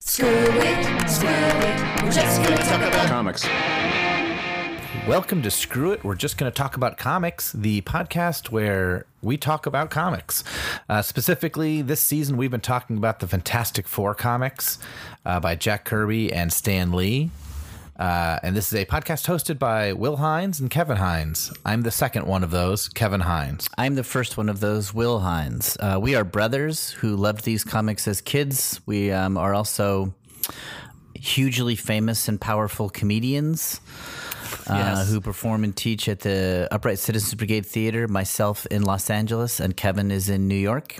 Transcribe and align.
Screw 0.00 0.28
it, 0.28 1.08
screw 1.08 1.28
it, 1.30 2.02
we're 2.04 2.10
just 2.12 2.42
gonna 2.42 2.56
talk 2.58 2.82
about 2.82 3.08
comics. 3.08 3.46
Welcome 5.08 5.42
to 5.42 5.50
Screw 5.50 5.92
It. 5.92 6.04
We're 6.04 6.16
just 6.16 6.36
going 6.36 6.50
to 6.50 6.56
talk 6.56 6.74
about 6.76 6.96
comics, 6.96 7.52
the 7.52 7.80
podcast 7.82 8.50
where 8.50 9.06
we 9.22 9.36
talk 9.36 9.64
about 9.64 9.88
comics. 9.88 10.42
Uh, 10.88 11.00
specifically, 11.00 11.80
this 11.80 12.00
season, 12.00 12.36
we've 12.36 12.50
been 12.50 12.60
talking 12.60 12.96
about 12.96 13.20
the 13.20 13.28
Fantastic 13.28 13.86
Four 13.86 14.16
comics 14.16 14.80
uh, 15.24 15.38
by 15.38 15.54
Jack 15.54 15.84
Kirby 15.84 16.32
and 16.32 16.52
Stan 16.52 16.90
Lee. 16.90 17.30
Uh, 17.98 18.38
and 18.42 18.54
this 18.54 18.72
is 18.72 18.78
a 18.78 18.84
podcast 18.84 19.26
hosted 19.26 19.58
by 19.58 19.92
Will 19.94 20.16
Hines 20.16 20.60
and 20.60 20.70
Kevin 20.70 20.98
Hines. 20.98 21.50
I'm 21.64 21.80
the 21.82 21.90
second 21.90 22.26
one 22.26 22.44
of 22.44 22.50
those, 22.50 22.88
Kevin 22.90 23.20
Hines. 23.22 23.68
I'm 23.78 23.94
the 23.94 24.04
first 24.04 24.36
one 24.36 24.48
of 24.50 24.60
those, 24.60 24.92
Will 24.92 25.20
Hines. 25.20 25.76
Uh, 25.80 25.98
we 26.00 26.14
are 26.14 26.22
brothers 26.24 26.90
who 26.90 27.16
loved 27.16 27.44
these 27.44 27.64
comics 27.64 28.06
as 28.06 28.20
kids. 28.20 28.80
We 28.84 29.10
um, 29.12 29.38
are 29.38 29.54
also 29.54 30.14
hugely 31.14 31.74
famous 31.74 32.28
and 32.28 32.38
powerful 32.40 32.90
comedians 32.90 33.80
uh, 34.68 34.74
Yes. 34.74 35.10
who 35.10 35.20
perform 35.22 35.64
and 35.64 35.74
teach 35.74 36.06
at 36.08 36.20
the 36.20 36.68
Upright 36.70 36.98
Citizens 36.98 37.34
Brigade 37.34 37.64
Theater, 37.64 38.06
myself 38.08 38.66
in 38.66 38.82
Los 38.82 39.08
Angeles, 39.08 39.58
and 39.58 39.74
Kevin 39.74 40.10
is 40.10 40.28
in 40.28 40.46
New 40.48 40.54
York. 40.54 40.98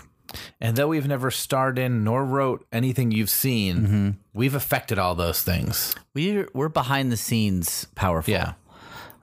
And 0.59 0.75
though 0.75 0.89
we've 0.89 1.07
never 1.07 1.31
starred 1.31 1.79
in 1.79 2.03
nor 2.03 2.25
wrote 2.25 2.65
anything 2.73 3.11
you've 3.11 3.29
seen, 3.29 4.17
we've 4.37 4.55
affected 4.55 4.99
all 4.99 5.15
those 5.15 5.41
things. 5.41 5.95
We're, 6.13 6.47
we're 6.53 6.69
behind 6.69 7.11
the 7.11 7.17
scenes 7.17 7.87
powerful. 7.95 8.31
Yeah. 8.31 8.53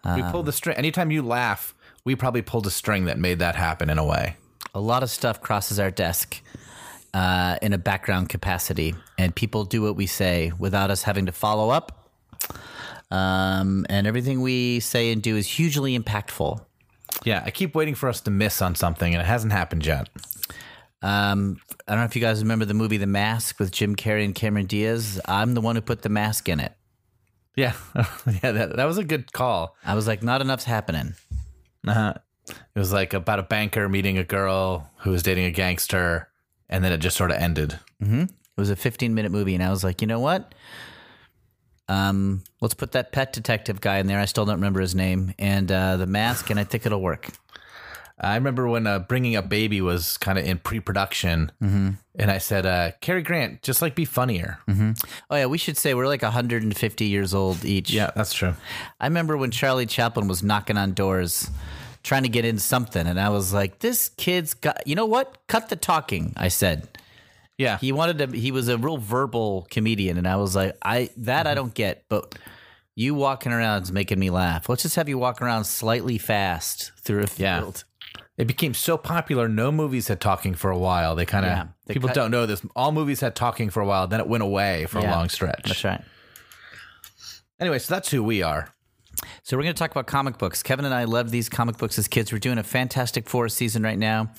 we 0.04 0.22
pulled 0.24 0.46
the 0.46 0.52
string. 0.52 0.76
Anytime 0.76 1.10
you 1.10 1.22
laugh, 1.22 1.74
we 2.04 2.14
probably 2.16 2.42
pulled 2.42 2.66
a 2.66 2.70
string 2.70 3.06
that 3.06 3.18
made 3.18 3.38
that 3.38 3.54
happen 3.54 3.88
in 3.88 3.96
a 3.98 4.04
way. 4.04 4.36
a 4.74 4.80
lot 4.80 5.02
of 5.02 5.10
stuff 5.10 5.40
crosses 5.40 5.78
our 5.78 5.90
desk 5.90 6.42
uh, 7.14 7.56
in 7.62 7.72
a 7.72 7.78
background 7.78 8.28
capacity, 8.28 8.94
and 9.16 9.34
people 9.34 9.64
do 9.64 9.80
what 9.82 9.94
we 9.94 10.06
say 10.06 10.52
without 10.58 10.90
us 10.90 11.04
having 11.04 11.26
to 11.26 11.32
follow 11.32 11.70
up. 11.70 12.10
Um, 13.10 13.86
and 13.88 14.06
everything 14.08 14.42
we 14.42 14.80
say 14.80 15.12
and 15.12 15.22
do 15.22 15.36
is 15.36 15.46
hugely 15.46 15.96
impactful. 15.96 16.60
Yeah, 17.24 17.42
I 17.46 17.52
keep 17.52 17.76
waiting 17.76 17.94
for 17.94 18.08
us 18.08 18.20
to 18.22 18.30
miss 18.32 18.60
on 18.60 18.74
something, 18.74 19.14
and 19.14 19.22
it 19.22 19.26
hasn't 19.26 19.52
happened 19.52 19.86
yet. 19.86 20.08
Um, 21.04 21.58
I 21.86 21.92
don't 21.92 22.00
know 22.00 22.06
if 22.06 22.16
you 22.16 22.22
guys 22.22 22.40
remember 22.40 22.64
the 22.64 22.72
movie 22.72 22.96
The 22.96 23.06
Mask 23.06 23.60
with 23.60 23.70
Jim 23.70 23.94
Carrey 23.94 24.24
and 24.24 24.34
Cameron 24.34 24.64
Diaz. 24.64 25.20
I'm 25.26 25.52
the 25.52 25.60
one 25.60 25.76
who 25.76 25.82
put 25.82 26.00
the 26.00 26.08
mask 26.08 26.48
in 26.48 26.60
it. 26.60 26.72
Yeah, 27.54 27.74
yeah, 28.42 28.52
that, 28.52 28.76
that 28.76 28.84
was 28.86 28.96
a 28.96 29.04
good 29.04 29.30
call. 29.30 29.76
I 29.84 29.94
was 29.94 30.06
like, 30.06 30.22
not 30.22 30.40
enough's 30.40 30.64
happening. 30.64 31.14
Uh-huh. 31.86 32.14
It 32.48 32.78
was 32.78 32.90
like 32.90 33.12
about 33.12 33.38
a 33.38 33.42
banker 33.42 33.86
meeting 33.86 34.16
a 34.16 34.24
girl 34.24 34.90
who 35.00 35.10
was 35.10 35.22
dating 35.22 35.44
a 35.44 35.50
gangster, 35.50 36.30
and 36.70 36.82
then 36.82 36.90
it 36.90 36.98
just 36.98 37.18
sort 37.18 37.30
of 37.30 37.36
ended. 37.36 37.78
It 38.22 38.60
was 38.60 38.70
a 38.70 38.76
15 38.76 39.14
minute 39.14 39.30
movie, 39.30 39.54
and 39.54 39.62
I 39.62 39.68
was 39.68 39.84
like, 39.84 40.00
you 40.00 40.06
know 40.06 40.20
what? 40.20 40.54
Um, 41.86 42.44
let's 42.62 42.72
put 42.72 42.92
that 42.92 43.12
pet 43.12 43.34
detective 43.34 43.82
guy 43.82 43.98
in 43.98 44.06
there. 44.06 44.20
I 44.20 44.24
still 44.24 44.46
don't 44.46 44.56
remember 44.56 44.80
his 44.80 44.94
name, 44.94 45.34
and 45.38 45.70
uh, 45.70 45.98
the 45.98 46.06
mask, 46.06 46.48
and 46.48 46.58
I 46.58 46.64
think 46.64 46.86
it'll 46.86 47.02
work. 47.02 47.28
I 48.18 48.36
remember 48.36 48.68
when 48.68 48.86
uh, 48.86 49.00
bringing 49.00 49.34
up 49.34 49.48
baby 49.48 49.80
was 49.80 50.16
kind 50.18 50.38
of 50.38 50.46
in 50.46 50.58
pre-production, 50.58 51.50
and 51.60 51.98
I 52.30 52.38
said, 52.38 52.64
uh, 52.64 52.92
"Cary 53.00 53.22
Grant, 53.22 53.62
just 53.62 53.82
like 53.82 53.94
be 53.96 54.04
funnier." 54.04 54.58
Oh 54.68 55.36
yeah, 55.36 55.46
we 55.46 55.58
should 55.58 55.76
say 55.76 55.94
we're 55.94 56.06
like 56.06 56.22
150 56.22 57.04
years 57.04 57.34
old 57.34 57.64
each. 57.64 57.90
Yeah, 57.90 58.10
that's 58.14 58.32
true. 58.32 58.54
I 59.00 59.06
remember 59.06 59.36
when 59.36 59.50
Charlie 59.50 59.86
Chaplin 59.86 60.28
was 60.28 60.42
knocking 60.42 60.76
on 60.76 60.92
doors 60.94 61.50
trying 62.04 62.22
to 62.22 62.28
get 62.28 62.44
in 62.44 62.58
something 62.58 63.06
and 63.06 63.18
I 63.18 63.30
was 63.30 63.52
like, 63.54 63.78
this 63.80 64.10
kid's 64.10 64.54
got 64.54 64.86
you 64.86 64.94
know 64.94 65.06
what? 65.06 65.38
Cut 65.48 65.70
the 65.70 65.76
talking, 65.76 66.34
I 66.36 66.48
said. 66.48 66.86
Yeah, 67.56 67.78
He 67.78 67.92
wanted 67.92 68.18
to 68.18 68.38
he 68.38 68.50
was 68.52 68.68
a 68.68 68.76
real 68.76 68.98
verbal 68.98 69.66
comedian 69.70 70.18
and 70.18 70.28
I 70.28 70.36
was 70.36 70.54
like, 70.54 70.76
I 70.82 71.10
that 71.16 71.46
I 71.46 71.54
don't 71.54 71.72
get, 71.72 72.04
but 72.08 72.36
you 72.96 73.14
walking 73.14 73.52
around 73.52 73.82
is 73.84 73.92
making 73.92 74.18
me 74.18 74.30
laugh. 74.30 74.68
Let's 74.68 74.82
just 74.82 74.96
have 74.96 75.08
you 75.08 75.18
walk 75.18 75.40
around 75.40 75.64
slightly 75.64 76.18
fast 76.18 76.92
through 77.00 77.22
a 77.22 77.28
Yeah. 77.36 77.70
It 78.36 78.46
became 78.46 78.74
so 78.74 78.96
popular. 78.96 79.48
No 79.48 79.70
movies 79.70 80.08
had 80.08 80.20
talking 80.20 80.54
for 80.54 80.70
a 80.70 80.78
while. 80.78 81.14
They 81.14 81.24
kind 81.26 81.46
of 81.46 81.52
Yeah, 81.52 81.66
people 81.88 82.08
cut- 82.08 82.14
don't 82.16 82.30
know 82.30 82.46
this. 82.46 82.62
All 82.74 82.90
movies 82.92 83.20
had 83.20 83.34
talking 83.36 83.70
for 83.70 83.80
a 83.80 83.86
while. 83.86 84.06
Then 84.06 84.20
it 84.20 84.26
went 84.26 84.42
away 84.42 84.86
for 84.86 84.98
a 84.98 85.02
long 85.02 85.28
stretch. 85.28 85.62
That's 85.64 85.84
right. 85.84 86.02
Anyway, 87.60 87.78
so 87.78 87.94
that's 87.94 88.10
who 88.10 88.22
we 88.22 88.42
are. 88.42 88.73
So 89.42 89.56
we're 89.56 89.62
going 89.64 89.74
to 89.74 89.78
talk 89.78 89.90
about 89.90 90.06
comic 90.06 90.38
books. 90.38 90.62
Kevin 90.62 90.84
and 90.84 90.94
I 90.94 91.04
loved 91.04 91.30
these 91.30 91.48
comic 91.48 91.76
books 91.78 91.98
as 91.98 92.08
kids. 92.08 92.32
We're 92.32 92.38
doing 92.38 92.58
a 92.58 92.62
Fantastic 92.62 93.28
Four 93.28 93.48
season 93.48 93.82
right 93.82 93.98
now, 93.98 94.30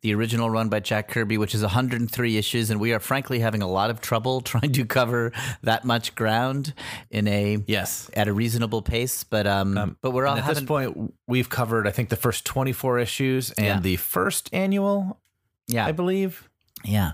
the 0.00 0.14
original 0.14 0.50
run 0.50 0.68
by 0.68 0.80
Jack 0.80 1.08
Kirby, 1.08 1.38
which 1.38 1.54
is 1.54 1.62
103 1.62 2.36
issues, 2.36 2.70
and 2.70 2.80
we 2.80 2.92
are 2.92 3.00
frankly 3.00 3.38
having 3.40 3.62
a 3.62 3.68
lot 3.68 3.90
of 3.90 4.00
trouble 4.00 4.40
trying 4.52 4.72
to 4.72 4.84
cover 4.84 5.32
that 5.62 5.84
much 5.84 6.14
ground 6.14 6.74
in 7.10 7.26
a 7.28 7.58
Yes. 7.66 8.10
at 8.14 8.28
a 8.28 8.32
reasonable 8.32 8.82
pace. 8.82 9.24
But 9.24 9.46
um, 9.46 9.96
but 10.00 10.10
we're 10.12 10.26
all 10.26 10.36
at 10.36 10.42
having 10.44 10.62
this 10.64 10.68
point, 10.68 11.14
we've 11.26 11.48
covered 11.48 11.86
I 11.86 11.90
think 11.90 12.08
the 12.08 12.16
first 12.16 12.44
24 12.44 12.98
issues 12.98 13.50
and 13.52 13.66
Yeah. 13.66 13.80
the 13.80 13.96
first 13.96 14.48
annual, 14.52 15.20
yeah 15.68 15.86
I 15.86 15.92
believe. 15.92 16.48
yeah. 16.84 17.12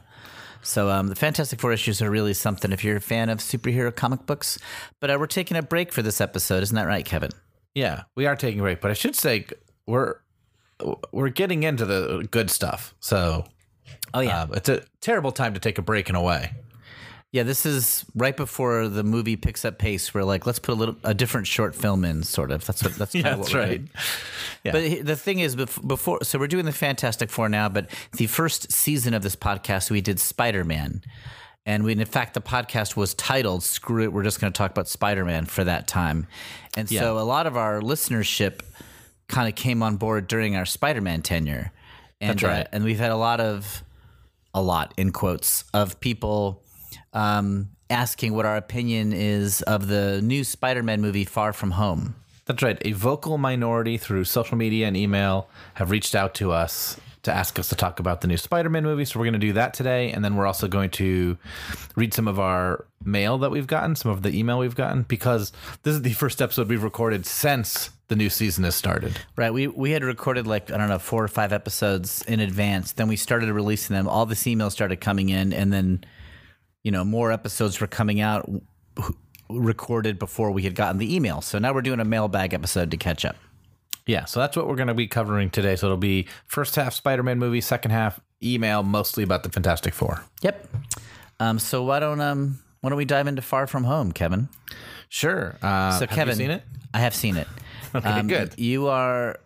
So 0.62 0.90
um, 0.90 1.08
the 1.08 1.14
Fantastic 1.14 1.60
Four 1.60 1.72
issues 1.72 2.02
are 2.02 2.10
really 2.10 2.34
something 2.34 2.72
if 2.72 2.84
you're 2.84 2.96
a 2.96 3.00
fan 3.00 3.28
of 3.28 3.38
superhero 3.38 3.94
comic 3.94 4.26
books. 4.26 4.58
But 5.00 5.10
uh, 5.10 5.16
we're 5.18 5.26
taking 5.26 5.56
a 5.56 5.62
break 5.62 5.92
for 5.92 6.02
this 6.02 6.20
episode, 6.20 6.62
isn't 6.62 6.74
that 6.76 6.86
right, 6.86 7.04
Kevin? 7.04 7.30
Yeah, 7.74 8.02
we 8.16 8.26
are 8.26 8.36
taking 8.36 8.60
a 8.60 8.62
break, 8.62 8.80
but 8.80 8.90
I 8.90 8.94
should 8.94 9.14
say 9.14 9.46
we're 9.86 10.16
we're 11.12 11.28
getting 11.30 11.62
into 11.64 11.84
the 11.84 12.26
good 12.30 12.50
stuff. 12.50 12.94
So 13.00 13.44
Oh 14.14 14.20
yeah. 14.20 14.42
uh, 14.42 14.46
it's 14.54 14.68
a 14.68 14.82
terrible 15.00 15.32
time 15.32 15.54
to 15.54 15.60
take 15.60 15.78
a 15.78 15.82
break 15.82 16.08
in 16.08 16.14
a 16.14 16.22
way. 16.22 16.52
Yeah, 17.30 17.42
this 17.42 17.66
is 17.66 18.06
right 18.14 18.34
before 18.34 18.88
the 18.88 19.04
movie 19.04 19.36
picks 19.36 19.62
up 19.66 19.78
pace. 19.78 20.14
We're 20.14 20.22
like, 20.22 20.46
let's 20.46 20.58
put 20.58 20.72
a 20.72 20.78
little 20.78 20.96
a 21.04 21.12
different 21.12 21.46
short 21.46 21.74
film 21.74 22.02
in, 22.04 22.22
sort 22.22 22.50
of. 22.50 22.64
That's 22.64 22.82
what 22.82 22.94
that's 22.94 23.14
what 23.22 23.38
we're 23.52 23.66
doing. 23.66 23.90
Yeah. 24.64 24.72
But 24.72 25.06
the 25.06 25.16
thing 25.16 25.40
is, 25.40 25.54
before 25.54 26.20
so 26.24 26.38
we're 26.38 26.46
doing 26.46 26.64
the 26.64 26.72
Fantastic 26.72 27.28
Four 27.28 27.50
now, 27.50 27.68
but 27.68 27.90
the 28.12 28.26
first 28.28 28.72
season 28.72 29.12
of 29.12 29.22
this 29.22 29.36
podcast 29.36 29.90
we 29.90 30.00
did 30.00 30.18
Spider 30.18 30.64
Man, 30.64 31.02
and 31.66 31.84
we 31.84 31.92
in 31.92 32.02
fact 32.06 32.32
the 32.32 32.40
podcast 32.40 32.96
was 32.96 33.12
titled 33.12 33.62
"Screw 33.62 34.04
It." 34.04 34.12
We're 34.12 34.22
just 34.22 34.40
going 34.40 34.50
to 34.50 34.56
talk 34.56 34.70
about 34.70 34.88
Spider 34.88 35.26
Man 35.26 35.44
for 35.44 35.64
that 35.64 35.86
time, 35.86 36.26
and 36.78 36.88
so 36.88 37.18
a 37.18 37.20
lot 37.20 37.46
of 37.46 37.58
our 37.58 37.82
listenership 37.82 38.60
kind 39.28 39.46
of 39.48 39.54
came 39.54 39.82
on 39.82 39.96
board 39.96 40.28
during 40.28 40.56
our 40.56 40.64
Spider 40.64 41.02
Man 41.02 41.20
tenure, 41.20 41.72
and 42.22 42.38
That's 42.38 42.42
right. 42.42 42.66
uh, 42.66 42.68
and 42.72 42.84
we've 42.84 42.98
had 42.98 43.10
a 43.10 43.16
lot 43.16 43.40
of 43.40 43.84
a 44.54 44.62
lot 44.62 44.94
in 44.96 45.12
quotes 45.12 45.64
of 45.74 46.00
people 46.00 46.62
um, 47.12 47.70
asking 47.90 48.34
what 48.34 48.46
our 48.46 48.56
opinion 48.56 49.12
is 49.12 49.62
of 49.62 49.88
the 49.88 50.20
new 50.22 50.44
Spider-Man 50.44 51.00
movie 51.00 51.24
Far 51.24 51.52
From 51.52 51.72
Home. 51.72 52.14
That's 52.46 52.62
right. 52.62 52.78
A 52.82 52.92
vocal 52.92 53.36
minority 53.36 53.98
through 53.98 54.24
social 54.24 54.56
media 54.56 54.86
and 54.86 54.96
email 54.96 55.48
have 55.74 55.90
reached 55.90 56.14
out 56.14 56.34
to 56.36 56.52
us 56.52 56.98
to 57.24 57.32
ask 57.32 57.58
us 57.58 57.68
to 57.68 57.74
talk 57.74 58.00
about 58.00 58.20
the 58.20 58.28
new 58.28 58.36
Spider-Man 58.36 58.82
movie. 58.82 59.04
So 59.04 59.18
we're 59.18 59.26
going 59.26 59.34
to 59.34 59.38
do 59.38 59.52
that 59.54 59.74
today, 59.74 60.12
and 60.12 60.24
then 60.24 60.36
we're 60.36 60.46
also 60.46 60.68
going 60.68 60.90
to 60.90 61.36
read 61.96 62.14
some 62.14 62.28
of 62.28 62.38
our 62.38 62.86
mail 63.04 63.38
that 63.38 63.50
we've 63.50 63.66
gotten, 63.66 63.96
some 63.96 64.10
of 64.10 64.22
the 64.22 64.30
email 64.30 64.58
we've 64.58 64.74
gotten, 64.74 65.02
because 65.02 65.52
this 65.82 65.94
is 65.94 66.02
the 66.02 66.12
first 66.12 66.40
episode 66.40 66.68
we've 66.68 66.82
recorded 66.82 67.26
since 67.26 67.90
the 68.08 68.16
new 68.16 68.30
season 68.30 68.64
has 68.64 68.74
started. 68.74 69.18
Right, 69.36 69.52
we 69.52 69.66
we 69.66 69.90
had 69.90 70.02
recorded 70.02 70.46
like 70.46 70.70
I 70.70 70.78
don't 70.78 70.88
know 70.88 70.98
four 70.98 71.22
or 71.22 71.28
five 71.28 71.52
episodes 71.52 72.22
in 72.22 72.40
advance. 72.40 72.92
Then 72.92 73.08
we 73.08 73.16
started 73.16 73.50
releasing 73.50 73.94
them. 73.94 74.08
All 74.08 74.24
this 74.24 74.46
email 74.46 74.70
started 74.70 75.00
coming 75.00 75.28
in, 75.28 75.52
and 75.52 75.70
then 75.70 76.04
you 76.88 76.92
know 76.92 77.04
more 77.04 77.30
episodes 77.30 77.80
were 77.82 77.86
coming 77.86 78.18
out 78.22 78.48
recorded 79.50 80.18
before 80.18 80.50
we 80.50 80.62
had 80.62 80.74
gotten 80.74 80.96
the 80.96 81.14
email. 81.14 81.42
So 81.42 81.58
now 81.58 81.74
we're 81.74 81.82
doing 81.82 82.00
a 82.00 82.04
mailbag 82.04 82.54
episode 82.54 82.90
to 82.92 82.96
catch 82.96 83.26
up. 83.26 83.36
Yeah, 84.06 84.24
so 84.24 84.40
that's 84.40 84.56
what 84.56 84.66
we're 84.66 84.76
going 84.76 84.88
to 84.88 84.94
be 84.94 85.06
covering 85.06 85.50
today. 85.50 85.76
So 85.76 85.86
it'll 85.88 85.98
be 85.98 86.28
first 86.46 86.76
half 86.76 86.94
Spider-Man 86.94 87.38
movie, 87.38 87.60
second 87.60 87.90
half 87.90 88.20
email, 88.42 88.82
mostly 88.82 89.22
about 89.22 89.42
the 89.42 89.50
Fantastic 89.50 89.92
Four. 89.92 90.24
Yep. 90.40 90.66
Um, 91.40 91.58
so 91.58 91.82
why 91.84 92.00
don't 92.00 92.22
um 92.22 92.58
why 92.80 92.88
don't 92.88 92.96
we 92.96 93.04
dive 93.04 93.26
into 93.26 93.42
Far 93.42 93.66
From 93.66 93.84
Home, 93.84 94.10
Kevin? 94.12 94.48
Sure. 95.10 95.56
Uh, 95.60 95.92
So 95.98 96.06
have 96.06 96.10
Kevin, 96.16 96.32
you 96.38 96.44
seen 96.46 96.50
it? 96.52 96.62
I 96.94 97.00
have 97.00 97.14
seen 97.14 97.36
it. 97.36 97.48
Okay, 97.94 98.22
good. 98.22 98.58
You 98.58 98.88
are, 98.88 99.40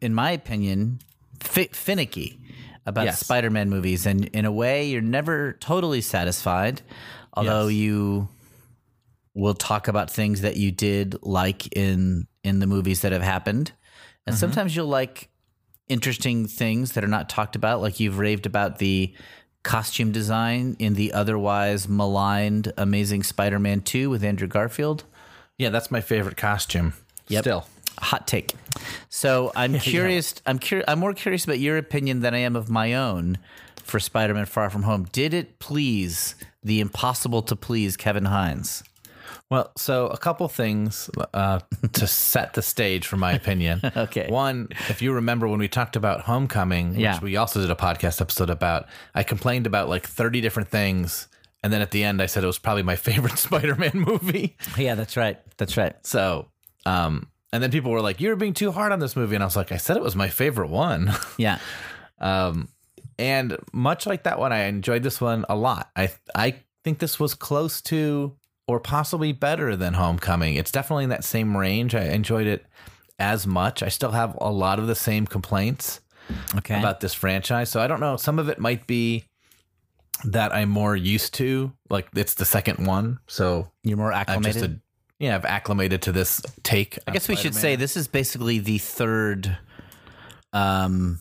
in 0.00 0.14
my 0.14 0.30
opinion, 0.32 0.98
fi- 1.40 1.68
finicky 1.72 2.38
about 2.88 3.04
Yes. 3.04 3.20
Spider-Man 3.20 3.68
movies, 3.70 4.06
and 4.06 4.24
in 4.26 4.44
a 4.44 4.52
way, 4.52 4.88
you're 4.88 5.00
never 5.02 5.52
totally 5.60 6.00
satisfied. 6.00 6.82
Although 7.34 7.68
Yes. 7.68 7.76
you 7.76 8.28
will 9.34 9.54
talk 9.54 9.86
about 9.88 10.10
things 10.10 10.40
that 10.40 10.56
you 10.56 10.70
did 10.72 11.16
like 11.22 11.76
in 11.76 12.26
in 12.44 12.60
the 12.60 12.66
movies 12.66 13.00
that 13.02 13.12
have 13.12 13.22
happened, 13.22 13.72
and 14.26 14.34
Mm-hmm. 14.34 14.40
sometimes 14.40 14.74
you'll 14.74 14.86
like 14.86 15.28
interesting 15.88 16.46
things 16.46 16.92
that 16.92 17.04
are 17.04 17.08
not 17.08 17.28
talked 17.28 17.54
about. 17.56 17.80
Like 17.80 18.00
you've 18.00 18.18
raved 18.18 18.46
about 18.46 18.78
the 18.78 19.12
costume 19.62 20.12
design 20.12 20.76
in 20.78 20.94
the 20.94 21.12
otherwise 21.12 21.88
maligned 21.88 22.72
Amazing 22.78 23.22
Spider-Man 23.22 23.80
2 23.82 24.08
with 24.08 24.24
Andrew 24.24 24.48
Garfield. 24.48 25.04
Yeah, 25.58 25.68
that's 25.70 25.90
my 25.90 26.00
favorite 26.00 26.36
costume. 26.36 26.94
Yep. 27.28 27.42
Still. 27.42 27.66
Hot 27.98 28.26
take. 28.26 28.54
So 29.08 29.52
I'm 29.56 29.78
curious. 29.78 30.34
I'm 30.46 30.58
cur- 30.58 30.84
I'm 30.88 30.98
more 30.98 31.14
curious 31.14 31.44
about 31.44 31.58
your 31.58 31.76
opinion 31.78 32.20
than 32.20 32.34
I 32.34 32.38
am 32.38 32.56
of 32.56 32.68
my 32.70 32.94
own 32.94 33.38
for 33.82 33.98
Spider-Man: 34.00 34.46
Far 34.46 34.70
From 34.70 34.82
Home. 34.84 35.06
Did 35.12 35.34
it 35.34 35.58
please 35.58 36.34
the 36.62 36.80
impossible 36.80 37.42
to 37.42 37.56
please 37.56 37.96
Kevin 37.96 38.26
Hines? 38.26 38.82
Well, 39.50 39.72
so 39.78 40.08
a 40.08 40.18
couple 40.18 40.46
things 40.48 41.08
uh, 41.32 41.60
to 41.94 42.06
set 42.06 42.52
the 42.52 42.60
stage, 42.60 43.06
for 43.06 43.16
my 43.16 43.32
opinion. 43.32 43.80
Okay. 43.96 44.28
One, 44.28 44.68
if 44.90 45.00
you 45.00 45.12
remember 45.14 45.48
when 45.48 45.58
we 45.58 45.68
talked 45.68 45.96
about 45.96 46.20
Homecoming, 46.22 46.90
which 46.90 46.98
Yeah. 47.00 47.18
we 47.20 47.36
also 47.36 47.60
did 47.60 47.70
a 47.70 47.74
podcast 47.74 48.20
episode 48.20 48.50
about, 48.50 48.86
I 49.14 49.22
complained 49.22 49.66
about 49.66 49.88
like 49.88 50.06
30 50.06 50.42
different 50.42 50.68
things. 50.68 51.28
And 51.62 51.72
then 51.72 51.80
at 51.80 51.90
the 51.92 52.04
end, 52.04 52.20
I 52.20 52.26
said 52.26 52.44
it 52.44 52.46
was 52.46 52.58
probably 52.58 52.82
my 52.82 52.96
favorite 52.96 53.38
Spider 53.38 53.74
Man 53.74 53.92
movie. 53.94 54.56
Yeah, 54.76 54.94
that's 54.94 55.16
right. 55.16 55.38
That's 55.56 55.76
right. 55.78 55.94
So, 56.06 56.48
um, 56.84 57.28
and 57.52 57.62
then 57.62 57.70
people 57.70 57.90
were 57.90 58.00
like, 58.00 58.20
You're 58.20 58.36
being 58.36 58.54
too 58.54 58.70
hard 58.72 58.92
on 58.92 58.98
this 58.98 59.16
movie. 59.16 59.34
And 59.34 59.42
I 59.42 59.46
was 59.46 59.56
like, 59.56 59.72
I 59.72 59.76
said 59.76 59.96
it 59.96 60.02
was 60.02 60.16
my 60.16 60.28
favorite 60.28 60.70
one. 60.70 61.12
Yeah. 61.38 61.58
Um, 62.20 62.68
and 63.18 63.56
much 63.72 64.06
like 64.06 64.24
that 64.24 64.38
one, 64.38 64.52
I 64.52 64.64
enjoyed 64.64 65.02
this 65.02 65.20
one 65.20 65.44
a 65.48 65.56
lot. 65.56 65.90
I 65.96 66.10
I 66.34 66.56
think 66.84 66.98
this 66.98 67.18
was 67.20 67.34
close 67.34 67.80
to 67.82 68.36
or 68.66 68.78
possibly 68.80 69.32
better 69.32 69.76
than 69.76 69.94
Homecoming. 69.94 70.54
It's 70.56 70.70
definitely 70.70 71.04
in 71.04 71.10
that 71.10 71.24
same 71.24 71.56
range. 71.56 71.94
I 71.94 72.04
enjoyed 72.04 72.46
it 72.46 72.66
as 73.18 73.46
much. 73.46 73.82
I 73.82 73.88
still 73.88 74.10
have 74.12 74.36
a 74.40 74.50
lot 74.52 74.78
of 74.78 74.86
the 74.86 74.94
same 74.94 75.26
complaints 75.26 76.00
Okay. 76.56 76.78
about 76.78 77.00
this 77.00 77.14
franchise. 77.14 77.70
So 77.70 77.80
I 77.80 77.86
don't 77.86 78.00
know. 78.00 78.16
Some 78.16 78.38
of 78.38 78.48
it 78.48 78.58
might 78.58 78.86
be 78.86 79.24
that 80.24 80.54
I'm 80.54 80.68
more 80.68 80.94
used 80.94 81.34
to. 81.34 81.72
Like 81.90 82.08
it's 82.14 82.34
the 82.34 82.44
second 82.44 82.86
one, 82.86 83.18
so 83.26 83.70
You're 83.82 83.96
more 83.96 84.12
I'm 84.12 84.20
acclimated. 84.20 84.80
Yeah, 85.18 85.34
I've 85.34 85.44
acclimated 85.44 86.02
to 86.02 86.12
this 86.12 86.40
take. 86.62 86.98
I 87.06 87.12
guess 87.12 87.28
we 87.28 87.36
should 87.36 87.54
say 87.54 87.76
this 87.76 87.96
is 87.96 88.06
basically 88.08 88.58
the 88.60 88.78
third 88.78 89.56
um, 90.52 91.18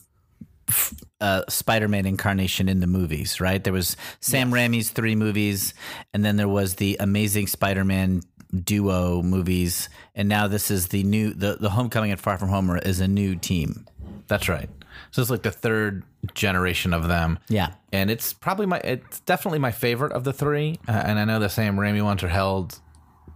uh, 1.19 1.43
Spider-Man 1.49 2.05
incarnation 2.05 2.69
in 2.69 2.79
the 2.79 2.87
movies, 2.87 3.41
right? 3.41 3.63
There 3.63 3.73
was 3.73 3.97
Sam 4.19 4.51
Raimi's 4.51 4.91
three 4.91 5.15
movies, 5.15 5.73
and 6.13 6.23
then 6.23 6.37
there 6.37 6.47
was 6.47 6.75
the 6.75 6.97
Amazing 6.99 7.47
Spider-Man 7.47 8.21
duo 8.63 9.21
movies, 9.23 9.89
and 10.15 10.29
now 10.29 10.47
this 10.47 10.69
is 10.69 10.89
the 10.89 11.03
new 11.03 11.33
the 11.33 11.57
the 11.59 11.71
Homecoming 11.71 12.11
and 12.11 12.19
Far 12.19 12.37
From 12.37 12.49
Home 12.49 12.69
is 12.77 12.99
a 12.99 13.07
new 13.07 13.35
team. 13.35 13.87
That's 14.27 14.47
right. 14.47 14.69
So 15.11 15.21
it's 15.21 15.31
like 15.31 15.43
the 15.43 15.51
third 15.51 16.03
generation 16.33 16.93
of 16.93 17.07
them. 17.07 17.39
Yeah. 17.49 17.71
and 17.93 18.11
it's 18.11 18.33
probably 18.33 18.65
my 18.65 18.79
it's 18.79 19.21
definitely 19.21 19.59
my 19.59 19.71
favorite 19.71 20.11
of 20.11 20.23
the 20.23 20.33
three 20.33 20.79
uh, 20.87 20.91
and 20.91 21.17
i 21.19 21.23
know 21.23 21.39
the 21.39 21.47
Sam 21.47 21.77
Raimi 21.77 22.03
ones 22.03 22.21
are 22.23 22.27
held 22.27 22.79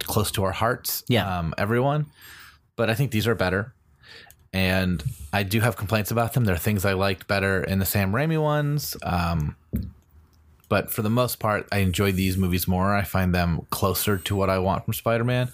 close 0.06 0.30
to 0.32 0.44
our 0.44 0.52
hearts 0.52 1.04
Yeah. 1.08 1.38
um, 1.38 1.54
everyone 1.58 2.06
but 2.76 2.88
i 2.90 2.94
think 2.94 3.10
these 3.10 3.26
are 3.26 3.34
better 3.34 3.72
and 4.52 5.02
i 5.32 5.42
do 5.42 5.60
have 5.60 5.76
complaints 5.76 6.10
about 6.10 6.34
them 6.34 6.44
there 6.44 6.54
are 6.54 6.58
things 6.58 6.84
i 6.84 6.92
liked 6.92 7.26
better 7.28 7.62
in 7.64 7.78
the 7.78 7.86
Sam 7.86 8.12
Raimi 8.12 8.40
ones 8.40 8.96
um, 9.02 9.56
but 10.68 10.90
for 10.90 11.02
the 11.02 11.10
most 11.10 11.38
part 11.38 11.66
i 11.72 11.78
enjoy 11.78 12.12
these 12.12 12.36
movies 12.36 12.66
more 12.68 12.94
i 12.94 13.02
find 13.02 13.34
them 13.34 13.66
closer 13.70 14.18
to 14.18 14.36
what 14.36 14.50
i 14.50 14.58
want 14.58 14.84
from 14.84 14.94
spider-man 14.94 15.50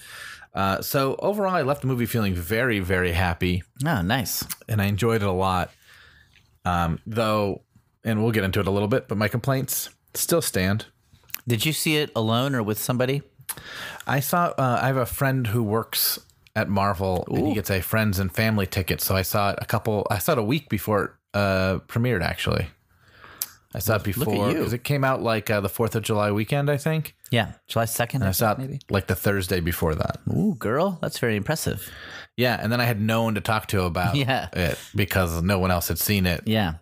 uh, 0.55 0.81
so 0.83 1.15
overall 1.21 1.55
i 1.55 1.63
left 1.63 1.83
the 1.83 1.87
movie 1.87 2.07
feeling 2.07 2.35
very 2.35 2.81
very 2.81 3.13
happy 3.13 3.63
Oh, 3.87 4.03
nice. 4.03 4.45
and 4.69 4.83
I 4.83 4.87
enjoyed 4.87 5.23
it 5.23 5.29
a 5.29 5.33
lot. 5.33 5.71
Um, 6.65 6.99
though, 7.07 7.63
and 8.05 8.21
we'll 8.23 8.33
get 8.33 8.43
into 8.45 8.59
it 8.61 8.67
a 8.67 8.71
little 8.71 8.89
bit, 8.89 9.07
but 9.07 9.17
my 9.17 9.29
complaints 9.29 9.89
still 10.15 10.43
stand. 10.43 10.87
Did 11.47 11.65
you 11.65 11.73
see 11.73 11.97
it 11.97 12.11
alone 12.17 12.55
or 12.57 12.63
with 12.63 12.79
somebody? 12.79 13.23
I 14.07 14.21
saw. 14.21 14.47
Uh, 14.59 14.79
I 14.83 14.87
have 14.87 14.97
a 14.97 15.07
friend 15.07 15.47
who 15.47 15.63
works 15.63 16.19
at 16.57 16.69
Marvel, 16.69 17.25
and 17.29 17.47
he 17.49 17.55
gets 17.55 17.71
a 17.71 17.81
friends 17.81 18.19
and 18.19 18.33
family 18.35 18.67
ticket. 18.67 19.01
So 19.01 19.15
I 19.17 19.23
saw 19.23 19.51
it 19.51 19.59
a 19.61 19.67
couple. 19.67 20.07
I 20.11 20.19
saw 20.19 20.33
it 20.33 20.39
a 20.39 20.43
week 20.43 20.69
before 20.69 21.05
it 21.05 21.11
uh, 21.35 21.79
premiered. 21.89 22.23
Actually, 22.23 22.69
I 23.75 23.79
saw 23.81 23.97
it 23.97 24.05
before 24.05 24.49
because 24.53 24.73
it 24.73 24.83
came 24.85 25.05
out 25.05 25.23
like 25.23 25.51
uh, 25.51 25.61
the 25.61 25.69
Fourth 25.69 25.95
of 25.95 26.03
July 26.03 26.31
weekend, 26.33 26.71
I 26.71 26.77
think. 26.79 27.15
Yeah, 27.31 27.53
July 27.67 27.85
second. 27.85 28.23
I 28.25 28.33
saw 28.33 28.53
it 28.53 28.59
maybe. 28.59 28.81
like 28.91 29.07
the 29.07 29.15
Thursday 29.15 29.61
before 29.61 29.95
that. 29.95 30.19
Ooh, 30.35 30.55
girl, 30.59 30.99
that's 31.03 31.19
very 31.19 31.37
impressive. 31.37 31.91
Yeah, 32.37 32.59
and 32.63 32.73
then 32.73 32.81
I 32.81 32.85
had 32.85 33.01
no 33.01 33.25
one 33.25 33.35
to 33.35 33.41
talk 33.41 33.67
to 33.69 33.83
about 33.83 34.15
Yeah. 34.17 34.49
it 34.53 34.79
because 34.95 35.43
no 35.43 35.59
one 35.59 35.71
else 35.71 35.89
had 35.89 35.99
seen 35.99 36.25
it. 36.25 36.43
Yeah, 36.47 36.75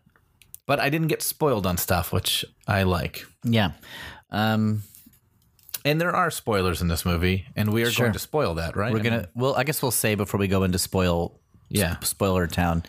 But 0.66 0.78
I 0.80 0.90
didn't 0.90 1.08
get 1.08 1.22
spoiled 1.22 1.66
on 1.66 1.76
stuff, 1.78 2.12
which 2.12 2.44
I 2.68 2.82
like. 2.84 3.24
yeah. 3.42 3.72
Um, 4.30 4.82
And 5.86 6.00
there 6.00 6.14
are 6.14 6.30
spoilers 6.30 6.82
in 6.82 6.88
this 6.88 7.06
movie, 7.06 7.46
and 7.56 7.72
we 7.72 7.82
are 7.84 7.90
Sure. 7.90 8.04
going 8.06 8.12
to 8.12 8.18
spoil 8.18 8.54
that, 8.56 8.76
right? 8.76 8.92
We're 8.92 8.98
I 8.98 9.02
gonna. 9.02 9.16
mean, 9.18 9.26
well, 9.36 9.54
I 9.56 9.64
guess 9.64 9.80
we'll 9.80 9.90
say 9.92 10.14
before 10.16 10.38
we 10.38 10.48
go 10.48 10.64
into 10.64 10.78
spoil. 10.78 11.40
Yeah. 11.68 11.94
sp- 11.98 12.04
spoiler 12.04 12.46
town. 12.46 12.82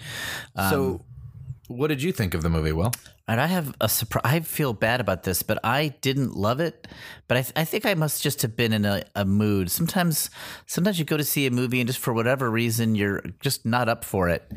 Um, 0.55 0.69
so, 0.69 1.05
what 1.67 1.87
did 1.87 2.01
you 2.03 2.11
think 2.11 2.33
of 2.33 2.41
the 2.43 2.49
movie? 2.49 2.71
Well, 2.71 2.93
And 3.27 3.41
I 3.41 3.47
have 3.47 3.75
a 3.81 3.89
surprise. 3.89 4.21
I 4.25 4.39
feel 4.39 4.71
bad 4.73 4.99
about 5.01 5.23
this, 5.23 5.43
but 5.43 5.59
I 5.63 5.89
didn't 6.01 6.35
love 6.35 6.59
it. 6.59 6.87
But 7.27 7.37
I, 7.37 7.41
th- 7.41 7.53
I 7.55 7.65
think 7.65 7.85
I 7.85 7.93
must 7.93 8.21
just 8.23 8.41
have 8.43 8.55
been 8.55 8.71
in 8.73 8.85
a, 8.85 9.03
a 9.15 9.25
mood. 9.25 9.69
Sometimes, 9.71 10.29
sometimes 10.65 10.97
you 10.99 11.05
go 11.05 11.17
to 11.17 11.23
see 11.25 11.45
a 11.45 11.51
movie 11.51 11.79
and 11.81 11.87
just 11.87 11.99
for 11.99 12.13
whatever 12.13 12.49
reason 12.49 12.95
you're 12.95 13.21
just 13.41 13.65
not 13.65 13.89
up 13.89 14.05
for 14.05 14.29
it. 14.29 14.49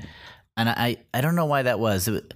And 0.57 0.69
I, 0.69 0.97
I 1.15 1.21
don't 1.21 1.37
know 1.37 1.47
why 1.47 1.63
that 1.63 1.79
was. 1.79 2.09
It, 2.09 2.35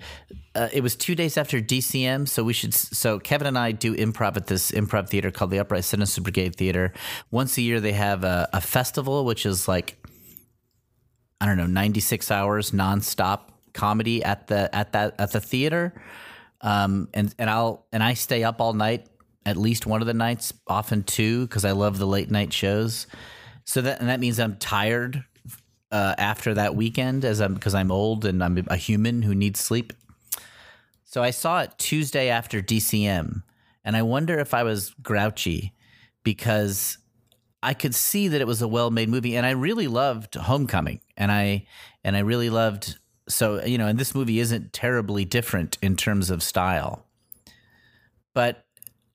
uh, 0.54 0.68
it 0.72 0.82
was 0.82 0.96
two 0.96 1.14
days 1.14 1.36
after 1.36 1.60
DCM, 1.60 2.28
so 2.28 2.44
we 2.44 2.52
should. 2.52 2.72
So 2.72 3.18
Kevin 3.18 3.46
and 3.46 3.58
I 3.58 3.72
do 3.72 3.94
improv 3.94 4.36
at 4.36 4.46
this 4.46 4.70
improv 4.70 5.08
theater 5.08 5.30
called 5.30 5.50
the 5.50 5.58
Upright 5.58 5.84
Citizen 5.84 6.22
Brigade 6.22 6.56
Theater. 6.56 6.92
Once 7.30 7.58
a 7.58 7.62
year, 7.62 7.80
they 7.80 7.92
have 7.92 8.24
a, 8.24 8.48
a 8.52 8.60
festival, 8.60 9.24
which 9.24 9.44
is 9.44 9.68
like 9.68 9.98
I 11.40 11.46
don't 11.46 11.56
know, 11.56 11.66
96 11.66 12.30
hours 12.30 12.70
nonstop 12.70 13.50
comedy 13.74 14.22
at 14.24 14.46
the 14.46 14.74
at 14.74 14.92
that 14.92 15.16
at 15.18 15.32
the 15.32 15.40
theater. 15.40 15.92
Um, 16.60 17.08
and 17.12 17.34
and 17.38 17.50
I'll 17.50 17.86
and 17.92 18.02
I 18.02 18.14
stay 18.14 18.44
up 18.44 18.60
all 18.60 18.72
night 18.72 19.08
at 19.46 19.56
least 19.56 19.86
one 19.86 20.00
of 20.00 20.06
the 20.06 20.14
nights, 20.14 20.54
often 20.66 21.02
two, 21.02 21.46
because 21.46 21.64
I 21.64 21.72
love 21.72 21.98
the 21.98 22.06
late 22.06 22.30
night 22.30 22.52
shows. 22.52 23.06
So 23.64 23.82
that 23.82 24.00
and 24.00 24.08
that 24.08 24.20
means 24.20 24.38
I'm 24.38 24.56
tired 24.56 25.24
uh, 25.94 26.12
after 26.18 26.54
that 26.54 26.74
weekend, 26.74 27.24
as 27.24 27.40
I'm 27.40 27.54
because 27.54 27.72
I'm 27.72 27.92
old 27.92 28.24
and 28.24 28.42
I'm 28.42 28.66
a 28.66 28.76
human 28.76 29.22
who 29.22 29.32
needs 29.32 29.60
sleep. 29.60 29.92
So 31.04 31.22
I 31.22 31.30
saw 31.30 31.60
it 31.60 31.70
Tuesday 31.78 32.30
after 32.30 32.60
DCM, 32.60 33.44
and 33.84 33.96
I 33.96 34.02
wonder 34.02 34.40
if 34.40 34.54
I 34.54 34.64
was 34.64 34.90
grouchy 35.04 35.72
because 36.24 36.98
I 37.62 37.74
could 37.74 37.94
see 37.94 38.26
that 38.26 38.40
it 38.40 38.46
was 38.48 38.60
a 38.60 38.66
well-made 38.66 39.08
movie, 39.08 39.36
and 39.36 39.46
I 39.46 39.52
really 39.52 39.86
loved 39.86 40.34
Homecoming, 40.34 41.00
and 41.16 41.30
I 41.30 41.66
and 42.02 42.16
I 42.16 42.20
really 42.20 42.50
loved 42.50 42.98
so 43.28 43.64
you 43.64 43.78
know, 43.78 43.86
and 43.86 43.96
this 43.96 44.16
movie 44.16 44.40
isn't 44.40 44.72
terribly 44.72 45.24
different 45.24 45.78
in 45.80 45.94
terms 45.94 46.28
of 46.28 46.42
style, 46.42 47.06
but 48.34 48.66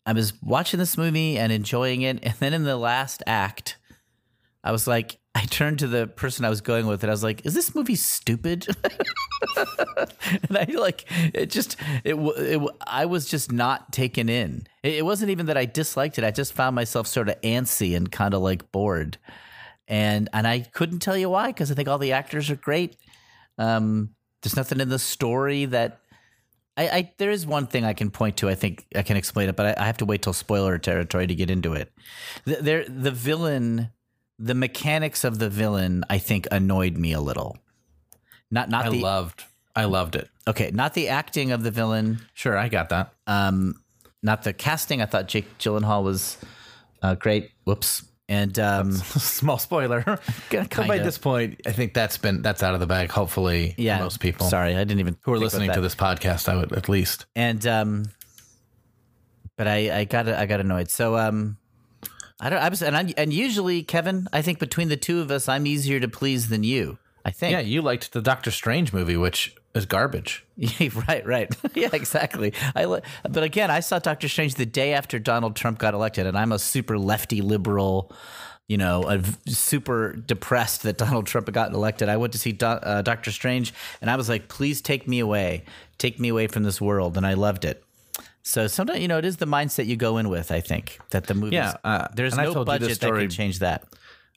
I 0.06 0.14
was 0.14 0.32
watching 0.42 0.80
this 0.80 0.98
movie 0.98 1.38
and 1.38 1.52
enjoying 1.52 2.04
it, 2.04 2.20
and 2.24 2.36
then 2.36 2.54
in 2.54 2.64
the 2.64 2.78
last 2.78 3.22
act, 3.28 3.76
I 4.64 4.72
was 4.72 4.88
like, 4.88 5.19
I 5.36 5.46
turned 5.46 5.80
to 5.80 5.88
the 5.88 6.08
person 6.08 6.44
I 6.44 6.50
was 6.50 6.62
going 6.62 6.88
with, 6.88 7.04
and 7.04 7.10
I 7.10 7.14
was 7.14 7.24
like, 7.24 7.46
"Is 7.46 7.54
this 7.54 7.76
movie 7.76 7.96
stupid?" 7.96 8.68
and 9.58 10.58
I 10.58 10.66
like 10.76 11.06
it. 11.34 11.52
Just 11.52 11.78
it, 12.04 12.16
it. 12.16 12.62
I 12.86 13.06
was 13.06 13.26
just 13.26 13.52
not 13.52 13.94
taken 13.94 14.28
in. 14.28 14.66
It, 14.82 14.96
it 14.96 15.06
wasn't 15.06 15.30
even 15.30 15.46
that 15.46 15.58
I 15.58 15.66
disliked 15.66 16.18
it. 16.18 16.24
I 16.24 16.32
just 16.32 16.54
found 16.54 16.76
myself 16.76 17.06
sort 17.06 17.30
of 17.30 17.40
antsy 17.42 17.96
and 17.96 18.12
kind 18.12 18.34
of 18.34 18.42
like 18.42 18.72
bored, 18.72 19.18
and 19.88 20.30
and 20.34 20.48
I 20.48 20.62
couldn't 20.62 21.00
tell 21.00 21.18
you 21.18 21.30
why 21.30 21.48
because 21.48 21.72
I 21.72 21.76
think 21.76 21.88
all 21.88 22.00
the 22.00 22.14
actors 22.14 22.50
are 22.50 22.56
great. 22.56 22.98
Um, 23.60 24.16
there's 24.42 24.56
nothing 24.56 24.80
in 24.80 24.90
the 24.90 25.00
story 25.00 25.66
that. 25.66 26.02
I, 26.76 26.88
I 26.88 27.14
there 27.18 27.30
is 27.32 27.46
one 27.46 27.68
thing 27.68 27.84
I 27.84 27.94
can 27.94 28.10
point 28.10 28.38
to. 28.38 28.50
I 28.50 28.56
think 28.56 28.86
I 28.96 29.04
can 29.04 29.18
explain 29.18 29.50
it, 29.50 29.56
but 29.56 29.78
I, 29.78 29.84
I 29.84 29.86
have 29.86 29.98
to 29.98 30.06
wait 30.06 30.22
till 30.22 30.34
spoiler 30.34 30.78
territory 30.78 31.28
to 31.28 31.36
get 31.36 31.52
into 31.52 31.74
it. 31.74 31.92
The, 32.46 32.56
there, 32.56 32.86
the 32.88 33.12
villain, 33.12 33.90
the 34.40 34.56
mechanics 34.56 35.24
of 35.24 35.38
the 35.40 35.50
villain, 35.50 36.04
I 36.10 36.18
think 36.18 36.48
annoyed 36.52 36.98
me 36.98 37.12
a 37.12 37.20
little. 37.22 37.58
Not 38.50 38.70
not 38.70 38.86
I 38.86 38.90
the 38.90 39.02
loved, 39.02 39.44
I 39.76 39.86
loved 39.86 40.16
it. 40.16 40.30
okay, 40.48 40.72
not 40.74 40.94
the 40.94 41.10
acting 41.10 41.52
of 41.52 41.62
the 41.64 41.72
villain, 41.72 42.20
Sure, 42.34 42.58
I 42.58 42.70
got 42.70 42.90
that. 42.90 43.14
um, 43.28 43.76
not 44.24 44.44
the 44.44 44.54
casting. 44.54 45.02
I 45.02 45.06
thought 45.06 45.28
Jake 45.28 45.58
Gyllenhaal 45.60 46.04
was 46.04 46.38
uh, 47.02 47.16
great. 47.16 47.52
Whoops. 47.66 48.04
And 48.28 48.60
um, 48.60 48.92
Small 48.94 49.58
spoiler. 49.58 50.04
by 50.76 51.00
this 51.00 51.18
point, 51.18 51.62
I 51.66 51.72
think 51.72 51.94
that's 51.94 52.18
been 52.18 52.42
that's 52.42 52.62
out 52.62 52.74
of 52.76 52.80
the 52.80 52.86
bag. 52.86 53.10
Hopefully, 53.12 53.74
yeah, 53.78 54.00
most 54.00 54.20
people 54.20 54.48
Sorry, 54.48 54.76
I 54.76 54.80
didn't 54.84 55.00
even 55.00 55.18
who 55.22 55.34
are 55.34 55.40
listening 55.40 55.72
to 55.72 55.82
this 55.82 55.96
podcast, 55.96 56.48
I 56.48 56.56
would 56.58 56.72
at 56.74 56.88
least. 56.90 57.26
and 57.36 57.66
um 57.66 58.06
but 59.58 59.68
i 59.68 60.00
i 60.00 60.04
got 60.06 60.28
i 60.30 60.46
got 60.46 60.60
annoyed 60.62 60.90
so 60.90 61.18
um 61.18 61.58
i 62.40 62.50
don't 62.50 62.60
i 62.62 62.70
was 62.70 62.82
and 62.82 62.96
I, 62.96 63.14
and 63.18 63.34
usually 63.34 63.84
kevin 63.84 64.28
i 64.34 64.42
think 64.42 64.60
between 64.60 64.90
the 64.90 64.98
two 64.98 65.22
of 65.22 65.32
us 65.32 65.48
i'm 65.50 65.66
easier 65.68 66.00
to 66.00 66.08
please 66.08 66.50
than 66.50 66.64
you 66.64 66.98
i 67.26 67.32
think 67.32 67.52
Yeah, 67.54 67.60
you 67.60 67.82
liked 67.82 68.14
the 68.14 68.22
Doctor 68.22 68.52
Strange 68.52 68.94
movie, 68.94 69.18
which 69.18 69.56
is 69.76 69.86
garbage. 69.86 70.46
Yeah, 70.56 70.90
right 71.08 71.26
right 71.26 71.56
yeah 71.76 71.90
exactly 71.94 72.54
i 72.76 72.86
li- 72.86 73.02
but 73.30 73.44
again 73.44 73.70
i 73.70 73.80
saw 73.82 74.00
doctor 74.00 74.28
strange 74.28 74.56
the 74.56 74.66
day 74.66 74.94
after 74.94 75.20
donald 75.20 75.56
trump 75.56 75.78
got 75.80 75.94
elected 75.94 76.26
and 76.26 76.38
i'm 76.38 76.52
a 76.52 76.60
super 76.60 76.98
lefty 76.98 77.42
liberal 77.42 78.12
you 78.68 78.78
know, 78.78 79.02
a 79.02 79.18
v- 79.18 79.36
super 79.52 80.14
depressed 80.14 80.84
that 80.84 81.00
Donald 81.00 81.26
Trump 81.26 81.48
had 81.48 81.56
gotten 81.56 81.74
elected. 81.74 82.08
I 82.08 82.18
went 82.18 82.34
to 82.34 82.38
see 82.38 82.52
Do- 82.52 82.68
uh, 82.68 83.02
Doctor 83.02 83.32
Strange, 83.32 83.74
and 84.00 84.12
I 84.12 84.16
was 84.16 84.30
like, 84.30 84.48
"Please 84.48 84.80
take 84.80 85.08
me 85.08 85.18
away, 85.18 85.64
take 85.98 86.20
me 86.20 86.30
away 86.30 86.46
from 86.46 86.62
this 86.62 86.80
world," 86.80 87.18
and 87.18 87.26
I 87.26 87.34
loved 87.34 87.66
it. 87.66 87.84
So 88.44 88.68
sometimes 88.68 89.00
you 89.02 89.08
know 89.08 89.18
it 89.18 89.26
is 89.26 89.38
the 89.38 89.46
mindset 89.46 89.86
you 89.86 89.96
go 89.96 90.18
in 90.18 90.30
with. 90.30 90.52
I 90.52 90.62
think 90.62 91.00
that 91.12 91.28
the 91.28 91.34
movie. 91.34 91.56
Yeah, 91.56 91.76
uh, 91.84 92.08
there's 92.16 92.34
and 92.34 92.44
no 92.44 92.54
told 92.54 92.68
you 92.68 92.74
this 92.74 92.80
budget 92.88 93.00
that 93.02 93.06
story- 93.08 93.22
can 93.24 93.30
change 93.30 93.60
that. 93.60 93.84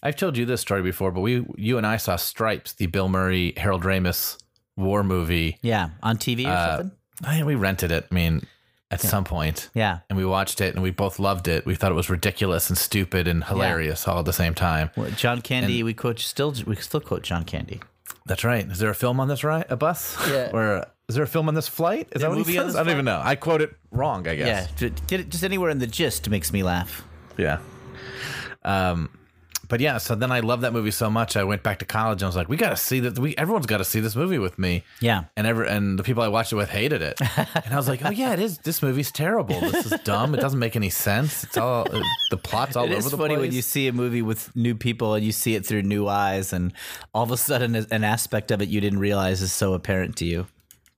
I've 0.02 0.16
told 0.16 0.37
you 0.37 0.44
this 0.44 0.61
story 0.61 0.82
before, 0.82 1.12
but 1.12 1.21
we, 1.21 1.47
you 1.56 1.78
and 1.78 1.87
I 1.87 1.97
saw 1.97 2.16
Stripes, 2.16 2.73
the 2.73 2.87
Bill 2.87 3.09
Murray, 3.09 3.52
Harold 3.56 3.85
Ramis 3.85 4.37
war 4.76 5.04
movie. 5.04 5.59
Yeah, 5.62 5.90
on 6.02 6.16
TV 6.18 6.44
or 6.47 6.49
Uh, 6.50 6.76
something. 6.78 6.97
I, 7.25 7.44
we 7.44 7.54
rented 7.54 7.92
it. 7.92 8.09
I 8.11 8.14
mean, 8.14 8.44
at 8.90 9.00
some 9.00 9.23
point. 9.23 9.71
Yeah. 9.75 10.00
And 10.11 10.18
we 10.18 10.25
watched 10.25 10.61
it, 10.61 10.75
and 10.75 10.82
we 10.82 10.90
both 10.90 11.21
loved 11.21 11.47
it. 11.47 11.64
We 11.64 11.76
thought 11.76 11.92
it 11.92 11.94
was 11.94 12.11
ridiculous 12.11 12.68
and 12.68 12.76
stupid 12.76 13.28
and 13.28 13.44
hilarious 13.44 14.09
all 14.09 14.18
at 14.18 14.25
the 14.25 14.32
same 14.32 14.54
time. 14.54 14.90
Well, 14.97 15.11
John 15.12 15.40
Candy, 15.40 15.82
we 15.85 15.94
quote 15.94 16.18
still 16.18 16.52
we 16.66 16.75
still 16.76 17.00
quote 17.00 17.23
John 17.23 17.44
Candy. 17.44 17.80
That's 18.26 18.42
right. 18.44 18.66
Is 18.68 18.78
there 18.80 18.90
a 18.90 18.94
film 18.97 19.21
on 19.21 19.28
this 19.28 19.44
right? 19.44 19.64
A 19.71 19.76
bus? 19.76 20.16
Yeah. 20.28 20.50
Or 20.52 20.85
is 21.09 21.14
there 21.14 21.25
a 21.25 21.28
film 21.28 21.49
on 21.49 21.54
this 21.54 21.68
flight? 21.68 22.09
Is 22.12 22.21
There 22.21 22.21
that 22.21 22.26
a 22.26 22.38
what 22.38 22.47
he 22.47 22.56
movie 22.56 22.66
says? 22.66 22.76
I 22.76 22.82
don't 22.85 22.92
even 22.92 23.04
know. 23.04 23.21
I 23.23 23.35
quote 23.37 23.61
it 23.61 23.75
wrong. 23.90 24.26
I 24.26 24.37
guess. 24.37 24.71
ju- 24.73 24.92
get 25.06 25.21
it 25.21 25.28
just 25.28 25.44
anywhere 25.44 25.71
in 25.71 25.78
the 25.78 25.87
gist 25.87 26.28
makes 26.30 26.52
me 26.52 26.62
laugh. 26.62 27.04
Yeah. 27.37 27.59
Um, 28.64 29.11
but 29.68 29.80
yeah, 29.80 29.97
so 29.97 30.14
then 30.14 30.30
I 30.30 30.40
loved 30.40 30.64
that 30.64 30.75
movie 30.75 30.90
so 30.90 31.09
much. 31.09 31.35
I 31.35 31.44
went 31.44 31.62
back 31.62 31.78
to 31.78 31.87
college 31.87 32.21
and 32.21 32.25
I 32.25 32.28
was 32.28 32.37
like, 32.37 32.49
we 32.49 32.59
got 32.59 32.71
to 32.71 32.76
see 32.76 33.00
that. 33.00 33.18
We 33.18 33.35
everyone's 33.37 33.64
got 33.64 33.78
to 33.78 33.87
see 33.87 34.00
this 34.00 34.14
movie 34.14 34.38
with 34.38 34.59
me. 34.59 34.85
Yeah. 35.00 35.25
And 35.35 35.47
ever 35.47 35.64
and 35.64 35.99
the 35.99 36.02
people 36.02 36.23
I 36.23 36.28
watched 36.28 36.52
it 36.52 36.56
with 36.56 36.68
hated 36.68 37.00
it. 37.00 37.18
and 37.38 37.73
I 37.73 37.76
was 37.76 37.88
like, 37.88 38.04
oh 38.04 38.11
yeah, 38.11 38.35
it 38.35 38.38
is. 38.38 38.59
This 38.59 38.82
movie's 38.82 39.11
terrible. 39.11 39.59
This 39.61 39.90
is 39.90 39.99
dumb. 40.00 40.35
It 40.35 40.40
doesn't 40.40 40.59
make 40.59 40.76
any 40.76 40.90
sense. 40.90 41.42
It's 41.44 41.56
all 41.56 41.85
the 42.30 42.37
plot's 42.37 42.76
all 42.76 42.85
It 42.85 42.92
over 42.92 43.09
the 43.09 43.16
funny 43.16 43.38
when 43.38 43.52
you 43.52 43.62
see 43.62 43.88
a 43.88 43.94
movie 43.94 44.21
with 44.21 44.54
new 44.54 44.75
people 44.75 45.14
and 45.14 45.25
you 45.25 45.32
see 45.32 45.54
it 45.54 45.64
through 45.64 45.82
new 45.82 46.06
eyes, 46.06 46.52
and 46.52 46.75
all 47.14 47.23
of 47.25 47.30
a 47.30 47.38
sudden 47.38 47.75
an 47.75 48.04
aspect 48.04 48.50
of 48.50 48.61
it 48.61 48.68
you 48.68 48.80
didn't 48.82 48.99
realize 48.99 49.40
is 49.40 49.52
so 49.54 49.73
apparent 49.73 50.16
to 50.16 50.26
you. 50.26 50.47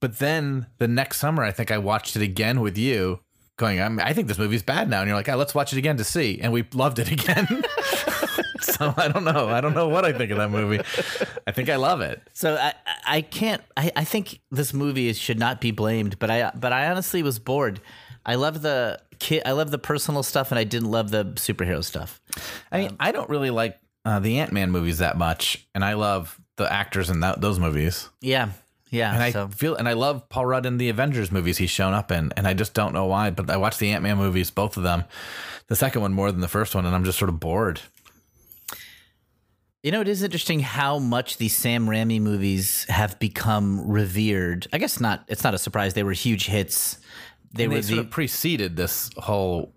But 0.04 0.18
then 0.18 0.66
the 0.76 0.86
next 0.86 1.16
summer, 1.16 1.42
I 1.42 1.50
think 1.50 1.70
I 1.70 1.78
watched 1.78 2.14
it 2.14 2.20
again 2.20 2.60
with 2.60 2.76
you, 2.76 3.20
going, 3.56 3.80
I'm, 3.80 3.98
I 3.98 4.12
think 4.12 4.28
this 4.28 4.36
movie's 4.36 4.62
bad 4.62 4.90
now. 4.90 5.00
And 5.00 5.08
you're 5.08 5.16
like, 5.16 5.30
oh, 5.30 5.36
let's 5.36 5.54
watch 5.54 5.72
it 5.72 5.78
again 5.78 5.96
to 5.96 6.04
see. 6.04 6.38
And 6.42 6.52
we 6.52 6.62
loved 6.74 6.98
it 6.98 7.10
again. 7.10 7.46
so 8.60 8.92
I 8.98 9.08
don't 9.08 9.24
know. 9.24 9.48
I 9.48 9.62
don't 9.62 9.72
know 9.72 9.88
what 9.88 10.04
I 10.04 10.12
think 10.12 10.30
of 10.30 10.36
that 10.36 10.50
movie. 10.50 10.84
I 11.46 11.52
think 11.52 11.70
I 11.70 11.76
love 11.76 12.02
it. 12.02 12.20
So 12.34 12.54
I, 12.54 12.74
I 13.06 13.20
can't. 13.22 13.62
I, 13.78 13.92
I 13.96 14.04
think 14.04 14.40
this 14.50 14.74
movie 14.74 15.08
is, 15.08 15.16
should 15.16 15.38
not 15.38 15.62
be 15.62 15.70
blamed, 15.70 16.18
but 16.18 16.30
I, 16.30 16.50
but 16.54 16.74
I 16.74 16.90
honestly 16.90 17.22
was 17.22 17.38
bored. 17.38 17.80
I 18.26 18.34
love 18.34 18.60
the 18.60 19.00
kid. 19.20 19.44
I 19.46 19.52
love 19.52 19.70
the 19.70 19.78
personal 19.78 20.22
stuff, 20.22 20.52
and 20.52 20.58
I 20.58 20.64
didn't 20.64 20.90
love 20.90 21.12
the 21.12 21.24
superhero 21.36 21.82
stuff. 21.82 22.20
I 22.70 22.80
mean, 22.80 22.94
I 23.00 23.10
don't 23.10 23.30
really 23.30 23.48
like 23.48 23.78
uh, 24.04 24.20
the 24.20 24.38
Ant 24.40 24.52
Man 24.52 24.70
movies 24.70 24.98
that 24.98 25.16
much. 25.16 25.66
And 25.74 25.82
I 25.82 25.94
love 25.94 26.38
the 26.56 26.70
actors 26.70 27.08
in 27.08 27.20
that, 27.20 27.40
those 27.40 27.58
movies. 27.58 28.10
Yeah, 28.20 28.50
yeah. 28.94 29.12
And 29.12 29.22
I 29.22 29.30
so 29.30 29.48
feel, 29.48 29.74
and 29.76 29.88
I 29.88 29.92
love 29.92 30.28
Paul 30.28 30.46
Rudd 30.46 30.66
in 30.66 30.78
the 30.78 30.88
Avengers 30.88 31.32
movies 31.32 31.58
he's 31.58 31.70
shown 31.70 31.92
up 31.92 32.10
in. 32.10 32.32
And 32.36 32.46
I 32.46 32.54
just 32.54 32.74
don't 32.74 32.94
know 32.94 33.06
why. 33.06 33.30
But 33.30 33.50
I 33.50 33.56
watched 33.56 33.78
the 33.78 33.90
Ant 33.90 34.02
Man 34.02 34.16
movies, 34.16 34.50
both 34.50 34.76
of 34.76 34.82
them, 34.82 35.04
the 35.68 35.76
second 35.76 36.00
one 36.02 36.12
more 36.12 36.30
than 36.30 36.40
the 36.40 36.48
first 36.48 36.74
one. 36.74 36.86
And 36.86 36.94
I'm 36.94 37.04
just 37.04 37.18
sort 37.18 37.28
of 37.28 37.40
bored. 37.40 37.80
You 39.82 39.90
know, 39.90 40.00
it 40.00 40.08
is 40.08 40.22
interesting 40.22 40.60
how 40.60 40.98
much 40.98 41.36
the 41.36 41.48
Sam 41.48 41.86
Raimi 41.86 42.18
movies 42.20 42.86
have 42.88 43.18
become 43.18 43.86
revered. 43.86 44.66
I 44.72 44.78
guess 44.78 44.98
not. 44.98 45.24
It's 45.28 45.44
not 45.44 45.52
a 45.52 45.58
surprise. 45.58 45.92
They 45.92 46.02
were 46.04 46.12
huge 46.12 46.46
hits. 46.46 46.96
They 47.52 47.64
And 47.64 47.72
were 47.74 47.80
they 47.80 47.94
the 47.96 48.00
of 48.00 48.10
preceded 48.10 48.76
this 48.76 49.10
whole 49.18 49.74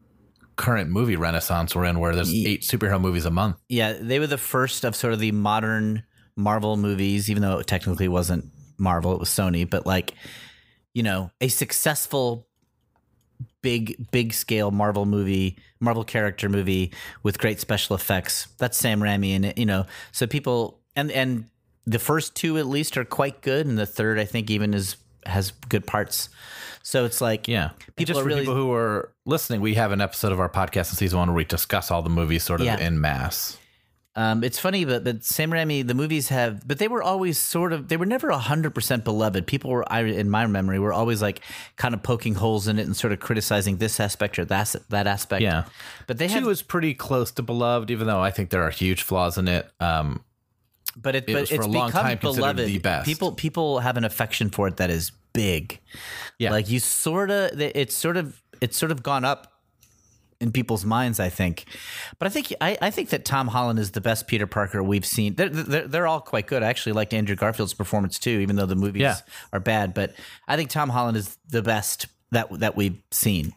current 0.55 0.89
movie 0.89 1.17
renaissance 1.17 1.75
we're 1.75 1.83
in, 1.85 1.99
where 1.99 2.15
there's 2.15 2.33
eight 2.33 2.61
superhero 2.61 3.01
movies 3.01 3.25
a 3.25 3.31
month. 3.31 3.57
yeah. 3.67 3.93
They 3.99 4.19
were 4.19 4.27
the 4.27 4.37
first 4.37 4.85
of 4.85 4.95
sort 4.95 5.13
of 5.13 5.19
the 5.19 5.31
modern 5.33 6.03
Marvel 6.37 6.77
movies, 6.77 7.29
even 7.29 7.41
though 7.41 7.59
it 7.59 7.67
technically 7.67 8.07
wasn't 8.07 8.45
Marvel. 8.77 9.13
It 9.13 9.19
was 9.19 9.29
Sony, 9.29 9.69
but 9.69 9.85
like 9.85 10.13
you 10.93 11.03
know, 11.03 11.29
a 11.41 11.47
successful 11.47 12.47
big 13.61 14.09
big 14.11 14.33
scale 14.33 14.71
Marvel 14.71 15.05
movie, 15.05 15.57
Marvel 15.79 16.03
character 16.03 16.49
movie 16.49 16.91
with 17.23 17.37
great 17.39 17.59
special 17.59 17.95
effects. 17.95 18.47
That's 18.57 18.77
Sam 18.77 18.99
Raimi 18.99 19.35
and 19.35 19.45
it, 19.45 19.57
you 19.57 19.65
know, 19.65 19.85
so 20.11 20.25
people 20.27 20.79
and 20.95 21.11
and 21.11 21.45
the 21.85 21.99
first 21.99 22.35
two 22.35 22.57
at 22.57 22.65
least 22.67 22.97
are 22.97 23.05
quite 23.05 23.41
good 23.41 23.65
and 23.65 23.77
the 23.77 23.85
third 23.85 24.19
I 24.19 24.25
think 24.25 24.49
even 24.49 24.73
is 24.73 24.97
has 25.25 25.51
good 25.69 25.85
parts. 25.85 26.29
So 26.83 27.05
it's 27.05 27.19
like 27.21 27.47
Yeah. 27.47 27.71
People 27.95 28.13
Just 28.13 28.21
for 28.21 28.25
really- 28.25 28.41
people 28.41 28.55
who 28.55 28.71
are 28.71 29.11
listening, 29.25 29.59
we 29.61 29.75
have 29.75 29.91
an 29.91 30.01
episode 30.01 30.31
of 30.31 30.39
our 30.39 30.49
podcast 30.49 30.91
in 30.91 30.95
season 30.97 31.19
one 31.19 31.27
where 31.29 31.35
we 31.35 31.43
discuss 31.45 31.91
all 31.91 32.01
the 32.01 32.09
movies 32.09 32.43
sort 32.43 32.61
of 32.61 32.65
Yeah. 32.65 32.79
in 32.79 32.99
mass. 33.01 33.57
Um, 34.17 34.43
it's 34.43 34.57
funny, 34.57 34.83
but 34.83 35.03
but 35.03 35.23
Sam 35.23 35.51
Raimi, 35.51 35.85
the 35.85 35.93
movies 35.93 36.29
have, 36.29 36.67
but 36.67 36.79
they 36.79 36.87
were 36.87 37.03
always 37.03 37.37
sort 37.37 37.71
of, 37.71 37.87
they 37.87 37.97
were 37.97 38.05
never 38.07 38.31
hundred 38.31 38.73
percent 38.73 39.03
beloved. 39.03 39.45
People 39.45 39.69
were, 39.69 39.85
I, 39.93 40.01
in 40.01 40.27
my 40.27 40.47
memory, 40.47 40.79
were 40.79 40.91
always 40.91 41.21
like 41.21 41.41
kind 41.75 41.93
of 41.93 42.01
poking 42.01 42.33
holes 42.33 42.67
in 42.67 42.79
it 42.79 42.87
and 42.87 42.97
sort 42.97 43.13
of 43.13 43.19
criticizing 43.19 43.77
this 43.77 43.99
aspect 43.99 44.39
or 44.39 44.45
that 44.45 44.75
that 44.89 45.05
aspect. 45.05 45.43
Yeah. 45.43 45.65
but 46.07 46.17
they 46.17 46.27
Two 46.27 46.33
have, 46.33 46.47
is 46.47 46.63
pretty 46.63 46.95
close 46.95 47.29
to 47.33 47.43
beloved, 47.43 47.91
even 47.91 48.07
though 48.07 48.19
I 48.19 48.31
think 48.31 48.49
there 48.49 48.63
are 48.63 48.71
huge 48.71 49.03
flaws 49.03 49.37
in 49.37 49.47
it. 49.47 49.69
Um, 49.79 50.23
but 50.95 51.15
it, 51.15 51.25
it 51.27 51.33
but 51.33 51.41
was 51.41 51.49
for 51.49 51.55
it's 51.57 51.65
a 51.67 51.69
long 51.69 51.89
become 51.89 52.17
beloved. 52.17 52.65
the 52.65 52.79
best. 52.79 53.05
People 53.05 53.33
people 53.33 53.79
have 53.79 53.97
an 53.97 54.03
affection 54.03 54.49
for 54.49 54.67
it 54.67 54.77
that 54.77 54.89
is 54.89 55.11
big. 55.33 55.79
Yeah. 56.39 56.49
like 56.49 56.71
you 56.71 56.79
sort 56.79 57.29
of, 57.29 57.61
it's 57.61 57.95
sort 57.95 58.17
of, 58.17 58.41
it's 58.61 58.77
sort 58.77 58.91
of 58.91 59.03
gone 59.03 59.23
up 59.25 59.53
in 60.39 60.51
people's 60.51 60.85
minds, 60.85 61.19
I 61.19 61.29
think. 61.29 61.65
But 62.19 62.27
I 62.27 62.29
think 62.29 62.53
I, 62.61 62.77
I 62.81 62.91
think 62.91 63.09
that 63.09 63.25
Tom 63.25 63.47
Holland 63.47 63.79
is 63.79 63.91
the 63.91 64.01
best 64.01 64.27
Peter 64.27 64.47
Parker 64.47 64.83
we've 64.83 65.05
seen. 65.05 65.35
They're, 65.35 65.49
they're 65.49 65.87
they're 65.87 66.07
all 66.07 66.21
quite 66.21 66.47
good. 66.47 66.63
I 66.63 66.67
actually 66.67 66.93
liked 66.93 67.13
Andrew 67.13 67.35
Garfield's 67.35 67.73
performance 67.73 68.19
too, 68.19 68.39
even 68.39 68.55
though 68.55 68.65
the 68.65 68.75
movies 68.75 69.01
Yeah. 69.01 69.15
are 69.53 69.59
bad. 69.59 69.93
But 69.93 70.13
I 70.47 70.55
think 70.55 70.69
Tom 70.69 70.89
Holland 70.89 71.17
is 71.17 71.37
the 71.49 71.61
best 71.61 72.07
that 72.31 72.59
that 72.59 72.75
we've 72.75 73.01
seen. 73.11 73.53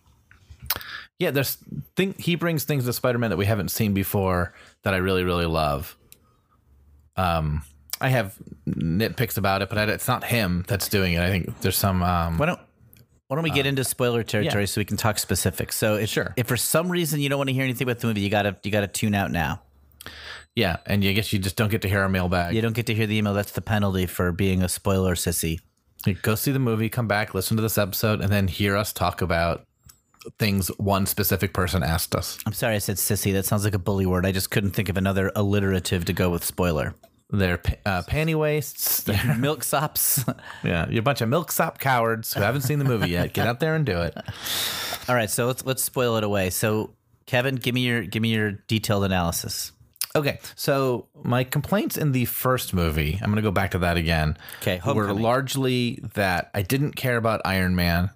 yeah, 1.19 1.31
there's 1.31 1.59
think 1.97 2.19
he 2.21 2.35
brings 2.35 2.65
things 2.65 2.85
to 2.87 2.93
Spider-Man 2.93 3.31
that 3.31 3.37
we 3.37 3.47
haven't 3.47 3.71
seen 3.71 3.93
before 3.93 4.55
that 4.85 4.95
I 4.95 4.99
really, 4.99 5.25
really 5.25 5.47
love. 5.47 5.97
Um, 7.17 7.63
I 8.01 8.09
have 8.09 8.35
nitpicks 8.67 9.37
about 9.37 9.61
it, 9.61 9.69
but 9.69 9.89
it's 9.91 10.09
not 10.09 10.25
him 10.25 10.65
that's 10.67 10.89
doing 10.89 11.13
it. 11.15 11.21
I 11.23 11.29
think 11.29 11.61
there's 11.61 11.77
some. 11.77 12.03
Um, 12.03 12.39
Why 12.39 12.47
don't 12.47 12.61
why 13.31 13.37
don't 13.37 13.45
we 13.45 13.51
get 13.53 13.65
uh, 13.65 13.69
into 13.69 13.85
spoiler 13.85 14.25
territory 14.25 14.63
yeah. 14.63 14.67
so 14.67 14.81
we 14.81 14.85
can 14.85 14.97
talk 14.97 15.17
specifics? 15.17 15.77
So 15.77 15.95
if 15.95 16.09
Sure. 16.09 16.35
if 16.37 16.49
for 16.49 16.57
some 16.57 16.91
reason 16.91 17.21
you 17.21 17.29
don't 17.29 17.39
want 17.39 17.47
to 17.47 17.55
hear 17.55 17.63
anything 17.63 17.87
about 17.89 18.01
the 18.01 18.09
movie, 18.09 18.23
you 18.23 18.29
gotta 18.29 18.57
you 18.65 18.73
gotta 18.73 18.89
tune 18.89 19.15
out 19.15 19.31
now. 19.31 19.63
yeah, 20.57 20.79
and 20.85 21.05
you 21.05 21.15
guess 21.15 21.33
you 21.33 21.39
just 21.39 21.55
don't 21.55 21.71
get 21.71 21.83
to 21.83 21.89
hear 21.89 22.01
our 22.01 22.09
mailbag. 22.09 22.57
You 22.57 22.61
don't 22.61 22.75
get 22.75 22.87
to 22.87 22.95
hear 22.95 23.07
the 23.07 23.17
email. 23.17 23.33
That's 23.33 23.53
the 23.53 23.61
penalty 23.61 24.07
for 24.07 24.33
being 24.33 24.65
a 24.65 24.69
spoiler 24.69 25.15
sissy. 25.15 25.61
You 26.05 26.15
Go 26.15 26.35
see 26.35 26.51
the 26.51 26.59
movie, 26.59 26.89
come 26.89 27.07
back, 27.07 27.33
listen 27.33 27.57
to 27.57 27.63
this 27.63 27.79
episode, 27.79 28.21
and 28.21 28.33
then 28.33 28.49
hear 28.49 28.77
us 28.77 28.93
talk 28.93 29.23
about 29.23 29.65
things 30.41 30.67
one 30.79 31.07
specific 31.07 31.55
person 31.55 31.85
asked 31.85 32.17
us. 32.17 32.37
I'm 32.47 32.53
sorry 32.53 32.75
I 32.75 32.79
said 32.79 32.97
sissy. 32.97 33.33
That 33.33 33.47
sounds 33.47 33.63
like 33.63 33.75
a 33.75 33.79
bully 33.79 34.07
word. 34.07 34.27
I 34.27 34.33
just 34.33 34.51
couldn't 34.51 34.73
think 34.73 34.89
of 34.89 34.97
another 34.97 35.31
alliterative 35.37 36.05
to 36.07 36.13
go 36.13 36.31
with 36.31 36.43
spoiler. 36.45 36.97
They're 37.33 37.61
uh, 37.87 38.03
panty 38.03 38.35
waists. 38.35 39.03
They're, 39.05 39.17
Milksops. 39.17 40.37
yeah, 40.65 40.89
you're 40.89 41.01
a 41.01 41.03
bunch 41.03 41.21
of 41.21 41.29
milksop 41.29 41.79
cowards 41.79 42.35
who 42.35 42.41
haven't 42.41 42.63
seen 42.63 42.79
the 42.79 42.85
movie 42.85 43.11
yet. 43.11 43.33
Get 43.33 43.47
out 43.47 43.61
there 43.61 43.75
and 43.75 43.87
do 43.87 44.01
it. 44.01 44.17
All 45.09 45.15
right, 45.15 45.31
so 45.31 45.47
let's 45.47 45.65
let's 45.65 45.83
spoil 45.85 46.17
it 46.17 46.25
away. 46.25 46.51
So, 46.51 46.95
Kevin, 47.27 47.57
give 47.57 47.75
me 47.75 47.83
your 47.83 48.03
give 48.03 48.23
me 48.23 48.31
your 48.31 48.53
detailed 48.53 49.05
analysis. 49.05 49.73
Okay, 50.17 50.41
so 50.57 51.07
my 51.23 51.45
complaints 51.45 51.97
in 51.97 52.11
the 52.11 52.25
first 52.25 52.75
movie, 52.75 53.19
I'm 53.23 53.27
going 53.31 53.37
to 53.37 53.43
go 53.43 53.53
back 53.53 53.71
to 53.73 53.79
that 53.79 53.97
again. 53.97 54.37
Okay, 54.61 54.77
were 54.79 54.95
Homecoming. 54.95 55.23
largely 55.23 56.01
that 56.15 56.51
I 56.53 56.63
didn't 56.63 56.97
care 56.97 57.17
about 57.17 57.43
Iron 57.45 57.77
Man. 57.77 58.11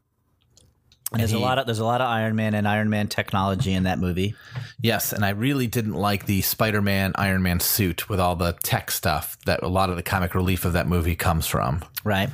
There's 1.16 1.32
a 1.32 1.38
lot 1.38 1.58
of 1.58 1.66
there's 1.66 1.78
a 1.78 1.84
lot 1.84 2.00
of 2.00 2.08
Iron 2.08 2.36
Man 2.36 2.54
and 2.54 2.66
Iron 2.66 2.90
Man 2.90 3.08
technology 3.08 3.72
in 3.72 3.84
that 3.84 3.98
movie. 3.98 4.34
Yes, 4.82 5.12
and 5.12 5.24
I 5.24 5.30
really 5.30 5.66
didn't 5.66 5.94
like 5.94 6.26
the 6.26 6.42
Spider-Man 6.42 7.12
Iron 7.16 7.42
Man 7.42 7.60
suit 7.60 8.08
with 8.08 8.20
all 8.20 8.36
the 8.36 8.52
tech 8.62 8.90
stuff 8.90 9.38
that 9.46 9.62
a 9.62 9.68
lot 9.68 9.90
of 9.90 9.96
the 9.96 10.02
comic 10.02 10.34
relief 10.34 10.64
of 10.64 10.72
that 10.74 10.86
movie 10.86 11.16
comes 11.16 11.46
from. 11.46 11.84
Right. 12.04 12.30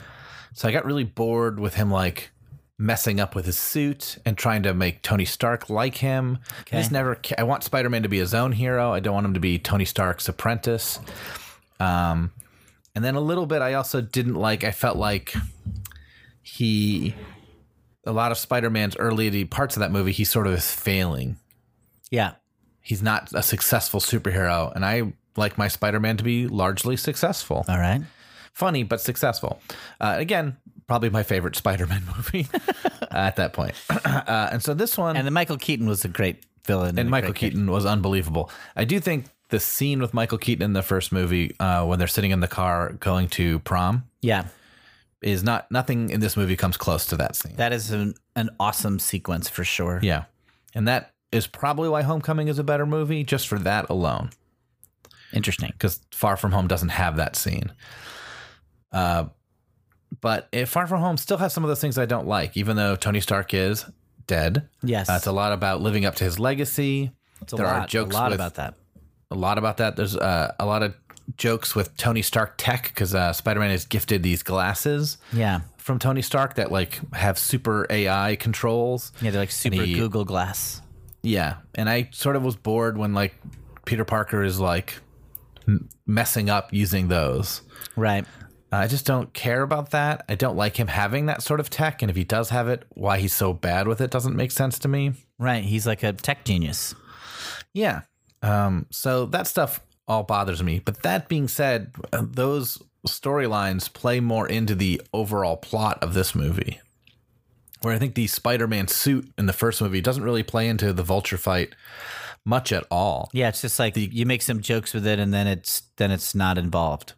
So 0.55 0.69
I 0.69 0.73
got 0.73 0.85
really 0.85 1.05
bored 1.05 1.61
with 1.61 1.75
him 1.75 1.91
like 1.91 2.31
messing 2.79 3.21
up 3.21 3.35
with 3.35 3.45
his 3.45 3.59
suit 3.59 4.17
and 4.25 4.39
trying 4.39 4.63
to 4.63 4.73
make 4.73 5.03
Tony 5.03 5.27
Stark 5.27 5.69
like 5.69 5.97
him. 5.97 6.39
I 6.73 6.77
just 6.77 6.91
never 6.91 7.21
I 7.37 7.43
want 7.43 7.63
Spider-Man 7.63 8.03
to 8.03 8.09
be 8.09 8.19
his 8.19 8.35
own 8.35 8.53
hero. 8.53 8.93
I 8.93 9.01
don't 9.01 9.15
want 9.15 9.27
him 9.27 9.35
to 9.35 9.41
be 9.41 9.59
Tony 9.59 9.85
Stark's 9.85 10.29
apprentice. 10.29 10.99
Um 11.79 12.33
and 12.95 13.05
then 13.05 13.15
a 13.15 13.21
little 13.21 13.47
bit 13.47 13.63
I 13.63 13.75
also 13.75 14.01
didn't 14.01 14.35
like 14.35 14.65
I 14.65 14.71
felt 14.71 14.97
like 14.97 15.35
he 16.43 17.15
a 18.04 18.12
lot 18.12 18.33
of 18.33 18.38
Spider-Man's 18.38 18.97
early 18.97 19.45
parts 19.45 19.76
of 19.76 19.80
that 19.80 19.90
movie 19.92 20.12
he 20.12 20.25
sort 20.25 20.47
of 20.47 20.54
is 20.54 20.73
failing. 20.73 21.37
Yeah. 22.11 22.33
He's 22.80 23.02
not 23.02 23.30
a 23.35 23.42
successful 23.42 24.00
superhero 24.00 24.75
and 24.75 24.85
I 24.85 25.12
like 25.37 25.59
my 25.59 25.69
Spider-Man 25.69 26.16
to 26.16 26.25
be 26.25 26.47
largely 26.49 26.97
successful 26.97 27.64
All 27.69 27.78
right. 27.78 28.02
funny 28.52 28.83
but 28.83 29.00
successful. 29.00 29.61
Uh, 30.00 30.14
again, 30.19 30.57
probably 30.87 31.11
my 31.11 31.23
favorite 31.23 31.54
Spider-Man 31.57 32.02
movie 32.16 32.49
at 33.11 33.37
that 33.37 33.52
point. 33.52 33.75
uh, 34.04 34.49
and 34.52 34.62
so 34.62 34.75
this 34.75 34.97
one, 34.99 35.16
And 35.16 35.26
then 35.26 35.33
Michael 35.35 35.57
Keaton 35.59 35.87
was 35.87 36.04
a 36.04 36.09
great 36.09 36.45
villain. 36.66 36.99
and, 36.99 37.09
Michael. 37.11 37.33
Keaton 37.33 37.71
was 37.71 37.87
unbelievable. 37.87 38.50
I 38.76 38.85
do 38.85 38.99
think 38.99 39.26
the 39.50 39.61
scene 39.61 40.00
with 40.00 40.14
Michael 40.14 40.38
Keaton 40.38 40.62
in 40.64 40.73
the 40.73 40.83
first 40.83 41.12
movie 41.12 41.54
uh, 41.61 41.85
when 41.87 41.99
they're 41.99 42.09
sitting 42.09 42.30
in 42.33 42.40
the 42.40 42.49
car 42.49 42.92
going 42.95 43.28
to 43.28 43.59
prom 43.61 44.04
Yeah. 44.23 44.47
Is 45.23 45.43
not 45.43 45.71
nothing 45.71 46.11
in 46.11 46.21
this 46.21 46.37
movie 46.37 46.57
comes 46.57 46.77
close 46.77 47.07
to 47.07 47.17
that 47.17 47.37
scene. 47.37 47.57
That 47.57 47.73
is 47.73 47.91
an, 47.91 48.15
an 48.37 48.50
awesome 48.59 48.99
sequence 48.99 49.49
for 49.49 49.65
sure. 49.65 50.00
yeah. 50.03 50.25
And 50.75 50.87
that 50.87 51.12
is 51.33 51.47
probably 51.47 51.89
why 51.89 52.03
Homecoming 52.03 52.49
is 52.49 52.59
a 52.59 52.65
better 52.65 52.87
movie, 52.87 53.25
just 53.25 53.49
for 53.49 53.59
that 53.59 53.91
alone. 53.91 54.31
Interesting. 55.33 55.71
because 55.73 56.00
Far 56.12 56.37
From 56.37 56.53
Home 56.53 56.67
doesn't 56.67 56.91
have 56.91 57.17
that 57.17 57.37
scene. 57.37 57.73
Uh, 58.93 59.27
but 60.21 60.49
if 60.53 60.69
Far 60.69 60.87
From 60.87 61.00
Home 61.00 61.17
still 61.17 61.39
has 61.39 61.53
some 61.53 61.65
of 61.65 61.69
those 61.69 61.81
things 61.81 61.99
I 61.99 62.07
don't 62.07 62.27
like, 62.27 62.57
even 62.57 62.77
though 62.77 62.97
Tony 62.97 63.21
Stark 63.21 63.55
is 63.55 63.85
dead. 64.27 64.69
Yes. 64.83 65.09
Uh, 65.09 65.15
it's 65.15 65.27
a 65.27 65.33
lot 65.33 65.53
about 65.53 65.81
living 65.81 66.05
up 66.05 66.15
to 66.17 66.25
his 66.25 66.39
legacy. 66.39 67.11
It's 67.43 67.53
a 67.53 67.57
there 67.57 67.67
lot, 67.67 67.83
are 67.83 67.87
jokes 67.87 68.15
a 68.15 68.19
lot 68.19 68.31
with, 68.31 68.37
about 68.37 68.55
that. 68.55 68.75
A 69.31 69.37
lot 69.37 69.59
about 69.59 69.77
that. 69.79 69.97
There's 69.97 70.17
uh, 70.17 70.55
a 70.59 70.67
lot 70.67 70.83
of 70.83 70.95
jokes 71.37 71.75
with 71.75 71.97
Tony 71.97 72.23
Stark 72.23 72.55
tech 72.57 72.85
because 72.89 73.15
uh, 73.15 73.33
Spider-Man 73.33 73.71
is 73.71 73.85
gifted 73.85 74.23
these 74.23 74.43
glasses 74.43 75.19
Yeah. 75.33 75.61
from 75.77 75.99
Tony 75.99 76.23
Stark 76.23 76.55
that 76.55 76.71
like 76.73 77.01
have 77.15 77.39
super 77.39 77.87
AI 77.91 78.37
controls. 78.37 79.13
Yeah, 79.21 79.31
they're 79.31 79.43
like 79.43 79.51
super 79.51 79.83
he- 79.83 79.95
Google 79.95 80.25
Glass. 80.25 80.81
Yeah, 81.23 81.57
and 81.75 81.89
I 81.91 82.09
sort 82.13 82.37
of 82.37 82.43
was 82.43 82.57
bored 82.57 82.97
when 82.97 83.13
like 83.15 83.35
Peter 83.85 84.05
Parker 84.05 84.43
is 84.43 84.59
like 84.59 84.95
m- 85.69 85.89
messing 86.07 86.49
up 86.49 86.73
using 86.73 87.09
those. 87.09 87.61
Right. 87.97 88.25
I 88.73 88.87
just 88.87 89.05
don't 89.05 89.33
care 89.35 89.63
about 89.63 89.91
that. 89.91 90.25
I 90.29 90.37
don't 90.37 90.57
like 90.57 90.77
him 90.79 90.87
having 90.87 91.27
that 91.27 91.43
sort 91.43 91.59
of 91.61 91.69
tech, 91.71 92.03
and 92.03 92.11
if 92.11 92.17
he 92.17 92.23
does 92.25 92.51
have 92.51 92.69
it, 92.69 92.85
why 92.91 93.19
he's 93.19 93.33
so 93.35 93.53
bad 93.53 93.89
with 93.89 94.01
it 94.01 94.11
doesn't 94.13 94.37
make 94.37 94.53
sense 94.53 94.79
to 94.79 94.89
me. 94.89 95.13
Right. 95.39 95.65
He's 95.65 95.87
like 95.87 96.03
a 96.05 96.13
tech 96.13 96.45
genius. 96.45 96.95
Yeah. 97.75 98.03
Um, 98.43 98.87
so 98.91 99.27
that 99.27 99.47
stuff 99.47 99.81
all 100.11 100.25
bothers 100.25 100.61
me. 100.62 100.81
But 100.81 101.02
that 101.05 101.29
being 101.29 101.47
said, 101.47 101.93
uh, 102.12 102.25
those 102.29 102.83
storylines 103.07 103.90
play 103.90 104.19
more 104.19 104.47
into 104.49 104.75
the 104.75 105.00
overall 105.14 105.57
plot 105.57 106.02
of 106.02 106.14
this 106.14 106.35
movie. 106.35 106.81
Where 107.83 107.95
I 107.95 107.99
think 107.99 108.17
the 108.17 108.26
Spider 108.26 108.67
Man 108.67 108.88
suit 108.88 109.33
in 109.38 109.47
the 109.47 109.52
first 109.52 109.81
movie 109.81 110.00
doesn't 110.00 110.25
really 110.25 110.43
play 110.43 110.69
into 110.69 110.93
the 110.93 111.05
vulture 111.05 111.38
fight 111.38 111.76
much 112.45 112.73
at 112.73 112.85
all. 112.90 113.31
Yeah, 113.33 113.49
it's 113.49 113.62
just 113.62 113.79
like 113.79 113.97
you 113.97 114.26
make 114.26 114.43
some 114.43 114.61
jokes 114.61 114.93
with 114.93 115.07
it 115.07 115.21
and 115.21 115.33
then 115.33 115.47
it's 115.47 115.83
then 115.97 116.11
it's 116.11 116.35
not 116.35 116.59
involved. 116.59 117.14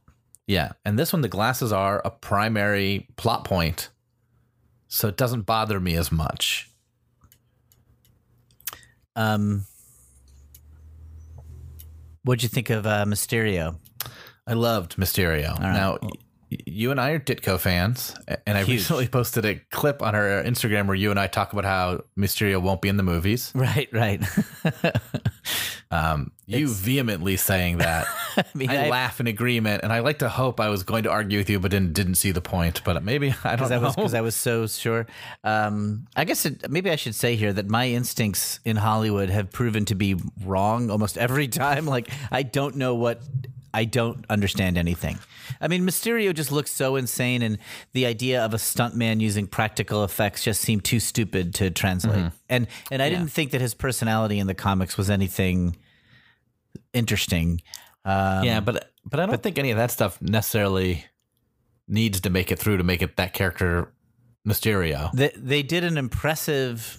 Yeah. 0.46 0.72
And 0.84 0.98
this 0.98 1.12
one, 1.12 1.22
the 1.22 1.28
glasses 1.28 1.72
are 1.72 2.02
a 2.04 2.10
primary 2.10 3.08
plot 3.16 3.44
point. 3.44 3.88
So 4.88 5.08
it 5.08 5.16
doesn't 5.16 5.42
bother 5.42 5.80
me 5.80 5.96
as 5.96 6.12
much. 6.12 6.68
Um 9.16 9.64
What'd 12.24 12.42
you 12.42 12.48
think 12.48 12.70
of 12.70 12.86
uh, 12.86 13.04
Mysterio? 13.04 13.76
I 14.46 14.54
loved 14.54 14.96
Mysterio. 14.96 15.58
Now, 15.60 15.98
y- 16.02 16.10
you 16.66 16.90
and 16.90 17.00
I 17.00 17.10
are 17.12 17.18
Ditko 17.18 17.58
fans, 17.58 18.14
and 18.46 18.56
I 18.58 18.64
Huge. 18.64 18.80
recently 18.80 19.08
posted 19.08 19.44
a 19.44 19.56
clip 19.70 20.02
on 20.02 20.14
our 20.14 20.42
Instagram 20.44 20.86
where 20.86 20.94
you 20.94 21.10
and 21.10 21.18
I 21.18 21.26
talk 21.26 21.52
about 21.52 21.64
how 21.64 22.02
Mysterio 22.18 22.60
won't 22.60 22.82
be 22.82 22.88
in 22.88 22.96
the 22.96 23.02
movies. 23.02 23.50
Right, 23.54 23.88
right. 23.92 24.22
You 26.46 26.68
vehemently 26.68 27.36
saying 27.36 27.78
that. 27.78 28.06
I, 28.36 28.44
mean, 28.54 28.70
I- 28.70 28.88
laugh 28.88 29.20
in 29.20 29.26
agreement, 29.26 29.82
and 29.82 29.92
I 29.92 30.00
like 30.00 30.18
to 30.18 30.28
hope 30.28 30.60
I 30.60 30.68
was 30.68 30.82
going 30.82 31.04
to 31.04 31.10
argue 31.10 31.38
with 31.38 31.48
you, 31.48 31.60
but 31.60 31.70
didn't 31.70 31.92
didn't 31.92 32.16
see 32.16 32.30
the 32.30 32.40
point. 32.40 32.82
But 32.84 33.02
maybe 33.04 33.34
I 33.44 33.56
don't 33.56 33.70
I 33.70 33.76
know. 33.76 33.82
was 33.82 33.96
because 33.96 34.14
I 34.14 34.20
was 34.20 34.34
so 34.34 34.66
sure. 34.66 35.06
Um, 35.44 36.06
I 36.16 36.24
guess 36.24 36.44
it, 36.44 36.70
maybe 36.70 36.90
I 36.90 36.96
should 36.96 37.14
say 37.14 37.36
here 37.36 37.52
that 37.52 37.68
my 37.68 37.88
instincts 37.88 38.60
in 38.64 38.76
Hollywood 38.76 39.30
have 39.30 39.50
proven 39.50 39.84
to 39.86 39.94
be 39.94 40.16
wrong 40.44 40.90
almost 40.90 41.16
every 41.16 41.48
time. 41.64 41.86
Like 41.86 42.10
I 42.30 42.42
don't 42.42 42.76
know 42.76 42.94
what. 42.94 43.22
I 43.74 43.86
don't 43.86 44.26
understand 44.28 44.76
anything. 44.76 45.18
I 45.58 45.66
mean, 45.66 45.86
Mysterio 45.86 46.34
just 46.34 46.52
looks 46.52 46.70
so 46.70 46.96
insane, 46.96 47.40
and 47.40 47.56
the 47.94 48.04
idea 48.04 48.44
of 48.44 48.52
a 48.52 48.58
stuntman 48.58 49.20
using 49.20 49.46
practical 49.46 50.04
effects 50.04 50.44
just 50.44 50.60
seemed 50.60 50.84
too 50.84 51.00
stupid 51.00 51.54
to 51.54 51.70
translate. 51.70 52.32
And 52.50 52.66
and 52.90 53.00
I 53.02 53.08
didn't 53.08 53.28
think 53.28 53.52
that 53.52 53.62
his 53.62 53.72
personality 53.72 54.38
in 54.38 54.46
the 54.46 54.54
comics 54.54 54.98
was 54.98 55.08
anything 55.08 55.76
interesting. 56.92 57.62
Um, 58.04 58.44
yeah, 58.44 58.60
but 58.60 58.90
but 59.04 59.20
I 59.20 59.26
don't 59.26 59.42
think 59.42 59.58
any 59.58 59.70
of 59.70 59.76
that 59.76 59.90
stuff 59.90 60.20
necessarily 60.20 61.04
needs 61.88 62.20
to 62.22 62.30
make 62.30 62.50
it 62.50 62.58
through 62.58 62.78
to 62.78 62.84
make 62.84 63.02
it 63.02 63.16
that 63.16 63.34
character 63.34 63.92
Mysterio. 64.46 65.12
They 65.12 65.32
they 65.36 65.62
did 65.62 65.84
an 65.84 65.96
impressive 65.96 66.98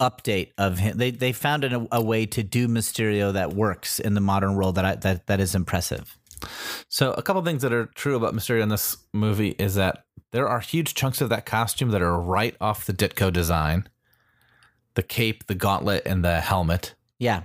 update 0.00 0.52
of 0.58 0.78
him. 0.78 0.98
They 0.98 1.10
they 1.10 1.32
found 1.32 1.64
a, 1.64 1.86
a 1.92 2.02
way 2.02 2.26
to 2.26 2.42
do 2.42 2.68
Mysterio 2.68 3.32
that 3.32 3.52
works 3.54 4.00
in 4.00 4.14
the 4.14 4.20
modern 4.20 4.54
world 4.54 4.74
that 4.76 4.84
I, 4.84 4.94
that 4.96 5.26
that 5.26 5.40
is 5.40 5.54
impressive. 5.54 6.18
So 6.88 7.12
a 7.12 7.22
couple 7.22 7.42
things 7.42 7.62
that 7.62 7.72
are 7.72 7.86
true 7.86 8.16
about 8.16 8.34
Mysterio 8.34 8.62
in 8.62 8.68
this 8.68 8.96
movie 9.12 9.50
is 9.58 9.76
that 9.76 10.04
there 10.32 10.48
are 10.48 10.60
huge 10.60 10.94
chunks 10.94 11.20
of 11.20 11.28
that 11.28 11.46
costume 11.46 11.90
that 11.90 12.02
are 12.02 12.20
right 12.20 12.56
off 12.60 12.86
the 12.86 12.92
Ditko 12.92 13.32
design. 13.32 13.88
The 14.94 15.02
cape, 15.02 15.46
the 15.46 15.54
gauntlet, 15.56 16.02
and 16.06 16.24
the 16.24 16.40
helmet. 16.40 16.94
Yeah, 17.18 17.42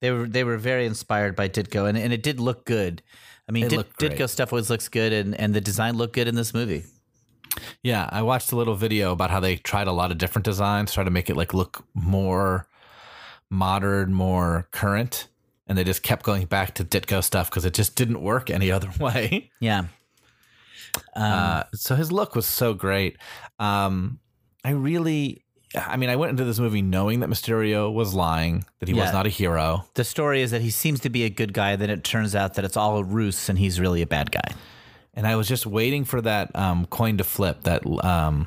they 0.00 0.10
were 0.10 0.26
they 0.26 0.44
were 0.44 0.56
very 0.58 0.86
inspired 0.86 1.34
by 1.36 1.48
Ditko, 1.48 1.88
and 1.88 1.96
and 1.98 2.12
it 2.12 2.22
did 2.22 2.40
look 2.40 2.64
good. 2.64 3.02
I 3.48 3.52
mean, 3.52 3.66
It 3.66 3.70
Dit. 3.70 3.96
Ditko 3.98 4.28
stuff 4.28 4.52
always 4.52 4.70
looks 4.70 4.88
good, 4.88 5.12
and 5.12 5.34
and 5.34 5.54
the 5.54 5.60
design 5.60 5.96
looked 5.96 6.14
good 6.14 6.28
in 6.28 6.34
this 6.34 6.52
movie. 6.52 6.84
Yeah, 7.82 8.08
I 8.12 8.22
watched 8.22 8.52
a 8.52 8.56
little 8.56 8.74
video 8.74 9.12
about 9.12 9.30
how 9.30 9.40
they 9.40 9.56
tried 9.56 9.86
a 9.86 9.92
lot 9.92 10.10
of 10.10 10.18
different 10.18 10.44
designs, 10.44 10.92
try 10.92 11.04
to 11.04 11.10
make 11.10 11.30
it 11.30 11.36
like 11.36 11.54
look 11.54 11.84
more 11.94 12.68
modern, 13.50 14.12
more 14.12 14.68
current, 14.72 15.28
and 15.66 15.78
they 15.78 15.84
just 15.84 16.02
kept 16.02 16.24
going 16.24 16.44
back 16.46 16.74
to 16.74 16.84
Ditko 16.84 17.22
stuff 17.24 17.48
because 17.48 17.64
it 17.64 17.72
just 17.72 17.94
didn't 17.96 18.20
work 18.20 18.50
any 18.50 18.70
other 18.76 18.90
way. 19.00 19.50
Yeah, 19.60 19.84
Uh, 21.14 21.62
so 21.72 21.94
his 21.94 22.12
look 22.12 22.34
was 22.34 22.46
so 22.46 22.74
great. 22.74 23.16
Um, 23.58 24.18
I 24.64 24.70
really, 24.70 25.44
I 25.76 25.96
mean, 25.96 26.08
I 26.10 26.16
went 26.16 26.30
into 26.30 26.44
this 26.44 26.58
movie 26.58 26.82
knowing 26.82 27.20
that 27.20 27.28
Mysterio 27.28 27.92
was 27.92 28.14
lying, 28.14 28.64
that 28.80 28.88
he 28.88 28.94
Yeah. 28.94 29.04
was 29.04 29.12
not 29.12 29.26
a 29.26 29.28
hero. 29.30 29.84
the 29.94 30.04
story 30.04 30.40
is 30.42 30.50
that 30.52 30.62
he 30.62 30.70
seems 30.70 31.00
to 31.00 31.10
be 31.10 31.24
a 31.24 31.30
good 31.30 31.52
guy. 31.52 31.76
Then 31.76 31.90
it 31.90 32.02
turns 32.04 32.34
out 32.34 32.54
that 32.54 32.64
it's 32.64 32.76
all 32.76 32.96
a 32.98 33.04
ruse, 33.04 33.48
and 33.48 33.58
he's 33.58 33.78
really 33.80 34.02
a 34.02 34.06
bad 34.06 34.30
guy. 34.32 34.52
And 35.14 35.26
I 35.26 35.36
was 35.36 35.48
just 35.48 35.66
waiting 35.66 36.04
for 36.04 36.20
that 36.22 36.54
um, 36.56 36.86
coin 36.86 37.18
to 37.18 37.24
flip, 37.24 37.62
that 37.62 37.82
um, 38.04 38.46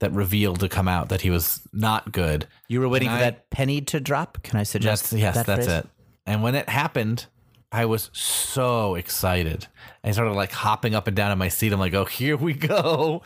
that 0.00 0.12
reveal 0.12 0.54
to 0.56 0.68
come 0.68 0.88
out 0.88 1.08
that 1.10 1.22
he 1.22 1.30
was 1.30 1.60
not 1.72 2.12
good. 2.12 2.46
You 2.68 2.80
were 2.80 2.88
waiting 2.88 3.08
And 3.08 3.18
for 3.18 3.22
I- 3.24 3.30
that 3.30 3.50
penny 3.50 3.80
to 3.82 4.00
drop. 4.00 4.42
Can 4.42 4.58
I 4.58 4.62
suggest? 4.64 5.10
That's 5.10 5.20
yes, 5.22 5.34
that 5.36 5.46
that's 5.46 5.66
phrase? 5.66 5.78
it. 5.84 5.88
And 6.26 6.42
when 6.42 6.54
it 6.54 6.68
happened, 6.68 7.26
I 7.72 7.86
was 7.86 8.10
so 8.12 8.94
excited. 8.94 9.66
I 10.02 10.10
started 10.12 10.32
like 10.34 10.52
hopping 10.52 10.94
up 10.94 11.06
and 11.06 11.16
down 11.16 11.32
in 11.32 11.38
my 11.38 11.48
seat. 11.48 11.72
I'm 11.72 11.80
like, 11.80 11.94
oh, 11.94 12.04
here 12.04 12.36
we 12.36 12.52
go. 12.54 13.22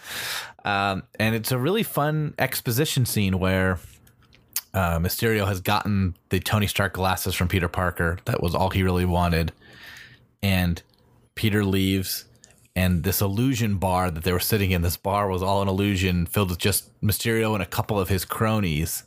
Um, 0.65 1.05
and 1.19 1.35
it's 1.35 1.53
a 1.53 1.59
really 1.59 1.83
fun 1.83 2.35
exposition 2.39 3.07
scene 3.07 3.39
where 3.39 3.79
uh, 4.75 4.99
Mysterio 4.99 5.47
has 5.47 5.61
gotten 5.61 6.17
the 6.29 6.41
Tony 6.41 6.67
Stark 6.67 6.93
glasses 6.93 7.35
from 7.35 7.49
Peter 7.49 7.69
Parker. 7.69 8.19
That 8.25 8.43
was 8.43 8.55
all 8.55 8.71
he 8.71 8.83
really 8.83 9.05
wanted. 9.05 9.53
And 10.43 10.83
Peter 11.35 11.65
leaves. 11.65 12.25
And 12.77 13.03
this 13.03 13.21
illusion 13.21 13.79
bar 13.79 14.11
that 14.11 14.23
they 14.23 14.33
were 14.33 14.39
sitting 14.39 14.71
in, 14.71 14.83
this 14.83 14.97
bar 14.97 15.29
was 15.29 15.43
all 15.43 15.63
an 15.63 15.69
illusion 15.69 16.27
filled 16.27 16.51
with 16.51 16.59
just 16.59 17.01
Mysterio 17.01 17.55
and 17.55 17.63
a 17.63 17.67
couple 17.67 17.99
of 17.99 18.09
his 18.09 18.25
cronies 18.25 19.03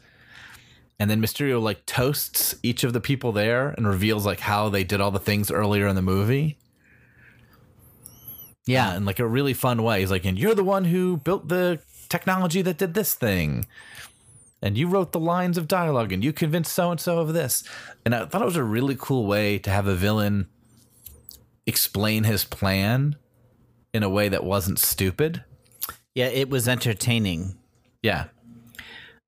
and 1.01 1.09
then 1.09 1.19
Mysterio 1.19 1.59
like 1.59 1.83
toasts 1.87 2.53
each 2.61 2.83
of 2.83 2.93
the 2.93 3.01
people 3.01 3.31
there 3.31 3.69
and 3.69 3.87
reveals 3.87 4.23
like 4.23 4.39
how 4.39 4.69
they 4.69 4.83
did 4.83 5.01
all 5.01 5.09
the 5.09 5.17
things 5.17 5.49
earlier 5.49 5.87
in 5.87 5.95
the 5.95 6.01
movie. 6.03 6.59
Yeah, 8.71 8.95
in 8.95 9.05
like 9.05 9.19
a 9.19 9.27
really 9.27 9.53
fun 9.53 9.83
way. 9.83 9.99
He's 9.99 10.11
like, 10.11 10.25
and 10.25 10.37
you're 10.37 10.55
the 10.55 10.63
one 10.63 10.85
who 10.85 11.17
built 11.17 11.47
the 11.47 11.79
technology 12.09 12.61
that 12.61 12.77
did 12.77 12.93
this 12.93 13.13
thing. 13.13 13.65
And 14.63 14.77
you 14.77 14.87
wrote 14.87 15.11
the 15.11 15.19
lines 15.19 15.57
of 15.57 15.67
dialogue 15.67 16.11
and 16.11 16.23
you 16.23 16.31
convinced 16.31 16.71
so 16.73 16.91
and 16.91 16.99
so 16.99 17.17
of 17.19 17.33
this. 17.33 17.63
And 18.05 18.13
I 18.13 18.25
thought 18.25 18.43
it 18.43 18.45
was 18.45 18.55
a 18.55 18.63
really 18.63 18.95
cool 18.97 19.25
way 19.25 19.57
to 19.57 19.71
have 19.71 19.87
a 19.87 19.95
villain 19.95 20.47
explain 21.65 22.23
his 22.25 22.43
plan 22.43 23.15
in 23.93 24.03
a 24.03 24.09
way 24.09 24.29
that 24.29 24.43
wasn't 24.43 24.79
stupid. 24.79 25.43
yeah, 26.13 26.27
it 26.27 26.49
was 26.49 26.67
entertaining. 26.67 27.57
Yeah. 28.03 28.25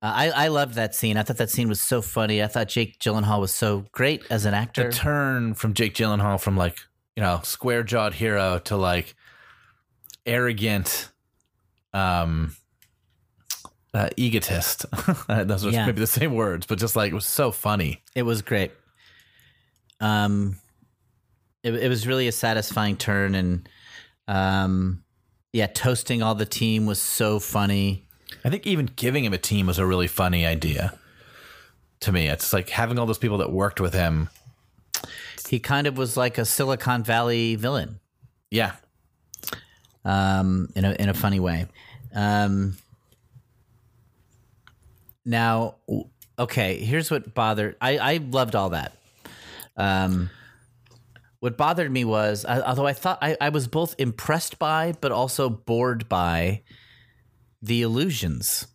Uh, 0.02 0.12
I 0.14 0.28
I 0.30 0.48
loved 0.48 0.74
that 0.74 0.94
scene. 0.94 1.16
I 1.16 1.22
thought 1.22 1.38
that 1.38 1.50
scene 1.50 1.68
was 1.68 1.80
so 1.80 2.02
funny. 2.02 2.42
I 2.42 2.46
thought 2.46 2.68
Jake 2.68 2.98
Gyllenhaal 2.98 3.40
was 3.40 3.54
so 3.54 3.86
great 3.92 4.22
as 4.30 4.44
an 4.44 4.54
actor. 4.54 4.84
the 4.84 4.92
turn 4.92 5.54
from 5.54 5.74
Jake 5.74 5.94
Gyllenhaal 5.94 6.40
from 6.40 6.56
like 6.56 6.78
you 7.16 7.22
know 7.22 7.40
square 7.42 7.82
jawed 7.82 8.14
hero 8.14 8.58
to 8.64 8.76
like 8.76 9.14
arrogant, 10.26 11.10
um, 11.92 12.56
uh, 13.92 14.08
egotist. 14.16 14.86
Those 15.28 15.64
are 15.66 15.70
Yeah. 15.70 15.86
maybe 15.86 16.00
the 16.00 16.06
same 16.06 16.34
words, 16.34 16.66
but 16.66 16.78
just 16.78 16.96
like 16.96 17.12
it 17.12 17.14
was 17.14 17.26
so 17.26 17.50
funny. 17.52 18.02
It 18.14 18.22
was 18.22 18.42
great. 18.42 18.72
Um, 20.00 20.56
it, 21.62 21.74
it 21.74 21.88
was 21.88 22.06
really 22.06 22.28
a 22.28 22.32
satisfying 22.32 22.96
turn, 22.96 23.34
and 23.34 23.68
um, 24.28 25.04
yeah, 25.52 25.66
toasting 25.66 26.22
all 26.22 26.34
the 26.34 26.44
team 26.46 26.86
was 26.86 27.00
so 27.00 27.38
funny. 27.38 28.06
I 28.44 28.50
think 28.50 28.66
even 28.66 28.90
giving 28.96 29.24
him 29.24 29.32
a 29.32 29.38
team 29.38 29.66
was 29.66 29.78
a 29.78 29.86
really 29.86 30.08
funny 30.08 30.44
idea. 30.44 30.98
To 32.00 32.12
me, 32.12 32.26
it's 32.28 32.52
like 32.52 32.68
having 32.70 32.98
all 32.98 33.06
those 33.06 33.18
people 33.18 33.38
that 33.38 33.52
worked 33.52 33.80
with 33.80 33.94
him. 33.94 34.28
He 35.48 35.58
kind 35.60 35.86
of 35.86 35.96
was 35.96 36.16
like 36.16 36.36
a 36.36 36.44
Silicon 36.44 37.02
Valley 37.04 37.54
villain. 37.54 38.00
Yeah, 38.50 38.72
um, 40.04 40.68
in 40.74 40.84
a 40.84 40.92
in 40.92 41.08
a 41.08 41.14
funny 41.14 41.40
way. 41.40 41.66
Um, 42.14 42.76
now, 45.24 45.76
okay, 46.38 46.78
here's 46.78 47.10
what 47.10 47.34
bothered. 47.34 47.76
I 47.80 47.98
I 47.98 48.16
loved 48.18 48.54
all 48.54 48.70
that. 48.70 48.96
Um, 49.76 50.30
what 51.40 51.56
bothered 51.56 51.90
me 51.90 52.04
was, 52.04 52.44
I, 52.44 52.60
although 52.60 52.86
I 52.86 52.92
thought 52.94 53.18
I, 53.20 53.36
I 53.40 53.50
was 53.50 53.68
both 53.68 53.94
impressed 53.98 54.58
by, 54.58 54.94
but 55.00 55.12
also 55.12 55.50
bored 55.50 56.08
by 56.08 56.62
the 57.60 57.82
illusions. 57.82 58.66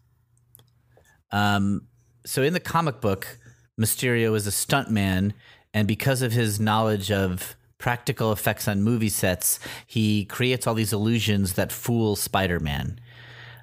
Um, 1.32 1.88
so 2.26 2.44
in 2.44 2.54
the 2.54 2.60
comic 2.60 3.02
book, 3.02 3.40
Mysterio 3.80 4.36
is 4.36 4.46
a 4.46 4.52
stuntman, 4.52 5.34
and 5.74 5.88
because 5.88 6.22
of 6.22 6.32
his 6.32 6.60
knowledge 6.60 7.12
of 7.12 7.56
practical 7.80 8.32
effects 8.32 8.68
on 8.68 8.84
movie 8.84 9.10
sets, 9.10 9.60
he 9.88 10.26
creates 10.26 10.68
all 10.68 10.76
these 10.76 10.94
illusions 10.94 11.54
that 11.54 11.72
fool 11.72 12.16
Spider-Man. 12.16 13.00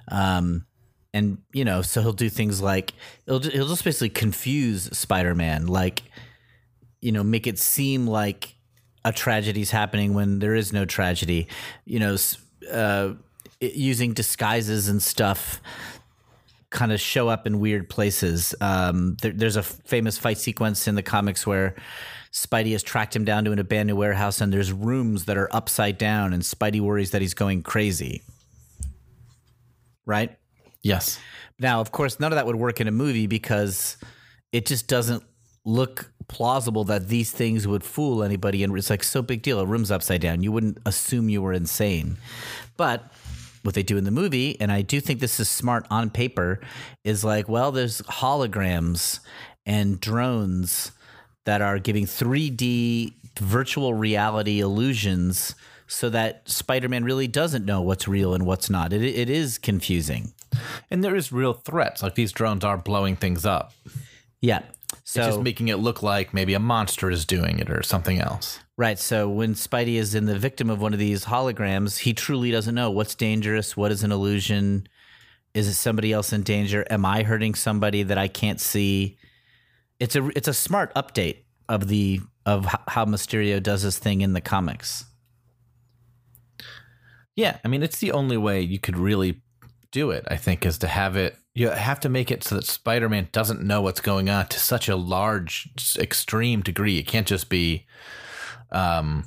Um, 0.09 0.65
and 1.13 1.37
you 1.53 1.63
know, 1.63 1.81
so 1.81 2.01
he'll 2.01 2.11
do 2.13 2.29
things 2.29 2.61
like 2.61 2.93
he'll 3.25 3.39
he'll 3.39 3.67
just 3.67 3.85
basically 3.85 4.09
confuse 4.09 4.83
Spider-Man, 4.97 5.67
like 5.67 6.03
you 7.01 7.11
know, 7.11 7.23
make 7.23 7.47
it 7.47 7.57
seem 7.57 8.05
like 8.05 8.55
a 9.05 9.13
tragedy's 9.13 9.71
happening 9.71 10.13
when 10.13 10.39
there 10.39 10.55
is 10.55 10.73
no 10.73 10.83
tragedy. 10.83 11.47
You 11.85 11.99
know, 11.99 12.17
uh, 12.71 13.13
using 13.59 14.13
disguises 14.13 14.89
and 14.89 15.01
stuff 15.01 15.61
kind 16.69 16.91
of 16.91 16.99
show 16.99 17.29
up 17.29 17.47
in 17.47 17.59
weird 17.59 17.89
places. 17.89 18.53
Um, 18.59 19.15
there, 19.21 19.31
there's 19.31 19.55
a 19.55 19.63
famous 19.63 20.17
fight 20.17 20.37
sequence 20.37 20.87
in 20.87 20.95
the 20.95 21.03
comics 21.03 21.47
where 21.47 21.75
Spidey 22.31 22.71
has 22.73 22.83
tracked 22.83 23.15
him 23.15 23.25
down 23.25 23.45
to 23.45 23.51
an 23.51 23.59
abandoned 23.59 23.97
warehouse, 23.97 24.41
and 24.41 24.51
there's 24.51 24.71
rooms 24.71 25.25
that 25.25 25.37
are 25.37 25.53
upside 25.53 25.97
down, 25.97 26.33
and 26.33 26.43
Spidey 26.43 26.79
worries 26.79 27.11
that 27.11 27.21
he's 27.21 27.33
going 27.33 27.63
crazy. 27.63 28.21
Right? 30.05 30.37
Yes. 30.81 31.19
Now, 31.59 31.81
of 31.81 31.91
course, 31.91 32.19
none 32.19 32.31
of 32.31 32.35
that 32.35 32.45
would 32.45 32.55
work 32.55 32.79
in 32.79 32.87
a 32.87 32.91
movie 32.91 33.27
because 33.27 33.97
it 34.51 34.65
just 34.65 34.87
doesn't 34.87 35.23
look 35.65 36.11
plausible 36.27 36.83
that 36.85 37.07
these 37.07 37.31
things 37.31 37.67
would 37.67 37.83
fool 37.83 38.23
anybody. 38.23 38.63
And 38.63 38.77
it's 38.77 38.89
like 38.89 39.03
so 39.03 39.21
big 39.21 39.41
deal. 39.41 39.59
A 39.59 39.65
room's 39.65 39.91
upside 39.91 40.21
down. 40.21 40.43
You 40.43 40.51
wouldn't 40.51 40.77
assume 40.85 41.29
you 41.29 41.41
were 41.41 41.53
insane. 41.53 42.17
But 42.77 43.11
what 43.63 43.75
they 43.75 43.83
do 43.83 43.97
in 43.97 44.03
the 44.03 44.11
movie, 44.11 44.59
and 44.61 44.71
I 44.71 44.81
do 44.81 45.01
think 45.01 45.19
this 45.19 45.39
is 45.39 45.49
smart 45.49 45.85
on 45.89 46.09
paper, 46.09 46.61
is 47.03 47.23
like, 47.23 47.49
well, 47.49 47.71
there's 47.71 48.01
holograms 48.03 49.19
and 49.65 49.99
drones 49.99 50.91
that 51.47 51.61
are 51.61 51.79
giving 51.79 52.05
3D 52.05 53.13
virtual 53.39 53.93
reality 53.93 54.59
illusions 54.59 55.55
so 55.87 56.09
that 56.09 56.47
Spider-Man 56.49 57.05
really 57.05 57.27
doesn't 57.29 57.63
know 57.63 57.81
what's 57.81 58.05
real 58.05 58.33
and 58.33 58.45
what's 58.45 58.69
not. 58.69 58.91
It, 58.91 59.01
it 59.01 59.29
is 59.29 59.57
confusing. 59.57 60.33
And 60.91 61.05
there 61.05 61.15
is 61.15 61.31
real 61.31 61.53
threats. 61.53 62.03
Like 62.03 62.15
these 62.15 62.33
drones 62.33 62.65
are 62.65 62.77
blowing 62.77 63.15
things 63.15 63.45
up. 63.45 63.71
Yeah. 64.41 64.63
So 65.05 65.21
It's 65.21 65.27
just 65.29 65.39
making 65.41 65.69
it 65.69 65.77
look 65.77 66.03
like 66.03 66.33
maybe 66.33 66.53
a 66.53 66.59
monster 66.59 67.09
is 67.09 67.23
doing 67.25 67.59
it 67.59 67.69
or 67.69 67.81
something 67.81 68.19
else. 68.19 68.59
right. 68.75 68.99
So 68.99 69.29
when 69.29 69.53
Spidey 69.53 69.95
is 69.95 70.15
in 70.15 70.25
the 70.25 70.37
victim 70.37 70.69
of 70.69 70.81
one 70.81 70.91
of 70.91 70.99
these 70.99 71.23
holograms, 71.23 71.99
he 71.99 72.13
truly 72.13 72.51
doesn't 72.51 72.75
know 72.75 72.91
what's 72.91 73.15
dangerous, 73.15 73.77
what 73.77 73.93
is 73.93 74.03
an 74.03 74.11
illusion. 74.11 74.85
Is 75.53 75.69
it 75.69 75.75
somebody 75.75 76.11
else 76.11 76.33
in 76.33 76.43
danger? 76.43 76.85
Am 76.89 77.05
I 77.05 77.23
hurting 77.23 77.55
somebody 77.55 78.03
that 78.03 78.17
I 78.17 78.27
can't 78.27 78.59
see? 78.59 79.17
It's 79.99 80.15
a 80.15 80.27
it's 80.35 80.47
a 80.47 80.53
smart 80.53 80.93
update 80.95 81.43
of 81.67 81.87
the 81.87 82.21
of 82.45 82.65
how 82.87 83.05
Mysterio 83.05 83.61
does 83.61 83.81
his 83.81 83.97
thing 83.97 84.21
in 84.21 84.33
the 84.33 84.41
comics. 84.41 85.05
Yeah, 87.35 87.57
I 87.63 87.67
mean, 87.67 87.83
it's 87.83 87.99
the 87.99 88.11
only 88.11 88.37
way 88.37 88.61
you 88.61 88.79
could 88.79 88.97
really 88.97 89.41
do 89.91 90.11
it. 90.11 90.25
I 90.29 90.37
think 90.37 90.65
is 90.65 90.77
to 90.79 90.87
have 90.87 91.15
it. 91.15 91.35
You 91.53 91.69
have 91.69 91.99
to 92.01 92.09
make 92.09 92.31
it 92.31 92.43
so 92.43 92.55
that 92.55 92.65
Spider-Man 92.65 93.29
doesn't 93.31 93.61
know 93.61 93.81
what's 93.81 94.01
going 94.01 94.29
on 94.29 94.47
to 94.47 94.59
such 94.59 94.89
a 94.89 94.95
large, 94.95 95.69
extreme 95.97 96.61
degree. 96.61 96.99
It 96.99 97.07
can't 97.07 97.27
just 97.27 97.49
be, 97.49 97.85
um, 98.71 99.25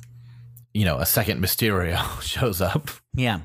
you 0.73 0.85
know, 0.85 0.97
a 0.97 1.05
second 1.05 1.43
Mysterio 1.43 2.21
shows 2.23 2.61
up. 2.61 2.89
Yeah. 3.13 3.41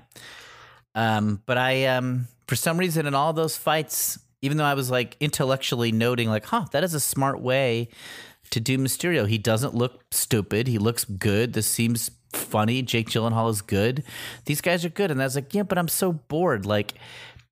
Um, 0.94 1.42
but 1.46 1.58
I, 1.58 1.86
um, 1.86 2.28
for 2.46 2.56
some 2.56 2.78
reason, 2.78 3.06
in 3.06 3.14
all 3.14 3.32
those 3.32 3.56
fights, 3.56 4.18
even 4.42 4.57
though 4.57 4.64
I 4.64 4.75
was 4.75 4.90
like 4.90 5.16
intellectually 5.20 5.92
noting, 5.92 6.29
like, 6.29 6.46
huh, 6.46 6.66
that 6.72 6.85
is 6.85 6.94
a 6.94 7.01
smart 7.01 7.40
way 7.40 7.88
to 8.51 8.61
do 8.61 8.79
Mysterio. 8.79 9.29
He 9.29 9.38
doesn't 9.38 9.75
look 9.75 10.03
stupid. 10.12 10.66
He 10.66 10.79
looks 10.79 11.05
good. 11.05 11.53
This 11.53 11.66
seems 11.66 12.11
funny. 12.33 12.83
Jake 12.83 13.09
Gyllenhaal 13.09 13.51
is 13.51 13.62
good. 13.62 14.05
These 14.44 14.61
guys 14.61 14.85
are 14.85 14.90
good. 14.90 15.11
And 15.11 15.20
I 15.20 15.25
was 15.25 15.35
like, 15.35 15.55
yeah, 15.55 15.62
but 15.62 15.79
I'm 15.79 15.88
so 15.88 16.12
bored. 16.12 16.66
Like, 16.66 16.94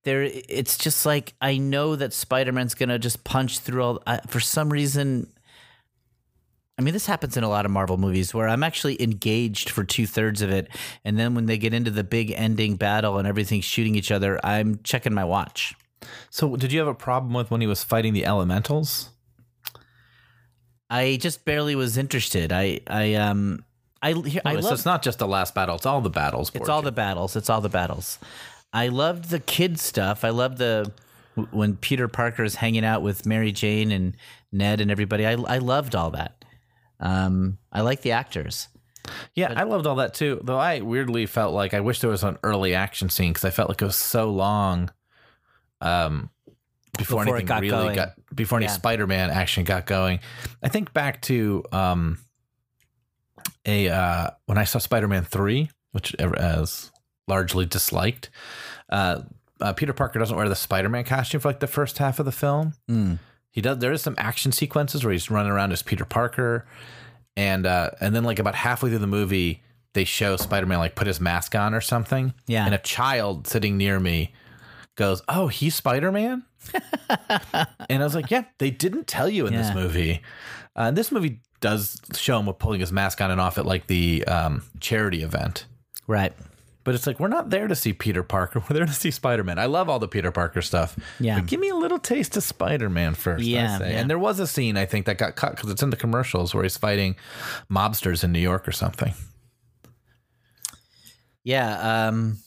there, 0.05 0.23
it's 0.23 0.77
just 0.77 1.05
like 1.05 1.35
I 1.41 1.57
know 1.57 1.97
that 1.97 2.13
Spider 2.13 2.53
Man's 2.53 2.75
gonna 2.75 2.99
just 2.99 3.25
punch 3.25 3.59
through 3.59 3.83
all. 3.83 4.03
I, 4.07 4.21
for 4.29 4.39
some 4.39 4.71
reason, 4.71 5.33
I 6.79 6.83
mean, 6.83 6.93
this 6.93 7.07
happens 7.07 7.37
in 7.37 7.45
a 7.45 7.49
lot 7.49 7.65
of 7.65 7.71
Marvel 7.71 7.97
movies 7.97 8.35
where 8.35 8.49
I'm 8.49 8.63
actually 8.63 9.03
engaged 9.03 9.71
for 9.71 9.83
two 9.83 10.07
thirds 10.07 10.43
of 10.43 10.51
it, 10.51 10.69
and 11.05 11.19
then 11.19 11.35
when 11.35 11.47
they 11.47 11.57
get 11.57 11.73
into 11.73 11.91
the 11.91 12.05
big 12.05 12.33
ending 12.33 12.77
battle 12.77 13.19
and 13.19 13.27
everything's 13.27 13.65
shooting 13.65 13.95
each 13.95 14.11
other, 14.11 14.39
I'm 14.45 14.81
checking 14.85 15.15
my 15.15 15.25
watch. 15.25 15.75
So, 16.31 16.57
did 16.57 16.73
you 16.73 16.79
have 16.79 16.89
a 16.89 16.95
problem 16.95 17.33
with 17.35 17.51
when 17.51 17.61
he 17.61 17.67
was 17.67 17.85
fighting 17.85 18.13
the 18.13 18.25
Elementals? 18.25 19.11
I 20.91 21.17
just 21.21 21.45
barely 21.45 21.75
was 21.75 21.97
interested. 21.97 22.53
I, 22.53 22.81
I, 22.87 23.15
um, 23.15 23.65
I, 24.03 24.13
here, 24.13 24.43
I 24.45 24.57
Oh, 24.57 24.61
so 24.61 24.75
it's 24.75 24.85
not 24.85 25.03
just 25.03 25.19
the 25.19 25.27
last 25.27 25.55
battle; 25.55 25.77
it's 25.77 25.87
all 25.87 26.01
the 26.01 26.11
battles. 26.11 26.51
It's 26.55 26.69
all 26.69 26.83
the 26.83 26.93
battles. 26.93 27.37
It's 27.37 27.49
all 27.49 27.61
the 27.61 27.71
battles. 27.71 28.19
I 28.73 28.89
loved 28.89 29.31
the 29.31 29.41
kid 29.41 29.81
stuff. 29.81 30.25
I 30.25 30.31
love 30.31 30.59
the 30.59 30.93
when 31.51 31.77
Peter 31.77 32.07
Parker 32.07 32.45
is 32.45 32.57
hanging 32.57 32.85
out 32.85 33.03
with 33.03 33.27
Mary 33.27 33.51
Jane 33.51 33.91
and 33.91 34.17
Ned 34.53 34.81
and 34.81 34.91
everybody. 34.91 35.27
I 35.27 35.33
I 35.33 35.59
loved 35.59 35.95
all 35.95 36.11
that. 36.11 36.45
Um, 37.01 37.59
I 37.73 37.81
like 37.81 38.03
the 38.03 38.13
actors. 38.13 38.69
Yeah, 39.35 39.53
I 39.57 39.65
loved 39.65 39.87
all 39.87 39.97
that 39.97 40.15
too. 40.15 40.41
Though 40.43 40.59
I 40.59 40.81
weirdly 40.81 41.27
felt 41.27 41.55
like 41.55 41.75
I 41.75 41.81
wish 41.81 42.01
there 42.01 42.11
was 42.11 42.25
an 42.25 42.39
early 42.43 42.75
action 42.75 43.09
scene 43.09 43.33
because 43.33 43.45
I 43.45 43.51
felt 43.51 43.69
like 43.69 43.83
it 43.83 43.87
was 43.87 43.97
so 43.97 44.31
long. 44.31 44.91
Um, 45.85 46.31
before, 46.97 47.25
Before 47.25 47.37
anything 47.37 47.47
got 47.47 47.61
really 47.63 47.71
going. 47.71 47.95
got 47.97 48.13
before 48.35 48.59
any 48.59 48.67
Yeah. 48.67 48.73
Spider-Man 48.73 49.31
action 49.31 49.65
got 49.65 49.85
going. 49.85 50.21
I 50.63 50.69
think 50.69 50.93
back 50.93 51.21
to 51.23 51.65
um, 51.73 52.19
a 53.67 53.89
uh, 53.89 54.31
when 54.47 54.59
I 54.59 54.65
saw 54.65 54.79
Spider-Man 54.79 55.25
three, 55.25 55.71
which 55.93 56.15
as 56.17 56.91
largely 57.27 57.67
disliked. 57.67 58.31
Uh, 58.89 59.23
uh, 59.61 59.73
Peter 59.73 59.93
Parker 59.93 60.19
doesn't 60.19 60.37
wear 60.37 60.49
the 60.49 60.55
Spider-Man 60.57 61.05
costume 61.05 61.41
for 61.41 61.49
like 61.49 61.61
the 61.61 61.67
first 61.67 61.99
half 61.99 62.19
of 62.19 62.27
the 62.27 62.33
film. 62.33 62.75
Mm. 62.89 63.19
He 63.51 63.61
does. 63.61 63.79
There 63.79 63.93
is 63.93 64.03
some 64.03 64.15
action 64.19 64.53
sequences 64.53 65.05
where 65.05 65.13
he's 65.13 65.31
running 65.31 65.51
around 65.51 65.73
as 65.73 65.83
Peter 65.83 66.05
Parker, 66.05 66.65
and 67.37 67.67
uh, 67.67 67.91
and 68.01 68.15
then 68.15 68.23
like 68.25 68.39
about 68.39 68.55
halfway 68.55 68.91
through 68.91 68.99
the 68.99 69.07
movie, 69.07 69.63
they 69.95 70.05
show 70.05 70.37
Spider 70.37 70.67
Man 70.67 70.79
like 70.79 70.95
put 70.95 71.07
his 71.09 71.21
mask 71.21 71.55
on 71.57 71.75
or 71.75 71.81
something. 71.81 72.35
Yeah. 72.47 72.67
and 72.67 72.75
a 72.75 72.79
child 72.79 73.47
sitting 73.49 73.77
near 73.77 73.99
me 73.99 74.33
goes, 74.97 75.23
"Oh, 75.29 75.49
he's 75.49 75.75
Spider 75.75 76.11
Man," 76.13 76.45
and 77.89 78.03
I 78.03 78.05
was 78.05 78.15
like, 78.15 78.31
"Yeah, 78.31 78.45
they 78.59 78.71
didn't 78.71 79.07
tell 79.07 79.29
you 79.29 79.47
in 79.47 79.55
this 79.55 79.75
movie." 79.75 80.23
Uh, 80.77 80.91
this 80.91 81.13
movie 81.13 81.41
does 81.61 82.01
show 82.15 82.39
him 82.39 82.47
with 82.47 82.59
pulling 82.59 82.81
his 82.81 82.93
mask 82.93 83.21
on 83.21 83.31
and 83.31 83.41
off 83.41 83.59
at 83.59 83.67
like 83.67 83.87
the 83.87 84.25
um, 84.27 84.63
charity 84.81 85.23
event. 85.23 85.67
Right. 86.07 86.33
But 86.83 86.95
it's 86.95 87.07
like 87.07 87.19
we're 87.19 87.29
not 87.29 87.49
there 87.49 87.67
to 87.67 87.75
see 87.75 87.95
Peter 87.95 88.23
Parker. 88.23 88.61
We're 88.69 88.75
there 88.75 88.85
to 88.85 88.93
see 88.93 89.11
Spider 89.11 89.43
Man. 89.43 89.59
I 89.59 89.65
love 89.65 89.89
all 89.89 89.99
the 89.99 90.07
Peter 90.09 90.31
Parker 90.31 90.61
stuff. 90.61 90.99
Yeah. 91.19 91.37
But 91.39 91.47
give 91.47 91.59
me 91.59 91.71
a 91.71 91.75
little 91.75 91.99
taste 91.99 92.37
of 92.37 92.43
Spider 92.43 92.91
Man 92.91 93.15
first. 93.15 93.43
I 93.43 93.47
Yeah, 93.47 93.79
say. 93.79 93.93
yeah. 93.93 94.01
And 94.01 94.11
there 94.11 94.19
was 94.19 94.39
a 94.39 94.47
scene 94.47 94.77
I 94.77 94.85
think 94.85 95.07
that 95.07 95.17
got 95.17 95.35
cut 95.35 95.57
because 95.57 95.71
it's 95.71 95.83
in 95.83 95.89
the 95.89 95.97
commercials 95.97 96.55
where 96.55 96.63
he's 96.63 96.77
fighting 96.77 97.17
mobsters 97.71 98.23
in 98.23 98.33
New 98.33 98.39
York 98.39 98.69
or 98.69 98.73
something. 98.73 99.15
Yeah. 101.43 102.09
Um, 102.09 102.39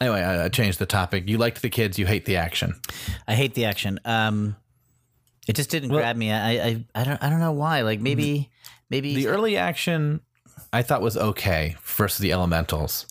Anyway, 0.00 0.20
I, 0.20 0.46
I 0.46 0.48
changed 0.48 0.78
the 0.78 0.86
topic. 0.86 1.28
You 1.28 1.38
liked 1.38 1.62
the 1.62 1.70
kids. 1.70 1.98
You 1.98 2.06
hate 2.06 2.24
the 2.24 2.36
action. 2.36 2.74
I 3.28 3.34
hate 3.34 3.54
the 3.54 3.64
action. 3.66 4.00
Um, 4.04 4.56
it 5.46 5.54
just 5.54 5.70
didn't 5.70 5.90
grab 5.90 6.16
me. 6.16 6.32
I, 6.32 6.50
I, 6.50 6.84
I 6.94 7.04
don't, 7.04 7.22
I 7.22 7.30
don't 7.30 7.40
know 7.40 7.52
why. 7.52 7.82
Like 7.82 8.00
maybe, 8.00 8.50
maybe 8.90 9.14
The 9.14 9.28
early 9.28 9.56
action 9.56 10.20
I 10.72 10.82
thought 10.82 11.02
was 11.02 11.16
okay 11.16 11.76
versus 11.84 12.18
the 12.18 12.32
Elementals. 12.32 13.06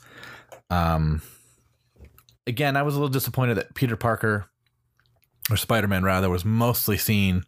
Um, 0.69 1.21
again, 2.47 2.75
I 2.75 2.81
was 2.83 2.95
a 2.95 2.97
little 2.97 3.11
disappointed 3.13 3.55
that 3.55 3.75
Peter 3.75 3.95
Parker 3.95 4.49
or 5.49 5.57
Spider 5.57 5.87
Man 5.87 6.03
rather 6.03 6.29
was 6.29 6.43
mostly 6.43 6.97
seen 6.97 7.43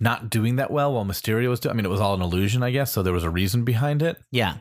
not 0.00 0.30
doing 0.30 0.56
that 0.56 0.70
well 0.70 0.94
while 0.94 1.04
Mysterio 1.04 1.48
was 1.48 1.60
doing. 1.60 1.72
I 1.72 1.76
mean, 1.76 1.84
it 1.84 1.90
was 1.90 2.00
all 2.00 2.14
an 2.14 2.22
illusion, 2.22 2.62
I 2.62 2.70
guess. 2.72 2.92
So 2.92 3.02
there 3.02 3.12
was 3.12 3.24
a 3.24 3.30
reason 3.30 3.64
behind 3.64 4.02
it. 4.02 4.16
yeah, 4.30 4.56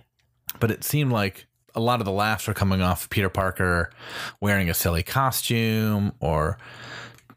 but 0.60 0.70
it 0.70 0.84
seemed 0.84 1.12
like 1.12 1.48
a 1.76 1.80
lot 1.80 2.00
of 2.00 2.06
the 2.06 2.12
laughs 2.12 2.48
were 2.48 2.54
coming 2.54 2.82
off 2.82 3.10
Peter 3.10 3.30
Parker 3.30 3.92
wearing 4.40 4.70
a 4.70 4.74
silly 4.74 5.04
costume 5.04 6.14
or 6.20 6.58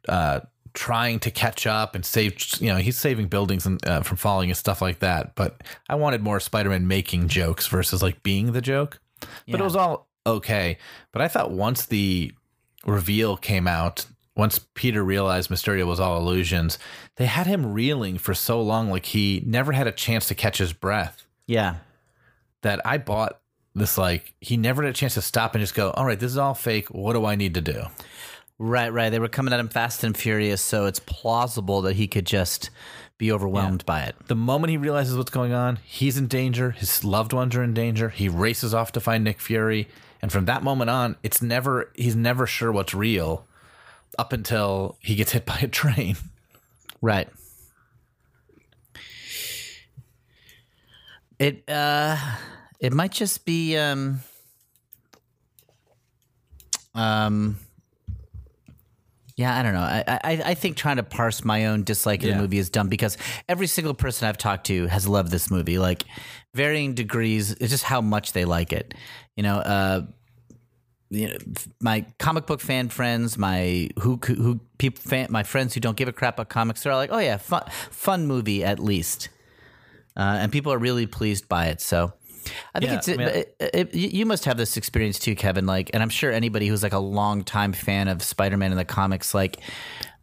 uh, 0.09 0.41
trying 0.73 1.21
to 1.21 1.31
catch 1.31 1.67
up 1.67 1.95
and 1.95 2.05
save. 2.05 2.37
You 2.61 2.69
know, 2.69 2.77
he's 2.77 2.99
saving 2.99 3.29
buildings 3.29 3.67
and 3.67 3.85
uh, 3.87 4.03
from 4.03 4.17
falling 4.17 4.51
and 4.51 4.57
stuff 4.57 4.83
like 4.83 4.99
that. 5.01 5.35
But 5.35 5.63
I 5.89 5.95
wanted 5.95 6.23
more 6.23 6.41
Spider-Man 6.41 6.87
making 6.87 7.29
jokes 7.29 7.67
versus 7.67 8.03
like 8.03 8.23
being 8.23 8.53
the 8.53 8.61
joke. 8.61 9.01
But 9.49 9.61
it 9.61 9.65
was 9.65 9.77
all 9.77 10.09
okay. 10.27 10.79
But 11.13 11.23
I 11.23 11.29
thought 11.29 11.51
once 11.51 11.87
the 11.87 12.33
reveal 12.85 13.37
came 13.37 13.67
out, 13.67 14.07
once 14.37 14.59
Peter 14.75 15.05
realized 15.05 15.49
Mysterio 15.49 15.87
was 15.87 16.01
all 16.01 16.19
illusions, 16.19 16.79
they 17.17 17.27
had 17.27 17.47
him 17.47 17.73
reeling 17.73 18.19
for 18.19 18.35
so 18.35 18.61
long, 18.61 18.91
like 18.91 19.07
he 19.07 19.43
never 19.47 19.73
had 19.73 19.87
a 19.87 19.93
chance 19.93 20.27
to 20.29 20.35
catch 20.35 20.59
his 20.59 20.73
breath. 20.73 21.27
Yeah. 21.47 21.77
That 22.63 22.81
I 22.85 22.99
bought 22.99 23.41
this 23.75 23.99
like 23.99 24.35
he 24.41 24.57
never 24.57 24.83
had 24.83 24.91
a 24.91 24.95
chance 24.95 25.15
to 25.15 25.23
stop 25.23 25.55
and 25.55 25.63
just 25.63 25.75
go, 25.75 25.91
all 25.91 26.05
right, 26.05 26.19
this 26.19 26.31
is 26.31 26.39
all 26.39 26.55
fake. 26.55 26.89
What 26.89 27.15
do 27.15 27.25
I 27.25 27.35
need 27.35 27.55
to 27.55 27.61
do? 27.61 27.85
Right, 28.59 28.93
right. 28.93 29.11
They 29.11 29.19
were 29.19 29.29
coming 29.29 29.53
at 29.53 29.59
him 29.59 29.69
fast 29.69 30.05
and 30.05 30.17
furious, 30.17 30.63
so 30.63 30.87
it's 30.87 31.01
plausible 31.01 31.83
that 31.83 31.97
he 31.97 32.07
could 32.07 32.25
just 32.25 32.71
be 33.19 33.33
overwhelmed 33.33 33.85
by 33.85 34.03
it. 34.03 34.15
The 34.27 34.37
moment 34.37 34.71
he 34.71 34.77
realizes 34.77 35.17
what's 35.17 35.31
going 35.31 35.53
on, 35.53 35.77
he's 35.85 36.17
in 36.17 36.29
danger. 36.29 36.71
His 36.71 37.05
loved 37.05 37.33
ones 37.33 37.57
are 37.57 37.63
in 37.65 37.75
danger. 37.75 38.11
He 38.11 38.29
races 38.29 38.73
off 38.73 38.93
to 38.93 39.01
find 39.01 39.25
Nick 39.25 39.41
Fury, 39.41 39.89
and 40.23 40.31
from 40.31 40.45
that 40.45 40.63
moment 40.63 40.91
on, 40.91 41.17
it's 41.25 41.43
never 41.43 41.91
he's 41.97 42.15
never 42.15 42.47
sure 42.47 42.71
what's 42.71 42.95
real, 42.95 43.45
up 44.19 44.33
until 44.33 44.99
he 45.01 45.17
gets 45.17 45.33
hit 45.33 45.47
by 45.47 45.59
a 45.59 45.69
train. 45.69 46.17
Right. 47.01 47.29
It 51.41 51.69
uh 51.69 52.17
it 52.85 52.93
might 52.93 53.13
just 53.13 53.45
be 53.47 53.77
um 53.79 54.21
um 56.95 57.57
yeah, 59.37 59.59
I 59.59 59.63
don't 59.65 59.73
know. 59.75 59.81
I, 59.81 60.05
I 60.07 60.43
I 60.51 60.55
think 60.55 60.77
trying 60.77 60.97
to 60.99 61.03
parse 61.03 61.45
my 61.45 61.67
own 61.67 61.83
dislike 61.83 62.23
of 62.23 62.29
Yeah. 62.29 62.37
the 62.37 62.43
movie 62.43 62.59
is 62.59 62.71
dumb 62.71 62.89
because 62.89 63.17
every 63.49 63.67
single 63.67 63.93
person 63.95 64.29
I've 64.29 64.39
talked 64.39 64.67
to 64.67 64.87
has 64.87 65.09
loved 65.09 65.33
this 65.33 65.51
movie, 65.51 65.77
like 65.77 66.05
varying 66.55 66.95
degrees. 66.95 67.51
It's 67.51 67.71
just 67.71 67.83
how 67.83 68.01
much 68.01 68.33
they 68.33 68.45
like 68.45 68.73
it. 68.73 68.95
You 69.37 69.43
know, 69.43 69.57
uh, 69.57 70.03
you 71.11 71.27
know, 71.29 71.37
my 71.81 72.07
comic 72.21 72.47
book 72.47 72.61
fan 72.61 72.89
friends, 72.91 73.37
my 73.37 73.89
who 73.99 74.21
who, 74.25 74.61
people 74.79 75.03
fan, 75.03 75.27
my 75.31 75.43
friends 75.43 75.75
who 75.75 75.81
don't 75.81 75.97
give 75.97 76.07
a 76.07 76.13
crap 76.13 76.35
about 76.35 76.49
comics, 76.49 76.85
they're 76.85 76.93
all 76.93 76.99
like, 76.99 77.11
"Oh 77.13 77.19
yeah, 77.19 77.39
fun 77.39 77.65
fun 77.91 78.29
movie 78.29 78.63
at 78.63 78.79
least," 78.79 79.31
uh, 80.17 80.39
and 80.41 80.53
people 80.53 80.73
are 80.73 80.79
really 80.79 81.07
pleased 81.07 81.49
by 81.49 81.67
it. 81.67 81.81
So. 81.81 82.13
I 82.75 82.81
think 82.81 82.91
Yeah, 82.93 82.99
it's 82.99 83.09
I 83.09 83.17
mean- 83.17 83.29
it, 83.29 83.57
it, 83.61 83.95
you 83.95 84.09
you 84.09 84.27
must 84.27 84.45
have 84.45 84.57
this 84.57 84.77
experience 84.77 85.19
too, 85.19 85.35
Kevin. 85.35 85.67
Like, 85.67 85.91
and 85.95 86.03
I'm 86.03 86.09
sure 86.09 86.33
anybody 86.33 86.69
who's 86.69 86.83
like 86.83 86.93
a 86.93 86.99
long 86.99 87.45
time 87.45 87.73
fan 87.73 88.09
of 88.09 88.23
Spider-Man 88.23 88.71
in 88.73 88.79
the 88.79 88.85
comics, 88.85 89.35
like 89.35 89.59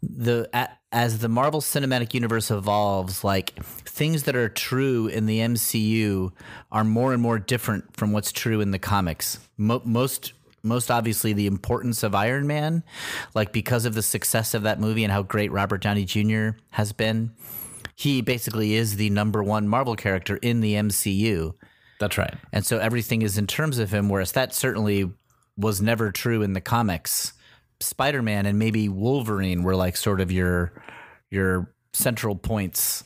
the 0.02 0.50
as 0.92 1.20
the 1.20 1.30
Marvel 1.30 1.62
Cinematic 1.62 2.14
Universe 2.14 2.52
evolves, 2.52 3.24
like 3.24 3.52
things 3.64 4.24
that 4.24 4.36
are 4.36 4.50
true 4.50 5.08
in 5.08 5.26
the 5.26 5.40
MCU 5.40 6.32
are 6.72 6.84
more 6.84 7.14
and 7.14 7.22
more 7.22 7.40
different 7.40 7.96
from 7.96 8.12
what's 8.12 8.32
true 8.32 8.62
in 8.62 8.72
the 8.72 8.80
comics. 8.80 9.40
Mo- 9.58 9.82
most 9.86 10.34
most 10.64 10.92
obviously 10.92 11.34
the 11.34 11.48
importance 11.48 12.04
of 12.04 12.14
Iron 12.14 12.46
Man, 12.46 12.84
like 13.34 13.52
because 13.52 13.86
of 13.86 13.94
the 13.96 14.04
success 14.04 14.54
of 14.54 14.64
that 14.64 14.80
movie 14.80 15.04
and 15.04 15.12
how 15.12 15.24
great 15.24 15.52
Robert 15.52 15.82
Downey 15.82 16.06
Jr. 16.06 16.50
has 16.72 16.92
been. 16.94 17.32
He 17.96 18.22
basically 18.22 18.76
is 18.76 18.96
the 18.96 19.10
number 19.10 19.44
one 19.44 19.68
Marvel 19.68 19.96
character 19.96 20.38
in 20.38 20.62
the 20.62 20.74
MCU. 20.76 21.54
That's 22.02 22.18
right. 22.18 22.34
And 22.52 22.66
so 22.66 22.78
everything 22.80 23.22
is 23.22 23.38
in 23.38 23.48
terms 23.48 23.78
of 23.80 23.92
him, 23.92 24.10
whereas 24.10 24.34
that 24.34 24.54
certainly 24.54 25.10
was 25.56 25.82
never 25.82 26.12
true 26.12 26.42
in 26.42 26.52
the 26.54 26.60
comics. 26.62 27.32
Spider 27.80 28.22
Man 28.22 28.46
and 28.46 28.60
maybe 28.60 28.90
Wolverine 28.90 29.64
were 29.64 29.76
like 29.76 29.96
sort 29.96 30.20
of 30.20 30.32
your 30.32 30.74
your 31.30 31.74
central 31.94 32.36
points. 32.36 33.04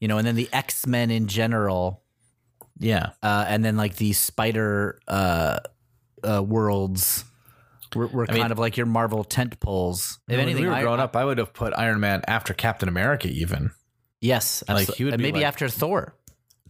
You 0.00 0.08
know, 0.08 0.18
and 0.18 0.26
then 0.26 0.34
the 0.34 0.48
X 0.52 0.86
Men 0.86 1.10
in 1.10 1.28
general, 1.28 2.02
Yeah. 2.78 3.10
uh, 3.22 3.46
and 3.48 3.64
then 3.64 3.76
like 3.76 3.96
the 3.96 4.12
spider 4.12 4.98
uh, 5.08 5.60
uh, 6.22 6.42
worlds 6.42 7.24
were, 7.94 8.08
were 8.08 8.26
kind 8.26 8.38
mean- 8.42 8.52
of 8.52 8.58
like 8.58 8.76
your 8.76 8.86
Marvel 8.86 9.24
tent 9.24 9.60
poles. 9.60 10.18
If 10.28 10.38
anything, 10.38 10.62
we 10.64 10.68
were 10.68 10.74
I- 10.74 10.82
growing 10.82 11.00
up, 11.00 11.16
I 11.16 11.24
would 11.24 11.38
have 11.38 11.54
put 11.54 11.72
Iron 11.76 12.00
Man 12.00 12.22
after 12.26 12.52
Captain 12.52 12.88
America, 12.88 13.28
even. 13.28 13.70
yes, 14.20 14.62
Like, 14.68 14.92
he 14.94 15.04
would 15.04 15.14
And 15.14 15.20
be 15.22 15.28
maybe 15.28 15.38
like- 15.38 15.46
after 15.46 15.68
Thor. 15.68 16.16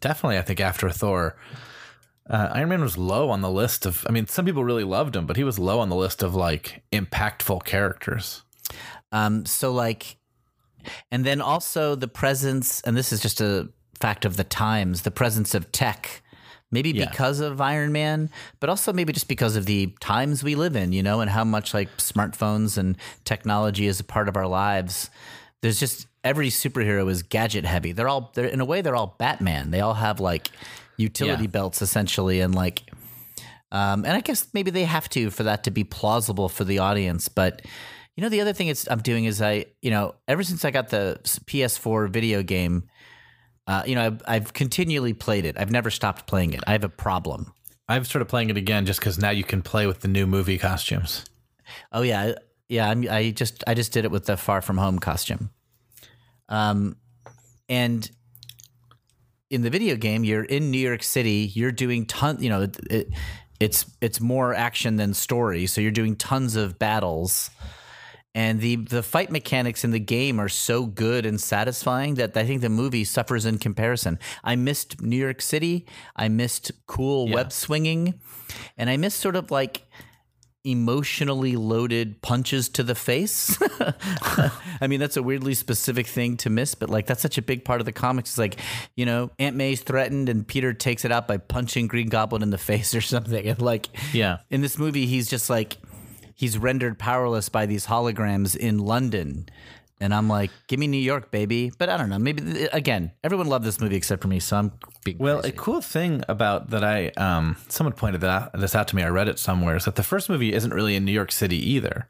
Definitely, 0.04 0.36
I 0.36 0.42
think 0.42 0.60
after 0.60 0.90
Thor. 0.90 1.34
Uh, 2.28 2.50
Iron 2.52 2.68
Man 2.68 2.82
was 2.82 2.98
low 2.98 3.30
on 3.30 3.40
the 3.40 3.50
list 3.50 3.86
of. 3.86 4.04
I 4.06 4.12
mean, 4.12 4.26
some 4.26 4.44
people 4.44 4.62
really 4.62 4.84
loved 4.84 5.16
him, 5.16 5.24
but 5.24 5.36
he 5.38 5.44
was 5.44 5.58
low 5.58 5.80
on 5.80 5.88
the 5.88 5.96
list 5.96 6.22
of 6.22 6.34
like 6.34 6.82
impactful 6.92 7.64
characters. 7.64 8.42
Um, 9.12 9.46
so 9.46 9.72
like, 9.72 10.18
and 11.10 11.24
then 11.24 11.40
also 11.40 11.94
the 11.94 12.06
presence, 12.08 12.82
and 12.82 12.94
this 12.94 13.14
is 13.14 13.20
just 13.20 13.40
a 13.40 13.70
fact 13.98 14.26
of 14.26 14.36
the 14.36 14.44
times, 14.44 15.02
the 15.02 15.10
presence 15.10 15.54
of 15.54 15.72
tech, 15.72 16.22
maybe 16.70 16.90
Yeah. 16.90 17.08
because 17.08 17.40
of 17.40 17.62
Iron 17.62 17.90
Man, 17.92 18.28
but 18.60 18.68
also 18.68 18.92
maybe 18.92 19.14
just 19.14 19.28
because 19.28 19.56
of 19.56 19.64
the 19.64 19.94
times 20.00 20.44
we 20.44 20.54
live 20.54 20.76
in, 20.76 20.92
you 20.92 21.02
know, 21.02 21.20
and 21.22 21.30
how 21.30 21.44
much 21.44 21.72
like 21.72 21.88
smartphones 21.96 22.76
and 22.76 22.96
technology 23.24 23.86
is 23.86 24.00
a 24.00 24.04
part 24.04 24.28
of 24.28 24.36
our 24.36 24.46
lives. 24.46 25.08
There's 25.64 25.80
just 25.80 26.06
every 26.22 26.50
superhero 26.50 27.10
is 27.10 27.22
gadget 27.22 27.64
heavy. 27.64 27.92
They're 27.92 28.06
all 28.06 28.30
they're 28.34 28.44
in 28.44 28.60
a 28.60 28.66
way 28.66 28.82
they're 28.82 28.94
all 28.94 29.16
Batman. 29.18 29.70
They 29.70 29.80
all 29.80 29.94
have 29.94 30.20
like 30.20 30.50
utility 30.98 31.44
Yeah. 31.44 31.48
belts 31.48 31.80
essentially 31.80 32.40
and 32.40 32.54
like 32.54 32.82
um, 33.72 34.04
and 34.04 34.12
I 34.12 34.20
guess 34.20 34.46
maybe 34.52 34.70
they 34.70 34.84
have 34.84 35.08
to 35.08 35.30
for 35.30 35.44
that 35.44 35.64
to 35.64 35.70
be 35.70 35.82
plausible 35.82 36.50
for 36.50 36.64
the 36.64 36.80
audience. 36.80 37.28
But 37.28 37.62
you 38.14 38.20
know, 38.22 38.28
the 38.28 38.42
other 38.42 38.52
thing 38.52 38.68
it's, 38.68 38.86
I'm 38.90 39.00
doing 39.00 39.24
is 39.24 39.40
I, 39.40 39.64
you 39.80 39.90
know, 39.90 40.14
ever 40.28 40.42
since 40.44 40.66
I 40.66 40.70
got 40.70 40.90
the 40.90 41.18
PS4 41.24 42.10
video 42.10 42.42
game, 42.42 42.84
uh, 43.66 43.84
you 43.86 43.94
know, 43.94 44.02
I've, 44.02 44.22
I've 44.28 44.52
continually 44.52 45.14
played 45.14 45.46
it. 45.46 45.56
I've 45.58 45.70
never 45.70 45.88
stopped 45.90 46.26
playing 46.26 46.52
it. 46.52 46.62
I 46.66 46.72
have 46.72 46.84
a 46.84 46.90
problem. 46.90 47.52
I've 47.88 48.06
started 48.06 48.26
playing 48.26 48.50
it 48.50 48.58
again 48.58 48.84
just 48.84 49.00
because 49.00 49.18
now 49.18 49.30
you 49.30 49.44
can 49.44 49.62
play 49.62 49.86
with 49.86 50.00
the 50.00 50.08
new 50.08 50.26
movie 50.26 50.58
costumes. 50.58 51.24
Oh 51.90 52.02
yeah, 52.02 52.34
yeah. 52.68 52.88
I'm, 52.90 53.08
I 53.10 53.30
just 53.30 53.64
I 53.66 53.74
just 53.74 53.92
did 53.92 54.04
it 54.04 54.10
with 54.10 54.26
the 54.26 54.36
Far 54.36 54.60
From 54.60 54.76
Home 54.76 54.98
costume. 54.98 55.50
Um, 56.54 56.96
and 57.68 58.08
in 59.50 59.62
the 59.62 59.70
video 59.70 59.96
game, 59.96 60.22
you're 60.22 60.44
in 60.44 60.70
New 60.70 60.78
York 60.78 61.02
City. 61.02 61.50
You're 61.52 61.72
doing 61.72 62.06
ton. 62.06 62.40
You 62.40 62.48
know, 62.50 62.62
it, 62.62 62.76
it, 62.90 63.08
it's 63.58 63.86
it's 64.00 64.20
more 64.20 64.54
action 64.54 64.96
than 64.96 65.14
story. 65.14 65.66
So 65.66 65.80
you're 65.80 65.90
doing 65.90 66.14
tons 66.14 66.54
of 66.54 66.78
battles, 66.78 67.50
and 68.36 68.60
the 68.60 68.76
the 68.76 69.02
fight 69.02 69.32
mechanics 69.32 69.82
in 69.82 69.90
the 69.90 69.98
game 69.98 70.38
are 70.38 70.48
so 70.48 70.86
good 70.86 71.26
and 71.26 71.40
satisfying 71.40 72.14
that 72.14 72.36
I 72.36 72.46
think 72.46 72.60
the 72.60 72.68
movie 72.68 73.04
suffers 73.04 73.46
in 73.46 73.58
comparison. 73.58 74.20
I 74.44 74.54
missed 74.54 75.02
New 75.02 75.16
York 75.16 75.42
City. 75.42 75.86
I 76.14 76.28
missed 76.28 76.70
cool 76.86 77.28
web 77.28 77.50
swinging, 77.50 78.20
and 78.78 78.88
I 78.88 78.96
missed 78.96 79.18
sort 79.18 79.34
of 79.34 79.50
like 79.50 79.83
emotionally 80.64 81.56
loaded 81.56 82.20
punches 82.22 82.68
to 82.70 82.82
the 82.82 82.94
face. 82.94 83.58
I 84.80 84.86
mean, 84.88 84.98
that's 84.98 85.16
a 85.18 85.22
weirdly 85.22 85.54
specific 85.54 86.06
thing 86.06 86.36
to 86.38 86.50
miss, 86.50 86.74
but 86.74 86.88
like 86.88 87.06
that's 87.06 87.20
such 87.20 87.36
a 87.38 87.42
big 87.42 87.64
part 87.64 87.80
of 87.80 87.84
the 87.84 87.92
comics. 87.92 88.30
It's 88.30 88.38
like, 88.38 88.58
you 88.96 89.04
know, 89.06 89.30
Aunt 89.38 89.56
May's 89.56 89.82
threatened 89.82 90.28
and 90.30 90.46
Peter 90.48 90.72
takes 90.72 91.04
it 91.04 91.12
out 91.12 91.28
by 91.28 91.36
punching 91.36 91.86
Green 91.86 92.08
Goblin 92.08 92.42
in 92.42 92.50
the 92.50 92.58
face 92.70 92.94
or 92.94 93.02
something. 93.02 93.46
And 93.46 93.60
like, 93.60 93.88
Yeah. 94.14 94.38
in 94.50 94.62
this 94.62 94.78
movie, 94.78 95.06
he's 95.06 95.28
just 95.28 95.50
like, 95.50 95.76
he's 96.34 96.56
rendered 96.58 96.98
powerless 96.98 97.48
by 97.48 97.66
these 97.66 97.86
holograms 97.86 98.56
in 98.56 98.78
London. 98.78 99.46
And 100.00 100.12
I'm 100.12 100.28
like, 100.28 100.50
give 100.66 100.80
me 100.80 100.86
New 100.88 100.98
York, 100.98 101.30
baby. 101.30 101.70
But 101.78 101.88
I 101.88 101.96
don't 101.96 102.08
know. 102.10 102.18
Maybe 102.18 102.64
again, 102.72 103.12
everyone 103.22 103.46
loved 103.46 103.64
this 103.64 103.80
movie 103.80 103.96
except 103.96 104.20
for 104.22 104.28
me, 104.28 104.40
so 104.40 104.56
I'm 104.56 104.72
being 105.04 105.18
Well, 105.18 105.40
crazy. 105.40 105.54
a 105.54 105.58
cool 105.58 105.80
thing 105.80 106.22
about 106.28 106.70
that 106.70 106.82
I 106.84 107.08
um 107.16 107.56
someone 107.68 107.92
pointed 107.94 108.20
that 108.22 108.30
out, 108.30 108.60
this 108.60 108.74
out 108.74 108.88
to 108.88 108.96
me. 108.96 109.02
I 109.02 109.08
read 109.08 109.28
it 109.28 109.38
somewhere. 109.38 109.76
Is 109.76 109.84
that 109.84 109.94
the 109.94 110.02
first 110.02 110.28
movie 110.28 110.52
isn't 110.52 110.74
really 110.74 110.96
in 110.96 111.04
New 111.04 111.12
York 111.12 111.30
City 111.32 111.56
either. 111.72 112.08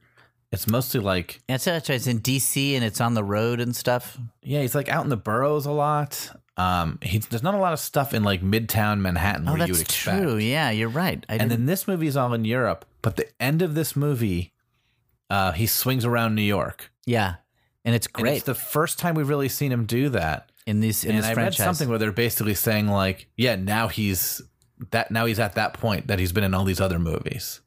It's 0.51 0.67
mostly 0.67 1.01
like 1.01 1.41
it's, 1.49 1.67
it's 1.67 2.07
in 2.07 2.21
DC 2.21 2.75
and 2.75 2.85
it's 2.85 3.01
on 3.01 3.15
the 3.15 3.25
road 3.25 3.61
and 3.61 3.75
stuff. 3.77 4.17
yeah, 4.43 4.61
he's 4.63 4.75
like 4.75 4.89
out 4.89 5.03
in 5.05 5.11
the 5.11 5.17
boroughs 5.17 5.67
a 5.67 5.73
lot. 5.73 6.31
Um, 6.57 7.01
he's 7.03 7.27
there's 7.27 7.43
not 7.43 7.55
a 7.55 7.59
lot 7.59 7.73
of 7.73 7.81
stuff 7.81 8.15
in 8.15 8.23
like 8.23 8.41
Midtown 8.41 9.01
Manhattan 9.01 9.49
Oh, 9.49 9.53
where 9.53 9.67
you 9.67 9.73
would 9.73 9.81
that's 9.81 9.81
expect. 9.83 10.23
true. 10.23 10.37
Yeah, 10.37 10.71
you're 10.71 10.89
right. 10.89 11.27
I 11.29 11.35
And 11.37 11.51
then 11.51 11.67
this 11.67 11.87
movie 11.89 12.07
is 12.07 12.17
all 12.17 12.33
in 12.33 12.45
Europe, 12.45 12.85
but 13.03 13.17
the 13.17 13.27
end 13.43 13.61
of 13.63 13.75
this 13.75 13.97
movie, 13.97 14.53
uh, 15.29 15.53
he 15.53 15.67
swings 15.67 16.05
around 16.05 16.35
New 16.37 16.43
York. 16.43 16.91
yeah, 17.07 17.35
and 17.85 17.95
it's 17.95 18.07
And 18.07 18.15
great 18.23 18.37
it's 18.37 18.45
the 18.45 18.55
first 18.55 18.99
time 18.99 19.15
we've 19.15 19.29
really 19.29 19.49
seen 19.49 19.71
him 19.73 19.85
do 19.87 20.09
that. 20.11 20.51
in 20.67 20.81
this 20.81 21.05
in 21.05 21.11
and 21.11 21.19
this 21.19 21.27
I 21.27 21.35
franchise. 21.35 21.59
read 21.61 21.65
something 21.65 21.89
where 21.89 21.99
they're 21.99 22.13
basically 22.13 22.55
saying 22.55 22.89
like, 22.89 23.27
yeah, 23.37 23.57
now 23.57 23.89
he's 23.89 24.41
that 24.91 25.11
now 25.11 25.25
he's 25.27 25.39
at 25.39 25.55
that 25.55 25.75
point 25.75 26.07
that 26.09 26.19
he's 26.19 26.33
been 26.33 26.45
in 26.45 26.55
all 26.55 26.65
these 26.65 26.81
other 26.81 26.99
movies. 26.99 27.61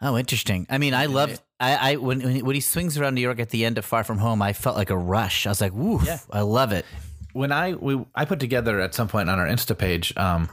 Oh, 0.00 0.18
interesting. 0.18 0.66
I 0.68 0.78
mean, 0.78 0.94
I 0.94 1.06
loved. 1.06 1.40
I, 1.60 1.92
I 1.92 1.96
when 1.96 2.20
when 2.20 2.34
he- 2.34 2.42
when 2.42 2.54
he 2.56 2.60
swings 2.60 2.98
around 2.98 3.14
New 3.14 3.20
York 3.20 3.38
at 3.38 3.50
the 3.50 3.64
end 3.64 3.78
of 3.78 3.84
Far 3.84 4.02
From 4.02 4.18
Home, 4.18 4.42
I 4.42 4.52
felt 4.52 4.76
like 4.76 4.90
a 4.90 4.96
rush. 4.96 5.46
I 5.46 5.50
was 5.50 5.60
like, 5.60 5.72
"Woo, 5.72 6.00
I 6.30 6.40
love 6.40 6.72
it." 6.72 6.84
When 7.32 7.52
I 7.52 7.74
we 7.74 8.04
I 8.14 8.24
put 8.24 8.40
together 8.40 8.80
at 8.80 8.94
some 8.94 9.06
point 9.08 9.30
on 9.30 9.38
our 9.38 9.46
Insta 9.46 9.78
page 9.78 10.12
um, 10.16 10.48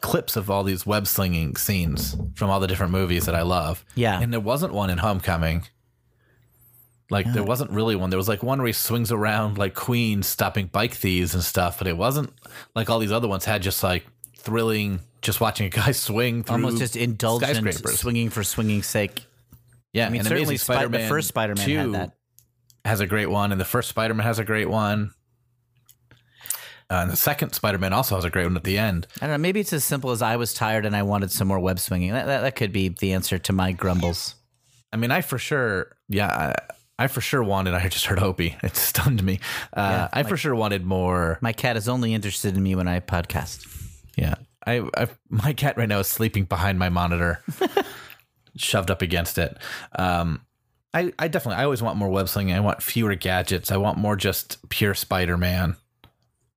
clips 0.00 0.36
of 0.36 0.48
all 0.50 0.62
these 0.62 0.86
web 0.86 1.06
slinging 1.08 1.56
scenes 1.56 2.16
from 2.36 2.50
all 2.50 2.60
the 2.60 2.68
different 2.68 2.92
movies 2.92 3.26
that 3.26 3.34
I 3.34 3.42
love. 3.42 3.84
Yeah. 3.96 4.20
and 4.20 4.32
there 4.32 4.40
wasn't 4.40 4.72
one 4.72 4.90
in 4.90 4.98
Homecoming. 4.98 5.64
Like 7.10 7.30
there 7.32 7.44
wasn't 7.44 7.70
really 7.70 7.96
one. 7.96 8.10
There 8.10 8.16
was 8.16 8.28
like 8.28 8.42
one 8.42 8.58
where 8.58 8.66
he 8.66 8.72
swings 8.72 9.12
around 9.12 9.58
like 9.58 9.74
Queen 9.74 10.22
stopping 10.22 10.66
bike 10.66 10.94
thieves 10.94 11.34
and 11.34 11.42
stuff, 11.44 11.78
but 11.78 11.86
it 11.86 11.96
wasn't 11.96 12.32
like 12.74 12.88
all 12.88 12.98
these 12.98 13.12
other 13.12 13.28
ones 13.28 13.44
had 13.44 13.62
just 13.62 13.82
like 13.82 14.06
thrilling 14.38 15.00
just 15.20 15.40
watching 15.40 15.66
a 15.66 15.70
guy 15.70 15.92
swing 15.92 16.42
through 16.42 16.54
Almost 16.54 16.78
just 16.78 16.96
indulgent 16.96 17.74
swinging 17.74 18.30
for 18.30 18.42
swinging's 18.44 18.86
sake. 18.86 19.26
Yeah, 19.92 20.06
I 20.06 20.10
mean, 20.10 20.20
and 20.20 20.28
certainly 20.28 20.54
Amazing 20.54 20.58
Spi- 20.58 20.86
the 20.86 21.08
first 21.08 21.28
Spider-Man 21.28 21.68
had 21.68 21.92
that. 21.92 22.12
has 22.84 23.00
a 23.00 23.06
great 23.06 23.30
one, 23.30 23.52
and 23.52 23.60
the 23.60 23.64
first 23.64 23.88
Spider 23.88 24.12
Man 24.14 24.26
has 24.26 24.38
a 24.38 24.44
great 24.44 24.68
one. 24.68 25.12
Uh, 26.90 26.96
and 26.96 27.10
the 27.10 27.16
second 27.16 27.52
Spider 27.52 27.78
Man 27.78 27.92
also 27.92 28.14
has 28.16 28.24
a 28.24 28.30
great 28.30 28.44
one 28.44 28.56
at 28.56 28.64
the 28.64 28.76
end. 28.76 29.06
I 29.16 29.26
don't 29.26 29.34
know. 29.34 29.38
Maybe 29.38 29.60
it's 29.60 29.72
as 29.72 29.84
simple 29.84 30.10
as 30.10 30.20
I 30.20 30.36
was 30.36 30.52
tired 30.52 30.84
and 30.84 30.94
I 30.94 31.02
wanted 31.02 31.30
some 31.30 31.48
more 31.48 31.58
web 31.58 31.78
swinging. 31.78 32.12
That, 32.12 32.26
that, 32.26 32.40
that 32.42 32.56
could 32.56 32.72
be 32.72 32.88
the 32.88 33.12
answer 33.12 33.38
to 33.38 33.52
my 33.52 33.72
grumbles. 33.72 34.34
I 34.92 34.96
mean, 34.96 35.10
I 35.10 35.22
for 35.22 35.38
sure, 35.38 35.96
yeah, 36.08 36.54
I, 36.98 37.08
for 37.08 37.20
sure 37.20 37.42
wanted. 37.42 37.74
I 37.74 37.88
just 37.88 38.06
heard 38.06 38.18
Opie. 38.20 38.56
It 38.62 38.76
stunned 38.76 39.22
me. 39.22 39.40
Uh, 39.72 40.08
I 40.12 40.22
for 40.22 40.36
sure 40.36 40.54
wanted 40.54 40.84
more. 40.84 41.38
My 41.40 41.52
cat 41.52 41.76
is 41.76 41.88
only 41.88 42.14
interested 42.14 42.56
in 42.56 42.62
me 42.62 42.74
when 42.74 42.88
I 42.88 43.00
podcast. 43.00 43.66
Yeah, 44.16 44.36
I, 44.66 44.88
I 44.96 45.08
my 45.28 45.52
cat 45.52 45.76
right 45.76 45.88
now 45.88 45.98
is 45.98 46.06
sleeping 46.06 46.44
behind 46.44 46.78
my 46.78 46.88
monitor, 46.88 47.42
shoved 48.56 48.90
up 48.90 49.02
against 49.02 49.38
it. 49.38 49.58
Um, 49.98 50.42
I, 50.92 51.12
I 51.18 51.26
definitely, 51.26 51.60
I 51.60 51.64
always 51.64 51.82
want 51.82 51.96
more 51.96 52.08
web 52.08 52.28
slinging. 52.28 52.54
I 52.54 52.60
want 52.60 52.80
fewer 52.80 53.16
gadgets. 53.16 53.72
I 53.72 53.76
want 53.78 53.98
more 53.98 54.14
just 54.14 54.68
pure 54.68 54.94
Spider 54.94 55.36
Man. 55.36 55.76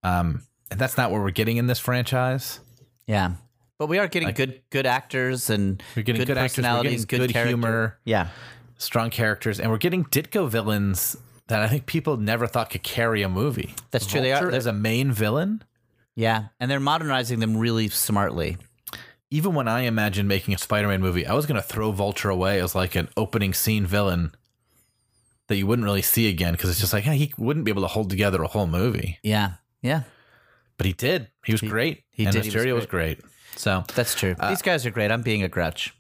Um, 0.04 0.44
and 0.70 0.80
that's 0.80 0.96
not 0.98 1.12
what 1.12 1.22
we're 1.22 1.32
getting 1.32 1.58
in 1.58 1.66
this 1.66 1.80
franchise. 1.80 2.60
Yeah. 3.08 3.32
But 3.80 3.88
we 3.88 3.98
are 3.98 4.08
getting 4.08 4.32
good 4.32 4.62
good 4.70 4.86
actors 4.86 5.50
and 5.50 5.82
We're 5.96 6.04
getting 6.04 6.24
good, 6.26 6.38
actors. 6.38 6.58
We're 6.58 6.64
personalities, 6.64 7.06
getting 7.06 7.28
good, 7.28 7.34
character. 7.34 7.50
humor, 7.50 8.00
Yeah. 8.06 8.30
Strong 8.78 9.10
characters, 9.10 9.60
and 9.60 9.70
we're 9.72 9.78
getting 9.78 10.06
Ditko 10.06 10.50
villains 10.50 11.16
that 11.48 11.62
I 11.62 11.68
think 11.68 11.86
people 11.86 12.18
never 12.18 12.46
thought 12.48 12.70
could 12.70 12.84
carry 12.84 13.22
a 13.22 13.30
movie. 13.30 13.74
That's 13.92 14.06
true, 14.06 14.22
they 14.22 14.34
are- 14.34 14.42
Vulture 14.42 14.56
as 14.56 14.66
a 14.66 14.74
main 14.74 15.12
villain. 15.12 15.64
Yeah. 16.16 16.48
And 16.60 16.70
they're 16.70 16.80
modernizing 16.80 17.40
them 17.40 17.56
really 17.58 17.88
smartly. 17.90 18.58
Even 19.30 19.54
when 19.54 19.68
I 19.68 19.82
imagined 19.82 20.28
making 20.28 20.54
a 20.54 20.58
Spider-Man 20.58 21.00
movie, 21.02 21.26
I 21.28 21.34
was 21.34 21.46
going 21.46 21.62
to 21.62 21.68
throw 21.68 21.92
Vulture 21.92 22.30
away 22.30 22.60
as 22.62 22.74
like 22.76 22.96
an 22.96 23.10
opening 23.16 23.54
scene 23.54 23.86
villain 23.86 24.32
that 25.48 25.58
you 25.58 25.68
wouldn't 25.68 25.86
really 25.86 26.02
see 26.02 26.28
again 26.28 26.54
because 26.54 26.70
it's 26.70 26.80
just 26.80 26.92
like 26.92 27.06
yeah, 27.06 27.14
he 27.14 27.34
wouldn't 27.38 27.66
be 27.66 27.72
able 27.72 27.82
to 27.84 27.88
hold 27.88 28.10
together 28.10 28.42
a 28.44 28.48
whole 28.48 28.68
movie, 28.68 29.20
Yeah. 29.24 29.54
Yeah. 29.82 30.04
but 30.78 30.86
he 30.86 30.94
did. 30.94 31.30
He 31.46 31.52
was 31.54 31.62
great. 31.62 32.04
he 32.12 32.26
and 32.26 32.34
did, 32.34 32.44
he 32.46 32.50
was 32.50 32.56
Mysterio 32.66 32.74
was 32.76 32.86
great. 32.86 33.20
So 33.56 33.84
That's 33.96 34.14
true. 34.16 34.36
Uh, 34.40 34.50
these 34.50 34.62
guys 34.62 34.86
are 34.86 34.92
great. 34.92 35.12
I'm 35.12 35.22
being 35.22 35.44
a 35.44 35.48
grouch. 35.50 35.94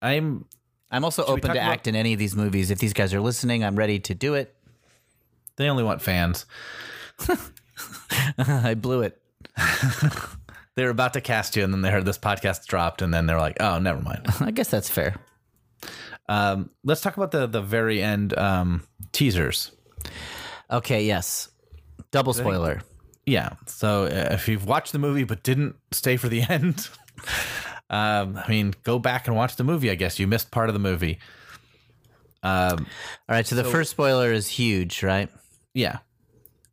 I'm 0.00 0.44
I'm 0.92 1.04
also 1.04 1.24
we 1.26 1.32
open 1.32 1.54
to 1.54 1.60
act 1.60 1.88
in 1.88 1.96
any 1.96 2.12
of 2.12 2.18
these 2.18 2.36
movies. 2.36 2.70
If 2.70 2.78
these 2.78 2.92
guys 2.92 3.12
are 3.14 3.20
listening, 3.20 3.64
I'm 3.64 3.76
ready 3.76 3.98
to 4.00 4.14
do 4.14 4.34
it. 4.34 4.54
they 5.56 5.68
only 5.68 5.82
want 5.82 6.02
fans. 6.02 6.46
I 8.38 8.74
blew 8.74 9.02
it. 9.02 9.20
They 10.74 10.84
were 10.84 10.90
about 10.90 11.12
to 11.14 11.20
cast 11.20 11.54
you, 11.54 11.64
and 11.64 11.72
then 11.72 11.82
they 11.82 11.90
heard 11.90 12.06
this 12.06 12.18
podcast 12.18 12.66
dropped, 12.66 13.02
and 13.02 13.12
then 13.12 13.26
they're 13.26 13.38
like, 13.38 13.58
"Oh, 13.60 13.78
never 13.78 14.00
mind." 14.00 14.26
I 14.40 14.50
guess 14.50 14.70
that's 14.70 14.88
fair. 14.88 15.16
Um, 16.28 16.70
let's 16.82 17.02
talk 17.02 17.16
about 17.16 17.30
the 17.30 17.46
the 17.46 17.60
very 17.60 18.02
end 18.02 18.36
um, 18.38 18.86
teasers. 19.12 19.70
Okay, 20.70 21.04
yes. 21.04 21.50
Double 22.10 22.32
spoiler. 22.32 22.80
Yeah. 23.26 23.50
So 23.66 24.04
uh, 24.04 24.28
if 24.32 24.48
you've 24.48 24.66
watched 24.66 24.92
the 24.92 24.98
movie 24.98 25.24
but 25.24 25.42
didn't 25.42 25.76
stay 25.90 26.16
for 26.16 26.28
the 26.28 26.42
end, 26.42 26.88
um, 27.92 28.36
I 28.36 28.48
mean, 28.48 28.74
go 28.82 28.98
back 28.98 29.28
and 29.28 29.36
watch 29.36 29.56
the 29.56 29.64
movie. 29.64 29.90
I 29.90 29.94
guess 29.94 30.18
you 30.18 30.26
missed 30.26 30.50
part 30.50 30.68
of 30.68 30.72
the 30.72 30.80
movie. 30.80 31.18
All 32.42 32.76
right, 33.28 33.46
so 33.46 33.54
the 33.54 33.62
first 33.62 33.90
spoiler 33.90 34.32
is 34.32 34.48
huge, 34.48 35.02
right? 35.02 35.28
Yeah, 35.74 35.98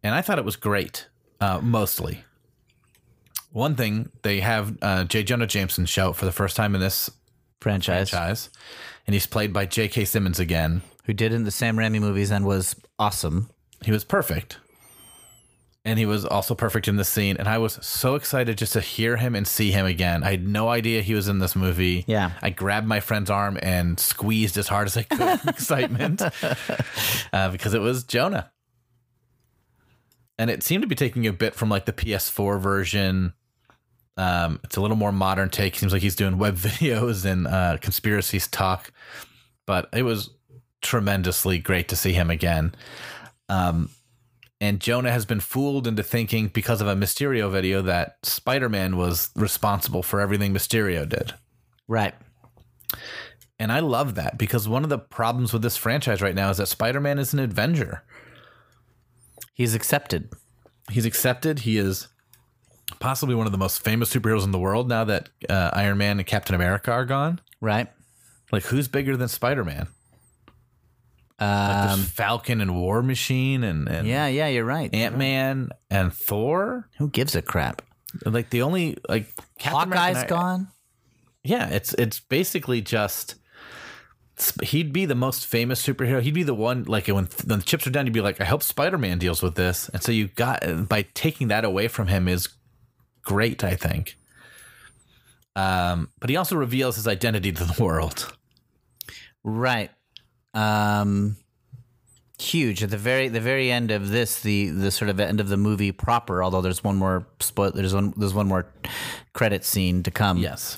and 0.01 0.15
I 0.15 0.21
thought 0.21 0.39
it 0.39 0.45
was 0.45 0.55
great. 0.55 1.07
Uh, 1.39 1.59
mostly. 1.61 2.23
One 3.51 3.75
thing 3.75 4.09
they 4.21 4.39
have 4.39 4.77
uh, 4.81 5.03
J. 5.05 5.23
Jonah 5.23 5.47
Jameson 5.47 5.85
show 5.85 6.13
for 6.13 6.25
the 6.25 6.31
first 6.31 6.55
time 6.55 6.73
in 6.75 6.81
this 6.81 7.09
Franchise. 7.61 8.09
franchise, 8.09 8.49
and 9.07 9.13
he's 9.13 9.25
played 9.25 9.53
by 9.53 9.65
J.K. 9.65 10.05
Simmons 10.05 10.39
again. 10.39 10.81
Who 11.05 11.13
did 11.13 11.33
in 11.33 11.43
the 11.43 11.51
Sam 11.51 11.77
Raimi 11.77 11.99
movies 11.99 12.31
and 12.31 12.45
was 12.45 12.75
awesome. 12.97 13.49
He 13.83 13.91
was 13.91 14.03
perfect. 14.03 14.57
And 15.85 15.97
he 15.97 16.05
was 16.05 16.25
also 16.25 16.55
perfect 16.55 16.87
in 16.87 16.97
this 16.97 17.07
scene. 17.07 17.37
And 17.37 17.47
I 17.47 17.57
was 17.57 17.79
so 17.81 18.15
excited 18.15 18.57
just 18.57 18.73
to 18.73 18.81
hear 18.81 19.15
him 19.15 19.33
and 19.33 19.47
see 19.47 19.71
him 19.71 19.85
again. 19.85 20.23
I 20.23 20.31
had 20.31 20.45
no 20.45 20.67
idea 20.67 21.01
he 21.01 21.13
was 21.13 21.29
in 21.29 21.39
this 21.39 21.55
movie. 21.55 22.03
Yeah. 22.05 22.31
I 22.41 22.49
grabbed 22.49 22.85
my 22.85 22.99
friend's 22.99 23.29
arm 23.29 23.57
and 23.61 23.97
squeezed 23.99 24.57
as 24.57 24.67
hard 24.67 24.87
as 24.87 24.97
I 24.97 25.03
could 25.03 25.39
in 25.41 25.47
excitement 25.49 26.21
uh, 27.33 27.49
because 27.49 27.73
it 27.73 27.79
was 27.79 28.03
Jonah. 28.03 28.51
And 30.37 30.49
it 30.49 30.63
seemed 30.63 30.83
to 30.83 30.87
be 30.87 30.95
taking 30.95 31.27
a 31.27 31.33
bit 31.33 31.55
from 31.55 31.69
like 31.69 31.85
the 31.85 31.93
PS4 31.93 32.59
version. 32.59 33.33
Um, 34.17 34.59
it's 34.65 34.75
a 34.75 34.81
little 34.81 34.97
more 34.97 35.13
modern 35.13 35.49
take. 35.49 35.75
Seems 35.75 35.93
like 35.93 36.01
he's 36.01 36.15
doing 36.15 36.37
web 36.37 36.55
videos 36.57 37.23
and 37.25 37.47
uh, 37.47 37.77
conspiracies 37.79 38.47
talk. 38.47 38.91
But 39.65 39.87
it 39.93 40.03
was 40.03 40.29
tremendously 40.81 41.57
great 41.59 41.87
to 41.89 41.95
see 41.95 42.13
him 42.13 42.29
again. 42.29 42.75
Um, 43.47 43.89
and 44.61 44.79
Jonah 44.79 45.11
has 45.11 45.25
been 45.25 45.39
fooled 45.39 45.87
into 45.87 46.03
thinking 46.03 46.47
because 46.47 46.81
of 46.81 46.87
a 46.87 46.95
Mysterio 46.95 47.49
video 47.51 47.81
that 47.81 48.17
Spider-Man 48.23 48.97
was 48.97 49.29
responsible 49.35 50.03
for 50.03 50.19
everything 50.19 50.53
Mysterio 50.53 51.07
did. 51.07 51.33
Right. 51.87 52.13
And 53.57 53.71
I 53.71 53.79
love 53.79 54.15
that 54.15 54.37
because 54.37 54.67
one 54.67 54.83
of 54.83 54.89
the 54.89 54.99
problems 54.99 55.53
with 55.53 55.61
this 55.61 55.77
franchise 55.77 56.21
right 56.21 56.35
now 56.35 56.49
is 56.49 56.57
that 56.57 56.67
Spider-Man 56.67 57.19
is 57.19 57.33
an 57.33 57.39
Avenger. 57.39 58.03
He's 59.53 59.75
accepted. 59.75 60.29
He's 60.89 61.05
accepted. 61.05 61.59
He 61.59 61.77
is 61.77 62.07
possibly 62.99 63.35
one 63.35 63.45
of 63.45 63.51
the 63.51 63.57
most 63.57 63.83
famous 63.83 64.13
superheroes 64.13 64.43
in 64.43 64.51
the 64.51 64.59
world 64.59 64.89
now 64.89 65.03
that 65.03 65.29
uh, 65.49 65.71
Iron 65.73 65.97
Man 65.97 66.19
and 66.19 66.27
Captain 66.27 66.55
America 66.55 66.91
are 66.91 67.05
gone. 67.05 67.41
Right. 67.61 67.87
Like, 68.51 68.63
who's 68.63 68.87
bigger 68.87 69.15
than 69.15 69.27
Spider-Man? 69.27 69.87
Like 69.87 69.98
Um, 71.39 71.99
there's 71.99 72.09
Falcon 72.09 72.59
and 72.61 72.75
War 72.75 73.01
Machine 73.01 73.63
and, 73.63 73.87
and 73.87 74.07
yeah, 74.07 74.27
yeah, 74.27 74.47
you're 74.47 74.65
right. 74.65 74.93
Ant-Man 74.93 75.69
and 75.89 76.13
Thor. 76.13 76.89
Who 76.97 77.09
gives 77.09 77.35
a 77.35 77.41
crap? 77.41 77.81
Like 78.25 78.49
the 78.49 78.61
only 78.63 78.97
like 79.07 79.27
Captain 79.57 79.91
Hawkeye's 79.91 80.23
gone. 80.25 80.67
Yeah, 81.43 81.69
it's 81.69 81.93
it's 81.93 82.19
basically 82.19 82.81
just 82.81 83.35
he'd 84.63 84.93
be 84.93 85.05
the 85.05 85.15
most 85.15 85.45
famous 85.45 85.85
superhero. 85.85 86.21
He'd 86.21 86.33
be 86.33 86.43
the 86.43 86.53
one 86.53 86.83
like 86.83 87.07
when, 87.07 87.27
when 87.45 87.59
the 87.59 87.65
chips 87.65 87.85
are 87.87 87.89
down, 87.89 88.05
you'd 88.05 88.13
be 88.13 88.21
like, 88.21 88.41
I 88.41 88.45
hope 88.45 88.63
Spider 88.63 88.97
Man 88.97 89.19
deals 89.19 89.41
with 89.41 89.55
this. 89.55 89.89
And 89.89 90.01
so 90.01 90.11
you 90.11 90.27
got 90.27 90.63
by 90.87 91.03
taking 91.13 91.49
that 91.49 91.65
away 91.65 91.87
from 91.87 92.07
him 92.07 92.27
is 92.27 92.49
great, 93.21 93.63
I 93.63 93.75
think. 93.75 94.17
Um, 95.55 96.09
but 96.19 96.29
he 96.29 96.35
also 96.35 96.55
reveals 96.55 96.95
his 96.95 97.07
identity 97.07 97.51
to 97.51 97.65
the 97.65 97.83
world. 97.83 98.35
Right. 99.43 99.91
Um 100.53 101.37
huge 102.41 102.81
at 102.83 102.89
the 102.89 102.97
very 102.97 103.27
the 103.27 103.41
very 103.41 103.69
end 103.69 103.91
of 103.91 104.09
this 104.11 104.39
the 104.41 104.69
the 104.69 104.89
sort 104.91 105.09
of 105.09 105.19
end 105.19 105.41
of 105.41 105.49
the 105.49 105.57
movie 105.57 105.91
proper 105.91 106.41
although 106.41 106.61
there's 106.61 106.81
one 106.81 106.95
more 106.95 107.27
spoil 107.41 107.69
there's 107.71 107.93
one 107.93 108.13
there's 108.15 108.33
one 108.33 108.47
more 108.47 108.65
credit 109.33 109.65
scene 109.65 110.01
to 110.03 110.09
come 110.09 110.37
Yes. 110.37 110.77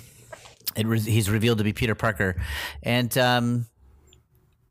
it 0.75 0.87
re- 0.87 0.99
he's 0.99 1.29
revealed 1.29 1.59
to 1.59 1.63
be 1.63 1.71
Peter 1.71 1.93
Parker, 1.93 2.35
and 2.81 3.15
um, 3.17 3.67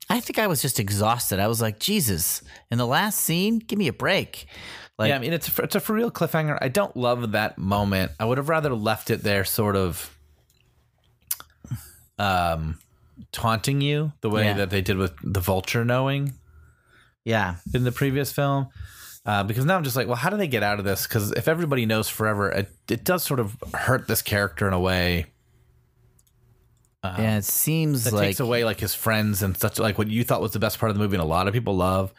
I 0.08 0.18
think 0.18 0.40
I 0.40 0.48
was 0.48 0.60
just 0.62 0.80
exhausted. 0.80 1.38
I 1.38 1.46
was 1.46 1.60
like, 1.62 1.78
Jesus! 1.78 2.42
In 2.72 2.78
the 2.78 2.86
last 2.86 3.20
scene, 3.20 3.60
give 3.60 3.78
me 3.78 3.86
a 3.86 3.92
break. 3.92 4.46
Like, 4.98 5.10
yeah, 5.10 5.16
I 5.16 5.18
mean 5.20 5.32
it's 5.32 5.56
a, 5.56 5.62
it's 5.62 5.76
a 5.76 5.80
for 5.80 5.92
real 5.92 6.10
cliffhanger. 6.10 6.58
I 6.60 6.66
don't 6.68 6.96
love 6.96 7.30
that 7.32 7.56
moment. 7.56 8.10
I 8.18 8.24
would 8.24 8.38
have 8.38 8.48
rather 8.48 8.74
left 8.74 9.10
it 9.10 9.22
there, 9.22 9.44
sort 9.44 9.76
of, 9.76 10.16
um, 12.18 12.78
taunting 13.32 13.80
you 13.80 14.12
the 14.20 14.30
way 14.30 14.44
Yeah. 14.44 14.54
that 14.54 14.70
they 14.70 14.80
did 14.80 14.96
with 14.96 15.12
the 15.22 15.40
Vulture 15.40 15.84
knowing. 15.84 16.34
yeah, 17.24 17.56
in 17.74 17.84
the 17.84 17.92
previous 17.92 18.32
film. 18.32 18.68
Uh, 19.26 19.44
because 19.44 19.64
now 19.66 19.76
I'm 19.76 19.84
just 19.84 19.96
like, 19.96 20.06
well, 20.06 20.16
how 20.16 20.30
do 20.30 20.36
they 20.38 20.48
get 20.48 20.62
out 20.62 20.78
of 20.78 20.84
this? 20.86 21.06
Because 21.06 21.30
if 21.32 21.46
everybody 21.48 21.84
knows 21.84 22.08
forever, 22.08 22.50
it, 22.50 22.70
it 22.88 23.04
does 23.04 23.22
sort 23.22 23.38
of 23.38 23.56
hurt 23.74 24.08
this 24.08 24.22
character 24.22 24.66
in 24.66 24.72
a 24.72 24.80
way 24.80 25.26
yeah. 27.04 27.38
It 27.38 27.44
seems 27.44 28.04
that 28.04 28.12
like 28.12 28.28
takes 28.28 28.40
away 28.40 28.64
like 28.64 28.80
his 28.80 28.94
friends 28.94 29.42
and 29.42 29.56
such 29.56 29.78
like 29.78 29.96
what 29.96 30.08
you 30.08 30.22
thought 30.22 30.40
was 30.42 30.52
the 30.52 30.58
best 30.58 30.78
part 30.78 30.90
of 30.90 30.96
the 30.96 31.02
movie 31.02 31.16
and 31.16 31.22
a 31.22 31.26
lot 31.26 31.48
of 31.48 31.54
people 31.54 31.74
love. 31.76 32.12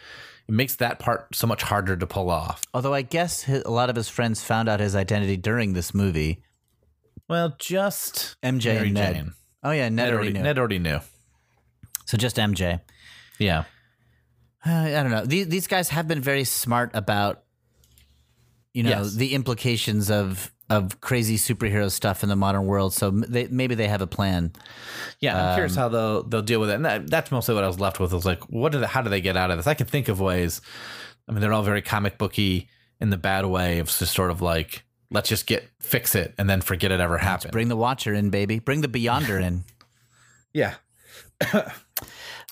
It 0.48 0.54
makes 0.54 0.76
that 0.78 0.98
part 0.98 1.36
so 1.36 1.46
much 1.46 1.62
harder 1.62 1.96
to 1.96 2.08
pull 2.08 2.30
off. 2.32 2.62
although 2.74 2.94
I 2.94 3.04
guess 3.04 3.44
hi- 3.44 3.62
a 3.64 3.70
lot 3.70 3.90
of 3.92 3.96
his 3.96 4.10
friends 4.10 4.44
found 4.44 4.68
out 4.68 4.80
his 4.80 4.96
identity 4.96 5.38
during 5.38 5.74
this 5.74 5.94
movie. 5.94 6.42
Well, 7.30 7.56
just 7.60 8.36
MJ 8.44 8.74
Mary 8.74 8.86
and 8.88 8.94
Ned. 8.96 9.16
Jane. 9.16 9.34
Oh 9.64 9.72
yeah, 9.72 9.90
Ned, 9.90 9.96
Ned 9.96 10.06
already 10.14 10.16
already, 10.16 10.34
knew. 10.34 10.44
Ned 10.44 10.58
already 10.60 10.80
knew. 10.80 11.00
So 12.06 12.18
just 12.18 12.38
MJ. 12.38 12.82
Yeah. 13.40 13.64
Uh, 14.66 14.72
I 14.72 14.92
don't 15.04 15.12
know. 15.12 15.26
These, 15.26 15.48
these 15.48 15.68
guys 15.68 15.90
have 15.90 16.08
been 16.08 16.22
very 16.22 16.44
smart 16.44 16.92
about, 16.94 17.44
you 18.74 18.84
know, 18.84 18.90
Yes. 18.90 19.14
the 19.16 19.34
implications 19.34 20.10
of 20.12 20.52
of 20.70 21.02
crazy 21.02 21.36
superhero 21.36 21.92
stuff 21.92 22.24
in 22.24 22.30
the 22.30 22.36
modern 22.36 22.66
world. 22.66 22.94
So 22.94 23.10
they, 23.12 23.48
maybe 23.48 23.76
they 23.76 23.90
have 23.90 24.02
a 24.02 24.08
plan. 24.08 24.54
Yeah, 25.20 25.38
I'm 25.38 25.50
Um, 25.50 25.56
curious 25.56 25.76
how 25.76 25.90
they'll 25.90 26.24
they'll 26.24 26.42
deal 26.42 26.62
with 26.62 26.70
it. 26.70 26.76
And 26.76 26.86
that, 26.86 27.10
that's 27.10 27.30
mostly 27.30 27.54
what 27.56 27.64
I 27.66 27.68
was 27.68 27.78
left 27.80 28.00
with. 28.00 28.14
Was 28.14 28.26
like, 28.26 28.42
what 28.50 28.72
do 28.72 28.80
they, 28.80 28.86
how 28.88 29.02
do 29.02 29.10
they 29.10 29.20
get 29.20 29.36
out 29.36 29.52
of 29.52 29.58
this? 29.58 29.68
I 29.68 29.74
can 29.74 29.88
think 29.88 30.08
of 30.08 30.22
ways. 30.22 30.62
I 31.28 31.34
mean, 31.34 31.42
they're 31.42 31.52
all 31.52 31.62
very 31.64 31.82
comic 31.82 32.18
booky 32.18 32.70
in 33.02 33.10
the 33.10 33.18
bad 33.18 33.46
way 33.48 33.80
of 33.80 33.88
just 33.88 34.14
sort 34.14 34.32
of 34.32 34.42
like, 34.42 34.84
let's 35.12 35.30
just 35.30 35.46
get 35.46 35.70
fix 35.80 36.16
it 36.16 36.34
and 36.38 36.50
then 36.50 36.62
forget 36.62 36.92
it 36.92 37.00
ever 37.00 37.18
happened. 37.18 37.52
Bring 37.52 37.68
the 37.68 37.78
Watcher 37.78 38.14
in, 38.14 38.30
baby. 38.30 38.60
Bring 38.60 38.82
the 38.82 38.88
Beyonder 38.88 39.42
in. 39.42 39.64
yeah, 40.54 40.76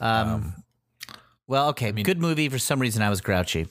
Um. 0.01 0.64
Well, 1.47 1.70
okay, 1.70 1.91
good 1.91 2.20
movie. 2.20 2.47
For 2.47 2.60
some 2.60 2.80
reason, 2.80 3.01
I 3.01 3.10
was 3.10 3.22
grouchy. 3.22 3.68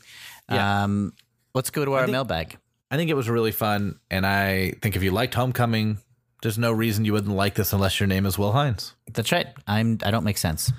Yeah. 0.50 0.82
Um, 0.82 1.12
let's 1.54 1.70
go 1.70 1.84
to 1.84 1.92
our 1.92 2.08
mailbag. 2.08 2.58
I 2.90 2.96
think 2.96 3.08
it 3.08 3.14
was 3.14 3.28
really 3.28 3.52
fun, 3.52 4.00
and 4.10 4.26
I 4.26 4.72
think 4.82 4.96
if 4.96 5.02
you 5.02 5.12
liked 5.12 5.34
Homecoming, 5.34 5.98
there's 6.42 6.58
no 6.58 6.72
reason 6.72 7.04
you 7.04 7.12
wouldn't 7.12 7.34
like 7.34 7.54
this 7.54 7.72
unless 7.72 8.00
your 8.00 8.08
name 8.08 8.26
is 8.26 8.36
Will 8.36 8.50
Hines. 8.50 8.94
That's 9.12 9.30
right. 9.30 9.46
I'm. 9.66 9.98
I 10.02 10.10
don't 10.10 10.24
make 10.24 10.38
sense. 10.38 10.72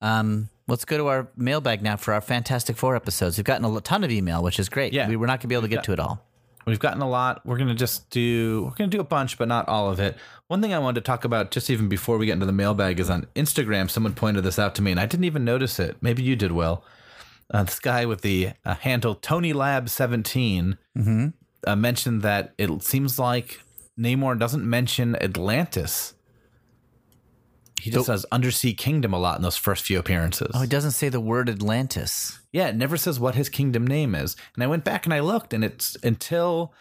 Um, 0.00 0.50
let's 0.68 0.84
go 0.84 0.96
to 0.98 1.06
our 1.08 1.28
mailbag 1.36 1.82
now 1.82 1.96
for 1.96 2.14
our 2.14 2.20
Fantastic 2.20 2.76
Four 2.76 2.94
episodes. 2.94 3.36
We've 3.36 3.44
gotten 3.44 3.64
a 3.64 3.80
ton 3.80 4.04
of 4.04 4.10
email, 4.10 4.42
which 4.42 4.60
is 4.60 4.68
great. 4.68 4.92
Yeah. 4.92 5.08
we 5.08 5.16
were 5.16 5.26
not 5.26 5.40
going 5.40 5.42
to 5.42 5.46
be 5.48 5.54
able 5.54 5.62
to 5.62 5.68
get 5.68 5.84
to 5.84 5.92
it 5.92 5.98
all. 5.98 6.24
We've 6.66 6.78
gotten 6.78 7.00
a 7.00 7.08
lot. 7.08 7.40
We're 7.46 7.56
gonna 7.56 7.74
just 7.74 8.10
do 8.10 8.64
we're 8.64 8.74
gonna 8.76 8.90
do 8.90 9.00
a 9.00 9.04
bunch, 9.04 9.38
but 9.38 9.48
not 9.48 9.66
all 9.68 9.90
of 9.90 9.98
it. 10.00 10.18
One 10.48 10.60
thing 10.60 10.74
I 10.74 10.78
wanted 10.78 11.00
to 11.00 11.06
talk 11.06 11.24
about 11.24 11.50
just 11.50 11.70
even 11.70 11.88
before 11.88 12.18
we 12.18 12.26
get 12.26 12.34
into 12.34 12.44
the 12.44 12.52
mailbag 12.52 13.00
is 13.00 13.08
on 13.08 13.26
Instagram. 13.34 13.90
Someone 13.90 14.12
pointed 14.12 14.44
this 14.44 14.58
out 14.58 14.74
to 14.74 14.82
me, 14.82 14.90
and 14.90 15.00
I 15.00 15.06
didn't 15.06 15.24
even 15.24 15.46
notice 15.46 15.80
it. 15.80 15.96
Maybe 16.02 16.22
you 16.22 16.36
did, 16.36 16.52
Will. 16.52 16.84
Uh, 17.50 17.62
this 17.62 17.80
guy 17.80 18.04
with 18.04 18.20
the 18.20 18.50
uh, 18.66 18.74
handle 18.74 19.14
Tony 19.14 19.54
Lab 19.54 19.88
17 19.88 20.76
uh, 21.66 21.74
mentioned 21.76 22.20
that 22.20 22.52
it 22.58 22.82
seems 22.82 23.18
like 23.18 23.62
Namor 23.98 24.38
doesn't 24.38 24.68
mention 24.68 25.16
Atlantis. 25.16 26.12
He 27.80 27.90
just 27.90 28.06
says 28.06 28.26
Undersea 28.32 28.74
Kingdom 28.74 29.12
a 29.12 29.18
lot 29.18 29.36
in 29.36 29.42
those 29.42 29.56
first 29.56 29.84
few 29.84 29.98
appearances. 29.98 30.50
Oh, 30.54 30.62
it 30.62 30.70
doesn't 30.70 30.90
say 30.92 31.08
the 31.08 31.20
word 31.20 31.48
Atlantis. 31.48 32.38
Yeah, 32.52 32.68
it 32.68 32.76
never 32.76 32.96
says 32.96 33.20
what 33.20 33.34
his 33.34 33.48
kingdom 33.48 33.86
name 33.86 34.14
is. 34.14 34.36
And 34.54 34.64
I 34.64 34.66
went 34.66 34.84
back 34.84 35.04
and 35.06 35.14
I 35.14 35.20
looked, 35.20 35.52
and 35.54 35.64
it's 35.64 35.96
until 36.02 36.72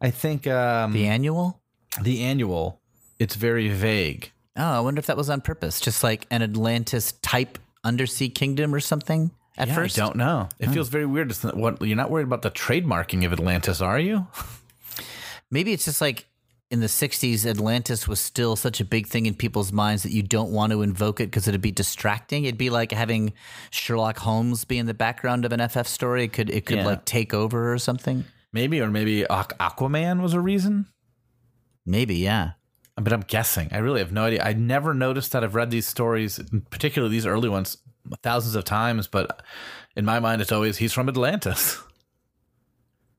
I 0.00 0.10
think 0.10 0.46
um, 0.46 0.92
The 0.92 1.06
annual. 1.06 1.60
the 2.02 2.22
annual, 2.24 2.80
it's 3.18 3.34
very 3.36 3.68
vague. 3.68 4.32
Oh, 4.56 4.62
I 4.64 4.80
wonder 4.80 4.98
if 4.98 5.06
that 5.06 5.16
was 5.16 5.30
on 5.30 5.40
purpose, 5.40 5.80
just 5.80 6.02
like 6.02 6.26
an 6.30 6.42
Atlantis 6.42 7.12
type 7.22 7.58
undersea 7.84 8.28
kingdom 8.28 8.74
or 8.74 8.80
something. 8.80 9.30
At 9.56 9.68
Yeah, 9.68 9.74
first, 9.74 9.98
I 9.98 10.04
don't 10.04 10.16
know. 10.16 10.48
It 10.58 10.68
feels 10.68 10.88
very 10.88 11.06
weird. 11.06 11.30
It's 11.30 11.44
not, 11.44 11.56
what 11.56 11.80
you're 11.82 11.96
not 11.96 12.10
worried 12.10 12.26
about 12.26 12.42
the 12.42 12.50
trademarking 12.50 13.24
of 13.24 13.32
Atlantis, 13.32 13.80
are 13.80 13.98
you? 13.98 14.26
Maybe 15.50 15.72
it's 15.72 15.84
just 15.84 16.00
like 16.00 16.26
in 16.72 16.80
the 16.80 16.86
60s, 16.86 17.46
Atlantis 17.48 18.08
was 18.08 18.18
still 18.18 18.56
such 18.56 18.80
a 18.80 18.84
big 18.84 19.06
thing 19.06 19.26
in 19.26 19.34
people's 19.34 19.72
minds 19.72 20.02
that 20.04 20.10
you 20.12 20.22
don't 20.22 20.50
want 20.50 20.72
to 20.72 20.80
invoke 20.82 21.20
it 21.20 21.26
because 21.26 21.46
it'd 21.46 21.60
be 21.60 21.70
distracting. 21.70 22.44
It'd 22.44 22.56
be 22.58 22.70
like 22.70 22.90
having 22.92 23.34
Sherlock 23.70 24.18
Holmes 24.18 24.64
be 24.64 24.78
in 24.78 24.86
the 24.86 24.94
background 24.94 25.44
of 25.44 25.52
an 25.52 25.60
FF 25.68 25.86
story. 25.86 26.24
It 26.24 26.32
could 26.32 26.48
it 26.50 26.64
could 26.66 26.78
Yeah. 26.78 26.86
like 26.86 27.04
take 27.04 27.34
over 27.34 27.72
or 27.72 27.78
something. 27.78 28.24
Maybe, 28.52 28.80
or 28.80 28.90
maybe 28.90 29.22
Aquaman 29.28 30.20
was 30.22 30.32
a 30.34 30.40
reason. 30.40 30.86
Maybe, 31.86 32.16
yeah. 32.16 32.52
But 32.96 33.12
I'm 33.12 33.20
guessing. 33.22 33.68
I 33.72 33.78
really 33.78 34.00
have 34.00 34.12
no 34.12 34.24
idea. 34.24 34.42
I 34.42 34.52
never 34.54 34.92
noticed 34.94 35.32
that. 35.32 35.44
I've 35.44 35.54
read 35.54 35.70
these 35.70 35.86
stories, 35.86 36.40
particularly 36.70 37.12
these 37.14 37.26
early 37.26 37.48
ones, 37.48 37.78
thousands 38.22 38.54
of 38.54 38.64
times. 38.64 39.08
But 39.08 39.42
in 39.96 40.04
my 40.04 40.20
mind, 40.20 40.42
it's 40.42 40.52
always 40.52 40.76
he's 40.78 40.92
from 40.92 41.08
Atlantis. 41.08 41.78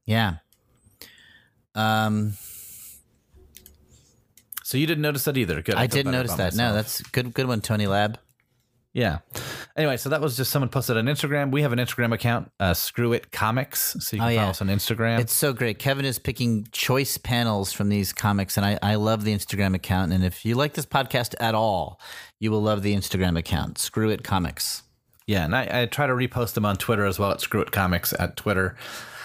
Yeah. 0.06 0.36
Um, 1.76 2.34
So 4.64 4.78
you 4.78 4.88
didn't 4.88 5.01
notice 5.01 5.26
that 5.26 5.38
either. 5.38 5.61
Good. 5.61 5.76
I 5.76 5.88
feel 5.88 5.97
didn't 5.97 6.11
notice 6.14 6.34
that. 6.36 6.55
No, 6.55 6.74
that's 6.74 7.01
good. 7.01 7.34
Good 7.34 7.47
one, 7.47 7.61
Tony 7.61 7.86
Lab. 7.88 8.18
Yeah. 8.93 9.20
Anyway, 9.76 9.97
so 9.97 10.09
that 10.09 10.22
was 10.22 10.38
just 10.38 10.51
someone 10.51 10.70
posted 10.70 10.97
on 10.97 11.05
Instagram. 11.05 11.51
We 11.51 11.64
have 11.64 11.74
an 11.74 11.80
Instagram 11.80 12.14
account, 12.14 12.51
uh, 12.59 12.76
Screw 12.76 13.11
It 13.14 13.32
Comics. 13.32 13.95
So 13.99 14.16
you 14.16 14.22
can 14.22 14.28
Oh, 14.30 14.36
follow 14.36 14.43
yeah. 14.45 14.49
us 14.49 14.61
on 14.61 14.68
Instagram. 14.68 15.20
It's 15.20 15.34
so 15.34 15.51
great. 15.51 15.80
Kevin 15.80 16.05
is 16.05 16.20
picking 16.20 16.68
choice 16.72 17.18
panels 17.18 17.74
from 17.74 17.89
these 17.89 18.14
comics, 18.14 18.55
and 18.55 18.64
I, 18.66 18.78
I 18.84 18.95
love 18.95 19.24
the 19.24 19.34
Instagram 19.34 19.74
account. 19.74 20.14
And 20.14 20.24
if 20.24 20.45
you 20.45 20.53
like 20.53 20.74
this 20.74 20.86
podcast 20.86 21.34
at 21.39 21.55
all, 21.55 21.99
you 22.39 22.51
will 22.51 22.61
love 22.61 22.84
the 22.84 22.93
Instagram 22.95 23.36
account. 23.38 23.80
Screw 23.80 24.09
it, 24.11 24.24
comics. 24.24 24.84
yeah, 25.26 25.43
and 25.43 25.55
I, 25.55 25.82
I 25.82 25.86
try 25.88 26.05
to 26.05 26.14
repost 26.14 26.53
them 26.53 26.66
on 26.66 26.76
Twitter 26.78 27.05
as 27.07 27.18
well 27.18 27.32
at 27.32 27.41
Screw 27.41 27.61
It 27.61 27.72
Comics 27.72 28.14
at 28.20 28.38
Twitter. 28.38 28.76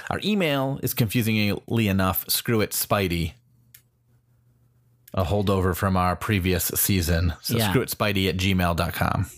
Our 0.08 0.20
email 0.24 0.80
is 0.82 0.94
confusingly 0.94 1.88
enough, 1.88 2.24
Screw 2.30 2.62
It 2.62 2.70
Spidey. 2.70 3.34
A 5.14 5.24
holdover 5.24 5.74
from 5.74 5.96
our 5.96 6.14
previous 6.16 6.64
season. 6.66 7.32
So 7.42 7.56
Yeah. 7.56 7.70
screw 7.70 7.80
it 7.82 7.88
Spidey 7.88 8.28
at 8.28 8.36
gmail.com. 8.36 9.30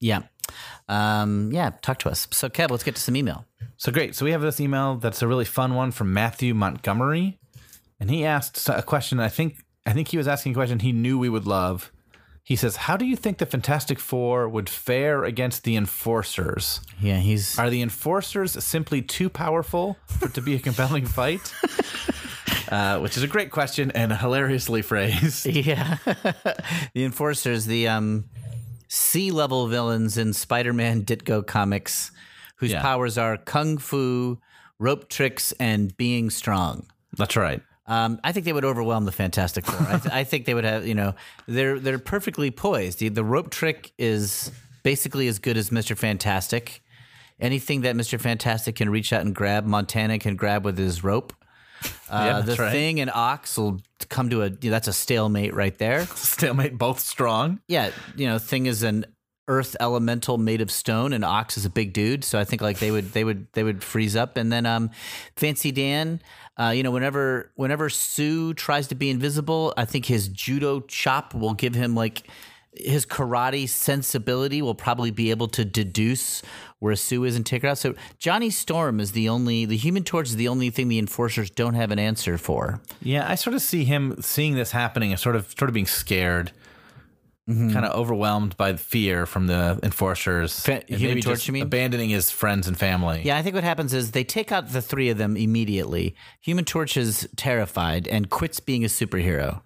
Yeah, 0.00 0.22
um, 0.88 1.50
yeah. 1.52 1.70
Talk 1.80 1.98
to 2.00 2.10
us. 2.10 2.26
So, 2.30 2.48
Kev, 2.50 2.70
let's 2.70 2.84
get 2.84 2.94
to 2.96 3.00
some 3.00 3.16
email. 3.16 3.46
So 3.78 3.90
great. 3.90 4.14
So 4.14 4.24
we 4.26 4.32
have 4.32 4.42
this 4.42 4.60
email 4.60 4.96
that's 4.96 5.22
a 5.22 5.26
really 5.26 5.46
fun 5.46 5.74
one 5.74 5.90
from 5.90 6.12
Matthew 6.12 6.52
Montgomery, 6.54 7.38
and 7.98 8.10
he 8.10 8.24
asked 8.24 8.68
a 8.68 8.82
question. 8.82 9.18
I 9.20 9.28
think 9.28 9.64
I 9.86 9.92
think 9.92 10.08
he 10.08 10.18
was 10.18 10.28
asking 10.28 10.52
a 10.52 10.54
question 10.54 10.80
he 10.80 10.92
knew 10.92 11.18
we 11.18 11.28
would 11.30 11.46
love. 11.46 11.90
He 12.42 12.56
says, 12.56 12.76
"How 12.76 12.98
do 12.98 13.06
you 13.06 13.16
think 13.16 13.38
the 13.38 13.46
Fantastic 13.46 13.98
Four 13.98 14.46
would 14.50 14.68
fare 14.68 15.24
against 15.24 15.64
the 15.64 15.76
Enforcers? 15.76 16.80
Yeah, 17.00 17.16
he's 17.18 17.58
Are 17.58 17.70
the 17.70 17.80
Enforcers 17.80 18.62
simply 18.62 19.00
too 19.00 19.30
powerful 19.30 19.96
for 20.06 20.26
it 20.26 20.34
to 20.34 20.42
be 20.42 20.54
a 20.54 20.58
compelling 20.58 21.06
fight?" 21.06 21.54
Uh, 22.68 22.98
which 23.00 23.16
is 23.16 23.22
a 23.22 23.26
great 23.28 23.50
question 23.50 23.90
and 23.92 24.12
hilariously 24.12 24.82
phrased. 24.82 25.46
yeah. 25.46 25.98
the 26.94 27.04
enforcers, 27.04 27.66
the 27.66 27.88
um, 27.88 28.24
sea 28.88 29.30
level 29.30 29.66
villains 29.68 30.18
in 30.18 30.32
Spider-Man 30.32 31.04
Ditko 31.04 31.46
comics, 31.46 32.10
whose 32.56 32.72
Yeah. 32.72 32.82
powers 32.82 33.18
are 33.18 33.36
kung 33.36 33.78
fu, 33.78 34.38
rope 34.78 35.08
tricks, 35.08 35.52
and 35.60 35.96
being 35.96 36.30
strong. 36.30 36.86
That's 37.16 37.36
right. 37.36 37.60
Um, 37.86 38.18
I 38.24 38.32
think 38.32 38.46
they 38.46 38.52
would 38.54 38.64
overwhelm 38.64 39.04
the 39.04 39.12
Fantastic 39.12 39.66
Four. 39.66 39.86
I, 39.86 39.98
th- 39.98 40.14
I 40.14 40.24
think 40.24 40.46
they 40.46 40.54
would 40.54 40.64
have, 40.64 40.86
you 40.86 40.94
know, 40.94 41.14
they're 41.46 41.78
they're 41.78 41.98
perfectly 41.98 42.50
poised. 42.50 42.98
The, 42.98 43.10
the 43.10 43.22
rope 43.24 43.50
trick 43.50 43.92
is 43.98 44.50
basically 44.82 45.28
as 45.28 45.38
good 45.38 45.58
as 45.58 45.70
Mister 45.70 45.94
Fantastic. 45.94 46.82
Anything 47.38 47.82
that 47.82 47.94
Mister 47.94 48.16
Fantastic 48.18 48.76
can 48.76 48.88
reach 48.88 49.12
out 49.12 49.20
and 49.20 49.34
grab, 49.34 49.66
Montana 49.66 50.18
can 50.18 50.34
grab 50.34 50.64
with 50.64 50.78
his 50.78 51.04
rope. 51.04 51.34
Uh, 52.10 52.24
Yeah, 52.24 52.40
the 52.42 52.56
right. 52.56 52.72
thing 52.72 53.00
and 53.00 53.10
Ox 53.10 53.56
will 53.58 53.80
come 54.08 54.30
to 54.30 54.42
a 54.42 54.50
that's 54.50 54.88
a 54.88 54.92
stalemate 54.92 55.54
right 55.54 55.76
there. 55.78 56.06
Stalemate, 56.14 56.76
both 56.78 57.00
strong. 57.00 57.60
Yeah, 57.68 57.90
you 58.16 58.26
know, 58.26 58.38
thing 58.38 58.66
is 58.66 58.82
an 58.82 59.06
earth 59.46 59.76
elemental 59.78 60.38
made 60.38 60.60
of 60.60 60.70
stone, 60.70 61.12
and 61.12 61.24
Ox 61.24 61.56
is 61.58 61.64
a 61.64 61.70
big 61.70 61.92
dude. 61.92 62.24
So 62.24 62.38
I 62.38 62.44
think 62.44 62.62
like 62.62 62.78
they 62.78 62.90
would 62.90 63.12
they 63.12 63.24
would 63.24 63.46
they 63.52 63.62
would 63.62 63.82
freeze 63.82 64.16
up, 64.16 64.36
and 64.36 64.52
then 64.52 64.66
um, 64.66 64.90
Fancy 65.36 65.72
Dan. 65.72 66.20
Uh, 66.56 66.68
you 66.70 66.82
know, 66.84 66.92
whenever 66.92 67.50
whenever 67.56 67.88
Sue 67.90 68.54
tries 68.54 68.86
to 68.88 68.94
be 68.94 69.10
invisible, 69.10 69.74
I 69.76 69.84
think 69.86 70.06
his 70.06 70.28
judo 70.28 70.80
chop 70.80 71.34
will 71.34 71.54
give 71.54 71.74
him 71.74 71.94
like 71.96 72.28
his 72.76 73.06
karate 73.06 73.68
sensibility 73.68 74.60
will 74.62 74.74
probably 74.74 75.10
be 75.10 75.30
able 75.30 75.48
to 75.48 75.64
deduce 75.64 76.42
where 76.80 76.96
Sue 76.96 77.24
is 77.24 77.36
and 77.36 77.46
take 77.46 77.62
her 77.62 77.68
out. 77.68 77.78
So 77.78 77.94
Johnny 78.18 78.50
Storm 78.50 79.00
is 79.00 79.12
the 79.12 79.28
only 79.28 79.64
the 79.64 79.76
Human 79.76 80.04
Torch 80.04 80.28
is 80.28 80.36
the 80.36 80.48
only 80.48 80.70
thing 80.70 80.88
the 80.88 80.98
enforcers 80.98 81.50
don't 81.50 81.74
have 81.74 81.90
an 81.90 81.98
answer 81.98 82.36
for. 82.36 82.80
Yeah, 83.00 83.28
I 83.28 83.36
sort 83.36 83.54
of 83.54 83.62
see 83.62 83.84
him 83.84 84.16
seeing 84.20 84.54
this 84.54 84.72
happening 84.72 85.10
and 85.10 85.20
sort 85.20 85.36
of 85.36 85.54
sort 85.56 85.68
of 85.70 85.74
being 85.74 85.86
scared, 85.86 86.52
mm-hmm. 87.48 87.72
kind 87.72 87.86
of 87.86 87.94
overwhelmed 87.94 88.56
by 88.56 88.74
fear 88.76 89.24
from 89.24 89.46
the 89.46 89.78
enforcers. 89.82 90.60
Fa- 90.60 90.82
Human 90.88 91.20
Torch, 91.22 91.46
you 91.46 91.52
mean? 91.52 91.62
abandoning 91.62 92.10
his 92.10 92.30
friends 92.30 92.68
and 92.68 92.78
family. 92.78 93.22
Yeah, 93.24 93.38
I 93.38 93.42
think 93.42 93.54
what 93.54 93.64
happens 93.64 93.94
is 93.94 94.10
they 94.10 94.24
take 94.24 94.52
out 94.52 94.72
the 94.72 94.82
three 94.82 95.08
of 95.08 95.16
them 95.16 95.36
immediately. 95.36 96.14
Human 96.40 96.64
Torch 96.64 96.96
is 96.96 97.28
terrified 97.36 98.08
and 98.08 98.28
quits 98.28 98.60
being 98.60 98.84
a 98.84 98.88
superhero 98.88 99.62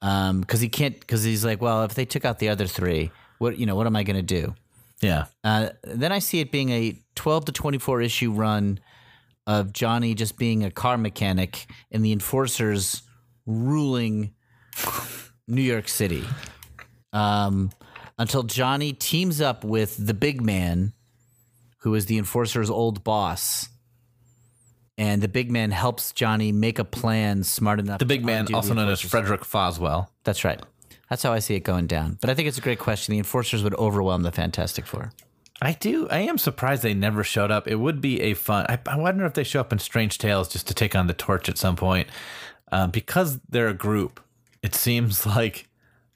because 0.00 0.60
he 0.60 0.68
can't. 0.68 0.98
Because 0.98 1.22
he's 1.22 1.44
like, 1.44 1.60
well, 1.60 1.84
if 1.84 1.94
they 1.94 2.04
took 2.04 2.24
out 2.24 2.38
the 2.38 2.48
other 2.48 2.66
three, 2.66 3.10
what 3.38 3.58
you 3.58 3.66
know, 3.66 3.76
what 3.76 3.86
am 3.86 3.96
I 3.96 4.02
going 4.02 4.16
to 4.16 4.22
do? 4.22 4.54
yeah, 5.02 5.26
Uh, 5.44 5.70
then 5.82 6.12
I 6.12 6.18
see 6.18 6.40
it 6.40 6.50
being 6.52 6.70
a 6.70 6.98
twelve 7.14 7.46
to 7.46 7.52
twenty-four 7.52 8.02
issue 8.02 8.32
run 8.32 8.80
of 9.46 9.72
Johnny 9.72 10.14
just 10.14 10.36
being 10.38 10.64
a 10.64 10.70
car 10.70 10.98
mechanic 10.98 11.66
and 11.90 12.04
the 12.04 12.12
enforcers 12.12 13.02
ruling 13.46 14.34
New 15.48 15.62
York 15.62 15.88
City. 15.88 16.24
Um, 17.12 17.70
until 18.18 18.42
Johnny 18.42 18.92
teams 18.92 19.40
up 19.40 19.64
with 19.64 19.96
the 19.96 20.14
big 20.14 20.42
man, 20.42 20.92
who 21.78 21.94
is 21.94 22.06
the 22.06 22.18
enforcer's 22.18 22.68
old 22.70 23.02
boss. 23.02 23.68
And 25.00 25.22
the 25.22 25.28
big 25.28 25.50
man 25.50 25.70
helps 25.70 26.12
Johnny 26.12 26.52
make 26.52 26.78
a 26.78 26.84
plan 26.84 27.42
smart 27.42 27.80
enough. 27.80 28.00
the 28.00 28.04
big 28.04 28.22
man, 28.22 28.52
also 28.52 28.74
known 28.74 28.90
as. 28.90 29.00
Frederick 29.00 29.40
Foswell. 29.40 30.08
That's 30.24 30.44
right. 30.44 30.60
That's 31.08 31.22
how 31.22 31.32
I 31.32 31.38
see 31.38 31.54
it 31.54 31.60
going 31.60 31.86
down. 31.86 32.18
But 32.20 32.28
I 32.28 32.34
think 32.34 32.48
it's 32.48 32.58
a 32.58 32.60
great 32.60 32.78
question. 32.78 33.12
The 33.12 33.18
enforcers 33.18 33.64
would 33.64 33.74
overwhelm 33.76 34.24
the 34.24 34.30
Fantastic 34.30 34.86
Four. 34.86 35.12
I 35.62 35.72
do. 35.72 36.06
I 36.10 36.18
am 36.18 36.36
surprised 36.36 36.82
they 36.82 36.92
never 36.92 37.24
showed 37.24 37.50
up. 37.50 37.66
It 37.66 37.76
would 37.76 38.02
be 38.02 38.20
a 38.20 38.34
fun. 38.34 38.66
I, 38.68 38.78
I 38.86 38.98
wonder 38.98 39.24
if 39.24 39.32
they 39.32 39.42
show 39.42 39.60
up 39.60 39.72
in 39.72 39.78
Strange 39.78 40.18
Tales 40.18 40.50
just 40.50 40.68
to 40.68 40.74
take 40.74 40.94
on 40.94 41.06
the 41.06 41.14
torch 41.14 41.48
at 41.48 41.56
some 41.56 41.76
point. 41.76 42.06
Uh, 42.70 42.86
because 42.86 43.40
they're 43.48 43.68
a 43.68 43.74
group, 43.74 44.20
it 44.62 44.74
seems 44.74 45.24
like 45.36 45.66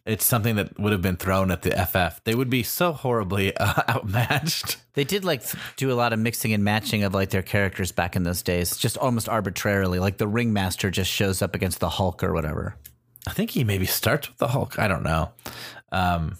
it's 0.06 0.24
something 0.24 0.56
that 0.56 0.78
would 0.78 0.92
have 0.92 1.00
been 1.00 1.16
thrown 1.16 1.50
at 1.50 1.62
the 1.62 1.70
FF. 1.70 2.22
They 2.24 2.34
would 2.34 2.50
be 2.50 2.62
so 2.62 2.92
horribly 2.92 3.56
uh, 3.56 3.82
outmatched. 3.88 4.76
They 4.94 5.04
did 5.04 5.24
like 5.24 5.42
do 5.76 5.90
a 5.90 5.94
lot 5.94 6.12
of 6.12 6.18
mixing 6.18 6.52
and 6.52 6.62
matching 6.62 7.04
of 7.04 7.14
like 7.14 7.30
their 7.30 7.42
characters 7.42 7.90
back 7.90 8.14
in 8.14 8.22
those 8.22 8.42
days, 8.42 8.76
just 8.76 8.98
almost 8.98 9.28
arbitrarily. 9.28 9.98
Like 9.98 10.18
the 10.18 10.28
ringmaster 10.28 10.90
just 10.90 11.10
shows 11.10 11.40
up 11.40 11.54
against 11.54 11.80
the 11.80 11.88
Hulk 11.88 12.22
or 12.22 12.32
whatever. 12.32 12.76
I 13.26 13.32
think 13.32 13.50
he 13.50 13.64
maybe 13.64 13.86
starts 13.86 14.28
with 14.28 14.38
the 14.38 14.48
Hulk. 14.48 14.78
I 14.78 14.88
don't 14.88 15.02
know. 15.02 15.30
Um, 15.90 16.36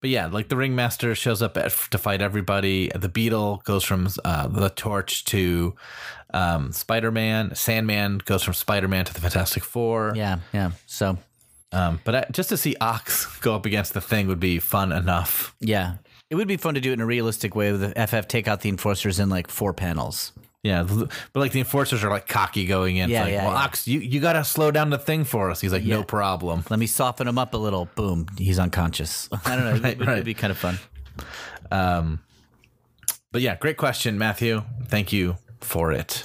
but 0.00 0.10
yeah, 0.10 0.26
like 0.26 0.48
the 0.48 0.56
ringmaster 0.56 1.14
shows 1.14 1.42
up 1.42 1.56
at, 1.56 1.72
to 1.90 1.98
fight 1.98 2.22
everybody. 2.22 2.90
The 2.94 3.08
beetle 3.08 3.62
goes 3.64 3.84
from 3.84 4.08
uh, 4.24 4.46
the 4.48 4.70
torch 4.70 5.24
to 5.26 5.74
um, 6.32 6.72
Spider 6.72 7.10
Man. 7.10 7.54
Sandman 7.54 8.18
goes 8.24 8.42
from 8.42 8.54
Spider 8.54 8.88
Man 8.88 9.04
to 9.04 9.12
the 9.12 9.20
Fantastic 9.20 9.64
Four. 9.64 10.12
Yeah, 10.14 10.38
yeah. 10.54 10.70
So 10.86 11.18
Um, 11.72 12.00
but 12.04 12.14
I, 12.14 12.26
just 12.32 12.48
to 12.48 12.56
see 12.56 12.76
Ox 12.80 13.38
go 13.40 13.54
up 13.54 13.66
against 13.66 13.94
the 13.94 14.00
thing 14.00 14.26
would 14.28 14.40
be 14.40 14.58
fun 14.58 14.92
enough. 14.92 15.54
yeah, 15.60 15.96
it 16.30 16.34
would 16.34 16.48
be 16.48 16.56
fun 16.56 16.74
to 16.74 16.80
do 16.80 16.90
it 16.90 16.94
in 16.94 17.00
a 17.00 17.06
realistic 17.06 17.54
way 17.54 17.72
with 17.72 17.80
the 17.94 18.06
FF 18.06 18.28
take 18.28 18.48
out 18.48 18.60
the 18.60 18.68
enforcers 18.68 19.18
in 19.18 19.28
like 19.28 19.48
four 19.48 19.72
panels. 19.72 20.32
Yeah, 20.62 20.82
but 20.82 21.40
like 21.40 21.52
the 21.52 21.60
enforcers 21.60 22.02
are 22.02 22.10
like 22.10 22.26
cocky 22.26 22.66
going 22.66 22.96
in. 22.96 23.08
Yeah, 23.10 23.22
like, 23.22 23.32
yeah, 23.32 23.44
well, 23.44 23.52
yeah. 23.52 23.64
Ox, 23.64 23.86
you, 23.86 24.00
you 24.00 24.20
got 24.20 24.32
to 24.32 24.42
slow 24.44 24.70
down 24.70 24.90
the 24.90 24.98
thing 24.98 25.24
for 25.24 25.50
us. 25.50 25.60
He's 25.60 25.72
like, 25.72 25.84
no 25.84 26.02
problem. 26.02 26.64
Let 26.68 26.80
me 26.80 26.86
soften 26.86 27.28
him 27.28 27.38
up 27.38 27.54
a 27.54 27.56
little. 27.56 27.88
Boom, 27.94 28.26
he's 28.36 28.58
unconscious. 28.58 29.28
I 29.44 29.56
don't 29.56 29.64
know. 29.82 29.88
It 29.88 29.98
would, 29.98 30.08
right. 30.08 30.24
be 30.24 30.34
kind 30.34 30.50
of 30.50 30.58
fun. 30.58 30.78
Um, 31.70 32.20
But 33.30 33.40
yeah, 33.42 33.56
great 33.56 33.76
question, 33.76 34.18
Matthew. 34.18 34.64
Thank 34.88 35.12
you 35.12 35.36
for 35.60 35.92
it. 35.92 36.24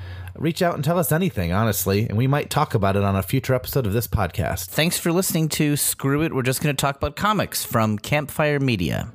Reach 0.37 0.61
out 0.61 0.75
and 0.75 0.83
tell 0.83 0.97
us 0.97 1.11
anything, 1.11 1.51
honestly, 1.51 2.07
and 2.07 2.17
we 2.17 2.25
might 2.27 2.49
talk 2.49 2.73
about 2.73 2.95
it 2.95 3.03
on 3.03 3.15
a 3.15 3.21
future 3.21 3.53
episode 3.53 3.85
of 3.85 3.93
this 3.93 4.07
podcast. 4.07 4.65
Thanks 4.67 4.97
for 4.97 5.11
listening 5.11 5.49
to 5.49 5.75
Screw 5.75 6.23
It. 6.23 6.33
We're 6.33 6.41
just 6.41 6.63
going 6.63 6.75
to 6.75 6.79
talk 6.79 6.95
about 6.95 7.15
comics 7.15 7.63
from 7.63 7.97
Campfire 7.99 8.59
Media. 8.59 9.13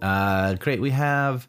Uh, 0.00 0.54
great. 0.54 0.80
We 0.80 0.90
have, 0.90 1.48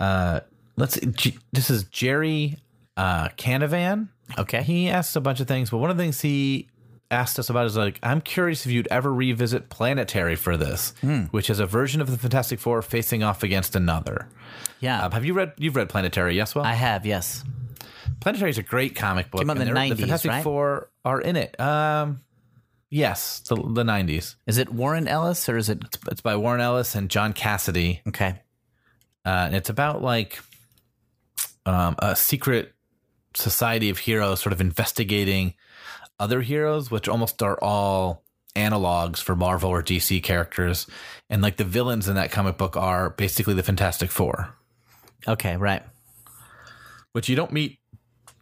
uh, 0.00 0.40
let's 0.76 0.94
see, 0.94 1.06
G- 1.06 1.38
this 1.52 1.70
is 1.70 1.84
Jerry 1.84 2.58
uh, 2.96 3.28
Canavan. 3.30 4.08
Okay. 4.36 4.62
He 4.62 4.88
asked 4.88 5.14
a 5.16 5.20
bunch 5.20 5.40
of 5.40 5.46
things, 5.48 5.70
but 5.70 5.78
one 5.78 5.90
of 5.90 5.96
the 5.96 6.02
things 6.02 6.20
he 6.20 6.68
asked 7.12 7.38
us 7.38 7.50
about 7.50 7.66
is 7.66 7.76
like, 7.76 7.98
I'm 8.02 8.20
curious 8.20 8.66
if 8.66 8.72
you'd 8.72 8.88
ever 8.90 9.12
revisit 9.12 9.68
Planetary 9.68 10.34
for 10.34 10.56
this, 10.56 10.94
which 11.30 11.50
is 11.50 11.60
a 11.60 11.66
version 11.66 12.00
of 12.00 12.10
the 12.10 12.18
Fantastic 12.18 12.58
Four 12.58 12.82
facing 12.82 13.22
off 13.22 13.42
against 13.42 13.76
another. 13.76 14.28
Yeah. 14.80 15.04
Um, 15.04 15.12
have 15.12 15.24
you 15.24 15.34
read? 15.34 15.52
You've 15.58 15.76
read 15.76 15.88
Planetary, 15.88 16.34
yes? 16.34 16.54
Well, 16.54 16.64
I 16.64 16.72
have, 16.74 17.06
yes. 17.06 17.44
Planetary 18.20 18.50
is 18.50 18.58
a 18.58 18.62
great 18.62 18.96
comic 18.96 19.30
book. 19.30 19.40
Came 19.42 19.50
out 19.50 19.56
in 19.58 19.60
the 19.60 19.64
they're- 19.66 19.74
90s, 19.74 19.98
Fantastic 19.98 20.30
right? 20.30 20.42
Four 20.44 20.90
are 21.04 21.20
in 21.20 21.36
it. 21.36 21.58
Um, 21.60 22.22
yes, 22.90 23.40
the, 23.48 23.56
the 23.56 23.84
90s. 23.84 24.34
Is 24.46 24.58
it 24.58 24.70
Warren 24.72 25.06
Ellis 25.06 25.48
or 25.48 25.56
is 25.56 25.68
it. 25.68 25.82
It's 26.10 26.20
by 26.20 26.36
Warren 26.36 26.60
Ellis 26.60 26.94
and 26.94 27.08
John 27.10 27.32
Cassaday. 27.32 28.00
Okay. 28.08 28.34
uh, 29.24 29.28
and 29.28 29.54
it's 29.54 29.68
about 29.70 30.02
like 30.02 30.38
um, 31.66 31.94
a 31.98 32.16
secret 32.16 32.72
society 33.34 33.88
of 33.90 33.98
heroes 33.98 34.40
sort 34.40 34.52
of 34.52 34.60
investigating 34.60 35.54
other 36.22 36.40
heroes, 36.40 36.90
which 36.90 37.08
almost 37.08 37.42
are 37.42 37.58
all 37.62 38.22
analogs 38.54 39.18
for 39.20 39.34
Marvel 39.34 39.70
or 39.70 39.82
DC 39.82 40.22
characters. 40.22 40.86
And 41.28 41.42
like 41.42 41.56
the 41.56 41.64
villains 41.64 42.08
in 42.08 42.14
that 42.14 42.30
comic 42.30 42.56
book 42.56 42.76
are 42.76 43.10
basically 43.10 43.54
the 43.54 43.62
Fantastic 43.62 44.10
Four, 44.10 44.54
Okay, 45.26 45.56
right. 45.56 45.82
which 47.12 47.28
you 47.28 47.34
don't 47.36 47.52
meet 47.52 47.78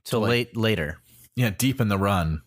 So 0.05 0.21
late 0.21 0.57
later. 0.57 0.99
Yeah, 1.37 1.51
deep 1.51 1.81
in 1.81 1.89
the 1.89 1.99
run. 1.99 2.43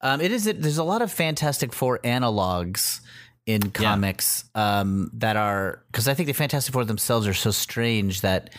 Um, 0.00 0.20
it 0.20 0.32
is. 0.32 0.44
There's 0.44 0.78
a 0.78 0.84
lot 0.84 1.02
of 1.02 1.12
Fantastic 1.12 1.72
Four 1.72 2.00
analogs 2.00 3.00
in 3.46 3.70
comics 3.70 4.44
um, 4.54 5.10
that 5.14 5.36
are 5.36 5.82
because 5.92 6.08
I 6.08 6.14
think 6.14 6.26
the 6.26 6.32
Fantastic 6.32 6.72
Four 6.72 6.84
themselves 6.84 7.28
are 7.28 7.34
so 7.34 7.52
strange 7.52 8.22
that 8.22 8.50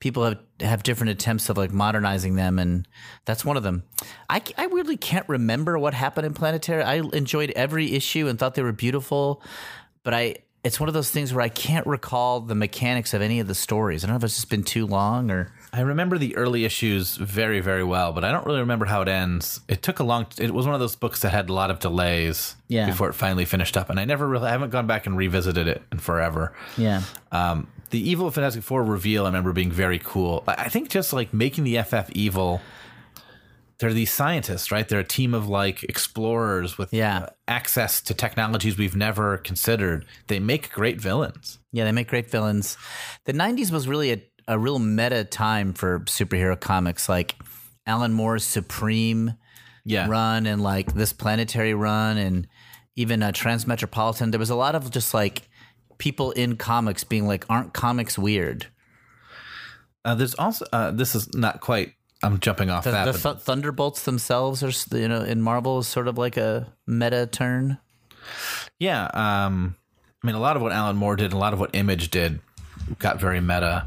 people 0.00 0.24
have 0.24 0.38
have 0.60 0.82
different 0.82 1.10
attempts 1.10 1.48
of 1.48 1.56
like 1.56 1.72
modernizing 1.72 2.34
them, 2.34 2.58
and 2.58 2.88
that's 3.24 3.44
one 3.44 3.56
of 3.56 3.62
them. 3.62 3.84
I 4.28 4.42
I 4.58 4.64
really 4.66 4.96
can't 4.96 5.28
remember 5.28 5.78
what 5.78 5.94
happened 5.94 6.26
in 6.26 6.34
Planetary. 6.34 6.82
I 6.82 6.96
enjoyed 6.96 7.50
every 7.50 7.92
issue 7.92 8.26
and 8.26 8.38
thought 8.38 8.54
they 8.54 8.62
were 8.62 8.72
beautiful, 8.72 9.42
but 10.02 10.14
I. 10.14 10.36
It's 10.62 10.78
one 10.78 10.90
of 10.90 10.94
those 10.94 11.10
things 11.10 11.32
where 11.32 11.40
I 11.40 11.48
can't 11.48 11.86
recall 11.86 12.40
the 12.40 12.54
mechanics 12.54 13.14
of 13.14 13.22
any 13.22 13.40
of 13.40 13.46
the 13.46 13.54
stories. 13.54 14.04
I 14.04 14.08
don't 14.08 14.12
know 14.12 14.18
if 14.18 14.24
it's 14.24 14.34
just 14.34 14.50
been 14.50 14.62
too 14.62 14.86
long 14.86 15.30
or 15.30 15.54
I 15.72 15.82
remember 15.82 16.18
the 16.18 16.36
early 16.36 16.64
issues 16.64 17.16
very, 17.16 17.60
very 17.60 17.84
well, 17.84 18.12
but 18.12 18.24
I 18.24 18.32
don't 18.32 18.44
really 18.44 18.58
remember 18.60 18.86
how 18.86 19.02
it 19.02 19.08
ends. 19.08 19.60
It 19.68 19.82
took 19.82 20.00
a 20.00 20.04
long. 20.04 20.26
It 20.38 20.52
was 20.52 20.66
one 20.66 20.74
of 20.74 20.80
those 20.80 20.96
books 20.96 21.20
that 21.22 21.30
had 21.30 21.48
a 21.48 21.52
lot 21.52 21.70
of 21.70 21.78
delays 21.78 22.56
Yeah. 22.68 22.86
before 22.86 23.08
it 23.08 23.14
finally 23.14 23.44
finished 23.44 23.76
up, 23.76 23.88
and 23.88 24.00
I 24.00 24.04
never 24.04 24.26
really. 24.26 24.48
I 24.48 24.50
haven't 24.50 24.70
gone 24.70 24.86
back 24.88 25.06
and 25.06 25.16
revisited 25.16 25.68
it 25.68 25.82
in 25.92 25.98
forever. 25.98 26.52
yeah. 26.76 27.02
Um, 27.30 27.68
the 27.90 28.00
evil 28.08 28.30
Fantastic 28.30 28.62
Four 28.62 28.82
reveal, 28.84 29.24
I 29.24 29.28
remember 29.28 29.52
being 29.52 29.72
very 29.72 29.98
cool. 29.98 30.44
I 30.46 30.68
think 30.68 30.90
just 30.90 31.12
like 31.12 31.32
making 31.34 31.64
the 31.64 31.78
FF 31.78 32.10
evil. 32.12 32.60
They're 33.78 33.94
these 33.94 34.12
scientists, 34.12 34.70
right? 34.70 34.86
They're 34.86 35.00
a 35.00 35.04
team 35.04 35.32
of 35.32 35.48
like 35.48 35.82
explorers 35.84 36.76
with 36.76 36.92
Yeah. 36.92 37.30
access 37.48 38.02
to 38.02 38.12
technologies 38.14 38.76
we've 38.76 38.94
never 38.94 39.38
considered. 39.38 40.04
They 40.26 40.38
make 40.38 40.70
great 40.70 41.00
villains. 41.00 41.58
Yeah, 41.72 41.84
they 41.84 41.92
make 41.92 42.08
great 42.08 42.30
villains. 42.30 42.76
The 43.24 43.32
90s 43.32 43.70
was 43.72 43.88
really 43.88 44.12
a, 44.12 44.22
a 44.48 44.58
real 44.58 44.78
meta 44.78 45.24
time 45.24 45.72
for 45.74 46.00
superhero 46.00 46.58
comics, 46.58 47.08
like 47.08 47.36
Alan 47.86 48.12
Moore's 48.12 48.44
Supreme 48.44 49.34
Yeah, 49.84 50.08
run 50.08 50.46
and 50.46 50.62
like 50.62 50.94
this 50.94 51.12
planetary 51.12 51.74
run 51.74 52.16
and 52.18 52.46
even 52.96 53.22
uh, 53.22 53.32
Transmetropolitan. 53.32 54.30
There 54.30 54.38
was 54.40 54.50
a 54.50 54.54
lot 54.56 54.74
of 54.74 54.90
just 54.90 55.14
like 55.14 55.48
people 55.98 56.30
in 56.32 56.56
comics 56.56 57.04
being 57.04 57.26
like, 57.26 57.44
aren't 57.48 57.72
comics 57.72 58.18
weird? 58.18 58.66
uh, 60.04 60.14
there's 60.14 60.34
also 60.34 60.64
uh, 60.72 60.90
this 60.90 61.14
is 61.14 61.32
not 61.34 61.60
quite. 61.60 61.92
I'm 62.22 62.38
jumping 62.38 62.68
off 62.68 62.84
The, 62.84 62.90
that. 62.90 63.04
the 63.12 63.18
Th- 63.18 63.36
Thunderbolts 63.42 64.04
themselves 64.04 64.62
are, 64.62 64.96
you 64.98 65.08
know, 65.08 65.22
in 65.22 65.40
Marvel 65.40 65.78
is 65.78 65.86
sort 65.88 66.06
of 66.06 66.18
like 66.18 66.36
a 66.36 66.70
meta 66.86 67.26
turn. 67.26 67.78
Yeah, 68.78 69.04
um, 69.14 69.74
I 70.22 70.26
mean, 70.26 70.36
a 70.36 70.40
lot 70.40 70.54
of 70.54 70.60
what 70.60 70.70
Alan 70.72 70.96
Moore 70.96 71.16
did, 71.16 71.32
a 71.32 71.38
lot 71.38 71.54
of 71.54 71.60
what 71.60 71.70
Image 71.74 72.10
did, 72.10 72.40
got 72.98 73.18
very 73.18 73.40
meta, 73.40 73.86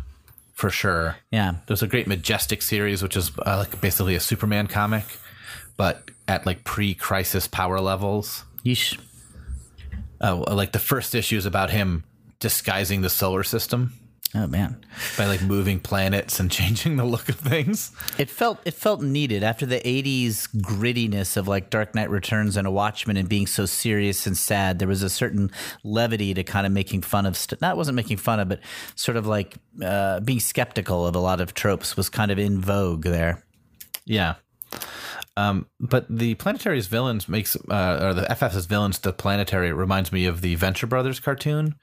for 0.63 0.69
sure. 0.69 1.17
Yeah. 1.29 1.55
There's 1.67 1.83
a 1.83 1.87
great 1.87 2.07
Majestic 2.07 2.61
series, 2.61 3.03
which 3.03 3.17
is 3.17 3.33
uh, 3.45 3.57
like 3.57 3.81
basically 3.81 4.15
a 4.15 4.19
Superman 4.21 4.67
comic, 4.67 5.03
but 5.75 6.09
at 6.25 6.45
like 6.45 6.63
pre-crisis 6.63 7.49
power 7.49 7.81
levels. 7.81 8.45
Yeesh. 8.65 8.97
Uh, 10.21 10.37
like 10.37 10.71
the 10.71 10.79
first 10.79 11.15
issue 11.15 11.35
is 11.35 11.45
about 11.45 11.69
him 11.69 12.05
disguising 12.39 13.01
the 13.01 13.09
solar 13.09 13.43
system 13.43 13.91
Oh, 14.35 14.47
man. 14.47 14.83
by 15.15 15.25
like 15.27 15.43
moving 15.43 15.79
planets 15.79 16.39
and 16.39 16.49
changing 16.59 16.95
the 16.97 17.05
look 17.05 17.29
of 17.29 17.35
things. 17.35 17.91
It 18.17 18.31
felt 18.31 18.59
it 18.65 18.73
felt 18.73 19.01
needed 19.01 19.43
after 19.43 19.65
the 19.65 19.79
'80s 19.79 20.47
grittiness 20.55 21.37
of 21.37 21.47
like 21.47 21.69
Dark 21.69 21.93
Knight 21.93 22.09
Returns 22.09 22.57
and 22.57 22.65
a 22.65 22.71
Watchmen 22.71 23.15
and 23.15 23.29
being 23.29 23.45
so 23.45 23.67
serious 23.67 24.25
and 24.25 24.35
sad. 24.35 24.79
There 24.79 24.87
was 24.87 25.03
a 25.03 25.09
certain 25.09 25.51
levity 25.83 26.33
to 26.33 26.43
kind 26.43 26.65
of 26.65 26.71
making 26.71 27.03
fun 27.03 27.27
of. 27.27 27.37
St- 27.37 27.61
not 27.61 27.77
wasn't 27.77 27.95
making 27.95 28.17
fun 28.17 28.39
of, 28.39 28.49
but 28.49 28.59
sort 28.95 29.17
of 29.17 29.27
like 29.27 29.55
uh, 29.83 30.19
being 30.21 30.39
skeptical 30.39 31.05
of 31.05 31.15
a 31.15 31.19
lot 31.19 31.39
of 31.39 31.53
tropes 31.53 31.95
was 31.95 32.09
kind 32.09 32.31
of 32.31 32.39
in 32.39 32.59
vogue 32.59 33.03
there. 33.03 33.43
Yeah. 34.05 34.35
Um, 35.35 35.67
but 35.79 36.05
the 36.09 36.35
Planetary's 36.35 36.87
villains 36.87 37.27
makes, 37.27 37.55
uh, 37.55 37.99
or 38.03 38.13
the 38.13 38.23
FF's 38.23 38.65
villains 38.65 38.99
to 38.99 39.11
Planetary 39.13 39.73
reminds 39.73 40.11
me 40.11 40.25
of 40.25 40.41
the 40.41 40.55
Venture 40.55 40.85
Brothers 40.85 41.19
cartoon, 41.19 41.75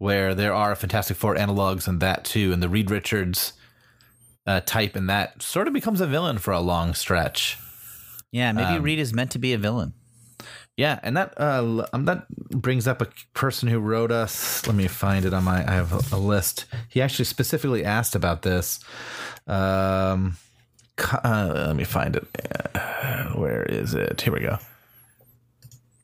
where 0.00 0.34
there 0.34 0.54
are 0.54 0.74
Fantastic 0.74 1.18
Four 1.18 1.36
analogs 1.36 1.86
and 1.86 2.00
that 2.00 2.24
too, 2.24 2.52
and 2.54 2.62
the 2.62 2.70
Reed 2.70 2.90
Richards 2.90 3.52
uh, 4.46 4.60
type 4.64 4.96
in 4.96 5.06
that 5.08 5.42
sort 5.42 5.68
of 5.68 5.74
becomes 5.74 6.00
a 6.00 6.06
villain 6.06 6.38
for 6.38 6.52
a 6.52 6.60
long 6.60 6.94
stretch. 6.94 7.58
Yeah, 8.32 8.50
maybe 8.52 8.76
Um, 8.76 8.82
Reed 8.82 8.98
is 8.98 9.12
meant 9.12 9.30
to 9.32 9.38
be 9.38 9.52
a 9.52 9.58
villain. 9.58 9.92
Yeah, 10.76 10.98
and 11.02 11.18
that 11.18 11.34
uh, 11.38 11.86
um, 11.92 12.06
that 12.06 12.26
brings 12.48 12.88
up 12.88 13.02
a 13.02 13.08
person 13.34 13.68
who 13.68 13.78
wrote 13.78 14.10
us. 14.10 14.66
Let 14.66 14.74
me 14.74 14.88
find 14.88 15.26
it 15.26 15.34
on 15.34 15.44
my. 15.44 15.58
I 15.68 15.72
have 15.72 15.92
a, 15.92 16.16
a 16.16 16.18
list. 16.18 16.64
He 16.88 17.02
actually 17.02 17.26
specifically 17.26 17.84
asked 17.84 18.14
about 18.14 18.40
this. 18.40 18.80
Um, 19.46 20.38
uh, 20.96 21.64
let 21.66 21.76
me 21.76 21.84
find 21.84 22.16
it. 22.16 22.26
Uh, 22.74 23.32
where 23.34 23.62
is 23.64 23.92
it? 23.92 24.22
Here 24.22 24.32
we 24.32 24.40
go. 24.40 24.56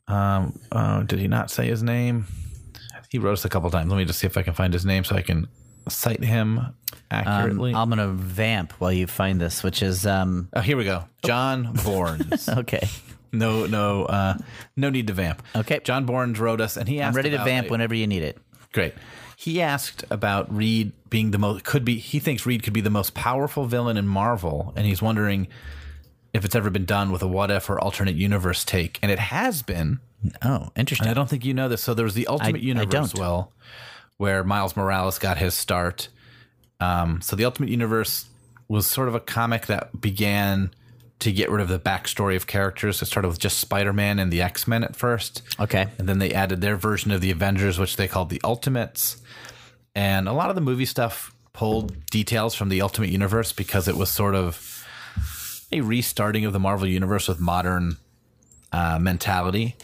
Um, 0.07 0.59
oh, 0.71 1.01
did 1.01 1.17
he 1.17 1.27
not 1.27 1.49
say 1.49 1.65
his 1.65 1.81
name? 1.81 2.27
He 3.09 3.19
wrote 3.19 3.33
us 3.33 3.45
a 3.45 3.49
couple 3.49 3.69
times. 3.71 3.89
Let 3.91 3.97
me 3.97 4.05
just 4.05 4.19
see 4.19 4.27
if 4.27 4.37
I 4.37 4.41
can 4.43 4.53
find 4.53 4.73
his 4.73 4.85
name 4.85 5.03
so 5.03 5.15
I 5.15 5.21
can 5.21 5.47
cite 5.89 6.23
him 6.23 6.59
Um, 6.59 6.75
accurately. 7.11 7.73
I'm 7.73 7.89
gonna 7.89 8.09
vamp 8.09 8.73
while 8.73 8.91
you 8.91 9.07
find 9.07 9.39
this, 9.39 9.63
which 9.63 9.81
is 9.81 10.05
um 10.05 10.49
oh, 10.53 10.61
here 10.61 10.77
we 10.77 10.83
go. 10.83 11.05
John 11.23 11.73
Bournes. 11.83 12.49
okay. 12.57 12.87
no, 13.31 13.65
no, 13.65 14.05
uh, 14.05 14.37
no 14.75 14.89
need 14.89 15.07
to 15.07 15.13
vamp. 15.13 15.41
Okay. 15.55 15.79
John 15.83 16.05
Bournes 16.05 16.39
wrote 16.39 16.59
us, 16.61 16.75
and 16.77 16.87
he 16.87 16.99
asked. 17.01 17.13
I'm 17.13 17.15
ready 17.15 17.29
to 17.31 17.43
vamp 17.43 17.67
a- 17.67 17.69
whenever 17.69 17.95
you 17.95 18.07
need 18.07 18.23
it. 18.23 18.37
Great. 18.73 18.93
He 19.37 19.61
asked 19.61 20.03
about 20.09 20.53
Reed 20.53 20.91
being 21.09 21.31
the 21.31 21.37
most 21.37 21.63
could 21.63 21.85
be 21.85 21.97
he 21.99 22.19
thinks 22.19 22.45
Reed 22.45 22.63
could 22.63 22.73
be 22.73 22.81
the 22.81 22.89
most 22.89 23.13
powerful 23.13 23.65
villain 23.65 23.95
in 23.95 24.07
Marvel 24.07 24.73
and 24.75 24.85
he's 24.85 25.01
wondering 25.01 25.47
if 26.33 26.43
it's 26.43 26.55
ever 26.55 26.69
been 26.69 26.85
done 26.85 27.11
with 27.11 27.21
a 27.21 27.27
what 27.27 27.49
if 27.51 27.69
or 27.69 27.79
alternate 27.79 28.15
universe 28.15 28.65
take 28.65 28.99
and 29.01 29.11
it 29.11 29.19
has 29.19 29.61
been 29.61 29.99
Oh, 30.41 30.55
and 30.55 30.71
interesting. 30.75 31.07
I 31.07 31.13
don't 31.13 31.29
think 31.29 31.45
you 31.45 31.53
know 31.53 31.69
this 31.69 31.83
so 31.83 31.93
there 31.93 32.05
was 32.05 32.15
the 32.15 32.27
ultimate 32.27 32.61
I 32.61 32.65
universe 32.65 33.11
don't. 33.11 33.17
well 33.19 33.53
where 34.17 34.43
Miles 34.43 34.75
Morales 34.75 35.19
got 35.19 35.37
his 35.37 35.53
start 35.53 36.09
um, 36.79 37.21
so 37.21 37.35
the 37.35 37.45
ultimate 37.45 37.69
universe 37.69 38.25
was 38.67 38.85
sort 38.87 39.07
of 39.07 39.15
a 39.15 39.19
comic 39.19 39.67
that 39.67 39.99
began 40.01 40.71
to 41.19 41.31
get 41.31 41.49
rid 41.49 41.61
of 41.61 41.67
the 41.67 41.79
backstory 41.79 42.35
of 42.35 42.45
characters 42.47 43.01
it 43.01 43.05
started 43.05 43.27
with 43.27 43.39
just 43.39 43.59
Spider-Man 43.59 44.19
and 44.19 44.31
the 44.31 44.41
X-Men 44.41 44.83
at 44.83 44.95
first 44.95 45.41
Okay. 45.59 45.87
and 45.97 46.07
then 46.09 46.19
they 46.19 46.33
added 46.33 46.61
their 46.61 46.75
version 46.75 47.11
of 47.11 47.21
the 47.21 47.31
Avengers, 47.31 47.79
which 47.79 47.95
they 47.95 48.07
called 48.07 48.29
the 48.29 48.41
Ultimates. 48.43 49.21
And 49.95 50.27
a 50.27 50.33
lot 50.33 50.49
of 50.49 50.55
the 50.55 50.61
movie 50.61 50.85
stuff 50.85 51.33
pulled 51.53 52.05
details 52.11 52.53
from 52.53 52.69
the 52.69 52.81
Ultimate 52.81 53.09
Universe 53.09 53.51
because 53.51 53.87
it 53.87 53.95
was 53.97 54.11
sort 54.11 54.35
of 54.35 54.85
a 55.71 55.81
restarting 55.81 56.45
of 56.45 56.53
the 56.53 56.59
Marvel 56.59 56.87
Universe 56.87 57.27
with 57.27 57.39
modern 57.39 57.97
uh, 58.71 58.99
mentality. 58.99 59.75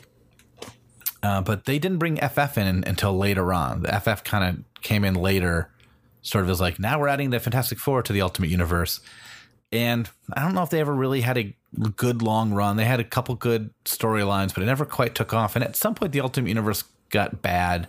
Uh, 1.24 1.42
but 1.42 1.64
they 1.64 1.80
didn't 1.80 2.00
bring 2.00 2.18
FF 2.18 2.58
in 2.58 2.84
until 2.86 3.18
later 3.18 3.54
on. 3.54 3.82
The 3.82 4.00
FF 4.00 4.26
kind 4.26 4.44
of 4.44 4.82
came 4.82 5.06
in 5.06 5.16
later, 5.16 5.72
sort 6.22 6.44
of 6.44 6.50
as 6.50 6.60
like, 6.60 6.80
now 6.80 7.00
we're 7.00 7.08
adding 7.08 7.30
the 7.30 7.40
Fantastic 7.40 7.80
Four 7.80 8.04
to 8.04 8.12
the 8.12 8.22
Ultimate 8.22 8.50
Universe. 8.50 9.00
And 9.72 10.10
I 10.34 10.42
don't 10.42 10.54
know 10.54 10.64
if 10.64 10.70
they 10.70 10.82
ever 10.82 10.94
really 10.94 11.22
had 11.22 11.38
a 11.38 11.56
good 11.96 12.22
long 12.22 12.54
run. 12.54 12.76
They 12.76 12.86
had 12.86 13.00
a 13.00 13.06
couple 13.06 13.34
good 13.36 13.72
storylines, 13.86 14.54
but 14.54 14.64
it 14.64 14.68
never 14.68 14.86
quite 14.86 15.16
took 15.16 15.34
off. 15.34 15.56
And 15.56 15.64
at 15.64 15.76
some 15.78 15.96
point, 15.96 16.12
the 16.12 16.20
Ultimate 16.20 16.50
Universe 16.50 16.84
got 17.10 17.42
bad, 17.42 17.88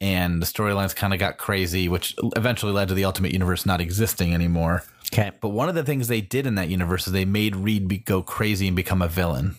and 0.00 0.40
the 0.40 0.46
storylines 0.46 0.94
kind 0.94 1.12
of 1.12 1.18
got 1.18 1.38
crazy, 1.38 1.88
which 1.88 2.14
eventually 2.36 2.72
led 2.72 2.88
to 2.88 2.94
the 2.94 3.04
Ultimate 3.04 3.32
Universe 3.32 3.66
not 3.66 3.80
existing 3.80 4.32
anymore. 4.32 4.84
Okay. 5.12 5.32
But 5.40 5.50
one 5.50 5.68
of 5.68 5.74
the 5.74 5.82
things 5.82 6.08
they 6.08 6.22
did 6.22 6.46
in 6.46 6.54
that 6.54 6.68
universe 6.68 7.06
is 7.06 7.12
they 7.12 7.26
made 7.26 7.54
Reed 7.54 7.88
be, 7.88 7.98
go 7.98 8.22
crazy 8.22 8.66
and 8.66 8.76
become 8.76 9.02
a 9.02 9.08
villain. 9.08 9.56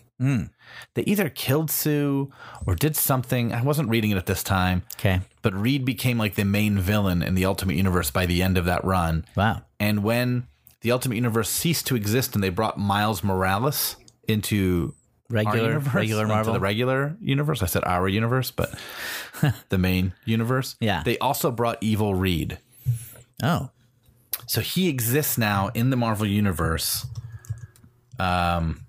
They 0.94 1.04
either 1.04 1.30
killed 1.30 1.72
Sue 1.72 2.32
or 2.66 2.76
did 2.76 2.96
something. 2.96 3.54
I 3.54 3.62
wasn't 3.62 3.90
reading 3.90 4.12
it 4.12 4.18
at 4.18 4.26
this 4.26 4.44
time. 4.44 4.84
Okay. 4.96 5.22
But 5.42 5.54
Reed 5.54 5.86
became 5.86 6.18
like 6.18 6.36
the 6.36 6.46
main 6.46 6.80
villain 6.80 7.22
in 7.22 7.36
the 7.36 7.46
Ultimate 7.46 7.76
Universe 7.76 8.12
by 8.12 8.26
the 8.26 8.42
end 8.42 8.58
of 8.58 8.66
that 8.66 8.84
run. 8.84 9.26
Wow. 9.36 9.62
And 9.80 10.04
when 10.04 10.48
the 10.82 10.92
Ultimate 10.92 11.16
Universe 11.16 11.50
ceased 11.50 11.88
to 11.88 11.96
exist 11.96 12.36
and 12.36 12.44
they 12.44 12.50
brought 12.50 12.78
Miles 12.78 13.24
Morales 13.24 13.96
into 14.28 14.94
Regular 15.30 15.68
universe, 15.70 15.94
regular 15.94 16.28
Marvel. 16.28 16.54
the 16.54 16.60
regular 16.60 17.18
universe. 17.20 17.64
I 17.64 17.66
said 17.66 17.84
our 17.86 18.08
universe, 18.08 18.52
but 18.52 18.78
the 19.70 19.78
main 19.80 20.14
universe. 20.26 20.76
Yeah. 20.80 21.02
They 21.04 21.18
also 21.18 21.50
brought 21.50 21.78
Evil 21.82 22.14
Reed. 22.14 22.60
oh. 23.42 23.70
So 24.46 24.62
he 24.62 24.90
exists 24.90 25.38
now 25.38 25.70
in 25.74 25.90
the 25.90 25.96
Marvel 25.96 26.28
universe. 26.28 27.06
Um, 28.20 28.83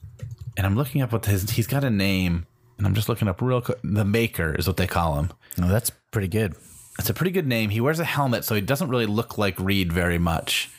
and 0.57 0.67
I'm 0.67 0.77
looking 0.77 1.03
up 1.03 1.13
what 1.13 1.27
his. 1.27 1.51
He's 1.51 1.67
got 1.67 1.85
a 1.85 1.91
name, 1.91 2.47
and 2.79 2.87
I'm 2.87 2.95
just 2.95 3.09
looking 3.09 3.29
up 3.29 3.41
real 3.41 3.61
quick. 3.61 3.79
The 3.83 4.05
Maker 4.05 4.55
is 4.55 4.67
what 4.67 4.77
they 4.77 4.87
call 4.87 5.19
him. 5.19 5.33
Oh, 5.61 5.69
that's 5.69 5.91
pretty 6.11 6.29
good. 6.29 6.55
It's 6.99 7.11
a 7.11 7.15
pretty 7.15 7.33
good 7.33 7.47
name. 7.47 7.71
He 7.71 7.81
wears 7.81 7.99
a 7.99 8.05
helmet, 8.05 8.45
so 8.45 8.55
he 8.55 8.61
doesn't 8.61 8.89
really 8.89 9.07
look 9.07 9.37
like 9.37 9.59
Reed 9.59 9.93
very 9.93 10.19
much. 10.19 10.71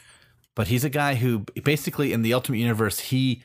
But 0.56 0.68
he's 0.68 0.86
a 0.86 0.90
guy 0.90 1.16
who 1.16 1.40
basically 1.64 2.14
in 2.14 2.22
the 2.22 2.34
Ultimate 2.34 2.60
Universe 2.60 3.00
he 3.00 3.44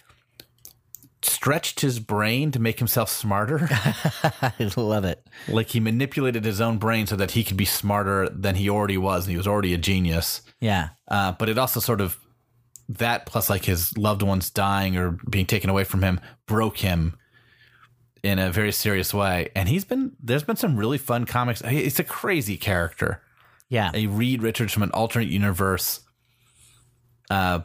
stretched 1.22 1.80
his 1.80 1.98
brain 1.98 2.50
to 2.52 2.58
make 2.58 2.78
himself 2.78 3.10
smarter. 3.10 3.68
I 3.70 4.70
love 4.76 5.04
it. 5.04 5.26
like 5.48 5.68
he 5.68 5.80
manipulated 5.80 6.44
his 6.44 6.60
own 6.60 6.78
brain 6.78 7.06
so 7.06 7.16
that 7.16 7.32
he 7.32 7.44
could 7.44 7.56
be 7.56 7.64
smarter 7.64 8.28
than 8.28 8.54
he 8.54 8.70
already 8.70 8.96
was, 8.96 9.24
and 9.24 9.32
he 9.32 9.36
was 9.36 9.46
already 9.46 9.74
a 9.74 9.78
genius. 9.78 10.42
Yeah. 10.60 10.90
Uh, 11.08 11.32
but 11.32 11.48
it 11.48 11.58
also 11.58 11.80
sort 11.80 12.00
of 12.00 12.18
that 12.98 13.24
plus 13.24 13.48
like 13.48 13.64
his 13.64 13.96
loved 13.96 14.22
ones 14.22 14.50
dying 14.50 14.96
or 14.96 15.12
being 15.28 15.46
taken 15.46 15.70
away 15.70 15.84
from 15.84 16.02
him 16.02 16.20
broke 16.46 16.78
him 16.78 17.16
in 18.22 18.38
a 18.38 18.50
very 18.50 18.72
serious 18.72 19.14
way. 19.14 19.50
And 19.54 19.68
he's 19.68 19.84
been 19.84 20.12
there's 20.20 20.42
been 20.42 20.56
some 20.56 20.76
really 20.76 20.98
fun 20.98 21.24
comics. 21.24 21.62
It's 21.64 22.00
a 22.00 22.04
crazy 22.04 22.56
character. 22.56 23.22
Yeah. 23.68 23.90
A 23.94 24.08
Reed 24.08 24.42
Richards 24.42 24.72
from 24.72 24.82
an 24.82 24.90
alternate 24.90 25.28
universe. 25.28 26.00
Uh, 27.30 27.60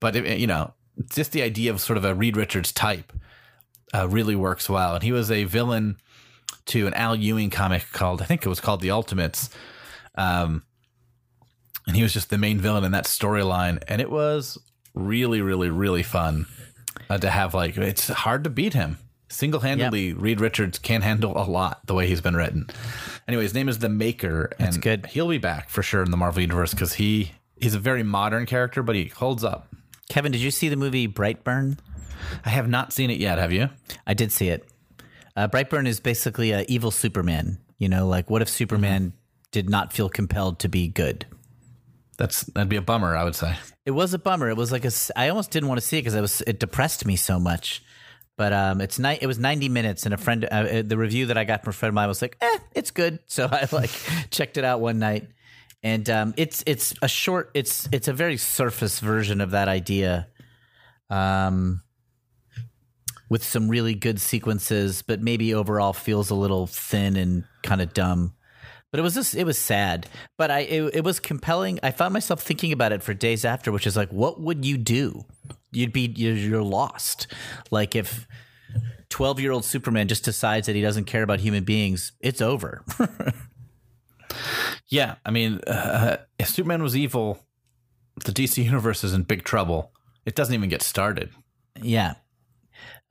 but 0.00 0.16
it, 0.16 0.38
you 0.38 0.46
know, 0.46 0.72
just 1.12 1.32
the 1.32 1.42
idea 1.42 1.70
of 1.70 1.80
sort 1.80 1.98
of 1.98 2.06
a 2.06 2.14
Reed 2.14 2.36
Richards 2.36 2.72
type 2.72 3.12
uh, 3.94 4.08
really 4.08 4.34
works 4.34 4.70
well. 4.70 4.94
And 4.94 5.04
he 5.04 5.12
was 5.12 5.30
a 5.30 5.44
villain 5.44 5.98
to 6.66 6.86
an 6.86 6.94
Al 6.94 7.14
Ewing 7.14 7.50
comic 7.50 7.84
called 7.92 8.22
I 8.22 8.24
think 8.24 8.44
it 8.44 8.48
was 8.48 8.60
called 8.60 8.80
The 8.80 8.90
Ultimates. 8.90 9.50
Um, 10.16 10.62
and 11.86 11.96
he 11.96 12.02
was 12.02 12.12
just 12.12 12.30
the 12.30 12.38
main 12.38 12.58
villain 12.58 12.84
in 12.84 12.92
that 12.92 13.04
storyline, 13.04 13.82
and 13.88 14.00
it 14.00 14.10
was 14.10 14.58
really, 14.94 15.40
really, 15.40 15.70
really 15.70 16.02
fun 16.02 16.46
uh, 17.10 17.18
to 17.18 17.30
have. 17.30 17.54
Like, 17.54 17.76
it's 17.76 18.08
hard 18.08 18.44
to 18.44 18.50
beat 18.50 18.74
him 18.74 18.98
single 19.28 19.60
handedly. 19.60 20.12
Reed 20.12 20.40
Richards 20.40 20.78
can 20.78 21.02
handle 21.02 21.36
a 21.36 21.44
lot 21.44 21.80
the 21.86 21.94
way 21.94 22.06
he's 22.06 22.20
been 22.20 22.36
written. 22.36 22.68
Anyway, 23.28 23.42
his 23.42 23.54
name 23.54 23.68
is 23.68 23.78
the 23.78 23.88
Maker, 23.88 24.50
and 24.58 24.68
That's 24.68 24.76
good. 24.78 25.06
He'll 25.06 25.28
be 25.28 25.38
back 25.38 25.68
for 25.68 25.82
sure 25.82 26.02
in 26.02 26.10
the 26.10 26.16
Marvel 26.16 26.40
universe 26.40 26.72
because 26.72 26.94
he 26.94 27.32
he's 27.56 27.74
a 27.74 27.78
very 27.78 28.02
modern 28.02 28.46
character, 28.46 28.82
but 28.82 28.94
he 28.94 29.06
holds 29.06 29.44
up. 29.44 29.68
Kevin, 30.08 30.32
did 30.32 30.40
you 30.40 30.50
see 30.50 30.68
the 30.68 30.76
movie 30.76 31.08
Brightburn? 31.08 31.78
I 32.44 32.50
have 32.50 32.68
not 32.68 32.92
seen 32.92 33.10
it 33.10 33.18
yet. 33.18 33.38
Have 33.38 33.52
you? 33.52 33.70
I 34.06 34.14
did 34.14 34.32
see 34.32 34.48
it. 34.48 34.66
Uh, 35.36 35.48
Brightburn 35.48 35.86
is 35.86 36.00
basically 36.00 36.52
a 36.52 36.64
evil 36.68 36.90
Superman. 36.90 37.58
You 37.78 37.88
know, 37.88 38.06
like 38.06 38.30
what 38.30 38.42
if 38.42 38.48
Superman 38.48 39.12
did 39.50 39.68
not 39.68 39.92
feel 39.92 40.08
compelled 40.08 40.60
to 40.60 40.68
be 40.68 40.88
good? 40.88 41.26
That's 42.18 42.44
that'd 42.44 42.68
be 42.68 42.76
a 42.76 42.82
bummer. 42.82 43.14
I 43.16 43.24
would 43.24 43.34
say. 43.34 43.56
It 43.84 43.90
was 43.90 44.14
a 44.14 44.18
bummer. 44.18 44.48
It 44.48 44.56
was 44.56 44.72
like 44.72 44.84
a. 44.84 44.90
I 45.16 45.28
almost 45.28 45.50
didn't 45.50 45.68
want 45.68 45.80
to 45.80 45.86
see 45.86 45.98
it 45.98 46.02
because 46.02 46.14
it 46.14 46.20
was. 46.20 46.40
It 46.46 46.58
depressed 46.58 47.04
me 47.06 47.16
so 47.16 47.38
much. 47.38 47.82
But 48.38 48.52
um, 48.52 48.80
it's 48.80 48.98
ni- 48.98 49.18
It 49.20 49.26
was 49.26 49.38
ninety 49.38 49.68
minutes, 49.68 50.04
and 50.04 50.12
a 50.14 50.16
friend. 50.18 50.44
Uh, 50.44 50.48
uh, 50.48 50.82
the 50.84 50.98
review 50.98 51.26
that 51.26 51.38
I 51.38 51.44
got 51.44 51.62
from 51.64 51.70
a 51.70 51.74
friend 51.74 51.88
of 51.90 51.94
mine 51.94 52.08
was 52.08 52.20
like, 52.22 52.36
"Eh, 52.40 52.58
it's 52.74 52.90
good." 52.90 53.18
So 53.28 53.48
I 53.50 53.66
like 53.72 53.90
checked 54.30 54.56
it 54.56 54.64
out 54.64 54.80
one 54.80 54.98
night, 54.98 55.28
and 55.82 56.08
um, 56.10 56.34
it's 56.36 56.62
it's 56.66 56.94
a 57.02 57.08
short. 57.08 57.50
It's 57.54 57.88
it's 57.92 58.08
a 58.08 58.12
very 58.12 58.36
surface 58.36 59.00
version 59.00 59.40
of 59.40 59.52
that 59.52 59.68
idea, 59.68 60.28
um, 61.10 61.82
with 63.30 63.42
some 63.44 63.68
really 63.68 63.94
good 63.94 64.20
sequences, 64.20 65.02
but 65.02 65.20
maybe 65.20 65.54
overall 65.54 65.92
feels 65.92 66.30
a 66.30 66.34
little 66.34 66.66
thin 66.66 67.16
and 67.16 67.44
kind 67.62 67.80
of 67.80 67.92
dumb. 67.94 68.34
But 68.90 69.00
it 69.00 69.02
was 69.02 69.14
just 69.14 69.34
it 69.34 69.44
was 69.44 69.58
sad, 69.58 70.06
but 70.38 70.50
I 70.50 70.60
it, 70.60 70.96
it 70.96 71.04
was 71.04 71.20
compelling. 71.20 71.78
I 71.82 71.90
found 71.90 72.12
myself 72.12 72.42
thinking 72.42 72.72
about 72.72 72.92
it 72.92 73.02
for 73.02 73.12
days 73.14 73.44
after, 73.44 73.70
which 73.72 73.86
is 73.86 73.96
like, 73.96 74.10
what 74.10 74.40
would 74.40 74.64
you 74.64 74.78
do? 74.78 75.24
You'd 75.72 75.92
be 75.92 76.12
you're, 76.16 76.34
you're 76.34 76.62
lost. 76.62 77.26
Like 77.70 77.94
if 77.94 78.26
twelve 79.10 79.40
year 79.40 79.52
old 79.52 79.64
Superman 79.64 80.08
just 80.08 80.24
decides 80.24 80.66
that 80.66 80.76
he 80.76 80.82
doesn't 80.82 81.04
care 81.04 81.22
about 81.22 81.40
human 81.40 81.64
beings, 81.64 82.12
it's 82.20 82.40
over. 82.40 82.84
Yeah, 84.88 85.16
I 85.24 85.30
mean, 85.30 85.60
uh, 85.66 86.18
if 86.38 86.48
Superman 86.48 86.82
was 86.82 86.96
evil, 86.96 87.40
the 88.24 88.32
DC 88.32 88.62
universe 88.62 89.02
is 89.02 89.14
in 89.14 89.22
big 89.22 89.42
trouble. 89.44 89.92
It 90.24 90.34
doesn't 90.34 90.54
even 90.54 90.68
get 90.68 90.82
started. 90.82 91.30
yeah. 91.80 92.14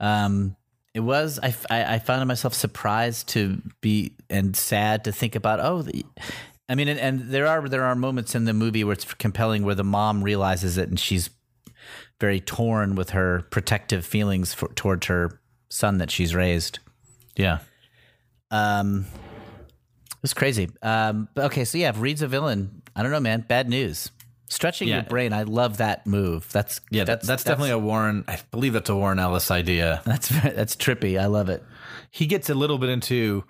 Um. 0.00 0.56
It 0.96 1.00
was. 1.00 1.38
I, 1.42 1.54
I 1.68 1.98
found 1.98 2.26
myself 2.26 2.54
surprised 2.54 3.28
to 3.28 3.60
be 3.82 4.16
and 4.30 4.56
sad 4.56 5.04
to 5.04 5.12
think 5.12 5.34
about. 5.34 5.60
Oh, 5.60 5.82
the, 5.82 6.06
I 6.70 6.74
mean, 6.74 6.88
and, 6.88 6.98
and 6.98 7.20
there 7.28 7.46
are 7.46 7.68
there 7.68 7.84
are 7.84 7.94
moments 7.94 8.34
in 8.34 8.46
the 8.46 8.54
movie 8.54 8.82
where 8.82 8.94
it's 8.94 9.12
compelling 9.12 9.62
where 9.62 9.74
the 9.74 9.84
mom 9.84 10.24
realizes 10.24 10.78
it 10.78 10.88
and 10.88 10.98
she's 10.98 11.28
very 12.18 12.40
torn 12.40 12.94
with 12.94 13.10
her 13.10 13.42
protective 13.50 14.06
feelings 14.06 14.54
for, 14.54 14.68
towards 14.68 15.08
her 15.08 15.38
son 15.68 15.98
that 15.98 16.10
she's 16.10 16.34
raised. 16.34 16.78
Yeah. 17.36 17.58
Um, 18.50 19.04
it 20.12 20.22
was 20.22 20.32
crazy. 20.32 20.70
Um, 20.80 21.28
okay, 21.36 21.66
so 21.66 21.76
yeah, 21.76 21.90
if 21.90 22.00
Reed's 22.00 22.22
a 22.22 22.26
villain, 22.26 22.80
I 22.96 23.02
don't 23.02 23.12
know, 23.12 23.20
man. 23.20 23.44
Bad 23.46 23.68
news. 23.68 24.10
Stretching 24.48 24.88
Yeah. 24.88 24.96
your 24.96 25.04
brain. 25.04 25.32
I 25.32 25.42
love 25.42 25.78
that 25.78 26.06
move. 26.06 26.50
That's 26.52 26.80
Yeah, 26.90 27.04
that's, 27.04 27.26
that's 27.26 27.42
definitely 27.44 27.70
a 27.72 27.78
Warren. 27.78 28.24
I 28.28 28.38
believe 28.52 28.72
that's 28.74 28.88
a 28.90 28.94
Warren 28.96 29.18
Ellis 29.18 29.50
idea. 29.50 30.02
that's 30.06 30.28
that's 30.28 30.76
trippy. 30.76 31.20
I 31.20 31.26
love 31.26 31.48
it. 31.48 31.64
He 32.10 32.26
gets 32.26 32.48
a 32.48 32.54
little 32.54 32.78
bit 32.78 32.88
into 32.88 33.44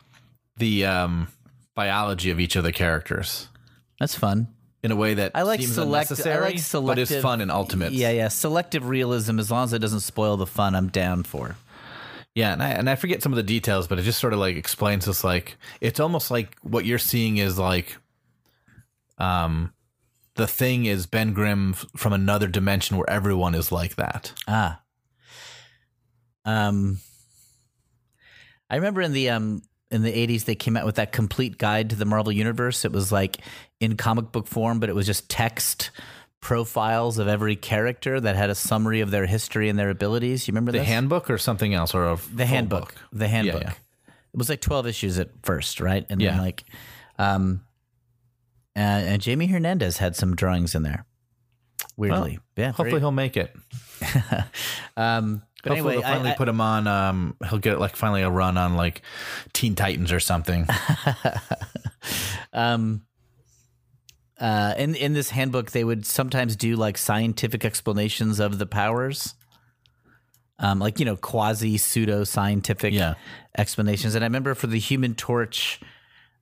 the 0.57 0.86
um, 0.86 1.28
biology 1.74 2.30
of 2.30 2.40
each 2.40 2.57
of 2.57 2.64
the 2.64 2.72
characters 2.72 3.49
That's 4.01 4.14
fun. 4.14 4.49
in 4.82 4.90
a 4.90 4.97
way 4.97 5.12
that 5.14 5.32
I 5.34 5.42
like 5.42 5.61
seems 5.61 5.74
select- 5.74 6.11
I 6.11 6.14
unnecessary, 6.14 6.55
like 6.55 6.86
but 6.86 6.99
is 6.99 7.14
fun 7.22 7.42
and 7.42 7.51
ultimate. 7.51 7.92
Yeah, 7.92 8.11
yeah. 8.11 8.28
Selective 8.28 8.88
realism, 8.88 9.38
as 9.38 9.51
long 9.51 9.64
as 9.64 9.74
it 9.74 9.80
doesn't 9.80 10.01
spoil 10.01 10.38
the 10.38 10.47
fun, 10.47 10.74
I'm 10.74 10.88
down 10.88 11.24
for. 11.24 11.57
Yeah, 12.34 12.53
and 12.55 12.62
I, 12.62 12.68
and 12.70 12.88
I 12.90 12.97
forget 12.97 13.22
some 13.22 13.32
of 13.32 13.36
the 13.36 13.42
details, 13.42 13.86
but 13.86 13.99
it 13.99 14.03
just 14.03 14.18
sort 14.18 14.32
of 14.32 14.38
like 14.38 14.57
explains 14.57 15.05
this. 15.05 15.22
Like 15.24 15.57
it's 15.82 16.01
almost 16.01 16.30
like 16.30 16.57
what 16.62 16.84
you're 16.86 16.99
seeing 16.99 17.36
is 17.36 17.59
like, 17.59 17.97
um, 19.18 19.72
the 20.37 20.47
thing 20.47 20.84
is 20.87 21.07
Ben 21.07 21.32
Grimm 21.32 21.72
from 21.74 22.12
another 22.12 22.47
dimension 22.47 22.97
where 22.97 23.09
everyone 23.11 23.55
is 23.55 23.70
like 23.72 23.97
that. 23.97 24.32
Ah. 24.47 24.80
Um 26.45 26.99
I 28.70 28.76
remember 28.76 29.01
in 29.01 29.12
the 29.12 29.30
um 29.30 29.62
in 29.91 30.03
the 30.03 30.12
80s 30.12 30.45
they 30.45 30.55
came 30.55 30.76
out 30.76 30.84
with 30.84 30.97
that 30.97 31.12
complete 31.12 31.59
guide 31.59 31.91
to 31.91 31.97
the 31.97 32.05
Marvel 32.05 32.32
universe. 32.32 32.84
It 32.84 32.93
was 32.93 33.12
like 33.12 33.39
in 33.80 33.97
comic 33.97 34.32
book 34.32 34.47
form, 34.47 34.80
but 34.80 34.89
it 34.89 34.95
was 34.95 35.07
just 35.07 35.28
text 35.28 35.91
profiles 36.41 37.18
of 37.18 37.26
every 37.28 37.57
character 37.57 38.20
that 38.20 38.37
had 38.37 38.51
a 38.51 38.55
summary 38.55 39.01
of 39.01 39.11
their 39.11 39.26
history 39.26 39.68
and 39.68 39.78
their 39.78 39.91
abilities. 39.91 40.47
You 40.47 40.53
remember 40.53 40.72
The 40.72 40.78
this? 40.78 40.87
handbook 40.89 41.28
or 41.30 41.39
something 41.39 41.74
else, 41.74 41.95
or 41.95 42.05
a 42.05 42.18
the 42.34 42.47
handbook. 42.47 42.95
The 43.12 43.26
handbook. 43.28 43.62
yeah. 43.62 43.70
It 43.70 44.37
was 44.39 44.49
like 44.49 44.61
12 44.61 44.87
issues 44.87 45.18
at 45.18 45.30
first, 45.43 45.80
right? 45.80 46.05
And 46.09 46.20
Yeah. 46.20 46.32
then 46.32 46.41
like 46.41 46.64
um 47.18 47.62
uh, 48.77 48.79
and 48.81 49.22
Jamie 49.22 49.47
Hernandez 49.47 49.97
had 49.99 50.14
some 50.16 50.37
drawings 50.37 50.74
in 50.74 50.83
there. 50.83 51.07
Weirdly. 51.97 52.39
yeah. 52.57 52.68
Hopefully 52.68 52.91
very- 52.91 53.01
he'll 53.01 53.11
make 53.11 53.37
it. 53.37 53.55
um 54.97 55.43
but 55.62 55.70
Hopefully 55.72 55.95
anyway, 55.95 55.95
they'll 55.95 56.03
finally 56.12 56.31
I- 56.31 56.33
I- 56.35 56.37
put 56.37 56.49
him 56.49 56.61
on. 56.61 56.87
Um, 56.87 57.37
he'll 57.49 57.59
get 57.59 57.81
like 57.81 57.97
finally 57.97 58.22
a 58.22 58.31
run 58.31 58.57
on 58.57 58.77
like 58.77 59.03
Teen 59.53 59.74
Titans 59.74 60.12
or 60.12 60.20
something. 60.20 60.66
um 62.53 63.03
uh 64.39 64.74
in 64.77 64.95
in 64.95 65.12
this 65.14 65.31
handbook 65.31 65.70
they 65.72 65.83
would 65.85 66.05
sometimes 66.07 66.57
do 66.57 66.77
like 66.77 66.99
scientific 66.99 67.64
explanations 67.64 68.39
of 68.39 68.59
the 68.59 68.66
powers 68.66 69.35
um 70.59 70.79
like 70.79 70.99
you 71.01 71.05
know 71.07 71.16
quasi 71.16 71.77
pseudo 71.79 72.22
scientific 72.22 72.93
Yeah. 72.93 73.14
explanations 73.57 74.14
and 74.14 74.22
i 74.22 74.27
remember 74.27 74.55
for 74.55 74.66
the 74.66 74.79
human 74.79 75.14
torch 75.14 75.81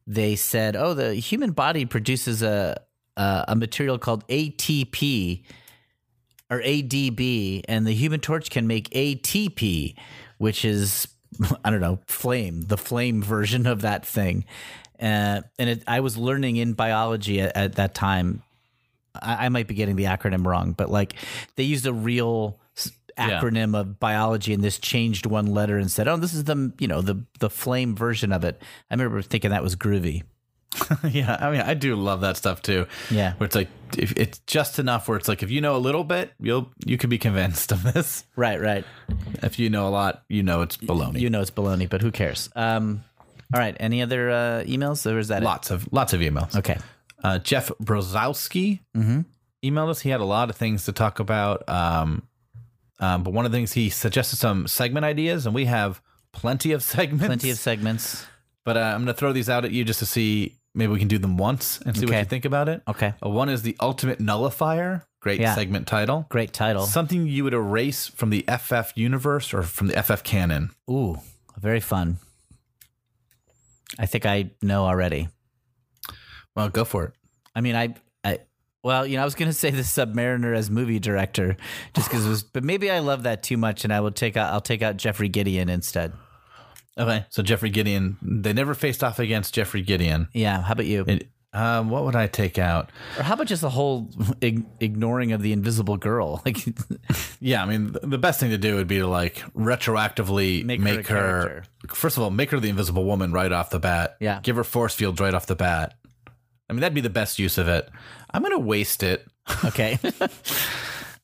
they 0.07 0.37
said 0.37 0.77
oh 0.77 0.95
the 0.95 1.15
human 1.15 1.53
body 1.53 1.85
produces 1.85 2.43
a 2.43 2.81
a, 3.17 3.45
a 3.49 3.57
material 3.57 3.99
called 3.99 4.27
atp 4.29 5.43
or 6.51 6.61
adb 6.61 7.63
and 7.69 7.87
the 7.87 7.95
human 7.95 8.21
torch 8.21 8.51
can 8.51 8.67
make 8.67 8.89
atp 8.91 9.95
which 10.39 10.65
is 10.65 11.09
i 11.65 11.71
don't 11.71 11.81
know 11.81 11.99
flame 12.07 12.63
the 12.63 12.79
flame 12.79 13.23
version 13.23 13.67
of 13.67 13.81
that 13.83 14.05
thing 14.07 14.45
uh, 15.01 15.43
and 15.59 15.71
it, 15.71 15.83
I 15.87 16.01
was 16.01 16.17
learning 16.17 16.57
in 16.57 16.73
biology 16.75 17.41
at, 17.41 17.57
at 17.57 17.75
that 17.75 17.95
time. 17.95 18.43
I, 19.21 19.47
I 19.47 19.49
might 19.49 19.67
be 19.67 19.75
getting 19.75 19.97
the 19.97 20.05
acronym 20.05 20.47
wrong, 20.47 20.73
but 20.73 20.91
like 20.91 21.15
they 21.57 21.65
used 21.65 21.87
a 21.87 21.93
real 21.93 22.59
s- 23.17 23.29
Yeah. 23.29 23.41
acronym 23.41 23.79
of 23.79 23.99
biology, 24.01 24.53
and 24.55 24.63
this 24.63 24.79
changed 24.79 25.27
one 25.27 25.47
letter 25.47 25.79
and 25.79 25.91
said, 25.91 26.09
"Oh, 26.09 26.17
this 26.17 26.35
is 26.35 26.45
the 26.45 26.73
you 26.79 26.89
know 26.89 27.01
the 27.01 27.25
the 27.41 27.51
flame 27.51 27.95
version 27.97 28.33
of 28.33 28.45
it." 28.45 28.61
I 28.91 28.95
remember 28.95 29.21
thinking 29.23 29.51
that 29.51 29.63
was 29.63 29.77
groovy. 29.77 30.23
yeah, 31.09 31.37
I 31.41 31.53
mean, 31.53 31.61
I 31.61 31.75
do 31.75 31.95
love 31.95 32.23
that 32.23 32.37
stuff 32.37 32.61
too. 32.61 32.87
Yeah. 33.09 33.35
where 33.35 33.45
it's 33.47 33.55
like 33.55 33.69
if 33.97 34.13
it's 34.17 34.41
just 34.41 34.81
enough 34.81 35.09
where 35.09 35.17
it's 35.17 35.29
like 35.29 35.43
if 35.45 35.51
you 35.51 35.61
know 35.61 35.77
a 35.77 35.79
little 35.79 36.03
bit, 36.03 36.33
you'll 36.41 36.73
you 36.85 36.99
could 36.99 37.11
be 37.11 37.19
convinced 37.19 37.71
of 37.71 37.83
this. 37.93 38.25
Right, 38.35 38.61
right. 38.61 38.85
If 39.43 39.59
you 39.61 39.71
know 39.71 39.87
a 39.87 39.91
lot, 39.91 40.25
you 40.29 40.43
know 40.43 40.63
it's 40.63 40.77
baloney. 40.77 41.21
You 41.21 41.31
know 41.31 41.41
it's 41.41 41.53
baloney, 41.53 41.89
but 41.89 42.01
who 42.03 42.11
cares? 42.11 42.51
Um, 42.57 43.05
all 43.55 43.61
right. 43.61 43.77
Any 43.79 44.03
other 44.03 44.31
uh, 44.31 44.65
emails, 44.67 45.09
or 45.11 45.19
is 45.21 45.29
that 45.29 45.43
it? 45.43 45.45
lots 45.45 45.71
of 45.71 45.87
lots 45.93 46.13
of 46.13 46.21
emails. 46.21 46.57
Okay. 46.57 46.77
Uh, 47.23 47.39
Jeff 47.39 47.71
Brozowski 47.81 48.81
emailed 49.63 49.89
us. 49.91 50.01
He 50.01 50.11
had 50.11 50.21
a 50.21 50.25
lot 50.25 50.51
of 50.51 50.57
things 50.57 50.85
to 50.87 50.93
talk 50.93 51.21
about. 51.21 51.67
Um, 51.69 52.25
um, 53.01 53.23
but 53.23 53.33
one 53.33 53.45
of 53.47 53.53
the 53.53 53.59
things 53.59 53.73
he 53.73 53.91
suggested 53.91 54.37
some 54.37 54.67
segment 54.67 55.05
ideas, 55.05 55.47
and 55.47 55.55
we 55.55 55.65
have 55.67 56.01
plenty 56.33 56.73
of 56.73 56.83
segments. 56.95 57.27
Plenty 57.27 57.51
of 57.51 57.59
segments. 57.59 58.27
But 58.65 58.77
uh, 58.77 58.81
I'm 58.81 58.99
going 59.05 59.07
to 59.07 59.15
throw 59.15 59.33
these 59.33 59.51
out 59.51 59.65
at 59.65 59.73
you 59.73 59.85
just 59.85 59.99
to 59.99 60.07
see 60.07 60.55
maybe 60.75 60.93
we 60.93 60.99
can 60.99 61.09
do 61.09 61.19
them 61.19 61.37
once 61.37 61.81
and 61.85 61.97
see 61.97 62.07
what 62.07 62.17
you 62.17 62.25
think 62.25 62.45
about 62.45 62.69
it. 62.69 62.83
Okay. 62.89 63.13
Uh, 63.25 63.29
one 63.29 63.49
is 63.49 63.63
the 63.63 63.77
ultimate 63.81 64.21
nullifier. 64.21 65.05
Great 65.21 65.41
Yeah. 65.41 65.55
segment 65.55 65.87
title. 65.87 66.27
Great 66.31 66.53
title. 66.53 66.85
Something 66.87 67.27
you 67.27 67.45
would 67.45 67.55
erase 67.55 68.09
from 68.09 68.31
the 68.31 68.45
FF 68.49 68.93
universe 68.97 69.53
or 69.55 69.63
from 69.63 69.87
the 69.89 70.03
FF 70.03 70.23
canon. 70.23 70.71
Ooh, 70.91 71.19
very 71.61 71.81
fun. 71.81 72.19
I 73.99 74.07
think 74.07 74.27
I 74.27 74.51
know 74.63 74.85
already. 74.85 75.29
Well, 76.57 76.69
go 76.69 76.85
for 76.85 77.05
it. 77.05 77.13
I 77.55 77.61
mean, 77.61 77.77
I, 77.77 77.95
well, 78.85 79.07
you 79.07 79.17
know, 79.17 79.23
I 79.23 79.25
was 79.25 79.35
going 79.35 79.51
to 79.51 79.57
say 79.57 79.71
the 79.71 79.83
Submariner 79.83 80.55
as 80.57 80.71
movie 80.71 81.01
director, 81.01 81.57
just 81.95 82.09
because 82.09 82.25
it 82.25 82.29
was, 82.29 82.43
but 82.45 82.63
maybe 82.63 82.91
I 82.91 83.01
love 83.01 83.25
that 83.25 83.43
too 83.43 83.57
much, 83.57 83.83
and 83.85 83.93
I 83.93 84.01
will 84.01 84.13
take 84.13 84.37
out, 84.37 84.53
I'll 84.53 84.61
take 84.61 84.83
out 84.83 84.97
Jeffrey 84.97 85.29
Gideon 85.29 85.69
instead. 85.69 86.13
Okay. 86.97 87.27
So 87.31 87.43
Jeffrey 87.43 87.71
Gideon, 87.71 88.19
they 88.23 88.53
never 88.53 88.73
faced 88.75 89.03
off 89.03 89.19
against 89.19 89.53
Jeffrey 89.55 89.83
Gideon. 89.83 90.29
Yeah. 90.33 90.63
How 90.63 90.73
about 90.75 90.87
you? 90.87 91.05
It, 91.09 91.29
um, 91.53 91.89
what 91.89 92.05
would 92.05 92.15
I 92.17 92.27
take 92.27 92.59
out? 92.59 92.91
or 93.17 93.23
how 93.23 93.35
about 93.35 93.47
just 93.49 93.63
the 93.63 93.71
whole 93.71 94.11
ig- 94.41 94.67
ignoring 94.81 95.33
of 95.33 95.41
the 95.43 95.53
Invisible 95.53 95.97
Girl? 95.97 96.41
Like, 96.47 96.59
Yeah, 97.41 97.63
I 97.63 97.67
mean, 97.67 97.97
the 98.03 98.19
best 98.19 98.39
thing 98.39 98.51
to 98.51 98.59
do 98.59 98.77
would 98.77 98.87
be 98.89 98.99
to 98.99 99.07
like 99.07 99.37
retroactively 99.57 100.65
Make 100.65 100.81
make, 100.81 101.07
her 101.09 101.17
her. 101.17 101.65
First 101.89 102.17
of 102.17 102.23
all, 102.23 102.31
make 102.31 102.51
her 102.51 102.61
the 102.61 102.69
Invisible 102.69 103.05
Woman 103.05 103.33
right 103.33 103.51
off 103.53 103.71
the 103.71 103.81
bat. 103.81 104.17
Yeah. 104.21 104.41
give 104.43 104.57
her 104.57 104.65
force 104.65 104.95
fields 104.95 105.21
right 105.21 105.35
off 105.35 105.47
the 105.47 105.57
bat. 105.57 105.95
I 106.69 106.73
mean, 106.73 106.81
that'd 106.81 106.95
be 106.95 107.01
the 107.01 107.11
best 107.11 107.39
use 107.39 107.59
of 107.59 107.69
it. 107.69 107.89
I'm 108.35 108.43
gonna 108.43 108.59
waste 108.59 109.03
it, 109.05 109.25
okay, 109.65 109.99
uh, 110.21 110.27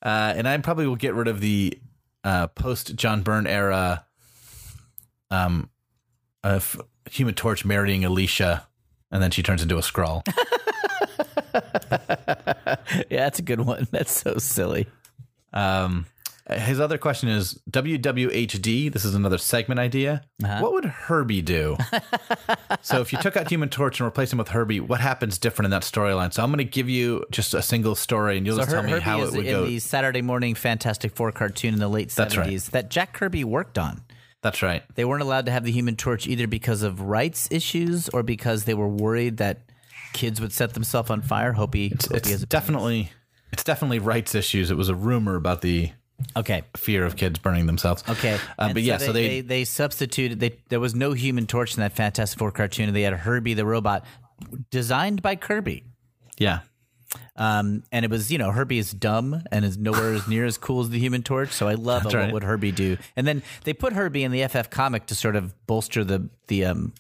and 0.03 0.49
I 0.49 0.57
probably 0.59 0.87
will 0.87 0.97
get 0.97 1.15
rid 1.15 1.27
of 1.27 1.41
the 1.41 1.77
uh, 2.23 2.47
post 2.47 2.95
John 2.95 3.23
Byrne 3.23 3.49
era, 3.49 4.05
um, 5.31 5.69
of 6.45 6.81
Human 7.11 7.35
Torch 7.35 7.65
marrying 7.65 8.05
Alicia, 8.05 8.67
and 9.11 9.21
then 9.21 9.33
she 9.33 9.43
turns 9.43 9.61
into 9.63 9.77
a 9.77 9.81
Skrull. 9.81 10.23
yeah, 13.11 13.25
that's 13.25 13.41
a 13.41 13.43
good 13.43 13.61
one. 13.61 13.89
That's 13.91 14.13
so 14.13 14.39
silly. 14.39 14.87
Um, 15.53 16.07
his 16.53 16.81
other 16.81 16.99
question 16.99 17.29
is 17.29 17.61
WWHD. 17.71 18.93
This 18.93 19.05
is 19.05 19.15
another 19.15 19.39
segment 19.39 19.79
idea. 19.81 20.23
Uh-huh. 20.43 20.61
What 20.61 20.73
would 20.73 20.85
Herbie 20.85 21.43
do? 21.43 21.77
so 22.83 23.01
if 23.01 23.13
you 23.13 23.19
took 23.21 23.37
out 23.37 23.49
Human 23.49 23.69
Torch 23.69 24.01
and 24.01 24.05
replaced 24.07 24.33
him 24.33 24.39
with 24.39 24.49
Herbie, 24.49 24.81
what 24.81 25.01
happens 25.01 25.39
different 25.39 25.67
in 25.67 25.71
that 25.71 25.83
storyline? 25.83 26.33
So 26.33 26.43
I'm 26.43 26.51
going 26.51 26.59
to 26.59 26.65
give 26.65 26.89
you 26.89 27.25
just 27.31 27.55
a 27.55 27.63
single 27.63 27.95
story, 27.95 28.37
and 28.39 28.47
you'll 28.47 28.57
So 28.57 28.63
just 28.63 28.71
Her- 28.73 28.77
tell 28.79 28.85
me 28.85 28.91
Herbie 28.93 29.03
how 29.03 29.23
it 29.23 29.33
would 29.33 29.47
in 29.47 29.53
go. 29.53 29.67
the 29.67 29.79
Saturday 29.79 30.23
morning 30.23 30.55
Fantastic 30.55 31.15
Four 31.15 31.33
cartoon 31.33 31.75
in 31.75 31.81
the 31.81 31.89
late 31.89 32.11
That's 32.11 32.37
right. 32.37 32.61
that 32.73 32.91
Jack 32.91 33.13
Kirby 33.13 33.45
worked 33.45 33.79
on. 33.79 34.03
That's 34.43 34.63
right. 34.63 34.83
They 34.95 35.05
weren't 35.05 35.23
allowed 35.23 35.47
to 35.47 35.53
have 35.53 35.65
the 35.65 35.73
Human 35.73 35.97
Torch 35.97 36.27
either 36.27 36.47
because 36.47 36.83
of 36.83 37.03
rights 37.03 37.47
issues 37.51 38.09
or 38.09 38.23
because 38.23 38.65
they 38.65 38.75
were 38.75 38.89
worried 38.89 39.37
that 39.37 39.61
kids 40.15 40.41
would 40.41 40.53
set 40.53 40.73
themselves 40.75 41.11
on 41.11 41.21
fire. 41.21 41.53
Hope 41.53 41.75
he, 41.75 41.91
hope 41.91 42.17
It's 42.17 42.45
definitely 42.47 43.13
it's 43.53 43.65
definitely 43.65 43.99
rights 43.99 44.35
issues. 44.35 44.71
It 44.71 44.77
was 44.77 44.89
a 44.89 44.95
rumor 44.95 45.37
about 45.37 45.61
the 45.61 45.91
okay. 46.37 46.63
fear 46.77 47.05
of 47.05 47.17
kids 47.17 47.39
burning 47.39 47.67
themselves. 47.67 48.03
Okay, 48.09 48.39
uh, 48.59 48.73
but 48.73 48.83
yeah, 48.83 48.99
so 48.99 49.13
they, 49.13 49.29
they 49.29 49.41
they 49.41 49.65
substituted. 49.65 50.41
They 50.41 50.59
there 50.69 50.81
was 50.81 50.95
no 50.95 51.13
Human 51.13 51.47
Torch 51.47 51.75
in 51.75 51.81
that 51.81 51.93
Fantastic 51.93 52.39
Four 52.39 52.51
cartoon. 52.51 52.93
They 52.93 53.03
had 53.03 53.15
Herbie 53.15 53.55
the 53.55 53.67
robot, 53.67 54.05
designed 54.71 55.23
by 55.23 55.37
Kirby. 55.37 55.85
yeah. 56.39 56.61
Um, 57.35 57.83
and 57.91 58.05
it 58.05 58.11
was, 58.11 58.31
you 58.31 58.39
know, 58.39 58.53
Herbie 58.53 58.79
is 58.79 58.93
dumb 58.93 59.43
and 59.51 59.65
is 59.65 59.79
nowhere 59.79 60.13
as 60.13 60.29
near 60.29 60.45
as 60.45 60.59
cool 60.59 60.83
as 60.83 60.91
the 60.91 60.99
Human 60.99 61.23
Torch. 61.23 61.51
So 61.51 61.67
I 61.67 61.75
love 61.75 62.05
a, 62.07 62.09
right. 62.11 62.25
what 62.27 62.35
would 62.35 62.43
Herbie 62.45 62.71
do. 62.71 62.99
And 63.17 63.27
then 63.27 63.43
they 63.65 63.73
put 63.73 63.95
Herbie 63.95 64.23
in 64.25 64.31
the 64.31 64.47
FF 64.47 64.71
comic 64.71 65.07
to 65.07 65.15
sort 65.15 65.37
of 65.37 65.55
bolster 65.67 66.05
the 66.05 66.29
the 66.49 66.67
um, 66.67 66.93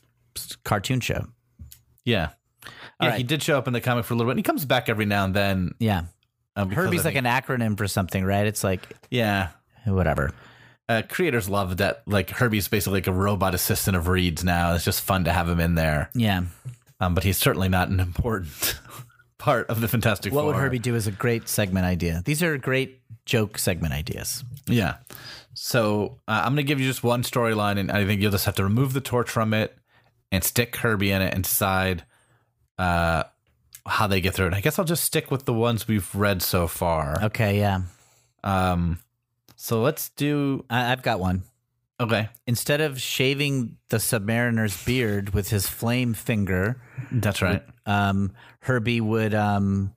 cartoon 0.64 1.00
show. 1.00 1.26
Yeah. 2.04 2.30
Yeah, 3.00 3.08
right. 3.08 3.18
he 3.18 3.22
did 3.22 3.42
show 3.42 3.56
up 3.56 3.66
in 3.66 3.72
the 3.72 3.80
comic 3.80 4.04
for 4.04 4.14
a 4.14 4.16
little 4.16 4.30
bit. 4.30 4.32
And 4.32 4.38
he 4.38 4.42
comes 4.42 4.64
back 4.64 4.88
every 4.88 5.06
now 5.06 5.24
and 5.24 5.34
then. 5.34 5.72
Yeah, 5.78 6.02
um, 6.56 6.70
Herbie's 6.70 7.04
like 7.04 7.14
an 7.14 7.24
acronym 7.24 7.76
for 7.76 7.86
something, 7.86 8.24
right? 8.24 8.46
It's 8.46 8.64
like 8.64 8.82
yeah. 9.10 9.48
whatever. 9.86 10.32
uh, 10.88 11.02
creators 11.08 11.48
love 11.48 11.76
that. 11.78 12.02
Like 12.06 12.30
Herbie's 12.30 12.68
basically 12.68 12.98
like 12.98 13.06
a 13.06 13.12
robot 13.12 13.54
assistant 13.54 13.96
of 13.96 14.08
Reed's 14.08 14.42
now. 14.44 14.74
It's 14.74 14.84
just 14.84 15.02
fun 15.02 15.24
to 15.24 15.32
have 15.32 15.48
him 15.48 15.60
in 15.60 15.74
there. 15.74 16.10
Yeah. 16.14 16.42
Um, 17.00 17.14
but 17.14 17.24
he's 17.24 17.38
certainly 17.38 17.68
not 17.68 17.88
an 17.88 18.00
important 18.00 18.78
part 19.38 19.68
of 19.68 19.80
the 19.80 19.88
Fantastic 19.88 20.32
What 20.32 20.42
Four. 20.42 20.52
would 20.52 20.56
Herbie 20.56 20.78
do 20.80 20.94
is 20.94 21.06
a 21.06 21.12
great 21.12 21.48
segment 21.48 21.86
idea. 21.86 22.22
These 22.24 22.42
are 22.42 22.58
great 22.58 23.00
joke 23.24 23.58
segment 23.58 23.94
ideas. 23.94 24.44
Yeah. 24.66 24.96
So 25.54 26.18
uh, 26.28 26.42
I'm 26.44 26.54
going 26.54 26.56
to 26.56 26.62
give 26.64 26.80
you 26.80 26.86
just 26.86 27.02
one 27.02 27.22
storyline, 27.22 27.78
and 27.78 27.90
I 27.90 28.04
think 28.04 28.20
you'll 28.20 28.30
just 28.32 28.46
have 28.46 28.56
to 28.56 28.64
remove 28.64 28.92
the 28.92 29.00
torch 29.00 29.30
from 29.30 29.54
it 29.54 29.76
and 30.32 30.44
stick 30.44 30.76
Herbie 30.76 31.10
in 31.10 31.22
it 31.22 31.34
and 31.34 31.44
decide 31.44 32.04
uh, 32.78 33.24
how 33.86 34.06
they 34.06 34.20
get 34.20 34.34
through 34.34 34.48
it. 34.48 34.54
I 34.54 34.60
guess 34.60 34.78
I'll 34.78 34.84
just 34.84 35.04
stick 35.04 35.30
with 35.30 35.44
the 35.44 35.52
ones 35.54 35.88
we've 35.88 36.12
read 36.14 36.42
so 36.42 36.66
far. 36.66 37.22
Okay, 37.24 37.58
yeah. 37.58 37.82
Um, 38.44 38.98
so 39.56 39.82
let's 39.82 40.10
do. 40.10 40.64
I, 40.70 40.92
I've 40.92 41.02
got 41.02 41.20
one. 41.20 41.42
Okay, 42.00 42.30
Instead 42.46 42.80
of 42.80 42.98
shaving 42.98 43.76
the 43.90 43.98
Submariner's 43.98 44.84
beard 44.86 45.34
with 45.34 45.50
his 45.50 45.68
flame 45.68 46.14
finger, 46.14 46.80
that's 47.12 47.42
right. 47.42 47.62
um, 47.84 48.32
Herbie 48.60 49.02
would, 49.02 49.34
um, 49.34 49.92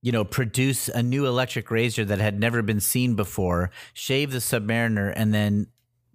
you 0.00 0.12
know, 0.12 0.24
produce 0.24 0.88
a 0.88 1.02
new 1.02 1.26
electric 1.26 1.70
razor 1.70 2.06
that 2.06 2.20
had 2.20 2.40
never 2.40 2.62
been 2.62 2.80
seen 2.80 3.16
before, 3.16 3.70
shave 3.92 4.32
the 4.32 4.38
Submariner, 4.38 5.12
and 5.14 5.34
then 5.34 5.66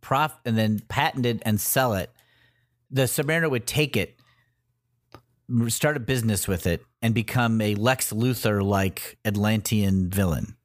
prof 0.02 0.32
and 0.44 0.58
then 0.58 0.80
patent 0.88 1.28
it 1.28 1.44
and 1.46 1.62
sell 1.62 1.94
it. 1.94 2.10
The 2.90 3.04
Submariner 3.04 3.52
would 3.52 3.68
take 3.68 3.96
it, 3.96 4.18
start 5.68 5.98
a 5.98 6.00
business 6.00 6.48
with 6.48 6.66
it, 6.68 6.84
and 7.02 7.14
become 7.14 7.60
a 7.62 7.76
Lex 7.76 8.12
Luthor 8.14 8.64
like 8.64 9.18
Atlantean 9.26 10.10
villain. 10.10 10.56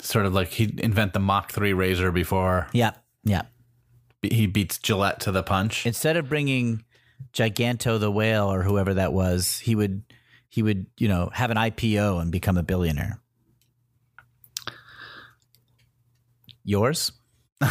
Sort 0.00 0.24
of 0.26 0.32
like 0.34 0.48
he'd 0.48 0.80
invent 0.80 1.12
the 1.12 1.20
Mach 1.20 1.52
three 1.52 1.72
razor 1.74 2.10
before 2.10 2.68
Yeah, 2.72 2.92
yeah. 3.24 3.42
he 4.22 4.46
beats 4.46 4.78
Gillette 4.78 5.20
to 5.20 5.32
the 5.32 5.42
punch. 5.42 5.84
instead 5.86 6.16
of 6.16 6.28
bringing 6.28 6.84
Giganto 7.34 8.00
the 8.00 8.10
whale 8.10 8.50
or 8.50 8.62
whoever 8.62 8.94
that 8.94 9.12
was, 9.12 9.58
he 9.58 9.74
would 9.74 10.02
he 10.48 10.62
would 10.62 10.86
you 10.98 11.06
know 11.06 11.30
have 11.34 11.50
an 11.50 11.56
IPO 11.58 12.20
and 12.22 12.32
become 12.32 12.56
a 12.56 12.62
billionaire. 12.62 13.20
Yours? 16.64 17.12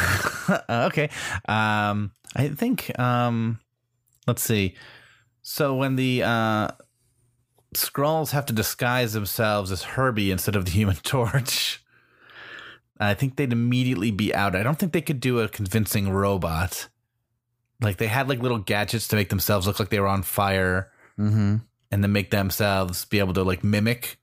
Okay. 0.70 1.10
Um, 1.48 2.12
I 2.36 2.48
think. 2.50 2.98
Um, 3.00 3.60
let's 4.26 4.42
see. 4.42 4.76
So 5.52 5.74
when 5.74 5.96
the 5.96 6.22
uh, 6.22 6.68
Skrulls 7.74 8.30
have 8.34 8.46
to 8.46 8.54
disguise 8.54 9.14
themselves 9.14 9.72
as 9.72 9.82
Herbie 9.82 10.30
instead 10.30 10.56
of 10.56 10.66
the 10.66 10.72
Human 10.72 10.96
Torch, 11.04 11.84
I 13.00 13.16
think 13.16 13.36
they'd 13.36 13.52
immediately 13.52 14.12
be 14.12 14.34
out. 14.34 14.56
I 14.56 14.62
don't 14.62 14.78
think 14.78 14.94
they 14.94 15.02
could 15.02 15.20
do 15.20 15.40
a 15.40 15.48
convincing 15.50 16.12
robot. 16.12 16.88
Like 17.82 17.98
they 17.98 18.06
had 18.06 18.30
like 18.30 18.44
little 18.44 18.60
gadgets 18.60 19.08
to 19.08 19.16
make 19.16 19.30
themselves 19.30 19.66
look 19.66 19.80
like 19.80 19.90
they 19.90 20.00
were 20.00 20.08
on 20.08 20.22
fire, 20.22 20.92
Mm-hmm. 21.18 21.56
and 21.92 22.04
then 22.04 22.12
make 22.12 22.30
themselves 22.30 23.04
be 23.06 23.18
able 23.18 23.34
to 23.34 23.44
like 23.44 23.64
mimic 23.64 24.20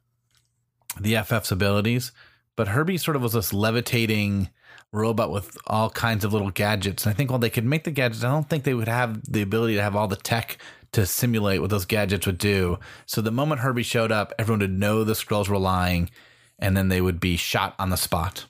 the 1.01 1.15
FF's 1.15 1.51
abilities. 1.51 2.13
But 2.55 2.69
Herbie 2.69 2.99
sort 2.99 3.17
of 3.17 3.23
was 3.23 3.33
this 3.33 3.53
levitating 3.53 4.49
robot 4.93 5.33
with 5.33 5.59
all 5.67 5.91
kinds 5.91 6.25
of 6.25 6.33
little 6.33 6.51
gadgets. 6.53 7.05
And 7.05 7.13
I 7.13 7.17
think 7.17 7.31
while 7.31 7.41
they 7.41 7.51
could 7.51 7.65
make 7.67 7.83
the 7.83 7.91
gadgets, 7.91 8.23
I 8.23 8.31
don't 8.31 8.49
think 8.49 8.63
they 8.63 8.75
would 8.75 8.87
have 8.89 9.21
the 9.31 9.43
ability 9.43 9.75
to 9.75 9.83
have 9.83 9.97
all 9.97 10.07
the 10.09 10.17
tech 10.17 10.57
to 10.97 11.05
simulate 11.05 11.61
what 11.61 11.69
those 11.69 11.85
gadgets 11.85 12.25
would 12.25 12.39
do. 12.39 12.79
So 13.05 13.21
the 13.21 13.31
moment 13.31 13.61
Herbie 13.61 13.83
showed 13.83 14.11
up, 14.11 14.33
everyone 14.39 14.61
would 14.61 14.79
know 14.79 15.05
the 15.05 15.13
Skrulls 15.13 15.47
were 15.47 15.59
lying, 15.59 16.09
and 16.59 16.75
then 16.75 16.89
they 16.89 17.03
would 17.03 17.21
be 17.21 17.37
shot 17.37 17.75
on 17.79 17.91
the 17.91 17.99
spot 17.99 18.47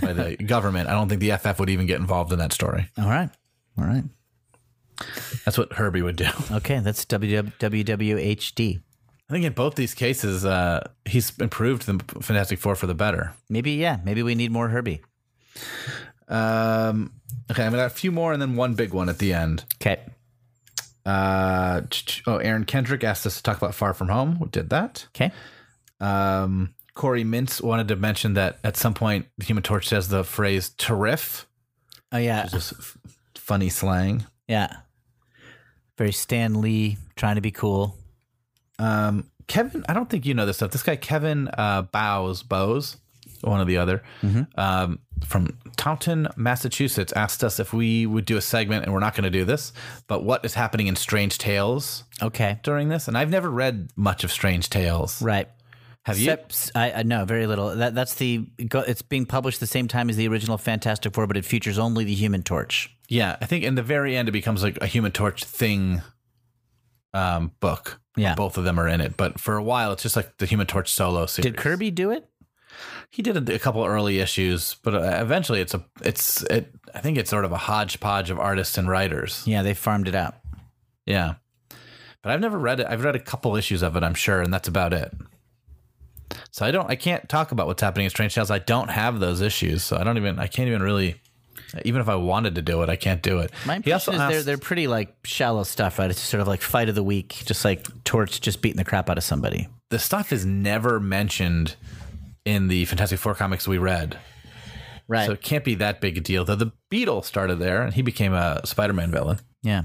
by 0.00 0.14
the 0.14 0.36
government. 0.46 0.88
I 0.88 0.92
don't 0.92 1.10
think 1.10 1.20
the 1.20 1.36
FF 1.36 1.60
would 1.60 1.68
even 1.68 1.84
get 1.84 2.00
involved 2.00 2.32
in 2.32 2.38
that 2.38 2.54
story. 2.54 2.88
All 2.96 3.10
right, 3.10 3.28
all 3.76 3.84
right. 3.84 4.04
That's 5.44 5.58
what 5.58 5.74
Herbie 5.74 6.00
would 6.00 6.16
do. 6.16 6.28
Okay, 6.50 6.80
that's 6.80 7.04
WWHD. 7.04 8.80
I 9.28 9.32
think 9.32 9.44
in 9.44 9.52
both 9.52 9.74
these 9.74 9.92
cases, 9.92 10.46
uh, 10.46 10.88
he's 11.04 11.38
improved 11.38 11.84
the 11.84 12.02
Fantastic 12.22 12.58
Four 12.60 12.76
for 12.76 12.86
the 12.86 12.94
better. 12.94 13.34
Maybe 13.50 13.72
yeah, 13.72 13.98
maybe 14.02 14.22
we 14.22 14.34
need 14.34 14.50
more 14.50 14.68
Herbie. 14.68 15.02
Um, 16.28 17.12
okay, 17.50 17.62
I'm 17.66 17.72
gonna 17.72 17.82
have 17.82 17.92
a 17.92 17.94
few 17.94 18.10
more 18.10 18.32
and 18.32 18.40
then 18.40 18.56
one 18.56 18.72
big 18.72 18.94
one 18.94 19.10
at 19.10 19.18
the 19.18 19.34
end. 19.34 19.66
Okay. 19.82 20.00
Uh, 21.08 21.80
oh, 22.26 22.36
Aaron 22.36 22.64
Kendrick 22.64 23.02
asked 23.02 23.26
us 23.26 23.36
to 23.38 23.42
talk 23.42 23.56
about 23.56 23.74
Far 23.74 23.94
From 23.94 24.08
Home. 24.08 24.38
We 24.40 24.48
did 24.48 24.70
that. 24.70 25.06
Okay. 25.14 25.32
Um, 26.00 26.74
Corey 26.94 27.24
Mintz 27.24 27.62
wanted 27.62 27.88
to 27.88 27.96
mention 27.96 28.34
that 28.34 28.58
at 28.62 28.76
some 28.76 28.92
point, 28.92 29.26
the 29.38 29.44
Human 29.46 29.62
Torch 29.62 29.88
says 29.88 30.08
the 30.08 30.24
phrase 30.24 30.68
"terriff," 30.70 31.46
Oh 32.12 32.18
yeah, 32.18 32.46
just 32.46 32.72
f- 32.74 32.98
funny 33.36 33.68
slang. 33.68 34.26
yeah. 34.46 34.78
Very 35.96 36.12
Stan 36.12 36.60
Lee 36.60 36.96
trying 37.16 37.34
to 37.36 37.40
be 37.40 37.50
cool. 37.50 37.96
Um, 38.78 39.30
Kevin, 39.48 39.84
I 39.88 39.94
don't 39.94 40.08
think 40.08 40.26
you 40.26 40.34
know 40.34 40.46
this 40.46 40.56
stuff. 40.56 40.70
This 40.70 40.82
guy 40.84 40.94
Kevin 40.96 41.48
uh, 41.48 41.82
Bows 41.82 42.42
Bowes, 42.44 42.96
one 43.42 43.60
or 43.60 43.64
the 43.64 43.76
other, 43.78 44.02
um, 44.56 44.98
from 45.24 45.56
Taunton, 45.76 46.28
Massachusetts, 46.36 47.12
asked 47.14 47.42
us 47.44 47.58
if 47.60 47.72
we 47.72 48.06
would 48.06 48.24
do 48.24 48.36
a 48.36 48.40
segment, 48.40 48.84
and 48.84 48.92
we're 48.92 49.00
not 49.00 49.14
going 49.14 49.24
to 49.24 49.30
do 49.30 49.44
this, 49.44 49.72
but 50.06 50.24
what 50.24 50.44
is 50.44 50.54
happening 50.54 50.86
in 50.86 50.96
Strange 50.96 51.38
Tales 51.38 52.04
Okay. 52.22 52.58
during 52.62 52.88
this? 52.88 53.08
And 53.08 53.16
I've 53.18 53.30
never 53.30 53.50
read 53.50 53.90
much 53.96 54.24
of 54.24 54.30
Strange 54.32 54.70
Tales. 54.70 55.20
Right. 55.22 55.48
Have 56.04 56.18
you? 56.18 56.30
Except, 56.32 56.70
I, 56.74 56.92
I 56.92 57.02
no, 57.02 57.24
very 57.26 57.46
little. 57.46 57.76
That 57.76 57.94
that's 57.94 58.14
the 58.14 58.46
it's 58.58 59.02
being 59.02 59.26
published 59.26 59.60
the 59.60 59.66
same 59.66 59.88
time 59.88 60.08
as 60.08 60.16
the 60.16 60.26
original 60.28 60.56
Fantastic 60.56 61.12
Four, 61.12 61.26
but 61.26 61.36
it 61.36 61.44
features 61.44 61.78
only 61.78 62.04
the 62.04 62.14
Human 62.14 62.42
Torch. 62.42 62.90
Yeah, 63.08 63.36
I 63.42 63.46
think 63.46 63.62
in 63.64 63.74
the 63.74 63.82
very 63.82 64.16
end 64.16 64.26
it 64.28 64.32
becomes 64.32 64.62
like 64.62 64.78
a 64.80 64.86
Human 64.86 65.12
Torch 65.12 65.44
thing 65.44 66.00
um, 67.12 67.52
book. 67.60 68.00
Yeah. 68.16 68.34
both 68.34 68.58
of 68.58 68.64
them 68.64 68.80
are 68.80 68.88
in 68.88 69.00
it, 69.00 69.16
but 69.16 69.38
for 69.38 69.56
a 69.56 69.62
while 69.62 69.92
it's 69.92 70.02
just 70.02 70.16
like 70.16 70.38
the 70.38 70.46
Human 70.46 70.66
Torch 70.66 70.90
solo 70.92 71.26
series. 71.26 71.44
Did 71.52 71.56
Kirby 71.56 71.92
do 71.92 72.10
it? 72.10 72.28
He 73.10 73.22
did 73.22 73.48
a, 73.48 73.54
a 73.54 73.58
couple 73.58 73.84
early 73.84 74.20
issues, 74.20 74.76
but 74.82 74.94
uh, 74.94 75.18
eventually 75.20 75.60
it's 75.60 75.74
a 75.74 75.84
it's 76.02 76.42
it. 76.44 76.72
I 76.94 77.00
think 77.00 77.18
it's 77.18 77.30
sort 77.30 77.44
of 77.44 77.52
a 77.52 77.56
hodgepodge 77.56 78.30
of 78.30 78.38
artists 78.38 78.78
and 78.78 78.88
writers. 78.88 79.42
Yeah, 79.46 79.62
they 79.62 79.74
farmed 79.74 80.08
it 80.08 80.14
out. 80.14 80.34
Yeah, 81.06 81.34
but 82.22 82.32
I've 82.32 82.40
never 82.40 82.58
read 82.58 82.80
it. 82.80 82.86
I've 82.88 83.04
read 83.04 83.16
a 83.16 83.20
couple 83.20 83.56
issues 83.56 83.82
of 83.82 83.96
it, 83.96 84.02
I'm 84.02 84.14
sure, 84.14 84.40
and 84.40 84.52
that's 84.52 84.68
about 84.68 84.92
it. 84.92 85.12
So 86.50 86.66
I 86.66 86.70
don't. 86.70 86.90
I 86.90 86.96
can't 86.96 87.28
talk 87.28 87.52
about 87.52 87.66
what's 87.66 87.80
happening 87.80 88.04
in 88.04 88.10
Strange 88.10 88.34
Tales. 88.34 88.50
I 88.50 88.58
don't 88.58 88.90
have 88.90 89.18
those 89.20 89.40
issues, 89.40 89.82
so 89.82 89.96
I 89.96 90.04
don't 90.04 90.16
even. 90.18 90.38
I 90.38 90.46
can't 90.46 90.68
even 90.68 90.82
really. 90.82 91.20
Even 91.84 92.00
if 92.00 92.08
I 92.08 92.14
wanted 92.14 92.54
to 92.54 92.62
do 92.62 92.82
it, 92.82 92.88
I 92.88 92.96
can't 92.96 93.22
do 93.22 93.40
it. 93.40 93.50
My 93.66 93.76
also 93.92 94.12
impression 94.12 94.18
is 94.18 94.44
they're 94.44 94.56
they're 94.56 94.58
pretty 94.58 94.86
like 94.86 95.14
shallow 95.24 95.64
stuff, 95.64 95.98
right? 95.98 96.10
It's 96.10 96.20
sort 96.20 96.40
of 96.40 96.48
like 96.48 96.62
fight 96.62 96.88
of 96.88 96.94
the 96.94 97.02
week, 97.02 97.42
just 97.44 97.64
like 97.64 97.86
Torch 98.04 98.40
just 98.40 98.62
beating 98.62 98.78
the 98.78 98.84
crap 98.84 99.10
out 99.10 99.18
of 99.18 99.24
somebody. 99.24 99.68
the 99.90 99.98
stuff 99.98 100.32
is 100.32 100.44
never 100.46 100.98
mentioned 101.00 101.76
in 102.48 102.68
the 102.68 102.84
Fantastic 102.86 103.18
Four 103.18 103.34
comics 103.34 103.68
we 103.68 103.78
read. 103.78 104.18
Right. 105.06 105.26
So 105.26 105.32
it 105.32 105.42
can't 105.42 105.64
be 105.64 105.76
that 105.76 106.00
big 106.00 106.18
a 106.18 106.20
deal. 106.20 106.44
Though 106.44 106.54
the 106.54 106.72
Beetle 106.90 107.22
started 107.22 107.58
there 107.58 107.82
and 107.82 107.94
he 107.94 108.02
became 108.02 108.32
a 108.32 108.66
Spider 108.66 108.92
Man 108.92 109.10
villain. 109.10 109.38
yeah. 109.62 109.84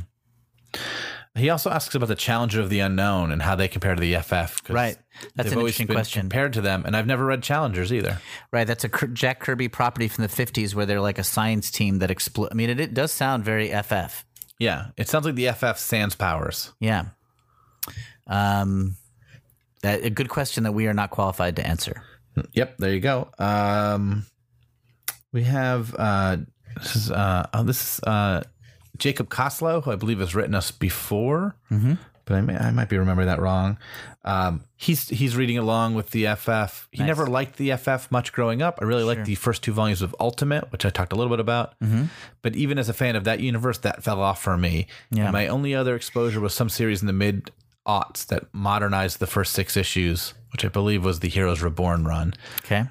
He 1.35 1.49
also 1.49 1.71
asks 1.71 1.95
about 1.95 2.09
the 2.09 2.15
Challenger 2.15 2.61
of 2.61 2.69
the 2.69 2.79
Unknown 2.79 3.31
and 3.31 3.41
how 3.41 3.55
they 3.55 3.67
compare 3.67 3.95
to 3.95 4.01
the 4.01 4.17
FF. 4.17 4.69
Right. 4.69 4.95
That's 5.35 5.51
an 5.51 5.57
interesting 5.57 5.87
question. 5.87 6.21
Compared 6.21 6.53
to 6.53 6.61
them, 6.61 6.83
and 6.85 6.95
I've 6.95 7.07
never 7.07 7.25
read 7.25 7.41
Challengers 7.41 7.91
either. 7.91 8.19
Right. 8.51 8.67
That's 8.67 8.83
a 8.83 9.07
Jack 9.07 9.39
Kirby 9.39 9.67
property 9.67 10.07
from 10.07 10.21
the 10.21 10.27
50s 10.27 10.75
where 10.75 10.85
they're 10.85 11.01
like 11.01 11.17
a 11.17 11.23
science 11.23 11.71
team 11.71 11.99
that 11.99 12.11
explode. 12.11 12.49
I 12.51 12.53
mean, 12.53 12.69
it, 12.69 12.79
it 12.79 12.93
does 12.93 13.11
sound 13.11 13.43
very 13.43 13.69
FF. 13.69 14.23
Yeah, 14.59 14.87
it 14.95 15.09
sounds 15.09 15.25
like 15.25 15.33
the 15.33 15.49
FF 15.51 15.79
sans 15.79 16.13
powers. 16.13 16.71
Yeah. 16.79 17.05
Um, 18.27 18.95
that 19.81 20.03
a 20.05 20.11
good 20.11 20.29
question 20.29 20.63
that 20.63 20.73
we 20.73 20.85
are 20.85 20.93
not 20.93 21.09
qualified 21.09 21.55
to 21.55 21.65
answer. 21.65 22.03
Yep, 22.53 22.77
there 22.77 22.93
you 22.93 22.99
go. 22.99 23.29
Um, 23.39 24.25
we 25.31 25.43
have 25.43 25.95
uh, 25.97 26.37
this 26.77 26.95
is 26.95 27.11
uh, 27.11 27.47
oh, 27.53 27.63
this 27.63 27.81
is 27.81 27.99
uh, 28.03 28.43
Jacob 28.97 29.29
Koslow, 29.29 29.83
who 29.83 29.91
I 29.91 29.95
believe 29.95 30.19
has 30.19 30.35
written 30.35 30.55
us 30.55 30.71
before, 30.71 31.55
mm-hmm. 31.71 31.93
but 32.25 32.35
I, 32.35 32.41
may, 32.41 32.55
I 32.55 32.71
might 32.71 32.89
be 32.89 32.97
remembering 32.97 33.27
that 33.27 33.39
wrong. 33.41 33.77
Um, 34.25 34.63
he's 34.77 35.09
he's 35.09 35.35
reading 35.35 35.57
along 35.57 35.95
with 35.95 36.11
the 36.11 36.27
FF. 36.35 36.87
He 36.91 36.99
Nice. 36.99 37.07
never 37.07 37.27
liked 37.27 37.57
the 37.57 37.75
FF 37.75 38.09
much 38.09 38.31
growing 38.31 38.61
up. 38.61 38.79
I 38.81 38.85
really 38.85 39.03
liked 39.03 39.25
the 39.25 39.35
first 39.35 39.63
two 39.63 39.73
volumes 39.73 40.01
of 40.01 40.15
Ultimate, 40.19 40.71
which 40.71 40.85
I 40.85 40.89
talked 40.89 41.11
a 41.11 41.15
little 41.15 41.31
bit 41.31 41.39
about. 41.41 41.77
Mm-hmm. 41.79 42.05
But 42.41 42.55
even 42.55 42.77
as 42.77 42.87
a 42.87 42.93
fan 42.93 43.15
of 43.15 43.25
that 43.25 43.41
universe, 43.41 43.79
that 43.79 44.03
fell 44.03 44.21
off 44.21 44.41
for 44.41 44.57
me. 44.57 44.87
Yeah. 45.11 45.23
And 45.25 45.33
my 45.33 45.47
only 45.47 45.75
other 45.75 45.95
exposure 45.95 46.39
was 46.39 46.53
some 46.53 46.69
series 46.69 47.01
in 47.01 47.07
the 47.07 47.13
mid 47.13 47.51
aughts 47.85 48.25
that 48.27 48.45
modernized 48.53 49.19
the 49.19 49.27
first 49.27 49.51
six 49.51 49.75
issues, 49.75 50.33
which 50.53 50.63
I 50.63 50.69
believe 50.69 51.03
was 51.03 51.19
the 51.19 51.27
Heroes 51.29 51.61
Reborn 51.61 52.05
run 52.05 52.33
Okay. 52.63 52.85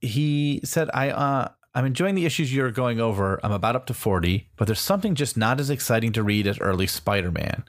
he 0.00 0.60
said, 0.64 0.90
"I 0.92 1.10
uh, 1.10 1.48
I'm 1.74 1.84
enjoying 1.84 2.14
the 2.14 2.26
issues 2.26 2.52
you're 2.54 2.70
going 2.70 3.00
over. 3.00 3.38
I'm 3.44 3.52
about 3.52 3.76
up 3.76 3.86
to 3.86 3.94
40, 3.94 4.48
but 4.56 4.66
there's 4.66 4.80
something 4.80 5.14
just 5.14 5.36
not 5.36 5.60
as 5.60 5.70
exciting 5.70 6.12
to 6.12 6.22
read 6.22 6.46
as 6.46 6.58
early 6.58 6.86
Spider-Man. 6.86 7.64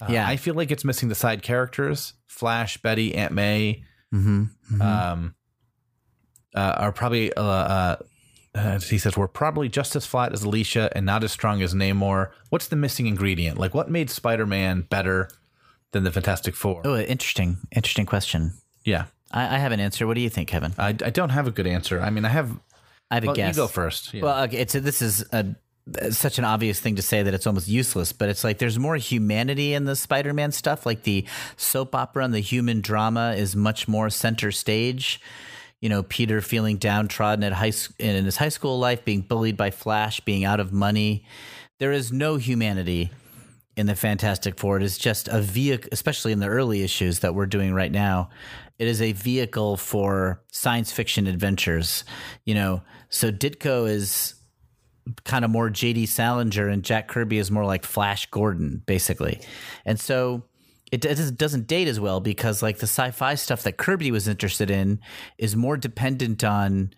Uh, 0.00 0.06
Yeah. 0.10 0.26
I 0.26 0.36
feel 0.36 0.54
like 0.54 0.70
it's 0.70 0.84
missing 0.84 1.08
the 1.08 1.14
side 1.14 1.42
characters. 1.42 2.14
Flash, 2.26 2.78
Betty, 2.78 3.14
Aunt 3.14 3.32
May, 3.32 3.84
Mm-hmm. 4.12 4.82
um, 4.82 5.34
uh, 6.54 6.74
are 6.78 6.92
probably. 6.92 7.32
Uh, 7.34 7.42
uh, 7.42 7.96
uh, 8.54 8.78
he 8.80 8.98
says 8.98 9.16
we're 9.16 9.28
probably 9.28 9.70
just 9.70 9.96
as 9.96 10.04
flat 10.04 10.34
as 10.34 10.42
Alicia 10.42 10.90
and 10.94 11.06
not 11.06 11.24
as 11.24 11.32
strong 11.32 11.62
as 11.62 11.72
Namor. 11.72 12.30
What's 12.50 12.68
the 12.68 12.76
missing 12.76 13.06
ingredient? 13.06 13.56
Like, 13.56 13.72
what 13.72 13.90
made 13.90 14.10
Spider-Man 14.10 14.82
better 14.90 15.30
than 15.92 16.04
the 16.04 16.10
Fantastic 16.10 16.54
Four? 16.54 16.82
Oh, 16.84 16.98
interesting. 16.98 17.58
Interesting 17.74 18.06
question. 18.06 18.52
Yeah, 18.84 19.06
I, 19.30 19.56
I 19.56 19.58
have 19.58 19.72
an 19.72 19.80
answer. 19.80 20.06
What 20.06 20.14
do 20.14 20.20
you 20.20 20.30
think, 20.30 20.48
Kevin? 20.48 20.74
I, 20.78 20.88
I 20.88 21.10
don't 21.10 21.30
have 21.30 21.46
a 21.46 21.50
good 21.50 21.66
answer. 21.66 22.00
I 22.00 22.10
mean, 22.10 22.24
I 22.24 22.30
have. 22.30 22.58
I 23.10 23.16
have 23.16 23.24
a 23.24 23.26
Well, 23.28 23.36
you 23.36 23.52
go 23.54 23.68
first. 23.68 24.12
Yeah. 24.14 24.22
Well, 24.22 24.44
okay, 24.44 24.56
it's 24.58 24.74
a, 24.74 24.80
this 24.80 25.02
is 25.02 25.24
a 25.32 25.54
such 26.10 26.38
an 26.38 26.44
obvious 26.44 26.78
thing 26.80 26.96
to 26.96 27.02
say 27.02 27.22
that 27.22 27.34
it's 27.34 27.46
almost 27.46 27.68
useless, 27.68 28.12
but 28.12 28.28
it's 28.28 28.44
like 28.44 28.58
there's 28.58 28.78
more 28.78 28.96
humanity 28.96 29.74
in 29.74 29.84
the 29.84 29.96
Spider-Man 29.96 30.52
stuff. 30.52 30.86
Like 30.86 31.02
the 31.02 31.26
soap 31.56 31.94
opera 31.94 32.24
and 32.24 32.32
the 32.32 32.40
human 32.40 32.80
drama 32.80 33.34
is 33.36 33.56
much 33.56 33.88
more 33.88 34.08
center 34.08 34.52
stage. 34.52 35.20
You 35.80 35.88
know, 35.88 36.04
Peter 36.04 36.40
feeling 36.40 36.76
downtrodden 36.76 37.42
at 37.42 37.52
high 37.52 37.72
in 37.98 38.24
his 38.24 38.36
high 38.36 38.48
school 38.48 38.78
life, 38.78 39.04
being 39.04 39.22
bullied 39.22 39.56
by 39.56 39.70
Flash, 39.70 40.20
being 40.20 40.44
out 40.44 40.60
of 40.60 40.72
money. 40.72 41.24
There 41.80 41.92
is 41.92 42.12
no 42.12 42.36
humanity 42.36 43.10
in 43.76 43.86
the 43.86 43.94
Fantastic 43.94 44.58
Four. 44.58 44.76
It 44.76 44.82
is 44.82 44.98
just 44.98 45.28
a 45.28 45.40
vehicle, 45.40 45.88
especially 45.92 46.32
in 46.32 46.40
the 46.40 46.48
early 46.48 46.82
issues 46.82 47.20
that 47.20 47.34
we're 47.34 47.46
doing 47.46 47.74
right 47.74 47.92
now. 47.92 48.30
It 48.78 48.88
is 48.88 49.00
a 49.00 49.12
vehicle 49.12 49.76
for 49.76 50.42
science 50.50 50.92
fiction 50.92 51.26
adventures. 51.26 52.04
You 52.44 52.54
know, 52.54 52.82
so 53.08 53.30
Ditko 53.30 53.88
is 53.88 54.34
kind 55.24 55.44
of 55.44 55.50
more 55.50 55.70
JD 55.70 56.08
Salinger 56.08 56.68
and 56.68 56.82
Jack 56.82 57.08
Kirby 57.08 57.38
is 57.38 57.50
more 57.50 57.64
like 57.64 57.84
Flash 57.84 58.26
Gordon, 58.26 58.82
basically. 58.86 59.40
And 59.84 59.98
so 59.98 60.44
it, 60.90 61.04
it 61.04 61.38
doesn't 61.38 61.66
date 61.66 61.88
as 61.88 61.98
well 61.98 62.20
because 62.20 62.62
like 62.62 62.78
the 62.78 62.86
sci-fi 62.86 63.34
stuff 63.34 63.62
that 63.62 63.78
Kirby 63.78 64.10
was 64.10 64.28
interested 64.28 64.70
in 64.70 65.00
is 65.38 65.56
more 65.56 65.76
dependent 65.76 66.44
on 66.44 66.92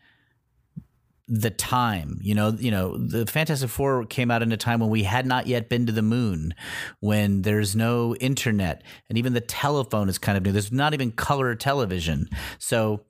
the 1.27 1.51
time 1.51 2.19
you 2.21 2.35
know 2.35 2.51
you 2.59 2.71
know 2.71 2.99
the 2.99 3.25
fantastic 3.25 3.71
four 3.71 4.05
came 4.05 4.31
out 4.31 4.43
in 4.43 4.53
a 4.53 4.59
time 4.59 4.81
when 4.81 4.91
we 4.91 5.05
had 5.05 5.25
not 5.25 5.47
yet 5.47 5.71
been 5.71 5.87
to 5.87 5.93
the 5.93 6.03
moon 6.03 6.55
when 7.01 7.41
there's 7.43 7.75
no 7.75 8.15
internet 8.17 8.83
and 9.09 9.17
even 9.17 9.33
the 9.33 9.41
telephone 9.41 10.11
is 10.11 10.19
kind 10.19 10.37
of 10.37 10.45
new 10.45 10.53
there's 10.53 10.71
not 10.71 10.93
even 10.93 11.11
color 11.11 11.55
television 11.55 12.29
so 12.59 13.01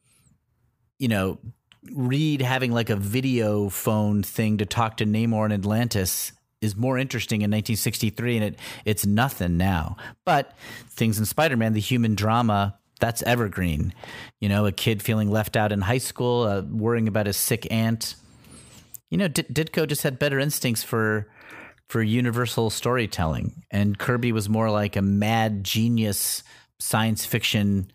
you 0.99 1.09
know 1.09 1.39
Reed 1.93 2.41
having 2.41 2.73
like 2.73 2.89
a 2.89 2.97
video 2.97 3.69
phone 3.69 4.23
thing 4.23 4.59
to 4.59 4.67
talk 4.67 4.97
to 4.99 5.05
Namor 5.05 5.45
in 5.47 5.53
Atlantis 5.53 6.33
is 6.61 6.75
more 6.75 6.97
interesting 6.97 7.43
in 7.43 7.51
1963 7.51 8.37
and 8.37 8.45
it 8.45 8.59
it's 8.85 9.05
nothing 9.05 9.57
now. 9.57 9.97
But 10.25 10.57
things 10.89 11.19
in 11.19 11.27
Spider-Man, 11.27 11.75
the 11.75 11.81
human 11.81 12.15
drama, 12.15 12.79
that's 13.05 13.23
evergreen. 13.25 13.93
You 14.41 14.49
know, 14.49 14.65
a 14.65 14.73
kid 14.73 15.03
feeling 15.03 15.31
left 15.31 15.57
out 15.57 15.73
in 15.73 15.83
high 15.83 15.99
school, 15.99 16.45
uh, 16.45 16.63
worrying 16.63 17.07
about 17.07 17.27
his 17.27 17.37
sick 17.37 17.69
aunt. 17.71 18.15
You 19.11 19.19
know, 19.19 19.29
D- 19.29 19.43
Ditko 19.43 19.87
just 19.87 20.03
had 20.03 20.19
better 20.19 20.39
instincts 20.39 20.83
for 20.83 21.29
for 21.91 22.03
universal 22.03 22.71
storytelling, 22.71 23.63
and 23.71 23.99
Kirby 23.99 24.33
was 24.33 24.49
more 24.49 24.71
like 24.71 24.97
a 24.97 25.03
mad 25.03 25.65
genius 25.65 26.43
science 26.79 27.27
fiction 27.27 27.91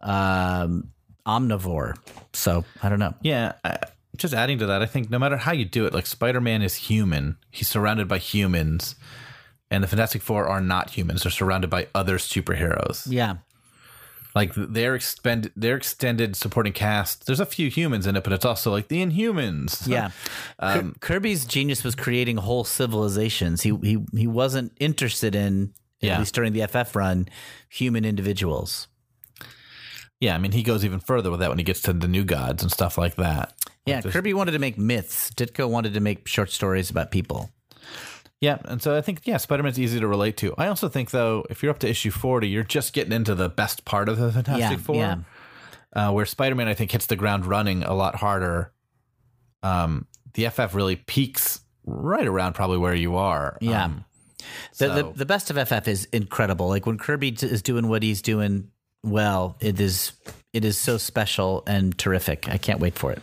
um, 0.00 0.90
omnivore. 1.26 1.96
So 2.32 2.64
I 2.84 2.88
don't 2.88 3.00
know. 3.00 3.14
Yeah. 3.22 3.54
I, 3.64 3.78
just 4.16 4.32
adding 4.32 4.58
to 4.60 4.66
that, 4.66 4.80
I 4.80 4.86
think 4.86 5.10
no 5.10 5.18
matter 5.18 5.36
how 5.36 5.52
you 5.52 5.64
do 5.64 5.86
it, 5.86 5.92
like 5.92 6.06
Spider 6.06 6.40
Man 6.40 6.62
is 6.62 6.76
human. 6.76 7.36
He's 7.50 7.68
surrounded 7.68 8.06
by 8.06 8.18
humans, 8.18 8.94
and 9.72 9.82
the 9.82 9.88
Fantastic 9.88 10.22
Four 10.22 10.46
are 10.46 10.60
not 10.60 10.90
humans. 10.90 11.24
They're 11.24 11.32
surrounded 11.32 11.68
by 11.68 11.88
other 11.96 12.16
superheroes. 12.18 13.06
Yeah. 13.10 13.38
Like 14.36 14.52
their 14.54 14.94
expend 14.94 15.50
their 15.56 15.76
extended 15.78 16.36
supporting 16.36 16.74
cast. 16.74 17.24
There's 17.24 17.40
a 17.40 17.46
few 17.46 17.70
humans 17.70 18.06
in 18.06 18.16
it, 18.16 18.22
but 18.22 18.34
it's 18.34 18.44
also 18.44 18.70
like 18.70 18.88
the 18.88 19.02
Inhumans. 19.04 19.88
Yeah. 19.96 20.10
Um, 20.58 20.94
Kirby's 21.00 21.46
genius 21.46 21.82
was 21.82 21.94
creating 21.94 22.36
whole 22.36 22.62
civilizations. 22.62 23.62
He 23.62 23.74
he 23.82 24.04
he 24.14 24.26
wasn't 24.26 24.72
interested 24.78 25.34
in 25.34 25.72
Yeah. 26.00 26.14
at 26.14 26.18
least 26.20 26.34
during 26.34 26.52
the 26.52 26.66
FF 26.66 26.94
run 26.94 27.28
human 27.70 28.04
individuals. 28.04 28.88
Yeah, 30.20 30.34
I 30.34 30.38
mean, 30.38 30.52
he 30.52 30.62
goes 30.62 30.84
even 30.84 31.00
further 31.00 31.30
with 31.30 31.40
that 31.40 31.48
when 31.48 31.58
he 31.58 31.64
gets 31.64 31.80
to 31.82 31.92
the 31.94 32.08
new 32.08 32.24
gods 32.24 32.62
and 32.62 32.70
stuff 32.70 32.96
like 32.98 33.16
that. 33.16 33.54
Yeah, 33.86 34.02
Kirby 34.02 34.34
wanted 34.34 34.52
to 34.52 34.58
make 34.58 34.76
myths. 34.78 35.30
Ditko 35.30 35.68
wanted 35.68 35.94
to 35.94 36.00
make 36.00 36.28
short 36.28 36.50
stories 36.50 36.90
about 36.90 37.10
people. 37.10 37.50
Yeah, 38.40 38.58
and 38.66 38.82
so 38.82 38.94
I 38.96 39.00
think 39.00 39.22
yeah, 39.26 39.38
Spider 39.38 39.62
Man's 39.62 39.78
easy 39.80 39.98
to 40.00 40.06
relate 40.06 40.36
to. 40.38 40.54
I 40.58 40.66
also 40.68 40.88
think 40.88 41.10
though, 41.10 41.44
if 41.48 41.62
you're 41.62 41.70
up 41.70 41.78
to 41.80 41.88
issue 41.88 42.10
forty, 42.10 42.48
you're 42.48 42.62
just 42.64 42.92
getting 42.92 43.12
into 43.12 43.34
the 43.34 43.48
best 43.48 43.84
part 43.84 44.08
of 44.08 44.18
the 44.18 44.30
Fantastic 44.30 44.78
Yeah, 44.78 44.84
Four. 44.84 44.96
yeah. 44.96 45.16
Uh, 45.94 46.12
where 46.12 46.26
Spider 46.26 46.54
Man 46.54 46.68
I 46.68 46.74
think 46.74 46.90
hits 46.92 47.06
the 47.06 47.16
ground 47.16 47.46
running 47.46 47.82
a 47.82 47.94
lot 47.94 48.16
harder. 48.16 48.72
Um, 49.62 50.06
the 50.34 50.48
FF 50.50 50.74
really 50.74 50.96
peaks 50.96 51.60
right 51.86 52.26
around 52.26 52.52
probably 52.54 52.78
where 52.78 52.94
you 52.94 53.16
are. 53.16 53.56
Yeah. 53.60 53.84
Um, 53.84 54.04
The, 54.78 54.86
so- 54.88 54.94
the 54.94 55.18
the 55.18 55.26
best 55.26 55.50
of 55.50 55.56
FF 55.68 55.88
is 55.88 56.04
incredible. 56.12 56.68
Like 56.68 56.84
when 56.86 56.98
Kirby 56.98 57.32
t- 57.32 57.46
is 57.46 57.62
doing 57.62 57.88
what 57.88 58.02
he's 58.02 58.20
doing 58.22 58.68
well, 59.02 59.56
it 59.60 59.80
is 59.80 60.12
it 60.52 60.64
is 60.64 60.76
so 60.76 60.98
special 60.98 61.62
and 61.66 61.96
terrific. 61.96 62.48
I 62.48 62.58
can't 62.58 62.80
wait 62.80 62.94
for 62.98 63.12
it. 63.12 63.22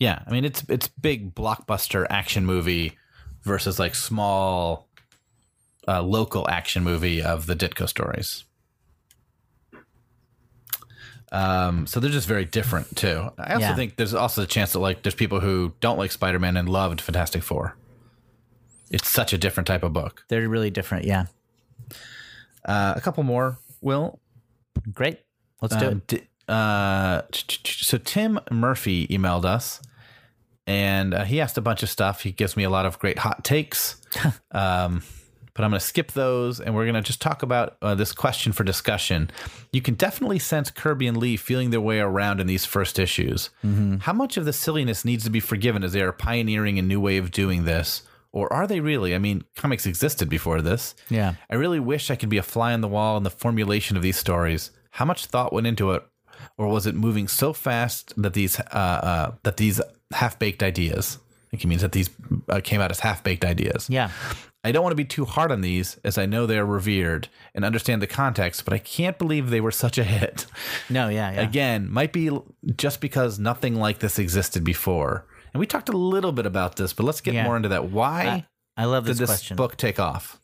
yeah, 0.00 0.22
I 0.26 0.30
mean 0.30 0.44
it's 0.46 0.64
it's 0.70 0.88
big 0.88 1.34
blockbuster 1.34 2.06
action 2.08 2.46
movie 2.46 2.96
versus 3.46 3.78
like 3.78 3.94
small 3.94 4.86
uh, 5.88 6.02
local 6.02 6.46
action 6.50 6.82
movie 6.84 7.22
of 7.22 7.46
the 7.46 7.56
Ditko 7.56 7.88
stories. 7.88 8.44
Um, 11.32 11.86
so 11.86 11.98
they're 11.98 12.10
just 12.10 12.28
very 12.28 12.44
different 12.44 12.96
too. 12.96 13.30
I 13.38 13.54
also 13.54 13.66
Yeah. 13.66 13.74
think 13.74 13.96
there's 13.96 14.14
also 14.14 14.42
a 14.42 14.46
chance 14.46 14.72
that 14.72 14.78
like 14.78 15.02
there's 15.02 15.14
people 15.14 15.40
who 15.40 15.72
don't 15.80 15.98
like 15.98 16.12
Spider 16.12 16.38
Man 16.38 16.56
and 16.56 16.68
loved 16.68 17.00
Fantastic 17.00 17.42
Four. 17.42 17.76
It's 18.90 19.08
such 19.08 19.32
a 19.32 19.38
different 19.38 19.66
type 19.66 19.82
of 19.82 19.92
book. 19.92 20.24
They're 20.28 20.48
really 20.48 20.70
different. 20.70 21.04
Yeah. 21.04 21.26
Uh, 22.64 22.94
a 22.96 23.00
couple 23.00 23.22
more, 23.24 23.58
Will. 23.80 24.20
Great. 24.92 25.20
Let's 25.60 25.74
do 25.76 25.86
Um, 25.86 25.92
it. 25.94 26.06
di- 26.06 26.28
uh, 26.52 27.22
so 27.64 27.98
Tim 27.98 28.38
Murphy 28.50 29.08
emailed 29.08 29.44
us, 29.44 29.80
and 30.66 31.14
uh, 31.14 31.24
he 31.24 31.40
asked 31.40 31.58
a 31.58 31.62
bunch 31.62 31.82
of 31.82 31.90
stuff. 31.90 32.22
He 32.22 32.32
gives 32.32 32.56
me 32.56 32.64
a 32.64 32.70
lot 32.70 32.86
of 32.86 32.98
great 32.98 33.18
hot 33.18 33.44
takes, 33.44 34.00
um, 34.50 35.02
but 35.54 35.64
I'm 35.64 35.70
going 35.70 35.80
to 35.80 35.86
skip 35.86 36.12
those, 36.12 36.60
and 36.60 36.74
we're 36.74 36.84
going 36.84 36.94
to 36.94 37.02
just 37.02 37.22
talk 37.22 37.42
about 37.42 37.76
uh, 37.80 37.94
this 37.94 38.12
question 38.12 38.52
for 38.52 38.62
discussion. 38.62 39.30
You 39.72 39.80
can 39.80 39.94
definitely 39.94 40.38
sense 40.38 40.70
Kirby 40.70 41.06
and 41.06 41.16
Lee 41.16 41.36
feeling 41.36 41.70
their 41.70 41.80
way 41.80 41.98
around 42.00 42.40
in 42.40 42.46
these 42.46 42.66
first 42.66 42.98
issues. 42.98 43.50
How 44.00 44.12
much 44.12 44.36
of 44.36 44.44
the 44.44 44.52
silliness 44.52 45.04
needs 45.04 45.24
to 45.24 45.30
be 45.30 45.40
forgiven 45.40 45.82
as 45.82 45.92
they 45.92 46.02
are 46.02 46.12
pioneering 46.12 46.78
a 46.78 46.82
new 46.82 47.00
way 47.00 47.16
of 47.16 47.30
doing 47.30 47.64
this? 47.64 48.02
Or 48.32 48.52
are 48.52 48.66
they 48.66 48.80
really? 48.80 49.14
I 49.14 49.18
mean, 49.18 49.44
comics 49.56 49.86
existed 49.86 50.28
before 50.28 50.60
this. 50.60 50.94
Yeah. 51.08 51.36
I 51.48 51.54
really 51.54 51.80
wish 51.80 52.10
I 52.10 52.16
could 52.16 52.28
be 52.28 52.36
a 52.36 52.42
fly 52.42 52.74
on 52.74 52.82
the 52.82 52.88
wall 52.88 53.16
in 53.16 53.22
the 53.22 53.30
formulation 53.30 53.96
of 53.96 54.02
these 54.02 54.18
stories. 54.18 54.72
How 54.90 55.06
much 55.06 55.24
thought 55.24 55.54
went 55.54 55.66
into 55.66 55.92
it, 55.92 56.02
or 56.58 56.68
was 56.68 56.86
it 56.86 56.94
moving 56.94 57.28
so 57.28 57.54
fast 57.54 58.12
that 58.20 58.34
these 58.34 58.60
uh, 58.60 58.62
uh, 58.72 59.34
that 59.42 59.56
these 59.56 59.80
half 60.12 60.38
baked 60.38 60.62
ideas? 60.62 61.18
I 61.20 61.50
think 61.50 61.62
he 61.62 61.68
means 61.68 61.82
that 61.82 61.92
these 61.92 62.10
uh, 62.48 62.60
came 62.62 62.80
out 62.80 62.90
as 62.90 63.00
half 63.00 63.22
baked 63.22 63.44
ideas. 63.44 63.88
Yeah. 63.88 64.10
I 64.64 64.72
don't 64.72 64.82
want 64.82 64.90
to 64.92 64.96
be 64.96 65.04
too 65.04 65.24
hard 65.24 65.52
on 65.52 65.60
these, 65.60 65.96
as 66.02 66.18
I 66.18 66.26
know 66.26 66.44
they 66.44 66.58
are 66.58 66.66
revered 66.66 67.28
and 67.54 67.64
understand 67.64 68.02
the 68.02 68.08
context, 68.08 68.64
but 68.64 68.74
I 68.74 68.78
can't 68.78 69.16
believe 69.16 69.50
they 69.50 69.60
were 69.60 69.70
such 69.70 69.96
a 69.96 70.02
hit. 70.04 70.46
No. 70.90 71.08
Yeah. 71.08 71.32
Yeah. 71.32 71.40
Again, 71.42 71.88
might 71.90 72.12
be 72.12 72.30
just 72.76 73.00
because 73.00 73.38
nothing 73.38 73.76
like 73.76 74.00
this 74.00 74.18
existed 74.18 74.64
before. 74.64 75.24
And 75.54 75.60
we 75.60 75.66
talked 75.66 75.88
a 75.88 75.96
little 75.96 76.32
bit 76.32 76.46
about 76.46 76.76
this, 76.76 76.92
but 76.92 77.04
let's 77.04 77.20
get 77.20 77.34
Yeah. 77.34 77.44
more 77.44 77.56
into 77.56 77.68
that. 77.68 77.90
Why 77.90 78.46
I 78.76 78.84
love 78.86 79.04
did 79.04 79.12
this, 79.12 79.18
this 79.20 79.30
question. 79.30 79.56
book 79.56 79.76
take 79.76 80.00
off? 80.00 80.40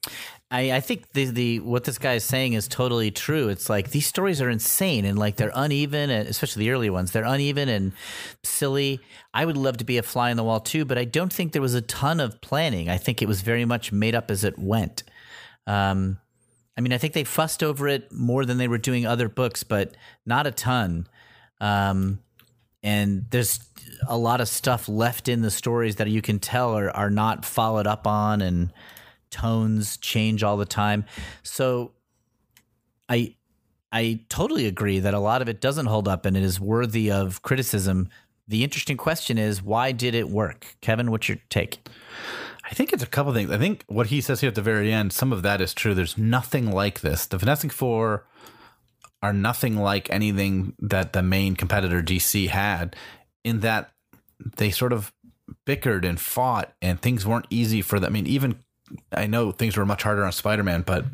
I, 0.53 0.73
I 0.73 0.81
think 0.81 1.13
the 1.13 1.25
the 1.25 1.61
what 1.61 1.85
this 1.85 1.97
guy 1.97 2.13
is 2.13 2.25
saying 2.25 2.53
is 2.53 2.69
totally 2.69 3.11
true. 3.11 3.49
It's 3.49 3.71
like 3.71 3.91
these 3.91 4.07
stories 4.07 4.43
are 4.43 4.51
insane 4.51 5.07
and 5.07 5.19
like 5.19 5.37
they're 5.37 5.51
uneven, 5.55 6.11
especially 6.11 6.67
the 6.67 6.71
early 6.73 6.91
ones. 6.91 7.11
They're 7.11 7.25
uneven 7.25 7.71
and 7.71 7.93
silly. 8.45 9.01
I 9.33 9.47
would 9.47 9.57
love 9.57 9.79
to 9.79 9.85
be 9.85 9.97
a 9.97 10.03
fly 10.03 10.31
on 10.31 10.37
the 10.37 10.45
wall 10.45 10.61
too, 10.61 10.85
but 10.85 10.99
I 10.99 11.05
don't 11.05 11.33
think 11.33 11.53
there 11.53 11.63
was 11.63 11.73
a 11.73 11.81
ton 11.81 12.21
of 12.21 12.43
planning. 12.43 12.91
I 12.91 12.99
think 12.99 13.23
it 13.23 13.29
was 13.29 13.41
very 13.41 13.65
much 13.65 13.93
made 13.93 14.15
up 14.15 14.31
as 14.31 14.45
it 14.45 14.59
went. 14.59 15.05
Um, 15.67 16.19
I 16.77 16.83
mean, 16.83 16.93
I 16.93 16.99
think 16.99 17.15
they 17.15 17.25
fussed 17.25 17.63
over 17.63 17.89
it 17.89 18.13
more 18.13 18.45
than 18.45 18.59
they 18.59 18.69
were 18.69 18.79
doing 18.79 19.07
other 19.07 19.31
books, 19.31 19.63
but 19.63 19.97
not 20.27 20.47
a 20.47 20.51
ton. 20.51 21.07
Um, 21.63 22.19
and 22.83 23.25
there's 23.31 23.59
a 24.07 24.19
lot 24.19 24.43
of 24.43 24.49
stuff 24.49 24.87
left 24.87 25.29
in 25.29 25.41
the 25.41 25.51
stories 25.51 25.97
that 25.97 26.09
you 26.09 26.21
can 26.21 26.41
tell 26.41 26.77
are, 26.77 26.91
are 26.91 27.11
not 27.11 27.47
followed 27.47 27.87
up 27.87 28.07
on 28.07 28.43
and 28.43 28.71
tones 29.33 29.97
change 29.97 30.43
all 30.45 30.57
the 30.57 30.65
time 30.65 31.05
so 31.43 31.93
i 33.09 33.35
i 33.91 34.21
totally 34.29 34.67
agree 34.67 35.01
that 35.01 35.15
a 35.15 35.19
lot 35.19 35.43
of 35.43 35.49
it 35.49 35.61
doesn't 35.61 35.87
hold 35.87 36.07
up 36.07 36.25
and 36.25 36.37
it 36.37 36.43
is 36.43 36.61
worthy 36.61 37.11
of 37.11 37.43
criticism 37.43 38.09
the 38.47 38.63
interesting 38.63 38.97
question 38.97 39.39
is 39.39 39.63
why 39.63 39.91
did 39.91 40.15
it 40.15 40.29
work 40.29 40.77
kevin 40.81 41.11
what's 41.11 41.29
your 41.29 41.39
take 41.51 41.81
I 42.73 42.75
think 42.75 42.93
it's 42.95 43.03
a 43.03 43.07
couple 43.07 43.35
things. 43.35 43.51
I 43.51 43.59
think 43.59 43.85
what 43.87 44.07
he 44.07 44.23
says 44.23 44.41
here 44.41 44.49
at 44.49 44.55
the 44.55 44.63
very 44.63 44.91
end, 44.91 45.13
some 45.13 45.31
of 45.31 45.43
that 45.43 45.61
is 45.61 45.75
true. 45.75 45.95
There's 45.95 46.17
nothing 46.17 46.71
like 46.71 47.01
this. 47.01 47.27
The 47.27 47.39
Fantastic 47.39 47.71
Four 47.71 48.27
are 49.23 49.33
nothing 49.35 49.77
like 49.77 50.11
anything 50.11 50.75
that 50.79 51.13
the 51.13 51.23
main 51.23 51.55
competitor 51.55 52.03
DC 52.03 52.49
had, 52.49 52.97
in 53.45 53.61
that 53.61 53.93
they 54.57 54.71
sort 54.71 54.95
of 54.95 55.13
bickered 55.67 56.07
and 56.07 56.19
fought, 56.19 56.73
and 56.81 56.99
things 56.99 57.27
weren't 57.27 57.47
easy 57.51 57.83
for 57.83 58.01
them. 58.01 58.09
I 58.09 58.13
mean, 58.13 58.27
even 58.27 58.59
I 59.13 59.27
know 59.27 59.53
things 59.53 59.77
were 59.77 59.87
much 59.87 60.03
harder 60.03 60.25
on 60.25 60.33
Spider 60.33 60.63
Man, 60.63 60.83
but 60.83 61.05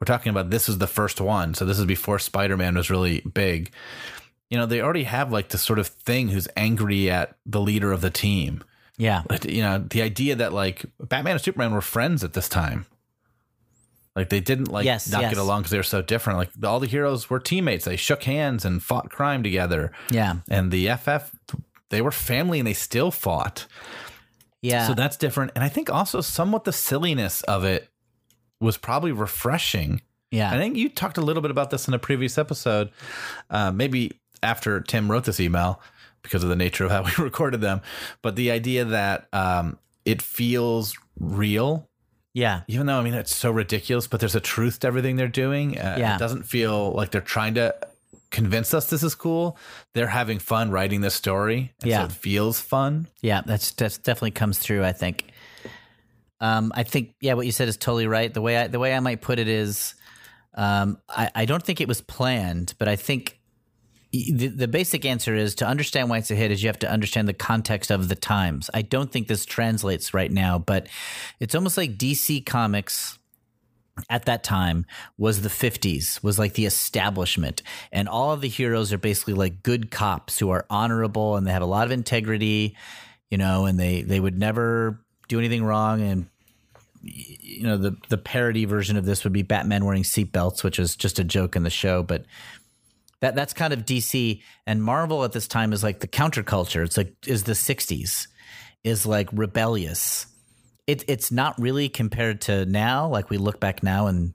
we're 0.00 0.06
talking 0.06 0.30
about 0.30 0.50
this 0.50 0.68
is 0.68 0.78
the 0.78 0.86
first 0.86 1.20
one, 1.20 1.54
so 1.54 1.64
this 1.64 1.78
is 1.78 1.84
before 1.86 2.18
Spider 2.18 2.56
Man 2.56 2.76
was 2.76 2.90
really 2.90 3.20
big. 3.20 3.70
You 4.50 4.56
know, 4.58 4.66
they 4.66 4.80
already 4.80 5.04
have 5.04 5.30
like 5.32 5.48
this 5.48 5.62
sort 5.62 5.78
of 5.78 5.88
thing 5.88 6.28
who's 6.28 6.48
angry 6.56 7.10
at 7.10 7.36
the 7.44 7.60
leader 7.60 7.92
of 7.92 8.00
the 8.00 8.10
team. 8.10 8.62
Yeah. 8.96 9.22
You 9.44 9.62
know, 9.62 9.78
the 9.78 10.02
idea 10.02 10.36
that 10.36 10.52
like 10.52 10.84
Batman 11.00 11.32
and 11.32 11.40
Superman 11.40 11.72
were 11.72 11.80
friends 11.80 12.24
at 12.24 12.32
this 12.32 12.48
time. 12.48 12.86
Like 14.16 14.30
they 14.30 14.40
didn't 14.40 14.68
like 14.68 14.84
Yes, 14.84 15.08
not 15.10 15.20
yes. 15.20 15.34
get 15.34 15.38
along 15.38 15.60
because 15.60 15.70
they 15.70 15.76
were 15.78 15.82
so 15.84 16.02
different. 16.02 16.38
Like 16.38 16.50
all 16.64 16.80
the 16.80 16.88
heroes 16.88 17.30
were 17.30 17.38
teammates. 17.38 17.84
They 17.84 17.94
shook 17.94 18.24
hands 18.24 18.64
and 18.64 18.82
fought 18.82 19.10
crime 19.10 19.44
together. 19.44 19.92
Yeah. 20.10 20.36
And 20.50 20.72
the 20.72 20.88
FF, 20.96 21.30
they 21.90 22.02
were 22.02 22.10
family 22.10 22.58
and 22.58 22.66
they 22.66 22.74
still 22.74 23.12
fought. 23.12 23.66
Yeah. 24.62 24.86
So 24.86 24.94
that's 24.94 25.16
different. 25.16 25.52
And 25.54 25.62
I 25.64 25.68
think 25.68 25.90
also 25.90 26.20
somewhat 26.20 26.64
the 26.64 26.72
silliness 26.72 27.42
of 27.42 27.64
it 27.64 27.88
was 28.60 28.76
probably 28.76 29.12
refreshing. 29.12 30.00
yeah. 30.30 30.52
I 30.52 30.58
think 30.58 30.76
you 30.76 30.88
talked 30.88 31.16
a 31.18 31.20
little 31.20 31.42
bit 31.42 31.50
about 31.50 31.70
this 31.70 31.86
in 31.86 31.94
a 31.94 31.98
previous 31.98 32.38
episode, 32.38 32.90
uh, 33.50 33.70
maybe 33.70 34.12
after 34.42 34.80
Tim 34.80 35.10
wrote 35.10 35.24
this 35.24 35.40
email 35.40 35.80
because 36.22 36.42
of 36.42 36.48
the 36.48 36.56
nature 36.56 36.84
of 36.84 36.90
how 36.90 37.02
we 37.18 37.24
recorded 37.24 37.60
them. 37.60 37.80
But 38.22 38.36
the 38.36 38.50
idea 38.50 38.84
that 38.84 39.28
um, 39.32 39.78
it 40.04 40.20
feels 40.22 40.96
real, 41.18 41.88
yeah. 42.34 42.62
even 42.68 42.86
though 42.86 42.98
I 42.98 43.02
mean 43.02 43.14
it's 43.14 43.34
so 43.34 43.50
ridiculous, 43.50 44.06
but 44.06 44.20
there's 44.20 44.34
a 44.34 44.40
truth 44.40 44.80
to 44.80 44.86
everything 44.88 45.16
they're 45.16 45.28
doing. 45.28 45.78
Uh, 45.78 45.96
Yeah. 45.98 46.16
It 46.16 46.18
doesn't 46.18 46.44
feel 46.44 46.92
like 46.92 47.10
they're 47.10 47.20
trying 47.20 47.54
to 47.54 47.74
convince 48.30 48.74
us 48.74 48.90
this 48.90 49.02
is 49.02 49.14
cool. 49.14 49.56
They're 49.94 50.08
having 50.08 50.38
fun 50.38 50.70
writing 50.70 51.00
this 51.00 51.14
story. 51.14 51.72
And 51.80 51.90
Yeah. 51.90 52.00
So 52.00 52.04
it 52.06 52.12
feels 52.12 52.60
fun. 52.60 53.08
Yeah, 53.22 53.42
that's 53.44 53.72
that's 53.72 53.98
definitely 53.98 54.32
comes 54.32 54.58
through. 54.58 54.84
I 54.84 54.92
think. 54.92 55.24
Um, 56.40 56.72
I 56.74 56.84
think 56.84 57.14
yeah, 57.20 57.34
what 57.34 57.46
you 57.46 57.52
said 57.52 57.68
is 57.68 57.76
totally 57.76 58.06
right. 58.06 58.32
The 58.32 58.40
way 58.40 58.56
I 58.56 58.66
the 58.68 58.78
way 58.78 58.94
I 58.94 59.00
might 59.00 59.20
put 59.20 59.38
it 59.38 59.48
is, 59.48 59.94
um, 60.54 60.98
I 61.08 61.30
I 61.34 61.44
don't 61.46 61.62
think 61.62 61.80
it 61.80 61.88
was 61.88 62.00
planned, 62.00 62.74
but 62.78 62.86
I 62.86 62.96
think 62.96 63.38
the 64.12 64.48
the 64.48 64.68
basic 64.68 65.04
answer 65.04 65.34
is 65.34 65.54
to 65.56 65.66
understand 65.66 66.08
why 66.08 66.18
it's 66.18 66.30
a 66.30 66.34
hit 66.34 66.50
is 66.50 66.62
you 66.62 66.68
have 66.68 66.78
to 66.80 66.90
understand 66.90 67.28
the 67.28 67.34
context 67.34 67.90
of 67.90 68.08
the 68.08 68.14
times. 68.14 68.70
I 68.72 68.82
don't 68.82 69.10
think 69.10 69.28
this 69.28 69.44
translates 69.44 70.14
right 70.14 70.30
now, 70.30 70.58
but 70.58 70.86
it's 71.40 71.54
almost 71.54 71.76
like 71.76 71.98
DC 71.98 72.46
Comics 72.46 73.17
at 74.08 74.24
that 74.26 74.42
time 74.44 74.86
was 75.16 75.42
the 75.42 75.48
50s 75.48 76.22
was 76.22 76.38
like 76.38 76.54
the 76.54 76.66
establishment. 76.66 77.62
And 77.92 78.08
all 78.08 78.32
of 78.32 78.40
the 78.40 78.48
heroes 78.48 78.92
are 78.92 78.98
basically 78.98 79.34
like 79.34 79.62
good 79.62 79.90
cops 79.90 80.38
who 80.38 80.50
are 80.50 80.66
honorable 80.70 81.36
and 81.36 81.46
they 81.46 81.52
have 81.52 81.62
a 81.62 81.66
lot 81.66 81.86
of 81.86 81.92
integrity 81.92 82.76
you 83.30 83.38
know 83.38 83.66
and 83.66 83.78
they 83.78 84.02
they 84.02 84.20
would 84.20 84.38
never 84.38 85.00
do 85.28 85.38
anything 85.38 85.64
wrong. 85.64 86.00
And 86.00 86.26
you 87.02 87.62
know 87.62 87.76
the 87.76 87.96
the 88.08 88.18
parody 88.18 88.64
version 88.64 88.96
of 88.96 89.04
this 89.04 89.24
would 89.24 89.32
be 89.32 89.42
Batman 89.42 89.84
wearing 89.84 90.02
seatbelts 90.02 90.64
which 90.64 90.78
is 90.78 90.96
just 90.96 91.18
a 91.18 91.24
joke 91.24 91.54
in 91.54 91.62
the 91.62 91.70
show 91.70 92.02
but 92.02 92.24
that 93.20 93.34
that's 93.34 93.52
kind 93.52 93.72
of 93.72 93.84
DC 93.84 94.42
and 94.66 94.82
Marvel 94.82 95.24
at 95.24 95.32
this 95.32 95.48
time 95.48 95.72
is 95.72 95.82
like 95.82 96.00
the 96.00 96.08
counterculture. 96.08 96.84
It's 96.84 96.96
like 96.96 97.14
is 97.26 97.44
the 97.44 97.52
60s 97.52 98.28
is 98.84 99.06
like 99.06 99.28
rebellious 99.32 100.26
it, 100.88 101.04
it's 101.06 101.30
not 101.30 101.60
really 101.60 101.90
compared 101.90 102.40
to 102.40 102.64
now. 102.64 103.08
Like 103.08 103.28
we 103.28 103.36
look 103.36 103.60
back 103.60 103.82
now 103.82 104.06
and 104.06 104.32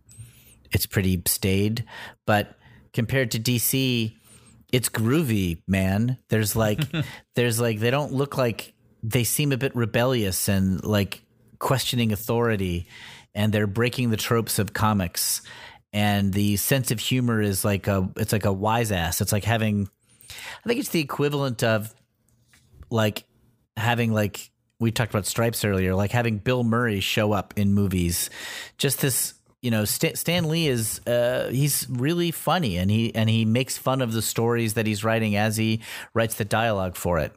it's 0.72 0.86
pretty 0.86 1.22
staid, 1.26 1.84
but 2.28 2.56
compared 2.94 3.32
to 3.32 3.40
DC, 3.40 4.16
it's 4.72 4.88
groovy, 4.88 5.62
man. 5.68 6.20
There's 6.30 6.56
like, 6.56 6.80
there's 7.36 7.60
like, 7.60 7.80
they 7.80 7.90
don't 7.90 8.14
look 8.14 8.38
like 8.38 8.74
they 9.02 9.24
seem 9.24 9.52
a 9.52 9.58
bit 9.58 9.76
rebellious 9.76 10.48
and 10.48 10.84
like 10.86 11.24
questioning 11.58 12.12
authority 12.12 12.88
and 13.34 13.52
they're 13.52 13.66
breaking 13.66 14.12
the 14.12 14.18
tropes 14.18 14.60
of 14.60 14.74
comics. 14.74 15.42
And 15.92 16.34
the 16.34 16.58
sense 16.58 16.92
of 16.92 17.00
humor 17.00 17.42
is 17.42 17.66
like 17.66 17.88
a, 17.88 18.08
it's 18.16 18.32
like 18.32 18.46
a 18.46 18.54
wise 18.54 18.92
ass. 18.92 19.22
It's 19.22 19.32
like 19.32 19.44
having, 19.44 19.90
I 20.64 20.68
think 20.68 20.80
it's 20.80 20.90
the 20.90 21.00
equivalent 21.00 21.64
of 21.64 21.92
like 22.92 23.24
having 23.76 24.14
like 24.14 24.52
we 24.84 24.92
talked 24.92 25.12
about 25.12 25.26
stripes 25.26 25.66
earlier 25.66 25.96
like 25.96 26.12
having 26.12 26.38
bill 26.38 26.64
murray 26.64 27.00
show 27.00 27.32
up 27.32 27.54
in 27.58 27.74
movies 27.74 28.30
just 28.78 29.02
this 29.02 29.34
you 29.62 29.72
know 29.72 29.86
Stan, 29.86 30.16
Stan 30.16 30.50
Lee 30.50 30.68
is 30.68 31.00
uh, 31.08 31.50
he's 31.50 31.88
really 31.90 32.32
funny 32.32 32.78
and 32.78 32.92
he 32.92 33.16
and 33.16 33.30
he 33.30 33.46
makes 33.46 33.78
fun 33.78 34.02
of 34.02 34.12
the 34.12 34.22
stories 34.22 34.74
that 34.74 34.86
he's 34.86 35.04
writing 35.04 35.36
as 35.36 35.58
he 35.58 35.82
writes 36.14 36.36
the 36.36 36.46
dialogue 36.46 36.96
for 36.96 37.18
it 37.18 37.34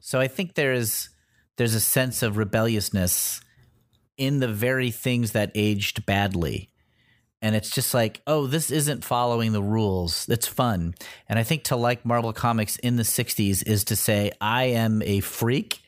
so 0.00 0.20
i 0.20 0.28
think 0.28 0.54
there's 0.54 1.10
there's 1.56 1.74
a 1.74 1.80
sense 1.80 2.22
of 2.22 2.36
rebelliousness 2.36 3.40
in 4.16 4.38
the 4.38 4.48
very 4.48 4.90
things 4.90 5.32
that 5.32 5.50
aged 5.54 6.06
badly 6.06 6.70
and 7.42 7.54
it's 7.54 7.70
just 7.70 7.92
like, 7.92 8.22
oh, 8.26 8.46
this 8.46 8.70
isn't 8.70 9.04
following 9.04 9.52
the 9.52 9.62
rules. 9.62 10.26
It's 10.28 10.48
fun. 10.48 10.94
And 11.28 11.38
I 11.38 11.42
think 11.42 11.64
to 11.64 11.76
like 11.76 12.04
Marvel 12.04 12.32
Comics 12.32 12.76
in 12.76 12.96
the 12.96 13.02
60s 13.02 13.64
is 13.66 13.84
to 13.84 13.96
say, 13.96 14.32
I 14.40 14.64
am 14.64 15.02
a 15.02 15.20
freak 15.20 15.80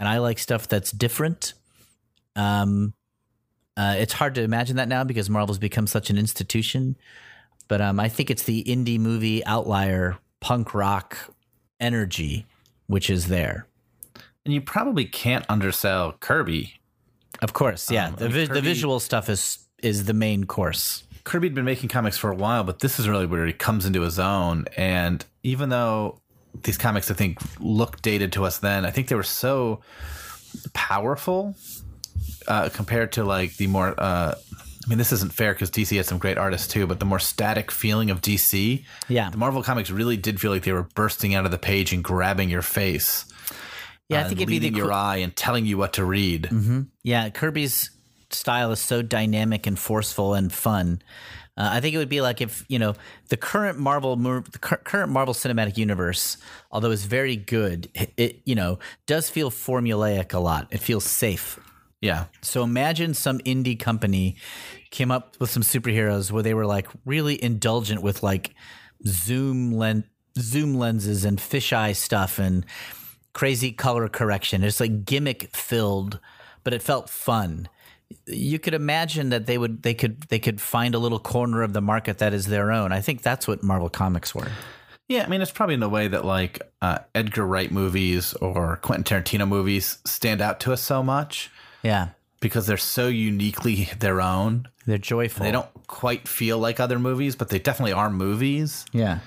and 0.00 0.08
I 0.08 0.18
like 0.18 0.38
stuff 0.38 0.66
that's 0.66 0.90
different. 0.90 1.52
Um, 2.34 2.94
uh, 3.76 3.94
it's 3.98 4.14
hard 4.14 4.34
to 4.34 4.42
imagine 4.42 4.76
that 4.76 4.88
now 4.88 5.04
because 5.04 5.30
Marvel's 5.30 5.58
become 5.58 5.86
such 5.86 6.10
an 6.10 6.18
institution. 6.18 6.96
But 7.68 7.80
um, 7.80 8.00
I 8.00 8.08
think 8.08 8.30
it's 8.30 8.42
the 8.42 8.64
indie 8.64 8.98
movie 8.98 9.44
outlier 9.44 10.18
punk 10.40 10.74
rock 10.74 11.16
energy, 11.78 12.46
which 12.88 13.10
is 13.10 13.28
there. 13.28 13.66
And 14.44 14.52
you 14.54 14.60
probably 14.60 15.04
can't 15.04 15.44
undersell 15.48 16.14
Kirby. 16.18 16.80
Of 17.42 17.52
course, 17.52 17.90
yeah. 17.90 18.08
Um, 18.08 18.16
the, 18.16 18.28
vi- 18.28 18.46
the 18.46 18.60
visual 18.60 18.98
stuff 19.00 19.28
is 19.28 19.58
is 19.82 20.06
the 20.06 20.14
main 20.14 20.44
course. 20.44 21.04
Kirby'd 21.24 21.54
been 21.54 21.64
making 21.64 21.90
comics 21.90 22.18
for 22.18 22.30
a 22.30 22.34
while, 22.34 22.64
but 22.64 22.80
this 22.80 22.98
is 22.98 23.08
really 23.08 23.26
where 23.26 23.46
he 23.46 23.52
comes 23.52 23.86
into 23.86 24.00
his 24.00 24.18
own. 24.18 24.64
And 24.76 25.24
even 25.42 25.68
though 25.68 26.20
these 26.62 26.78
comics, 26.78 27.10
I 27.10 27.14
think, 27.14 27.38
look 27.60 28.02
dated 28.02 28.32
to 28.32 28.44
us 28.44 28.58
then, 28.58 28.84
I 28.84 28.90
think 28.90 29.08
they 29.08 29.14
were 29.14 29.22
so 29.22 29.80
powerful 30.72 31.54
uh, 32.48 32.68
compared 32.72 33.12
to 33.12 33.24
like 33.24 33.56
the 33.56 33.66
more. 33.66 33.94
Uh, 33.98 34.34
I 34.82 34.88
mean, 34.88 34.98
this 34.98 35.12
isn't 35.12 35.32
fair 35.32 35.52
because 35.52 35.70
DC 35.70 35.94
had 35.96 36.06
some 36.06 36.18
great 36.18 36.38
artists 36.38 36.66
too, 36.66 36.86
but 36.86 36.98
the 36.98 37.04
more 37.04 37.18
static 37.18 37.70
feeling 37.70 38.10
of 38.10 38.22
DC, 38.22 38.82
Yeah. 39.08 39.28
the 39.30 39.36
Marvel 39.36 39.62
comics 39.62 39.90
really 39.90 40.16
did 40.16 40.40
feel 40.40 40.50
like 40.50 40.62
they 40.64 40.72
were 40.72 40.88
bursting 40.94 41.34
out 41.34 41.44
of 41.44 41.50
the 41.50 41.58
page 41.58 41.92
and 41.92 42.02
grabbing 42.02 42.48
your 42.48 42.62
face, 42.62 43.26
Yeah, 44.08 44.20
I 44.20 44.24
think 44.24 44.38
it'd 44.40 44.48
be 44.48 44.58
the 44.58 44.70
your 44.70 44.90
eye 44.92 45.16
and 45.16 45.36
telling 45.36 45.66
you 45.66 45.76
what 45.76 45.92
to 45.92 46.04
read. 46.04 46.48
Yeah, 47.04 47.28
Kirby's 47.28 47.90
style 48.30 48.72
is 48.72 48.80
so 48.80 49.02
dynamic 49.02 49.66
and 49.66 49.78
forceful 49.78 50.32
and 50.34 50.50
fun. 50.52 51.02
Uh, 51.60 51.68
I 51.72 51.80
think 51.80 51.94
it 51.94 51.98
would 51.98 52.08
be 52.08 52.22
like 52.22 52.40
if 52.40 52.64
you 52.68 52.78
know 52.78 52.94
the 53.28 53.36
current 53.36 53.78
Marvel, 53.78 54.16
the 54.16 54.58
current 54.58 55.12
Marvel 55.12 55.34
Cinematic 55.34 55.76
Universe, 55.76 56.38
although 56.72 56.90
it's 56.90 57.04
very 57.04 57.36
good, 57.36 57.90
it, 57.94 58.12
it 58.16 58.40
you 58.46 58.54
know 58.54 58.78
does 59.04 59.28
feel 59.28 59.50
formulaic 59.50 60.32
a 60.32 60.38
lot. 60.38 60.68
It 60.70 60.80
feels 60.80 61.04
safe. 61.04 61.58
Yeah, 62.00 62.24
So 62.40 62.62
imagine 62.62 63.12
some 63.12 63.40
indie 63.40 63.78
company 63.78 64.36
came 64.90 65.10
up 65.10 65.36
with 65.38 65.50
some 65.50 65.62
superheroes 65.62 66.30
where 66.30 66.42
they 66.42 66.54
were 66.54 66.64
like 66.64 66.88
really 67.04 67.42
indulgent 67.44 68.00
with 68.02 68.22
like 68.22 68.54
zoom 69.06 69.72
len- 69.72 70.08
zoom 70.38 70.76
lenses 70.76 71.26
and 71.26 71.38
fisheye 71.38 71.94
stuff 71.94 72.38
and 72.38 72.64
crazy 73.34 73.70
color 73.70 74.08
correction. 74.08 74.64
It's 74.64 74.80
like 74.80 75.04
gimmick 75.04 75.54
filled, 75.54 76.20
but 76.64 76.72
it 76.72 76.80
felt 76.80 77.10
fun. 77.10 77.68
You 78.26 78.58
could 78.58 78.74
imagine 78.74 79.30
that 79.30 79.46
they 79.46 79.58
would 79.58 79.82
they 79.82 79.94
could 79.94 80.22
they 80.24 80.38
could 80.38 80.60
find 80.60 80.94
a 80.94 80.98
little 80.98 81.18
corner 81.20 81.62
of 81.62 81.72
the 81.72 81.80
market 81.80 82.18
that 82.18 82.32
is 82.34 82.46
their 82.46 82.70
own. 82.72 82.92
I 82.92 83.00
think 83.00 83.22
that's 83.22 83.46
what 83.48 83.62
Marvel 83.62 83.88
Comics 83.88 84.34
were. 84.34 84.48
Yeah, 85.08 85.24
I 85.24 85.28
mean, 85.28 85.40
it's 85.42 85.50
probably 85.50 85.74
in 85.74 85.80
the 85.80 85.88
way 85.88 86.06
that 86.08 86.24
like 86.24 86.60
uh, 86.82 86.98
Edgar 87.14 87.44
Wright 87.46 87.70
movies 87.72 88.32
or 88.34 88.76
Quentin 88.76 89.04
Tarantino 89.22 89.48
movies 89.48 89.98
stand 90.04 90.40
out 90.40 90.60
to 90.60 90.72
us 90.72 90.82
so 90.82 91.02
much 91.02 91.50
Yeah. 91.82 92.10
because 92.40 92.66
they're 92.68 92.76
so 92.76 93.08
uniquely 93.08 93.88
their 93.98 94.20
own. 94.20 94.68
They're 94.86 94.98
joyful. 94.98 95.44
They 95.44 95.50
don't 95.50 95.68
quite 95.88 96.28
feel 96.28 96.58
like 96.58 96.78
other 96.78 96.98
movies, 97.00 97.34
but 97.34 97.48
they 97.48 97.58
definitely 97.58 97.92
are 97.92 98.08
movies. 98.08 98.84
Yeah. 98.92 99.18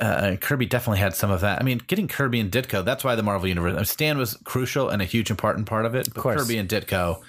Uh, 0.00 0.36
Kirby 0.36 0.66
definitely 0.66 0.98
had 1.00 1.14
some 1.14 1.30
of 1.30 1.42
that. 1.42 1.60
I 1.60 1.64
mean, 1.64 1.78
getting 1.86 2.08
Kirby 2.08 2.40
and 2.40 2.50
Ditko, 2.50 2.84
that's 2.84 3.04
why 3.04 3.14
the 3.16 3.22
Marvel 3.22 3.48
Universe. 3.48 3.72
I 3.74 3.76
mean, 3.76 3.84
Stan 3.84 4.16
was 4.18 4.34
crucial 4.44 4.88
and 4.88 5.02
a 5.02 5.04
huge 5.04 5.30
important 5.30 5.66
part 5.66 5.84
of 5.84 5.94
it. 5.94 6.08
But 6.14 6.22
course. 6.22 6.40
Kirby 6.42 6.56
and 6.58 6.68
Ditko, 6.68 7.20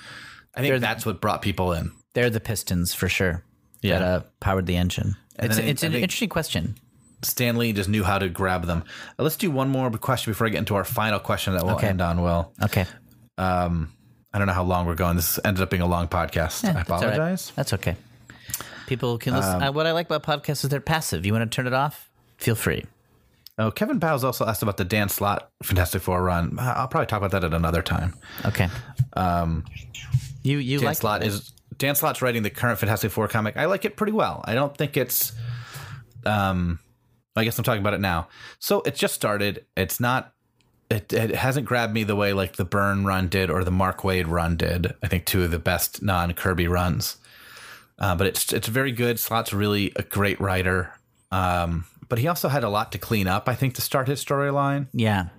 I 0.56 0.62
think 0.62 0.74
the- 0.76 0.80
that's 0.80 1.06
what 1.06 1.20
brought 1.22 1.42
people 1.42 1.74
in. 1.74 1.92
They're 2.14 2.30
the 2.30 2.40
pistons 2.40 2.94
for 2.94 3.08
sure. 3.10 3.44
Yeah. 3.82 4.00
That 4.00 4.06
uh, 4.08 4.22
powered 4.40 4.66
the 4.68 4.78
engine. 4.78 5.16
And 5.38 5.52
It's, 5.52 5.60
I- 5.60 5.64
it's 5.64 5.84
I 5.84 5.88
an 5.88 5.94
interesting 5.96 6.30
question. 6.30 6.76
Stan 7.24 7.58
Lee 7.58 7.72
just 7.74 7.90
knew 7.90 8.04
how 8.04 8.18
to 8.20 8.30
grab 8.30 8.66
them. 8.66 8.84
Uh, 9.20 9.24
let's 9.24 9.36
do 9.38 9.52
one 9.52 9.70
more 9.70 9.90
question 9.92 10.32
before 10.32 10.48
I 10.48 10.50
get 10.50 10.58
into 10.60 10.76
our 10.76 10.84
final 10.84 11.20
question 11.20 11.54
that 11.54 11.64
we'll 11.66 11.76
Okay. 11.76 11.88
end 11.88 12.02
on, 12.02 12.22
Will. 12.22 12.52
Okay. 12.64 12.86
I 13.38 14.38
don't 14.38 14.48
know 14.48 14.54
how 14.54 14.64
long 14.64 14.86
we're 14.86 14.96
going. 14.96 15.18
This 15.18 15.40
ended 15.44 15.62
up 15.62 15.70
being 15.70 15.82
a 15.82 15.88
long 15.88 16.08
podcast. 16.08 16.64
I 16.68 16.72
That's 16.74 16.90
all 16.90 17.00
right. 17.02 17.04
apologize. 17.10 17.52
That's 17.56 17.74
okay. 17.74 17.96
People 18.88 19.18
can 19.18 19.34
listen. 19.36 19.62
uh, 19.62 19.72
what 19.72 19.86
I 19.88 19.92
like 19.92 20.10
about 20.10 20.24
podcasts 20.24 20.64
is 20.64 20.70
they're 20.70 20.80
passive. 20.82 21.26
You 21.26 21.34
want 21.34 21.50
to 21.50 21.54
turn 21.56 21.68
it 21.68 21.74
off? 21.74 22.10
Feel 22.42 22.56
free. 22.56 22.84
Oh, 23.58 23.70
Kevin 23.70 24.00
Bowes 24.00 24.24
also 24.24 24.46
asked 24.46 24.64
about 24.64 24.78
the 24.78 24.86
Dan 24.86 25.10
Slott 25.10 25.52
Fantastic 25.62 26.02
Four 26.02 26.24
run. 26.24 26.58
I'll 26.60 26.88
probably 26.88 27.06
talk 27.06 27.18
about 27.20 27.32
that 27.32 27.44
at 27.44 27.54
another 27.54 27.82
time. 27.82 28.16
Okay. 28.46 28.68
Um, 29.14 29.66
you 30.44 30.58
you 30.58 30.80
Dan 30.80 30.88
like 30.88 30.98
Slott 30.98 31.24
is 31.24 31.52
Dan 31.78 31.96
Slott's 31.96 32.22
writing 32.22 32.44
the 32.44 32.50
current 32.50 32.80
Fantastic 32.80 33.12
Four 33.12 33.28
comic. 33.28 33.58
I 33.58 33.66
like 33.66 33.86
it 33.86 33.96
pretty 33.96 34.14
well. 34.14 34.42
I 34.46 34.56
don't 34.56 34.76
think 34.76 34.98
it's. 34.98 35.34
Um, 36.26 36.80
I 37.36 37.44
guess 37.44 37.58
I'm 37.58 37.64
talking 37.64 37.82
about 37.82 37.94
it 37.94 38.02
now. 38.02 38.28
So 38.60 38.82
it 38.82 38.96
just 38.96 39.14
started. 39.14 39.66
It's 39.78 40.00
not 40.00 40.34
it, 40.92 41.14
it 41.14 41.36
hasn't 41.36 41.66
grabbed 41.66 41.94
me 41.94 42.04
the 42.04 42.16
way 42.16 42.34
like 42.34 42.58
the 42.58 42.66
Byrne 42.66 43.06
run 43.06 43.30
did 43.30 43.50
or 43.50 43.64
the 43.64 43.72
Mark 43.72 44.02
Waid 44.02 44.28
run 44.28 44.58
did. 44.58 44.94
I 45.02 45.08
think 45.08 45.26
two 45.26 45.44
of 45.44 45.52
the 45.52 45.60
best 45.60 46.02
non 46.02 46.34
Kirby 46.34 46.68
runs. 46.68 47.18
Uh, 47.98 48.16
but 48.16 48.28
it's 48.28 48.52
it's 48.52 48.68
very 48.68 48.92
good. 48.92 49.20
Slott's 49.20 49.54
really 49.54 49.94
a 49.96 50.04
great 50.04 50.40
writer. 50.42 50.94
Um, 51.32 51.86
but 52.12 52.20
he 52.20 52.28
also 52.28 52.50
had 52.50 52.62
a 52.66 52.70
lot 52.70 52.92
to 52.92 52.98
clean 52.98 53.26
up. 53.26 53.48
I 53.48 53.56
think 53.56 53.74
to 53.76 53.82
start 53.82 54.10
his 54.10 54.22
storyline. 54.24 54.88
Yeah. 54.92 55.30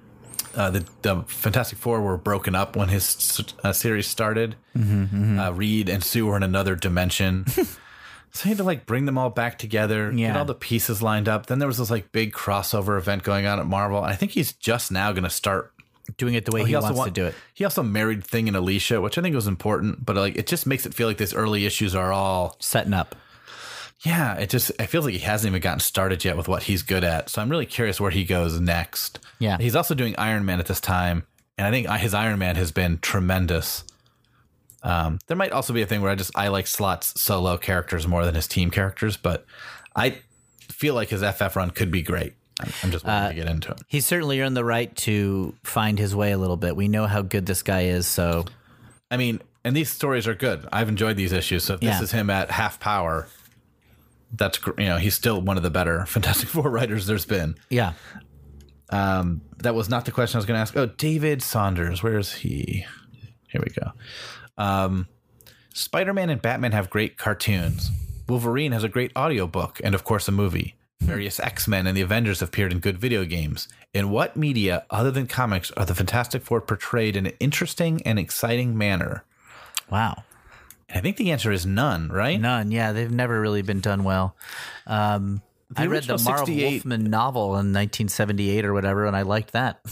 Uh, 0.55 0.71
the, 0.71 0.85
the 1.03 1.23
Fantastic 1.29 1.77
Four 1.79 2.01
were 2.01 2.17
broken 2.17 2.55
up 2.55 2.77
when 2.77 2.89
his 2.89 3.43
uh, 3.63 3.73
series 3.75 4.07
started. 4.07 4.57
Uh, 4.75 5.53
Reed 5.55 5.91
and 5.91 6.03
Sue 6.03 6.25
were 6.27 6.37
in 6.37 6.43
another 6.43 6.75
dimension. 6.75 7.47
so 8.33 8.43
he 8.45 8.49
had 8.49 8.57
to 8.59 8.65
like 8.65 8.87
bring 8.87 9.05
them 9.05 9.19
all 9.19 9.29
back 9.29 9.59
together, 9.59 10.11
Yeah. 10.11 10.29
get 10.29 10.37
all 10.39 10.45
the 10.47 10.55
pieces 10.55 11.03
lined 11.03 11.29
up. 11.29 11.45
Then 11.47 11.59
there 11.59 11.69
was 11.69 11.77
this 11.77 11.91
like 11.91 12.11
big 12.11 12.33
crossover 12.33 12.97
event 12.99 13.23
going 13.23 13.45
on 13.47 13.61
at 13.61 13.67
Marvel. 13.67 13.99
And 13.99 14.07
I 14.13 14.15
think 14.17 14.33
he's 14.33 14.53
just 14.53 14.91
now 14.91 15.13
going 15.13 15.25
to 15.25 15.31
start. 15.31 15.73
Doing 16.17 16.35
it 16.35 16.45
the 16.47 16.53
way 16.53 16.65
he, 16.65 16.75
wants 16.75 16.99
wa- 16.99 17.05
to 17.05 17.11
do 17.11 17.27
it. 17.27 17.35
He 17.55 17.65
also 17.65 17.83
married 17.83 18.25
Thing 18.25 18.49
and 18.49 18.57
Alicia, 18.57 19.01
which 19.01 19.17
I 19.17 19.23
think 19.23 19.35
was 19.37 19.47
important. 19.47 20.05
But 20.05 20.17
like, 20.17 20.37
it 20.37 20.47
just 20.49 20.67
makes 20.67 20.85
it 20.85 20.93
feel 20.95 21.07
like 21.07 21.17
these 21.19 21.33
early 21.33 21.65
issues 21.65 21.95
are 21.95 22.13
all 22.13 22.57
Setting 22.59 22.93
up. 22.95 23.15
Yeah. 24.03 24.35
It 24.35 24.51
just 24.51 24.71
it 24.81 24.87
feels 24.87 25.05
like 25.05 25.15
he 25.15 25.21
hasn't 25.21 25.51
even 25.51 25.61
gotten 25.61 25.81
started 25.81 26.25
yet 26.25 26.37
with 26.37 26.49
what 26.49 26.65
he's 26.65 26.83
good 26.83 27.05
at. 27.05 27.29
So 27.31 27.41
I'm 27.43 27.49
really 27.49 27.67
curious 27.67 28.01
where 28.01 28.11
he 28.11 28.25
goes 28.25 28.59
next. 28.61 29.19
Yeah. 29.39 29.59
He's 29.59 29.77
also 29.77 29.95
doing 29.95 30.15
Iron 30.19 30.45
Man 30.45 30.59
at 30.61 30.67
this 30.67 30.81
time, 30.81 31.25
and 31.57 31.67
I 31.67 31.71
think 31.71 31.89
his 32.01 32.15
Iron 32.15 32.39
Man 32.39 32.57
has 32.57 32.73
been 32.73 32.99
tremendous. 32.99 33.85
Um, 34.83 35.21
there 35.29 35.37
might 35.37 35.53
also 35.53 35.73
be 35.73 35.83
a 35.83 35.87
thing 35.87 36.03
where 36.03 36.11
I 36.11 36.17
just 36.17 36.33
I 36.37 36.49
like 36.49 36.67
Slott's 36.67 37.21
solo 37.21 37.57
characters 37.57 38.07
more 38.09 38.25
than 38.25 38.35
his 38.35 38.49
team 38.49 38.71
characters, 38.71 39.17
but 39.17 39.47
I 39.95 40.19
feel 40.69 40.95
like 40.95 41.11
his 41.11 41.23
FF 41.23 41.55
run 41.55 41.71
could 41.71 41.91
be 41.93 42.03
great. 42.03 42.35
I'm, 42.61 42.73
I'm 42.83 42.91
just 42.91 43.05
wanting 43.05 43.29
to 43.31 43.35
get 43.45 43.49
into 43.51 43.71
it. 43.73 43.81
He's 43.87 44.05
certainly 44.07 44.41
earned 44.41 44.57
the 44.57 44.65
right 44.65 44.95
to 44.99 45.55
find 45.63 45.99
his 45.99 46.15
way 46.17 46.33
a 46.33 46.39
little 46.39 46.57
bit. 46.57 46.75
We 46.75 46.89
know 46.89 47.07
how 47.07 47.23
good 47.23 47.47
this 47.47 47.63
guy 47.63 47.83
is, 47.83 48.07
so 48.09 48.45
I 49.11 49.17
mean, 49.17 49.41
and 49.65 49.77
these 49.77 49.91
stories 49.91 50.27
are 50.27 50.35
good. 50.35 50.67
I've 50.73 50.89
enjoyed 50.89 51.17
these 51.17 51.33
issues. 51.33 51.63
So 51.65 51.75
if 51.75 51.81
this 51.81 51.89
Yeah. 51.99 52.03
is 52.03 52.11
him 52.11 52.29
at 52.31 52.51
half 52.51 52.81
power, 52.81 53.29
that's 54.33 54.59
you 54.79 54.87
know 54.87 54.97
he's 54.99 55.15
still 55.15 55.41
one 55.41 55.57
of 55.57 55.63
the 55.63 55.71
better 55.71 56.07
Fantastic 56.07 56.49
Four 56.49 56.71
writers 56.71 57.07
there's 57.07 57.27
been. 57.27 57.57
yeah. 57.71 57.93
Um, 58.91 59.41
that 59.63 59.75
was 59.75 59.89
not 59.89 60.05
the 60.05 60.13
question 60.13 60.37
I 60.37 60.41
was 60.41 60.45
going 60.47 60.57
to 60.59 60.61
ask. 60.61 60.77
Oh, 60.77 60.85
David 60.85 61.43
Saunders, 61.43 62.03
where 62.03 62.19
is 62.19 62.31
he? 62.35 62.85
Here 63.49 63.63
we 63.67 63.73
go. 63.73 63.93
Um, 64.59 65.09
Spider 65.73 66.13
Man 66.13 66.29
and 66.29 66.43
Batman 66.43 66.73
have 66.73 66.91
great 66.91 67.17
cartoons. 67.17 67.91
Wolverine 68.29 68.73
has 68.73 68.85
a 68.85 68.91
great 68.91 69.11
audiobook 69.17 69.81
and, 69.83 69.95
of 69.95 70.05
course, 70.05 70.29
a 70.29 70.33
movie. 70.33 70.77
Various 71.01 71.41
X 71.41 71.67
Men 71.67 71.87
and 71.87 71.97
the 71.97 72.03
Avengers 72.03 72.41
have 72.41 72.51
appeared 72.51 72.71
in 72.71 72.81
good 72.81 72.99
video 72.99 73.25
games. 73.25 73.67
In 73.95 74.11
what 74.11 74.37
media, 74.37 74.85
other 74.91 75.11
than 75.11 75.27
comics, 75.27 75.71
are 75.73 75.87
the 75.87 75.95
Fantastic 75.95 76.43
Four 76.43 76.61
portrayed 76.61 77.17
in 77.17 77.25
an 77.27 77.33
interesting 77.41 78.03
and 78.03 78.19
exciting 78.19 78.77
manner? 78.77 79.25
Wow. 79.91 80.25
I 80.95 81.01
think 81.01 81.17
the 81.17 81.31
answer 81.33 81.51
is 81.51 81.65
none, 81.65 82.09
right? 82.09 82.41
None. 82.41 82.71
Yeah, 82.71 82.93
they've 82.93 83.11
never 83.11 83.41
really 83.41 83.63
been 83.63 83.81
done 83.81 84.05
well. 84.05 84.37
Um, 84.87 85.43
I 85.75 85.87
read 85.87 86.05
the 86.05 86.19
Marv 86.19 86.41
68 86.41 86.71
Wolfman 86.71 87.05
novel 87.05 87.45
in 87.53 87.73
1978 87.73 88.65
or 88.67 88.75
whatever, 88.75 89.07
and 89.07 89.17
I 89.17 89.23
liked 89.23 89.53
that. 89.53 89.81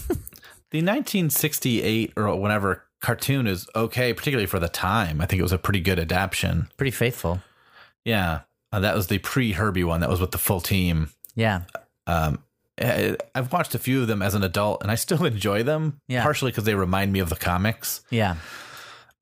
The 0.71 0.77
1968 0.77 2.13
or 2.15 2.33
whenever 2.39 2.85
cartoon 3.01 3.45
is 3.45 3.67
okay, 3.75 4.13
particularly 4.13 4.45
for 4.45 4.57
the 4.57 4.69
time. 4.69 5.19
I 5.19 5.25
think 5.25 5.41
it 5.41 5.43
was 5.43 5.51
a 5.51 5.57
pretty 5.57 5.81
good 5.81 5.99
adaptation. 5.99 6.69
Pretty 6.77 6.91
faithful. 6.91 7.41
Yeah, 8.05 8.41
uh, 8.71 8.79
that 8.79 8.95
was 8.95 9.07
the 9.07 9.17
pre 9.17 9.51
Herbie 9.51 9.83
one. 9.83 9.99
That 9.99 10.09
was 10.09 10.21
with 10.21 10.31
the 10.31 10.37
full 10.37 10.61
team. 10.61 11.09
Yeah. 11.35 11.63
Uh, 12.07 12.37
I've 12.79 13.51
watched 13.51 13.75
a 13.75 13.79
few 13.79 14.01
of 14.01 14.07
them 14.07 14.21
as 14.21 14.33
an 14.33 14.43
adult, 14.43 14.81
and 14.81 14.89
I 14.89 14.95
still 14.95 15.25
enjoy 15.25 15.63
them. 15.63 15.99
Yeah. 16.07 16.23
partially 16.23 16.51
because 16.51 16.63
they 16.63 16.75
remind 16.75 17.11
me 17.11 17.19
of 17.19 17.27
the 17.27 17.35
comics. 17.35 17.99
Yeah. 18.09 18.37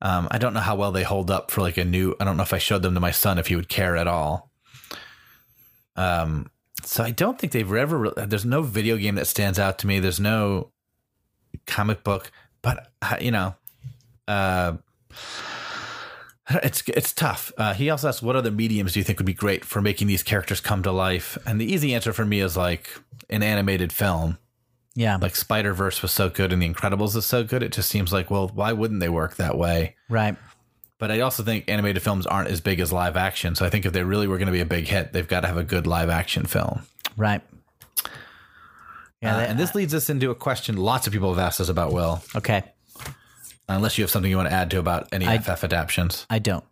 Um, 0.02 0.28
I 0.30 0.38
don't 0.38 0.54
know 0.54 0.60
how 0.60 0.76
well 0.76 0.92
they 0.92 1.02
hold 1.02 1.30
up 1.30 1.50
for 1.50 1.60
like 1.60 1.76
a 1.76 1.84
new. 1.84 2.14
I 2.20 2.24
don't 2.24 2.36
know 2.36 2.42
if 2.42 2.54
I 2.54 2.58
showed 2.58 2.82
them 2.82 2.94
to 2.94 3.00
my 3.00 3.10
son 3.10 3.38
if 3.38 3.48
he 3.48 3.56
would 3.56 3.68
care 3.68 3.96
at 3.96 4.06
all. 4.06 4.50
Um, 5.96 6.50
so 6.82 7.04
I 7.04 7.10
don't 7.10 7.38
think 7.38 7.52
they've 7.52 7.70
ever. 7.72 7.98
re- 7.98 8.12
There's 8.16 8.44
no 8.46 8.62
video 8.62 8.96
game 8.96 9.16
that 9.16 9.26
stands 9.26 9.58
out 9.58 9.78
to 9.80 9.86
me. 9.86 9.98
There's 10.00 10.20
no 10.20 10.72
comic 11.66 12.02
book, 12.02 12.32
but 12.62 12.88
uh, 13.02 13.16
you 13.20 13.30
know, 13.30 13.54
uh, 14.26 14.78
it's 16.62 16.82
it's 16.88 17.12
tough. 17.12 17.52
Uh, 17.58 17.74
he 17.74 17.90
also 17.90 18.08
asked, 18.08 18.22
"What 18.22 18.36
other 18.36 18.50
mediums 18.50 18.94
do 18.94 19.00
you 19.00 19.04
think 19.04 19.18
would 19.18 19.26
be 19.26 19.34
great 19.34 19.64
for 19.64 19.82
making 19.82 20.06
these 20.06 20.22
characters 20.22 20.60
come 20.60 20.82
to 20.84 20.92
life?" 20.92 21.36
And 21.46 21.60
the 21.60 21.70
easy 21.70 21.94
answer 21.94 22.12
for 22.14 22.24
me 22.24 22.40
is 22.40 22.56
like 22.56 22.88
an 23.28 23.42
animated 23.42 23.92
film. 23.92 24.38
Yeah. 24.94 25.16
Like 25.20 25.36
Spider 25.36 25.72
Verse 25.72 26.02
was 26.02 26.10
so 26.10 26.28
good, 26.28 26.52
and 26.52 26.60
The 26.60 26.68
Incredibles 26.68 27.14
is 27.16 27.24
so 27.24 27.44
good. 27.44 27.62
It 27.62 27.72
just 27.72 27.88
seems 27.88 28.12
like, 28.12 28.30
well, 28.30 28.48
why 28.48 28.72
wouldn't 28.72 29.00
they 29.00 29.08
work 29.08 29.36
that 29.36 29.56
way? 29.56 29.96
right. 30.08 30.36
But 30.98 31.10
I 31.10 31.20
also 31.20 31.42
think 31.42 31.64
animated 31.66 32.02
films 32.02 32.26
aren't 32.26 32.50
as 32.50 32.60
big 32.60 32.78
as 32.78 32.92
live 32.92 33.16
action. 33.16 33.54
So 33.54 33.64
I 33.64 33.70
think 33.70 33.86
if 33.86 33.94
they 33.94 34.02
really 34.02 34.26
were 34.26 34.36
going 34.36 34.48
to 34.48 34.52
be 34.52 34.60
a 34.60 34.66
big 34.66 34.86
hit, 34.86 35.14
they've 35.14 35.26
got 35.26 35.40
to 35.40 35.46
have 35.46 35.56
a 35.56 35.64
good 35.64 35.86
live 35.86 36.10
action 36.10 36.44
film. 36.44 36.82
Right. 37.16 37.40
Yeah. 39.22 39.36
Uh, 39.36 39.40
and 39.40 39.58
this 39.58 39.74
leads 39.74 39.94
us 39.94 40.10
into 40.10 40.30
a 40.30 40.34
question 40.34 40.76
lots 40.76 41.06
of 41.06 41.14
people 41.14 41.30
have 41.32 41.38
asked 41.38 41.58
us 41.58 41.70
about 41.70 41.94
Will, 41.94 42.22
okay. 42.36 42.64
unless 43.66 43.96
you 43.96 44.04
have 44.04 44.10
something 44.10 44.30
you 44.30 44.36
want 44.36 44.50
to 44.50 44.54
add 44.54 44.70
to 44.72 44.78
about 44.78 45.08
any 45.10 45.26
I- 45.26 45.38
FF 45.38 45.64
adaptations. 45.64 46.26
I 46.28 46.38
don't. 46.38 46.64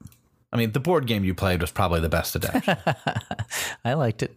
I 0.53 0.57
mean, 0.59 0.73
the 0.73 0.81
board 0.81 1.07
game 1.07 1.25
you 1.25 1.35
played 1.35 1.63
was 1.63 1.71
probably 1.71 2.01
the 2.01 2.09
best 2.11 2.37
adaptation. 2.37 2.77
I 3.85 3.95
liked 3.95 4.23
it. 4.23 4.37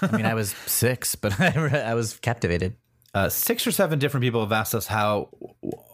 I 0.00 0.16
mean, 0.16 0.26
I 0.26 0.34
was 0.34 0.50
six, 0.66 1.14
but 1.16 1.40
I, 1.40 1.48
I 1.90 1.94
was 1.94 2.18
captivated. 2.18 2.76
Uh, 3.14 3.28
six 3.28 3.66
or 3.66 3.72
seven 3.72 3.98
different 3.98 4.22
people 4.22 4.40
have 4.40 4.52
asked 4.52 4.74
us 4.74 4.86
how 4.88 5.28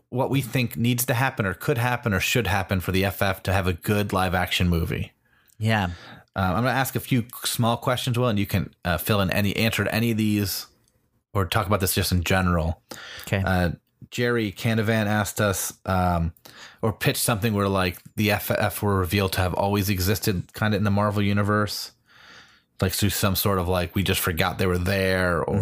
what 0.09 0.31
we 0.31 0.41
think 0.41 0.77
needs 0.77 1.07
to 1.07 1.15
happen 1.15 1.47
or 1.47 1.55
could 1.55 1.79
happen 1.79 2.13
or 2.13 2.21
should 2.21 2.47
happen 2.47 2.81
for 2.81 2.93
the 2.93 3.05
FF 3.05 3.43
to 3.43 3.53
have 3.53 3.67
a 3.67 3.73
good 3.73 4.13
live 4.13 4.35
action 4.35 4.69
movie. 4.69 5.13
Yeah. 5.59 5.91
Um, 6.35 6.57
I'm 6.57 6.63
going 6.63 6.65
to 6.65 6.71
ask 6.71 6.97
a 6.97 7.01
few 7.01 7.27
small 7.45 7.77
questions, 7.77 8.19
Will, 8.19 8.29
and 8.29 8.39
you 8.39 8.47
can 8.47 8.75
uh, 8.85 8.99
fill 8.99 9.21
in 9.21 9.31
any 9.31 9.55
answer 9.57 9.85
to 9.85 9.95
any 9.95 10.11
of 10.11 10.17
these 10.17 10.67
or 11.33 11.45
talk 11.45 11.67
about 11.67 11.81
this 11.81 11.95
just 11.95 12.13
in 12.13 12.25
general. 12.25 12.83
Okay. 13.23 13.43
Uh, 13.45 13.71
Jerry 14.11 14.51
Canavan 14.51 15.07
asked 15.07 15.41
us 15.41 15.73
um, 15.87 16.33
or 16.83 16.93
pitched 16.93 17.23
something 17.23 17.55
where 17.55 17.69
like 17.69 17.99
the 18.17 18.31
FF 18.31 18.83
were 18.83 18.99
revealed 18.99 19.33
to 19.35 19.41
have 19.41 19.55
always 19.55 19.89
existed 19.89 20.53
kind 20.55 20.75
of 20.75 20.79
in 20.79 20.85
the 20.85 20.91
Marvel 20.91 21.23
universe. 21.23 21.93
Like 22.81 22.93
through 22.93 23.11
some 23.11 23.37
sort 23.37 23.59
of 23.59 23.69
like 23.69 23.95
we 23.95 24.03
just 24.03 24.21
forgot 24.21 24.57
they 24.57 24.67
were 24.67 24.79
there 24.79 25.45
or 25.45 25.59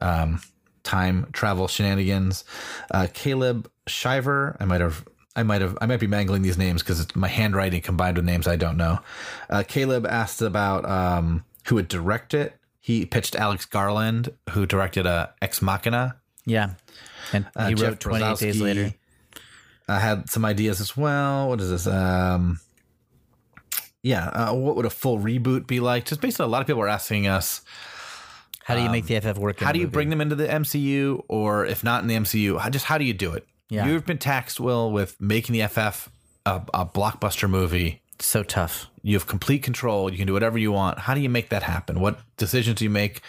Um, 0.00 0.40
time 0.82 1.28
travel 1.32 1.68
shenanigans. 1.68 2.44
Uh, 2.90 3.06
Caleb 3.12 3.70
Shiver, 3.86 4.56
I 4.60 4.64
might 4.64 4.80
have. 4.80 5.04
I 5.36 5.42
might 5.44 5.60
have. 5.60 5.78
I 5.80 5.86
might 5.86 6.00
be 6.00 6.06
mangling 6.08 6.42
these 6.42 6.58
names 6.58 6.82
because 6.82 7.00
it's 7.00 7.14
my 7.14 7.28
handwriting 7.28 7.80
combined 7.82 8.16
with 8.16 8.24
names 8.26 8.48
I 8.48 8.56
don't 8.56 8.76
know. 8.76 8.98
Uh, 9.48 9.62
Caleb 9.66 10.04
asked 10.06 10.42
about 10.42 10.84
um, 10.88 11.44
who 11.66 11.76
would 11.76 11.88
direct 11.88 12.34
it. 12.34 12.56
He 12.80 13.06
pitched 13.06 13.36
Alex 13.36 13.64
Garland, 13.64 14.32
who 14.50 14.66
directed 14.66 15.06
uh, 15.06 15.28
Ex 15.40 15.60
Machina. 15.62 16.16
yeah. 16.46 16.74
And 17.32 17.44
he 17.68 17.74
Uh, 17.74 17.76
wrote 17.76 18.00
28 18.00 18.38
days 18.38 18.60
later. 18.60 18.94
I 19.86 20.00
had 20.00 20.28
some 20.30 20.44
ideas 20.44 20.80
as 20.80 20.96
well. 20.96 21.48
What 21.48 21.60
is 21.60 21.70
this? 21.70 21.86
Um, 21.86 22.58
yeah, 24.02 24.28
uh, 24.28 24.54
what 24.54 24.76
would 24.76 24.86
a 24.86 24.90
full 24.90 25.18
reboot 25.18 25.66
be 25.66 25.78
like? 25.78 26.06
Just 26.06 26.20
basically, 26.20 26.44
a 26.46 26.48
lot 26.48 26.60
of 26.62 26.66
people 26.66 26.82
are 26.82 26.88
asking 26.88 27.26
us, 27.26 27.60
How 28.70 28.76
do 28.76 28.82
you 28.82 28.90
make 28.90 29.06
the 29.06 29.16
um, 29.16 29.34
FF 29.34 29.38
work? 29.38 29.60
in 29.60 29.66
how 29.66 29.72
do 29.72 29.78
you 29.78 29.86
movie? 29.86 29.92
bring 29.92 30.10
them 30.10 30.20
into 30.20 30.36
the 30.36 30.46
MCU, 30.46 31.24
or 31.28 31.66
if 31.66 31.84
not 31.84 32.02
in 32.02 32.08
the 32.08 32.14
MCU, 32.14 32.58
how, 32.58 32.70
just 32.70 32.86
how 32.86 32.98
do 32.98 33.04
you 33.04 33.14
do 33.14 33.32
it? 33.32 33.46
Yeah. 33.68 33.86
You've 33.86 34.06
been 34.06 34.18
taxed, 34.18 34.60
Will, 34.60 34.90
with 34.90 35.20
making 35.20 35.52
the 35.52 35.66
FF 35.66 36.08
a, 36.46 36.62
a 36.74 36.86
blockbuster 36.86 37.48
movie. 37.48 38.02
So 38.18 38.42
tough. 38.42 38.88
You 39.02 39.14
have 39.14 39.26
complete 39.26 39.62
control. 39.62 40.10
You 40.10 40.18
can 40.18 40.26
do 40.26 40.32
whatever 40.32 40.58
you 40.58 40.72
want. 40.72 40.98
How 40.98 41.14
do 41.14 41.20
you 41.20 41.28
make 41.30 41.48
that 41.50 41.62
happen? 41.62 42.00
What 42.00 42.20
decisions 42.36 42.78
do 42.78 42.84
you 42.84 42.90
make? 42.90 43.22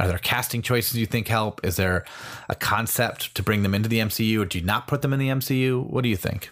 Are 0.00 0.08
there 0.08 0.18
casting 0.18 0.60
choices 0.60 0.96
you 0.96 1.06
think 1.06 1.28
help? 1.28 1.64
Is 1.64 1.76
there 1.76 2.04
a 2.48 2.54
concept 2.54 3.34
to 3.36 3.42
bring 3.42 3.62
them 3.62 3.74
into 3.74 3.88
the 3.88 4.00
MCU, 4.00 4.42
or 4.42 4.44
do 4.44 4.58
you 4.58 4.64
not 4.64 4.86
put 4.86 5.02
them 5.02 5.12
in 5.12 5.20
the 5.20 5.28
MCU? 5.28 5.88
What 5.88 6.02
do 6.02 6.08
you 6.08 6.16
think? 6.16 6.50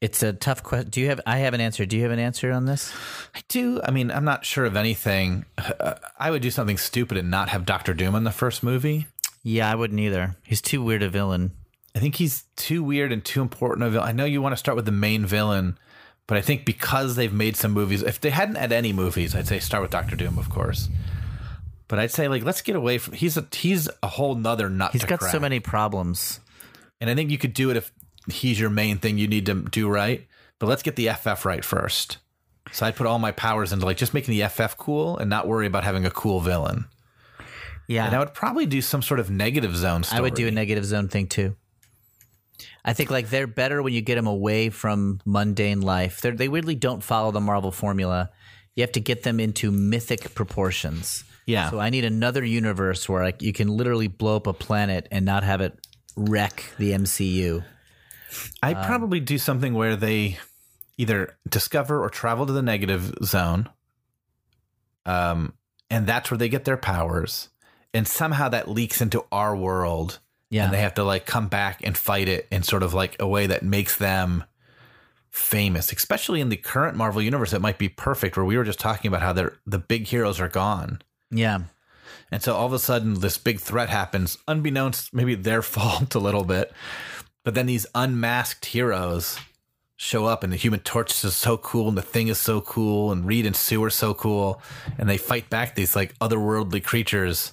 It's 0.00 0.22
a 0.22 0.32
tough 0.32 0.62
question. 0.62 0.90
Do 0.90 1.00
you 1.00 1.08
have? 1.08 1.20
I 1.26 1.38
have 1.38 1.54
an 1.54 1.60
answer. 1.60 1.84
Do 1.84 1.96
you 1.96 2.02
have 2.04 2.12
an 2.12 2.20
answer 2.20 2.52
on 2.52 2.66
this? 2.66 2.92
I 3.34 3.40
do. 3.48 3.80
I 3.82 3.90
mean, 3.90 4.10
I'm 4.12 4.24
not 4.24 4.44
sure 4.44 4.64
of 4.64 4.76
anything. 4.76 5.44
Uh, 5.58 5.94
I 6.18 6.30
would 6.30 6.42
do 6.42 6.50
something 6.50 6.78
stupid 6.78 7.18
and 7.18 7.30
not 7.30 7.48
have 7.48 7.66
Doctor 7.66 7.94
Doom 7.94 8.14
in 8.14 8.22
the 8.24 8.30
first 8.30 8.62
movie. 8.62 9.06
Yeah, 9.42 9.70
I 9.70 9.74
wouldn't 9.74 9.98
either. 9.98 10.36
He's 10.44 10.62
too 10.62 10.82
weird 10.82 11.02
a 11.02 11.08
villain. 11.08 11.50
I 11.96 11.98
think 11.98 12.14
he's 12.14 12.44
too 12.54 12.84
weird 12.84 13.10
and 13.10 13.24
too 13.24 13.42
important 13.42 13.86
a 13.86 13.90
villain. 13.90 14.08
I 14.08 14.12
know 14.12 14.24
you 14.24 14.40
want 14.40 14.52
to 14.52 14.56
start 14.56 14.76
with 14.76 14.84
the 14.84 14.92
main 14.92 15.26
villain, 15.26 15.76
but 16.28 16.38
I 16.38 16.42
think 16.42 16.64
because 16.64 17.16
they've 17.16 17.32
made 17.32 17.56
some 17.56 17.72
movies, 17.72 18.02
if 18.02 18.20
they 18.20 18.30
hadn't 18.30 18.56
had 18.56 18.70
any 18.70 18.92
movies, 18.92 19.34
I'd 19.34 19.48
say 19.48 19.58
start 19.58 19.82
with 19.82 19.90
Doctor 19.90 20.14
Doom, 20.14 20.38
of 20.38 20.48
course. 20.48 20.88
But 21.88 21.98
I'd 21.98 22.12
say 22.12 22.28
like 22.28 22.44
let's 22.44 22.62
get 22.62 22.76
away 22.76 22.98
from 22.98 23.14
he's 23.14 23.36
a 23.36 23.46
he's 23.52 23.88
a 24.02 24.08
whole 24.08 24.34
nother 24.36 24.68
nut. 24.68 24.92
He's 24.92 25.04
got 25.04 25.22
so 25.22 25.40
many 25.40 25.58
problems. 25.58 26.38
and 27.00 27.08
I 27.08 27.14
think 27.14 27.30
you 27.30 27.38
could 27.38 27.54
do 27.54 27.70
it 27.70 27.76
if 27.76 27.90
he's 28.30 28.58
your 28.58 28.70
main 28.70 28.98
thing 28.98 29.18
you 29.18 29.28
need 29.28 29.46
to 29.46 29.54
do 29.54 29.88
right. 29.88 30.26
But 30.58 30.66
let's 30.66 30.82
get 30.82 30.96
the 30.96 31.08
FF 31.08 31.44
right 31.44 31.64
first. 31.64 32.18
So 32.72 32.84
I'd 32.84 32.96
put 32.96 33.06
all 33.06 33.18
my 33.18 33.32
powers 33.32 33.72
into 33.72 33.86
like 33.86 33.96
just 33.96 34.14
making 34.14 34.36
the 34.36 34.46
FF 34.48 34.76
cool 34.76 35.16
and 35.16 35.30
not 35.30 35.46
worry 35.46 35.66
about 35.66 35.84
having 35.84 36.04
a 36.04 36.10
cool 36.10 36.40
villain. 36.40 36.86
Yeah. 37.86 38.06
and 38.06 38.14
I 38.14 38.18
would 38.18 38.34
probably 38.34 38.66
do 38.66 38.82
some 38.82 39.00
sort 39.00 39.18
of 39.18 39.30
negative 39.30 39.74
zone. 39.74 40.02
Story. 40.04 40.18
I 40.18 40.20
would 40.20 40.34
do 40.34 40.46
a 40.46 40.50
negative 40.50 40.84
zone 40.84 41.08
thing 41.08 41.26
too. 41.26 41.56
I 42.84 42.92
think 42.92 43.10
like 43.10 43.30
they're 43.30 43.46
better 43.46 43.82
when 43.82 43.92
you 43.92 44.00
get 44.02 44.16
them 44.16 44.26
away 44.26 44.68
from 44.68 45.20
mundane 45.24 45.80
life. 45.80 46.20
They're, 46.20 46.32
they 46.32 46.48
weirdly 46.48 46.74
don't 46.74 47.02
follow 47.02 47.30
the 47.30 47.40
Marvel 47.40 47.72
formula. 47.72 48.30
You 48.76 48.82
have 48.82 48.92
to 48.92 49.00
get 49.00 49.22
them 49.22 49.40
into 49.40 49.70
mythic 49.70 50.34
proportions. 50.34 51.24
Yeah. 51.46 51.70
So 51.70 51.78
I 51.78 51.90
need 51.90 52.04
another 52.04 52.44
universe 52.44 53.08
where 53.08 53.24
like 53.24 53.42
you 53.42 53.52
can 53.52 53.68
literally 53.68 54.08
blow 54.08 54.36
up 54.36 54.46
a 54.46 54.52
planet 54.52 55.08
and 55.10 55.24
not 55.24 55.44
have 55.44 55.60
it 55.60 55.78
wreck 56.16 56.64
the 56.78 56.92
MCU. 56.92 57.64
I'd 58.62 58.84
probably 58.84 59.20
do 59.20 59.38
something 59.38 59.74
where 59.74 59.96
they 59.96 60.38
either 60.96 61.36
discover 61.48 62.02
or 62.02 62.10
travel 62.10 62.46
to 62.46 62.52
the 62.52 62.62
negative 62.62 63.14
zone, 63.24 63.68
um, 65.06 65.54
and 65.90 66.06
that's 66.06 66.30
where 66.30 66.38
they 66.38 66.48
get 66.48 66.64
their 66.64 66.76
powers, 66.76 67.48
and 67.94 68.06
somehow 68.06 68.48
that 68.50 68.68
leaks 68.68 69.00
into 69.00 69.24
our 69.32 69.56
world, 69.56 70.18
Yeah. 70.50 70.64
and 70.64 70.72
they 70.72 70.80
have 70.80 70.94
to 70.94 71.04
like 71.04 71.24
come 71.26 71.48
back 71.48 71.80
and 71.82 71.96
fight 71.96 72.28
it 72.28 72.46
in 72.50 72.62
sort 72.62 72.82
of 72.82 72.94
like 72.94 73.16
a 73.20 73.26
way 73.26 73.46
that 73.46 73.62
makes 73.62 73.96
them 73.96 74.44
famous, 75.30 75.92
especially 75.92 76.40
in 76.40 76.48
the 76.48 76.56
current 76.56 76.96
Marvel 76.96 77.22
universe. 77.22 77.52
It 77.52 77.60
might 77.60 77.78
be 77.78 77.88
perfect 77.88 78.36
where 78.36 78.44
we 78.46 78.56
were 78.56 78.64
just 78.64 78.80
talking 78.80 79.08
about 79.08 79.22
how 79.22 79.32
they're 79.32 79.56
the 79.66 79.78
big 79.78 80.06
heroes 80.08 80.40
are 80.40 80.48
gone. 80.48 81.00
Yeah. 81.30 81.60
And 82.30 82.42
so 82.42 82.54
all 82.54 82.66
of 82.66 82.72
a 82.74 82.78
sudden, 82.78 83.20
this 83.20 83.38
big 83.38 83.60
threat 83.60 83.88
happens, 83.88 84.36
unbeknownst, 84.48 85.14
maybe 85.14 85.34
their 85.34 85.62
fault 85.74 86.14
a 86.14 86.18
little 86.18 86.44
bit. 86.44 86.72
But 87.44 87.54
then 87.54 87.66
these 87.66 87.86
unmasked 87.94 88.66
heroes 88.66 89.38
show 89.96 90.26
up, 90.26 90.44
and 90.44 90.52
the 90.52 90.56
Human 90.56 90.80
Torch 90.80 91.24
is 91.24 91.34
so 91.34 91.56
cool, 91.56 91.88
and 91.88 91.98
the 91.98 92.02
Thing 92.02 92.28
is 92.28 92.38
so 92.38 92.60
cool, 92.60 93.10
and 93.10 93.24
Reed 93.24 93.46
and 93.46 93.56
Sue 93.56 93.82
are 93.82 93.90
so 93.90 94.14
cool, 94.14 94.62
and 94.96 95.08
they 95.08 95.18
fight 95.18 95.50
back 95.50 95.74
these 95.74 95.96
like 95.96 96.16
otherworldly 96.18 96.82
creatures. 96.82 97.52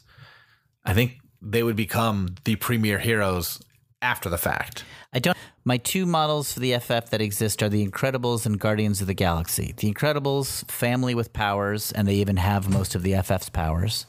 I 0.84 0.94
think 0.94 1.20
they 1.42 1.64
would 1.64 1.76
become 1.76 2.36
the 2.44 2.56
premier 2.56 3.00
heroes 3.00 3.62
after 4.02 4.30
the 4.30 4.38
fact. 4.38 4.84
I 5.14 5.20
don't. 5.20 5.38
My 5.68 5.78
two 5.78 6.06
models 6.06 6.54
for 6.54 6.60
the 6.60 6.78
FF 6.78 7.10
that 7.10 7.22
exist 7.22 7.64
are 7.64 7.70
the 7.70 7.86
Incredibles 7.86 8.46
and 8.46 8.60
Guardians 8.60 9.02
of 9.02 9.08
the 9.08 9.16
Galaxy. 9.16 9.74
The 9.76 9.92
Incredibles, 9.92 10.70
family 10.70 11.16
with 11.16 11.34
powers, 11.34 11.92
and 11.92 12.08
they 12.08 12.16
even 12.16 12.38
have 12.38 12.70
most 12.70 12.94
of 12.94 13.02
the 13.02 13.14
FF's 13.14 13.50
powers. 13.50 14.06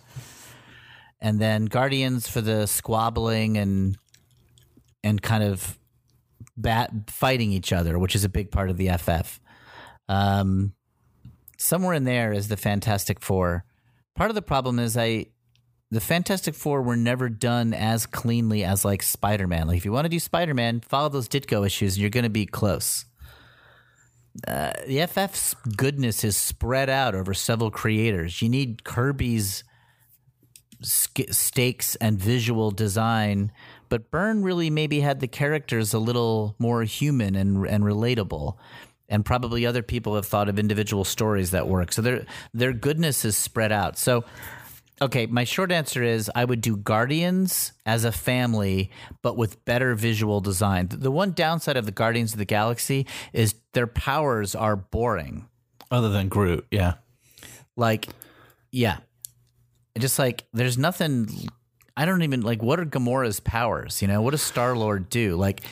And 1.19 1.41
then 1.41 1.65
Guardians 1.65 2.29
for 2.29 2.43
the 2.43 2.67
squabbling 2.67 3.57
and 3.57 3.97
and 5.07 5.23
kind 5.23 5.45
of 5.45 5.79
bat 6.57 6.91
fighting 7.09 7.53
each 7.53 7.73
other, 7.73 7.99
which 7.99 8.15
is 8.15 8.25
a 8.25 8.29
big 8.29 8.51
part 8.51 8.71
of 8.71 8.77
the 8.77 8.91
FF. 8.91 9.41
Um, 10.09 10.73
somewhere 11.59 11.95
in 11.95 12.05
there 12.05 12.33
is 12.33 12.49
the 12.49 12.57
Fantastic 12.57 13.21
Four. 13.21 13.65
Part 14.15 14.31
of 14.31 14.35
the 14.35 14.43
problem 14.43 14.79
is 14.79 14.97
I 14.97 15.27
the 15.91 16.01
Fantastic 16.01 16.55
Four 16.55 16.83
were 16.83 16.97
never 16.97 17.29
done 17.29 17.73
as 17.73 18.07
cleanly 18.07 18.65
as 18.65 18.85
like 18.85 19.03
Spider 19.03 19.47
Man. 19.47 19.69
Like 19.69 19.77
if 19.77 19.85
you 19.85 19.93
want 19.93 20.07
to 20.07 20.11
do 20.11 20.19
Spider 20.19 20.55
Man, 20.55 20.81
follow 20.81 21.09
those 21.09 21.29
Ditko 21.29 21.65
issues, 21.65 21.95
and 21.95 22.01
you're 22.01 22.11
going 22.11 22.25
to 22.25 22.31
be 22.31 22.47
close. 22.47 23.05
Uh, 24.47 24.73
the 24.87 24.99
FF's 24.99 25.55
goodness 25.77 26.25
is 26.25 26.37
spread 26.37 26.91
out 26.91 27.15
over 27.15 27.33
several 27.33 27.71
creators. 27.71 28.43
You 28.43 28.49
need 28.49 28.85
Kirby's 28.85 29.65
stakes 30.83 31.97
and 31.97 32.19
visual 32.19 32.71
design, 32.71 33.51
but 33.89 34.11
Byrne 34.11 34.43
really 34.43 34.71
maybe 34.71 35.01
had 35.01 35.21
the 35.21 35.29
characters 35.29 35.95
a 35.95 35.99
little 35.99 36.55
more 36.59 36.83
human 36.83 37.35
and 37.35 37.67
and 37.67 37.85
relatable. 37.85 38.57
And 39.09 39.25
probably 39.25 39.65
other 39.65 39.83
people 39.83 40.17
have 40.17 40.27
thought 40.27 40.49
of 40.49 40.59
individual 40.59 41.05
stories 41.05 41.53
that 41.53 41.69
work. 41.69 41.93
So 41.93 42.03
their 42.03 42.27
their 42.53 42.73
goodness 42.73 43.25
is 43.25 43.37
spread 43.37 43.71
out. 43.71 43.99
So 43.99 44.25
Okay, 45.01 45.27
my 45.27 45.45
short 45.45 45.73
answer 45.73 46.03
is 46.03 46.31
I 46.35 46.45
would 46.45 46.63
do 46.63 46.75
Guardians 46.75 47.73
as 47.85 48.05
a 48.05 48.13
family, 48.13 48.91
but 49.21 49.37
with 49.37 49.63
better 49.67 49.95
visual 49.95 50.41
design. 50.41 50.89
The 50.91 51.11
one 51.11 51.33
downside 51.33 51.77
of 51.77 51.85
the 51.85 51.93
Guardians 51.93 52.33
of 52.33 52.39
the 52.39 52.47
Galaxy 52.47 53.07
is 53.35 53.55
their 53.75 53.87
powers 53.87 54.55
are 54.55 54.75
boring. 54.75 55.49
Other 55.91 56.09
than 56.09 56.29
Groot, 56.29 56.67
yeah. 56.71 56.95
Like, 57.77 58.09
yeah. 58.73 58.99
Just 59.99 60.19
like, 60.19 60.45
there's 60.55 60.79
nothing. 60.79 61.29
I 61.97 62.05
don't 62.05 62.23
even 62.23 62.43
like 62.43 62.63
what 62.63 62.79
are 62.79 62.85
Gamora's 62.85 63.41
powers? 63.41 64.03
You 64.03 64.09
know, 64.09 64.21
what 64.21 64.33
does 64.33 64.43
Star 64.43 64.77
Lord 64.77 65.09
do? 65.09 65.37
Like, 65.37 65.63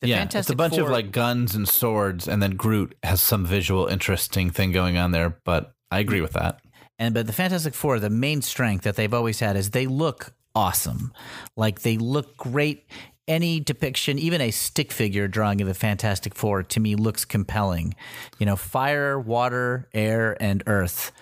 the 0.00 0.08
yeah, 0.08 0.18
Fantastic 0.18 0.40
it's 0.40 0.50
a 0.50 0.56
bunch 0.56 0.78
of 0.78 0.88
like 0.88 1.12
guns 1.12 1.54
and 1.54 1.68
swords, 1.68 2.26
and 2.26 2.42
then 2.42 2.52
Groot 2.52 2.94
has 3.02 3.20
some 3.20 3.44
visual 3.44 3.86
interesting 3.86 4.50
thing 4.50 4.72
going 4.72 4.96
on 4.96 5.10
there. 5.10 5.38
But 5.44 5.74
I 5.90 5.98
agree 5.98 6.20
with 6.22 6.32
that. 6.32 6.60
And 6.98 7.14
but 7.14 7.26
the 7.26 7.32
Fantastic 7.32 7.74
Four, 7.74 8.00
the 8.00 8.10
main 8.10 8.40
strength 8.40 8.84
that 8.84 8.96
they've 8.96 9.12
always 9.12 9.40
had 9.40 9.56
is 9.56 9.70
they 9.70 9.86
look 9.86 10.32
awesome. 10.54 11.12
Like 11.56 11.82
they 11.82 11.98
look 11.98 12.36
great. 12.36 12.86
Any 13.28 13.58
depiction, 13.58 14.20
even 14.20 14.40
a 14.40 14.52
stick 14.52 14.92
figure 14.92 15.26
drawing 15.26 15.60
of 15.60 15.66
the 15.66 15.74
Fantastic 15.74 16.34
Four, 16.34 16.62
to 16.62 16.80
me 16.80 16.94
looks 16.94 17.24
compelling. 17.24 17.94
You 18.38 18.46
know, 18.46 18.56
fire, 18.56 19.18
water, 19.18 19.88
air, 19.92 20.40
and 20.40 20.62
earth. 20.66 21.12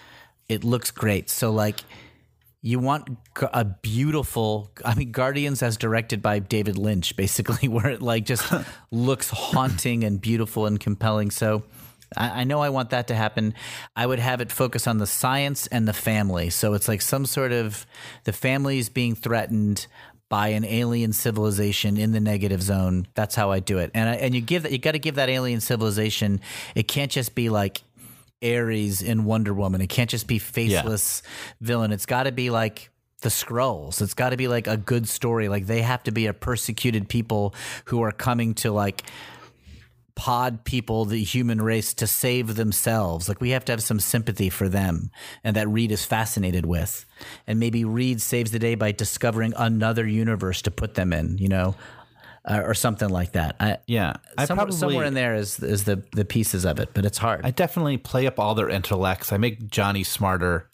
It 0.49 0.63
looks 0.63 0.91
great. 0.91 1.31
So 1.31 1.51
like 1.51 1.81
you 2.67 2.79
want 2.79 3.07
a 3.53 3.63
beautiful 3.63 4.71
i 4.87 4.95
mean 4.95 5.13
guardians 5.13 5.63
as 5.63 5.77
directed 5.77 6.23
by 6.23 6.39
david 6.39 6.79
lynch 6.79 7.15
basically 7.15 7.69
where 7.75 7.89
it 7.89 8.01
like 8.01 8.25
just 8.25 8.51
looks 8.91 9.29
haunting 9.29 10.05
and 10.05 10.21
beautiful 10.21 10.67
and 10.67 10.81
compelling. 10.81 11.31
So 11.31 11.65
I, 12.17 12.41
I 12.41 12.45
know 12.45 12.61
i 12.61 12.69
want 12.71 12.91
that 12.91 13.09
to 13.09 13.15
happen. 13.15 13.55
I 13.95 14.07
would 14.07 14.19
have 14.19 14.41
it 14.41 14.51
focus 14.53 14.87
on 14.87 14.99
the 14.99 15.07
science 15.07 15.67
and 15.69 15.87
the 15.87 15.93
family. 15.93 16.51
So 16.51 16.75
it's 16.75 16.89
like 16.89 17.03
some 17.03 17.27
sort 17.27 17.53
of 17.53 17.87
the 18.25 18.33
family 18.33 18.79
is 18.79 18.89
being 18.89 19.15
threatened 19.15 19.87
by 20.31 20.49
an 20.49 20.65
alien 20.65 21.13
civilization 21.13 21.97
in 21.97 22.13
the 22.13 22.21
negative 22.21 22.63
zone. 22.63 23.07
That's 23.15 23.35
how 23.35 23.51
i 23.51 23.61
do 23.61 23.79
it. 23.79 23.91
And 23.95 24.09
I, 24.09 24.15
and 24.15 24.35
you 24.35 24.41
give 24.41 24.63
that 24.63 24.73
you 24.73 24.79
got 24.79 24.93
to 24.93 24.99
give 24.99 25.17
that 25.17 25.29
alien 25.29 25.61
civilization 25.61 26.41
it 26.75 26.89
can't 26.89 27.11
just 27.11 27.35
be 27.35 27.51
like 27.51 27.83
Ares 28.43 29.03
in 29.03 29.25
Wonder 29.25 29.55
Woman. 29.55 29.81
It 29.81 29.89
can't 29.89 30.11
just 30.11 30.27
be 30.27 30.39
faceless 30.39 31.23
villain. 31.61 31.93
It's 31.93 32.07
got 32.07 32.25
to 32.25 32.33
be 32.33 32.51
like 32.51 32.91
the 33.21 33.29
Skrulls. 33.29 34.03
It's 34.03 34.15
got 34.15 34.31
to 34.31 34.37
be 34.37 34.49
like 34.49 34.67
a 34.67 34.77
good 34.77 35.09
story. 35.09 35.49
Like 35.49 35.67
they 35.67 35.83
have 35.83 36.03
to 36.05 36.13
be 36.13 36.27
a 36.27 36.33
persecuted 36.33 37.09
people 37.09 37.55
who 37.87 38.03
are 38.03 38.13
coming 38.13 38.55
to 38.55 38.71
like 38.71 39.03
pod 40.15 40.65
people, 40.65 41.07
the 41.07 41.23
human 41.23 41.61
race, 41.61 41.95
to 41.95 42.07
save 42.07 42.55
themselves. 42.55 43.29
Like 43.29 43.41
we 43.41 43.51
have 43.51 43.65
to 43.65 43.73
have 43.73 43.83
some 43.83 43.99
sympathy 43.99 44.51
for 44.51 44.69
them, 44.69 45.11
and 45.43 45.57
that 45.57 45.69
Reed 45.69 45.91
is 45.91 46.05
fascinated 46.05 46.67
with. 46.67 47.05
And 47.47 47.59
maybe 47.59 47.85
Reed 47.85 48.21
saves 48.21 48.51
the 48.51 48.59
day 48.59 48.75
by 48.75 48.93
discovering 48.93 49.55
another 49.57 50.07
universe 50.07 50.63
to 50.63 50.71
put 50.71 50.95
them 50.95 51.13
in. 51.13 51.39
You 51.39 51.49
know. 51.49 51.75
Uh, 52.47 52.61
or 52.63 52.75
something 52.75 53.09
like 53.09 53.33
that. 53.33 53.57
I, 53.59 53.79
Yeah, 53.87 54.17
I 54.37 54.45
somewhere, 54.45 54.67
probably 54.67 54.77
somewhere 54.77 55.05
in 55.07 55.15
there 55.15 55.35
is 55.35 55.59
is 55.61 55.85
the 55.85 56.05
the 56.13 56.27
pieces 56.27 56.67
of 56.67 56.79
it, 56.79 56.91
but 56.93 57.07
it's 57.07 57.17
hard. 57.17 57.41
I 57.43 57.51
definitely 57.51 57.97
play 57.97 58.27
up 58.27 58.39
all 58.39 58.55
their 58.55 58.69
intellects. 58.69 59.33
I 59.33 59.39
make 59.39 59.71
Johnny 59.71 60.05
smarter, 60.05 60.69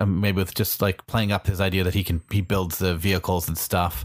um, 0.00 0.20
maybe 0.20 0.38
with 0.38 0.52
just 0.52 0.82
like 0.82 1.06
playing 1.06 1.30
up 1.30 1.46
his 1.46 1.60
idea 1.60 1.84
that 1.84 1.94
he 1.94 2.02
can 2.02 2.22
he 2.32 2.40
builds 2.40 2.78
the 2.78 2.96
vehicles 2.96 3.46
and 3.46 3.56
stuff. 3.56 4.04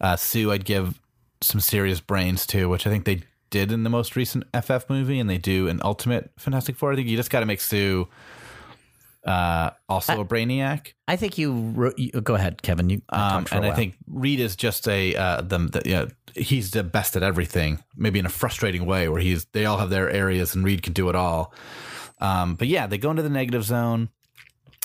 Uh, 0.00 0.16
Sue, 0.16 0.50
I'd 0.52 0.64
give 0.64 1.00
some 1.42 1.60
serious 1.60 2.00
brains 2.00 2.46
to, 2.46 2.66
which 2.70 2.86
I 2.86 2.90
think 2.90 3.04
they 3.04 3.24
did 3.50 3.70
in 3.70 3.84
the 3.84 3.90
most 3.90 4.16
recent 4.16 4.44
FF 4.58 4.88
movie, 4.88 5.20
and 5.20 5.28
they 5.28 5.38
do 5.38 5.68
in 5.68 5.80
Ultimate 5.84 6.30
Fantastic 6.38 6.76
Four. 6.76 6.92
I 6.92 6.96
think 6.96 7.08
you 7.08 7.16
just 7.16 7.30
got 7.30 7.40
to 7.40 7.46
make 7.46 7.60
Sue 7.60 8.08
uh, 9.24 9.70
also 9.88 10.20
a 10.20 10.24
brainiac. 10.24 10.92
I 11.08 11.16
think 11.16 11.38
you, 11.38 11.52
wrote, 11.74 11.98
you 11.98 12.10
go 12.12 12.34
ahead, 12.34 12.62
Kevin. 12.62 12.90
You 12.90 13.02
Um, 13.08 13.20
talked 13.20 13.48
for 13.48 13.54
a 13.54 13.58
and 13.58 13.66
I 13.66 13.74
think 13.74 13.96
Reed 14.06 14.40
is 14.40 14.56
just 14.56 14.86
a 14.88 15.14
uh, 15.16 15.40
them. 15.40 15.68
The, 15.68 15.82
you 15.84 15.94
know, 15.94 16.08
he's 16.34 16.70
the 16.72 16.82
best 16.84 17.16
at 17.16 17.22
everything. 17.22 17.82
Maybe 17.96 18.18
in 18.18 18.26
a 18.26 18.30
frustrating 18.30 18.84
way, 18.86 19.08
where 19.08 19.20
he's 19.20 19.46
they 19.46 19.64
all 19.64 19.78
have 19.78 19.90
their 19.90 20.10
areas, 20.10 20.54
and 20.54 20.64
Reed 20.64 20.82
can 20.82 20.92
do 20.92 21.08
it 21.08 21.14
all. 21.14 21.54
Um, 22.20 22.54
but 22.54 22.68
yeah, 22.68 22.86
they 22.86 22.98
go 22.98 23.10
into 23.10 23.22
the 23.22 23.30
negative 23.30 23.64
zone. 23.64 24.08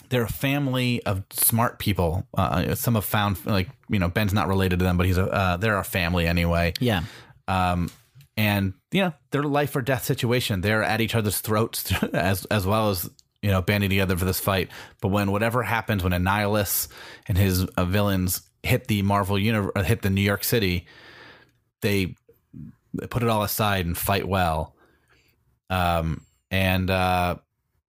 They're 0.09 0.23
a 0.23 0.27
family 0.27 1.03
of 1.03 1.23
smart 1.31 1.77
people. 1.77 2.25
Uh, 2.35 2.73
some 2.75 2.95
have 2.95 3.05
found 3.05 3.45
like 3.45 3.69
you 3.89 3.99
know 3.99 4.09
Ben's 4.09 4.33
not 4.33 4.47
related 4.47 4.79
to 4.79 4.85
them, 4.85 4.97
but 4.97 5.05
he's 5.05 5.17
a 5.17 5.25
uh, 5.25 5.57
they're 5.57 5.77
a 5.77 5.83
family 5.83 6.25
anyway. 6.25 6.73
yeah, 6.79 7.03
Um, 7.47 7.91
and 8.35 8.73
you 8.91 9.01
know 9.03 9.13
their 9.31 9.43
life 9.43 9.75
or 9.75 9.81
death 9.83 10.05
situation. 10.05 10.61
They're 10.61 10.81
at 10.83 10.99
each 11.01 11.13
other's 11.13 11.39
throats 11.41 11.91
as 12.13 12.45
as 12.45 12.65
well 12.65 12.89
as 12.89 13.09
you 13.41 13.49
know 13.49 13.61
banding 13.61 13.89
together 13.89 14.17
for 14.17 14.25
this 14.25 14.39
fight. 14.39 14.69
But 15.01 15.09
when 15.09 15.31
whatever 15.31 15.63
happens, 15.63 16.03
when 16.03 16.13
Annihilus 16.13 16.87
and 17.27 17.37
his 17.37 17.65
uh, 17.65 17.85
villains 17.85 18.41
hit 18.63 18.87
the 18.87 19.01
Marvel 19.01 19.39
universe, 19.39 19.85
hit 19.85 20.01
the 20.01 20.09
New 20.09 20.21
York 20.21 20.43
City, 20.43 20.85
they 21.81 22.15
put 23.09 23.23
it 23.23 23.29
all 23.29 23.43
aside 23.43 23.85
and 23.85 23.97
fight 23.97 24.27
well. 24.27 24.75
Um, 25.69 26.25
and 26.51 26.89
uh, 26.89 27.35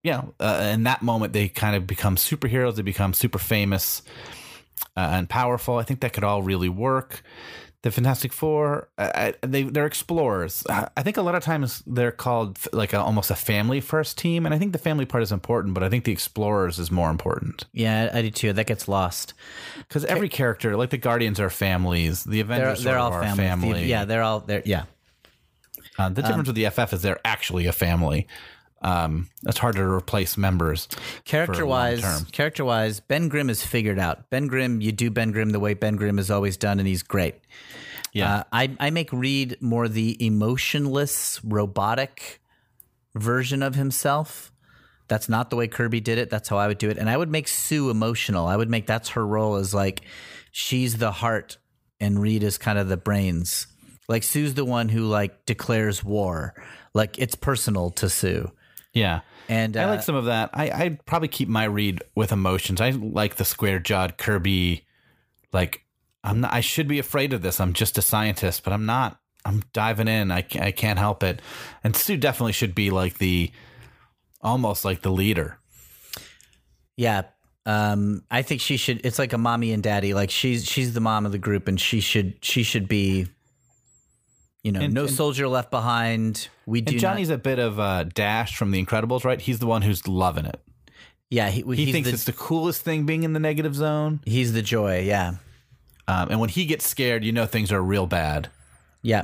yeah, 0.03 0.23
uh, 0.39 0.69
in 0.73 0.83
that 0.83 1.01
moment, 1.01 1.33
they 1.33 1.49
kind 1.49 1.75
of 1.75 1.87
become 1.87 2.15
superheroes. 2.15 2.75
They 2.75 2.81
become 2.81 3.13
super 3.13 3.39
famous 3.39 4.01
uh, 4.95 5.09
and 5.13 5.29
powerful. 5.29 5.77
I 5.77 5.83
think 5.83 6.01
that 6.01 6.13
could 6.13 6.23
all 6.23 6.41
really 6.41 6.69
work. 6.69 7.23
The 7.83 7.89
Fantastic 7.89 8.31
Four, 8.31 8.89
uh, 8.99 9.31
they 9.41 9.63
they're 9.63 9.87
explorers. 9.87 10.63
Uh, 10.69 10.87
I 10.95 11.01
think 11.01 11.17
a 11.17 11.21
lot 11.23 11.33
of 11.33 11.43
times 11.43 11.81
they're 11.87 12.11
called 12.11 12.59
like 12.73 12.93
a, 12.93 12.99
almost 12.99 13.31
a 13.31 13.35
family 13.35 13.81
first 13.81 14.17
team, 14.19 14.45
and 14.45 14.53
I 14.53 14.59
think 14.59 14.71
the 14.71 14.77
family 14.77 15.05
part 15.05 15.23
is 15.23 15.31
important, 15.31 15.73
but 15.73 15.81
I 15.81 15.89
think 15.89 16.03
the 16.03 16.11
explorers 16.11 16.77
is 16.77 16.91
more 16.91 17.09
important 17.09 17.65
Yeah, 17.73 18.11
I 18.13 18.21
do 18.21 18.29
too. 18.29 18.53
That 18.53 18.67
gets 18.67 18.87
lost. 18.87 19.33
because 19.79 20.05
every 20.05 20.29
character, 20.29 20.77
like 20.77 20.91
the 20.91 20.97
Guardians, 20.97 21.39
are 21.39 21.49
families. 21.49 22.23
The 22.23 22.43
They're 22.43 22.57
Avengers 22.57 22.83
they're 22.83 22.99
sort 22.99 23.01
all 23.01 23.13
are 23.13 23.23
family. 23.23 23.45
family. 23.45 23.85
Yeah, 23.85 24.05
they're 24.05 24.21
all 24.23 24.41
they're 24.41 24.61
yeah. 24.63 24.83
Uh, 25.97 26.09
the 26.09 26.21
difference 26.21 26.47
with 26.47 26.55
the 26.55 26.69
FF 26.69 26.93
is 26.93 27.01
they're 27.01 27.19
actually 27.25 27.65
a 27.65 27.71
family. 27.73 28.27
Um, 28.81 29.29
it's 29.45 29.59
harder 29.59 29.79
to 29.79 29.93
replace 29.93 30.37
members. 30.37 30.87
Character 31.23 31.65
wise, 31.65 32.23
character 32.31 32.65
wise, 32.65 32.99
Ben 32.99 33.27
Grimm 33.29 33.49
is 33.49 33.63
figured 33.63 33.99
out. 33.99 34.29
Ben 34.29 34.47
Grimm, 34.47 34.81
you 34.81 34.91
do 34.91 35.11
Ben 35.11 35.31
Grimm 35.31 35.51
the 35.51 35.59
way 35.59 35.73
Ben 35.73 35.95
Grimm 35.95 36.17
has 36.17 36.31
always 36.31 36.57
done, 36.57 36.79
and 36.79 36.87
he's 36.87 37.03
great. 37.03 37.35
Yeah. 38.11 38.37
Uh, 38.37 38.43
I 38.51 38.75
I 38.79 38.89
make 38.89 39.13
Reed 39.13 39.57
more 39.61 39.87
the 39.87 40.23
emotionless, 40.25 41.39
robotic 41.43 42.41
version 43.15 43.61
of 43.61 43.75
himself. 43.75 44.51
That's 45.07 45.29
not 45.29 45.49
the 45.49 45.57
way 45.57 45.67
Kirby 45.67 45.99
did 45.99 46.17
it. 46.17 46.29
That's 46.29 46.49
how 46.49 46.57
I 46.57 46.67
would 46.67 46.77
do 46.77 46.89
it. 46.89 46.97
And 46.97 47.09
I 47.09 47.17
would 47.17 47.29
make 47.29 47.47
Sue 47.47 47.89
emotional. 47.89 48.47
I 48.47 48.55
would 48.55 48.69
make 48.69 48.87
that's 48.87 49.09
her 49.09 49.25
role 49.25 49.55
as 49.55 49.73
like 49.73 50.01
she's 50.51 50.97
the 50.97 51.11
heart 51.11 51.57
and 51.99 52.21
Reed 52.21 52.43
is 52.43 52.57
kind 52.57 52.79
of 52.79 52.87
the 52.87 52.97
brains. 52.97 53.67
Like 54.07 54.23
Sue's 54.23 54.53
the 54.55 54.65
one 54.65 54.89
who 54.89 55.05
like 55.05 55.45
declares 55.45 56.03
war. 56.03 56.53
Like 56.93 57.19
it's 57.19 57.35
personal 57.35 57.91
to 57.91 58.09
Sue. 58.09 58.51
Yeah. 58.93 59.21
And 59.49 59.75
I 59.77 59.83
uh, 59.83 59.87
like 59.87 60.03
some 60.03 60.15
of 60.15 60.25
that. 60.25 60.49
I, 60.53 60.69
I'd 60.71 61.05
probably 61.05 61.27
keep 61.27 61.47
my 61.47 61.65
Reed 61.65 62.01
with 62.15 62.31
emotions. 62.31 62.81
I 62.81 62.91
like 62.91 63.35
the 63.35 63.45
square 63.45 63.79
jawed 63.79 64.17
Kirby. 64.17 64.85
Like 65.51 65.85
I'm 66.23 66.41
not. 66.41 66.53
I 66.53 66.61
should 66.61 66.87
be 66.87 66.99
afraid 66.99 67.33
of 67.33 67.41
this. 67.41 67.59
I'm 67.59 67.73
just 67.73 67.97
a 67.97 68.01
scientist, 68.01 68.63
but 68.63 68.73
I'm 68.73 68.85
not. 68.85 69.19
I'm 69.43 69.63
diving 69.73 70.07
in. 70.07 70.31
I, 70.31 70.45
I 70.59 70.71
can't 70.71 70.99
help 70.99 71.23
it. 71.23 71.41
And 71.83 71.95
Sue 71.95 72.17
definitely 72.17 72.51
should 72.51 72.75
be 72.75 72.91
like 72.91 73.17
the, 73.17 73.51
almost 74.39 74.85
like 74.85 75.01
the 75.01 75.11
leader. 75.11 75.57
Yeah. 76.95 77.23
Um, 77.65 78.23
I 78.29 78.43
think 78.43 78.61
she 78.61 78.77
should. 78.77 79.01
It's 79.03 79.17
like 79.17 79.33
a 79.33 79.37
mommy 79.37 79.71
and 79.71 79.81
daddy. 79.81 80.13
Like 80.13 80.29
she's 80.29 80.65
she's 80.65 80.93
the 80.93 80.99
mom 80.99 81.25
of 81.25 81.31
the 81.31 81.37
group, 81.37 81.67
and 81.67 81.79
she 81.79 81.99
should 81.99 82.35
she 82.41 82.63
should 82.63 82.87
be. 82.87 83.27
You 84.63 84.71
know, 84.71 84.81
And- 84.81 84.93
no 84.93 85.05
and- 85.05 85.11
soldier 85.11 85.47
left 85.47 85.71
behind. 85.71 86.49
We 86.65 86.81
do 86.81 86.91
And 86.93 86.99
Johnny's 87.01 87.29
a 87.29 87.37
bit 87.37 87.57
of 87.59 87.79
a 87.79 88.05
Dash 88.13 88.55
from 88.55 88.71
The 88.71 88.83
Incredibles, 88.83 89.23
right? 89.23 89.41
He's 89.41 89.59
the 89.59 89.65
one 89.67 89.81
who's 89.81 90.07
loving 90.07 90.45
it. 90.45 90.59
Yeah, 91.29 91.49
he, 91.49 91.61
He 91.75 91.91
thinks 91.91 92.09
the, 92.09 92.13
it's 92.13 92.25
the 92.25 92.33
coolest 92.33 92.81
thing 92.83 93.05
being 93.05 93.23
in 93.23 93.33
the 93.33 93.39
negative 93.39 93.73
zone. 93.73 94.19
he's 94.25 94.51
the 94.53 94.61
joy. 94.61 94.99
Yeah, 95.01 95.35
Um, 96.07 96.29
and 96.29 96.39
when 96.39 96.49
he 96.49 96.65
gets 96.65 96.85
scared, 96.85 97.23
you 97.23 97.31
know 97.31 97.45
things 97.45 97.71
are 97.71 97.81
real 97.81 98.05
bad. 98.05 98.49
yeah, 99.01 99.23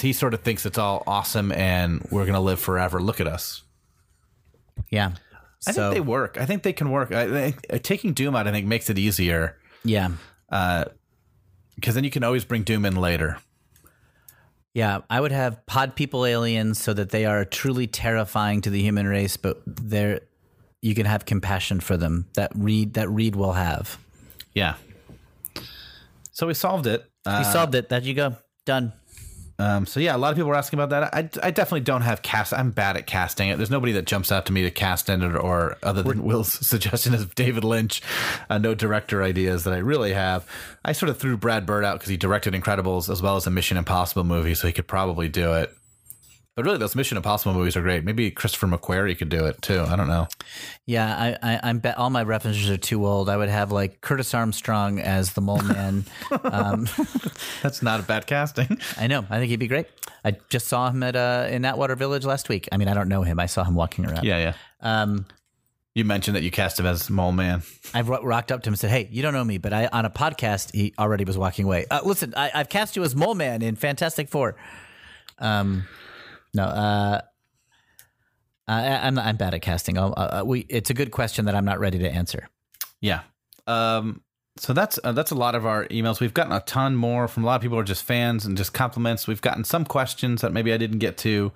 He 0.00 0.12
sort 0.12 0.34
of 0.34 0.40
thinks 0.42 0.66
it's 0.66 0.76
all 0.78 1.04
awesome 1.06 1.52
and 1.52 2.06
we're 2.10 2.24
going 2.24 2.34
to 2.34 2.40
live 2.40 2.58
forever. 2.60 3.00
Look 3.00 3.20
at 3.20 3.26
us. 3.28 3.62
yeah. 4.90 5.12
I 5.68 5.72
so 5.72 5.90
think 5.90 5.94
they 5.94 6.00
work. 6.10 6.36
I 6.38 6.44
think 6.46 6.62
they 6.64 6.72
can 6.72 6.90
work. 6.90 7.10
I, 7.12 7.54
uh, 7.70 7.78
taking 7.82 8.12
Doom 8.12 8.36
out, 8.36 8.46
I 8.46 8.52
think, 8.52 8.66
makes 8.66 8.90
it 8.90 8.98
easier 8.98 9.56
yeah, 9.84 10.10
because 10.48 11.94
then 11.94 12.04
you 12.04 12.10
can 12.10 12.22
always 12.24 12.44
bring 12.44 12.62
Doom 12.62 12.84
in 12.84 12.94
later. 12.96 13.38
Yeah. 14.76 15.00
I 15.08 15.18
would 15.18 15.32
have 15.32 15.64
pod 15.64 15.96
people 15.96 16.26
aliens 16.26 16.78
so 16.78 16.92
that 16.92 17.08
they 17.08 17.24
are 17.24 17.46
truly 17.46 17.86
terrifying 17.86 18.60
to 18.60 18.68
the 18.70 18.82
human 18.82 19.06
race, 19.08 19.38
but 19.38 19.62
they're 19.66 20.20
you 20.82 20.94
can 20.94 21.06
have 21.06 21.24
compassion 21.24 21.80
for 21.80 21.96
them. 21.96 22.26
That 22.34 22.52
Reed 22.54 22.92
that 22.94 23.08
Reed 23.08 23.36
will 23.36 23.54
have. 23.54 23.98
Yeah. 24.52 24.74
So 26.32 26.46
we 26.46 26.52
solved 26.52 26.86
it. 26.86 27.02
Uh, 27.24 27.42
We 27.42 27.50
solved 27.50 27.74
it. 27.74 27.88
That 27.88 28.02
you 28.04 28.12
go 28.12 28.36
done. 28.66 28.92
Um, 29.58 29.86
so 29.86 30.00
yeah, 30.00 30.14
a 30.14 30.18
lot 30.18 30.30
of 30.30 30.36
people 30.36 30.50
were 30.50 30.54
asking 30.54 30.78
about 30.78 30.90
that. 30.90 31.14
I, 31.14 31.46
I 31.46 31.50
definitely 31.50 31.80
don't 31.80 32.02
have 32.02 32.20
cast. 32.22 32.52
I'm 32.52 32.70
bad 32.70 32.96
at 32.96 33.06
casting 33.06 33.48
it. 33.48 33.56
There's 33.56 33.70
nobody 33.70 33.92
that 33.92 34.04
jumps 34.04 34.30
out 34.30 34.46
to 34.46 34.52
me 34.52 34.62
to 34.62 34.70
cast 34.70 35.08
in 35.08 35.22
it, 35.22 35.34
or 35.34 35.78
other 35.82 36.02
than 36.02 36.22
Will's 36.24 36.52
suggestion 36.52 37.14
of 37.14 37.34
David 37.34 37.64
Lynch. 37.64 38.02
Uh, 38.50 38.58
no 38.58 38.74
director 38.74 39.22
ideas 39.22 39.64
that 39.64 39.72
I 39.72 39.78
really 39.78 40.12
have. 40.12 40.46
I 40.84 40.92
sort 40.92 41.08
of 41.08 41.18
threw 41.18 41.36
Brad 41.36 41.64
Bird 41.64 41.84
out 41.84 41.94
because 41.94 42.10
he 42.10 42.16
directed 42.18 42.52
Incredibles 42.52 43.08
as 43.08 43.22
well 43.22 43.36
as 43.36 43.46
a 43.46 43.50
Mission 43.50 43.78
Impossible 43.78 44.24
movie, 44.24 44.54
so 44.54 44.66
he 44.66 44.72
could 44.72 44.86
probably 44.86 45.28
do 45.28 45.54
it. 45.54 45.74
But 46.56 46.64
really, 46.64 46.78
those 46.78 46.96
Mission 46.96 47.18
Impossible 47.18 47.52
movies 47.52 47.76
are 47.76 47.82
great. 47.82 48.02
Maybe 48.02 48.30
Christopher 48.30 48.66
McQuarrie 48.66 49.16
could 49.16 49.28
do 49.28 49.44
it 49.44 49.60
too. 49.60 49.82
I 49.82 49.94
don't 49.94 50.08
know. 50.08 50.26
Yeah, 50.86 51.36
I, 51.42 51.52
I, 51.54 51.60
I'm 51.62 51.80
bet 51.80 51.98
all 51.98 52.08
my 52.08 52.22
references 52.22 52.70
are 52.70 52.78
too 52.78 53.06
old. 53.06 53.28
I 53.28 53.36
would 53.36 53.50
have 53.50 53.70
like 53.72 54.00
Curtis 54.00 54.32
Armstrong 54.32 54.98
as 54.98 55.34
the 55.34 55.42
mole 55.42 55.60
man. 55.62 56.06
That's 57.62 57.82
not 57.82 58.00
a 58.00 58.02
bad 58.02 58.26
casting. 58.26 58.78
I 58.98 59.06
know. 59.06 59.24
I 59.28 59.38
think 59.38 59.50
he'd 59.50 59.56
be 59.60 59.68
great. 59.68 59.86
I 60.24 60.36
just 60.48 60.66
saw 60.68 60.88
him 60.90 61.02
at 61.02 61.14
uh, 61.14 61.46
in 61.50 61.64
Atwater 61.66 61.94
Village 61.94 62.24
last 62.24 62.48
week. 62.48 62.68
I 62.72 62.78
mean, 62.78 62.88
I 62.88 62.94
don't 62.94 63.08
know 63.08 63.22
him. 63.22 63.38
I 63.38 63.46
saw 63.46 63.62
him 63.62 63.74
walking 63.74 64.06
around. 64.06 64.24
yeah, 64.24 64.38
yeah. 64.38 64.54
Um, 64.80 65.26
You 65.94 66.06
mentioned 66.06 66.36
that 66.36 66.42
you 66.42 66.50
cast 66.50 66.80
him 66.80 66.86
as 66.86 67.10
Mole 67.10 67.32
Man. 67.32 67.62
I 67.92 68.00
ro- 68.00 68.22
rocked 68.22 68.50
up 68.50 68.62
to 68.62 68.68
him 68.68 68.72
and 68.72 68.78
said, 68.78 68.90
"Hey, 68.90 69.08
you 69.12 69.20
don't 69.20 69.34
know 69.34 69.44
me, 69.44 69.58
but 69.58 69.74
I 69.74 69.88
on 69.92 70.06
a 70.06 70.10
podcast 70.10 70.74
he 70.74 70.94
already 70.98 71.24
was 71.24 71.36
walking 71.36 71.66
away. 71.66 71.84
Uh, 71.90 72.00
listen, 72.02 72.32
I, 72.34 72.50
I've 72.54 72.70
cast 72.70 72.96
you 72.96 73.02
as 73.04 73.14
Mole 73.14 73.34
Man 73.34 73.60
in 73.60 73.76
Fantastic 73.76 74.30
Four. 74.30 74.56
Um, 75.38 75.86
no, 76.56 76.64
uh, 76.64 77.20
I, 78.66 79.06
I'm 79.06 79.18
I'm 79.18 79.36
bad 79.36 79.54
at 79.54 79.62
casting. 79.62 79.98
Uh, 79.98 80.42
we 80.44 80.60
it's 80.68 80.90
a 80.90 80.94
good 80.94 81.10
question 81.10 81.44
that 81.44 81.54
I'm 81.54 81.64
not 81.64 81.78
ready 81.78 81.98
to 81.98 82.10
answer. 82.10 82.48
Yeah. 83.00 83.20
Um, 83.66 84.22
so 84.56 84.72
that's 84.72 84.98
uh, 85.04 85.12
that's 85.12 85.30
a 85.30 85.34
lot 85.34 85.54
of 85.54 85.66
our 85.66 85.86
emails. 85.88 86.18
We've 86.18 86.32
gotten 86.32 86.52
a 86.52 86.60
ton 86.60 86.96
more 86.96 87.28
from 87.28 87.44
a 87.44 87.46
lot 87.46 87.56
of 87.56 87.62
people 87.62 87.76
who 87.76 87.82
are 87.82 87.84
just 87.84 88.04
fans 88.04 88.46
and 88.46 88.56
just 88.56 88.72
compliments. 88.72 89.26
We've 89.26 89.40
gotten 89.40 89.64
some 89.64 89.84
questions 89.84 90.40
that 90.40 90.52
maybe 90.52 90.72
I 90.72 90.78
didn't 90.78 90.98
get 90.98 91.18
to. 91.18 91.52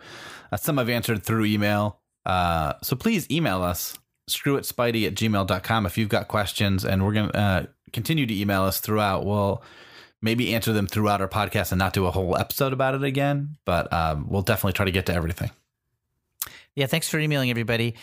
Uh, 0.53 0.57
some 0.57 0.79
I've 0.79 0.91
answered 0.91 1.25
through 1.25 1.47
email. 1.47 1.99
Uh, 2.27 2.75
so 2.83 2.97
please 2.97 3.29
email 3.31 3.63
us, 3.63 3.99
screwitspidey 4.29 5.07
at 5.07 5.15
gmail.com 5.15 5.87
if 5.87 5.97
you've 5.97 6.11
got 6.11 6.29
questions. 6.29 6.85
And 6.85 7.05
we're 7.05 7.15
going 7.15 7.31
to 7.31 7.39
uh, 7.39 7.67
continue 7.93 8.27
to 8.27 8.39
email 8.39 8.65
us 8.65 8.81
throughout. 8.81 9.25
We'll 9.25 9.63
maybe 10.23 10.55
answer 10.55 10.73
them 10.73 10.87
throughout 10.87 11.21
our 11.21 11.29
podcast 11.29 11.73
and 11.73 11.79
not 11.79 11.93
do 11.93 12.07
a 12.07 12.11
whole 12.11 12.37
episode 12.37 12.73
about 12.73 12.95
it 12.95 13.03
again. 13.03 13.57
But 13.65 13.93
um, 13.93 14.27
we'll 14.29 14.43
definitely 14.43 14.75
try 14.75 14.85
to 14.85 14.91
get 14.93 15.07
to 15.07 15.15
everything. 15.15 15.51
Yeah, 16.77 16.87
thanks 16.87 17.09
for 17.09 17.19
emailing 17.19 17.51
everybody. 17.51 17.95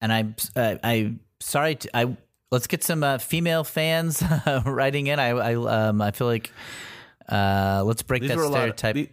And 0.00 0.12
I'm 0.12 0.36
uh, 0.54 0.76
I 0.82 1.14
sorry. 1.40 1.76
To, 1.76 1.96
I 1.96 2.16
let's 2.50 2.66
get 2.66 2.82
some 2.84 3.02
uh, 3.02 3.18
female 3.18 3.64
fans 3.64 4.22
writing 4.66 5.06
in. 5.06 5.18
I 5.18 5.28
I 5.30 5.54
um 5.88 6.02
I 6.02 6.10
feel 6.10 6.26
like 6.26 6.50
uh 7.28 7.82
let's 7.84 8.02
break 8.02 8.22
that 8.26 8.36
were 8.36 8.44
of- 8.44 8.50
stereotype. 8.52 9.10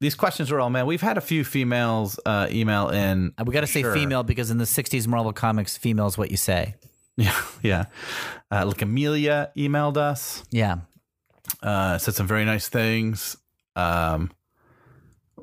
these 0.00 0.14
questions 0.14 0.50
were 0.50 0.60
all 0.60 0.70
man. 0.70 0.86
We've 0.86 1.00
had 1.00 1.18
a 1.18 1.20
few 1.20 1.44
females 1.44 2.18
uh, 2.26 2.46
email 2.50 2.88
in. 2.90 3.32
we 3.44 3.52
got 3.52 3.60
to 3.62 3.66
say 3.66 3.82
Sure. 3.82 3.94
female 3.94 4.22
because 4.22 4.50
in 4.50 4.58
the 4.58 4.64
'60s 4.64 5.06
Marvel 5.06 5.32
comics, 5.32 5.76
female 5.76 6.06
is 6.06 6.16
what 6.18 6.30
you 6.30 6.36
say. 6.36 6.74
Yeah, 7.16 7.38
yeah. 7.62 7.84
Uh, 8.50 8.64
like 8.66 8.80
Amelia 8.80 9.50
emailed 9.54 9.98
us, 9.98 10.44
Yeah, 10.50 10.78
uh, 11.62 11.98
said 11.98 12.14
some 12.14 12.26
very 12.26 12.44
nice 12.44 12.68
things. 12.68 13.36
Um, 13.76 14.30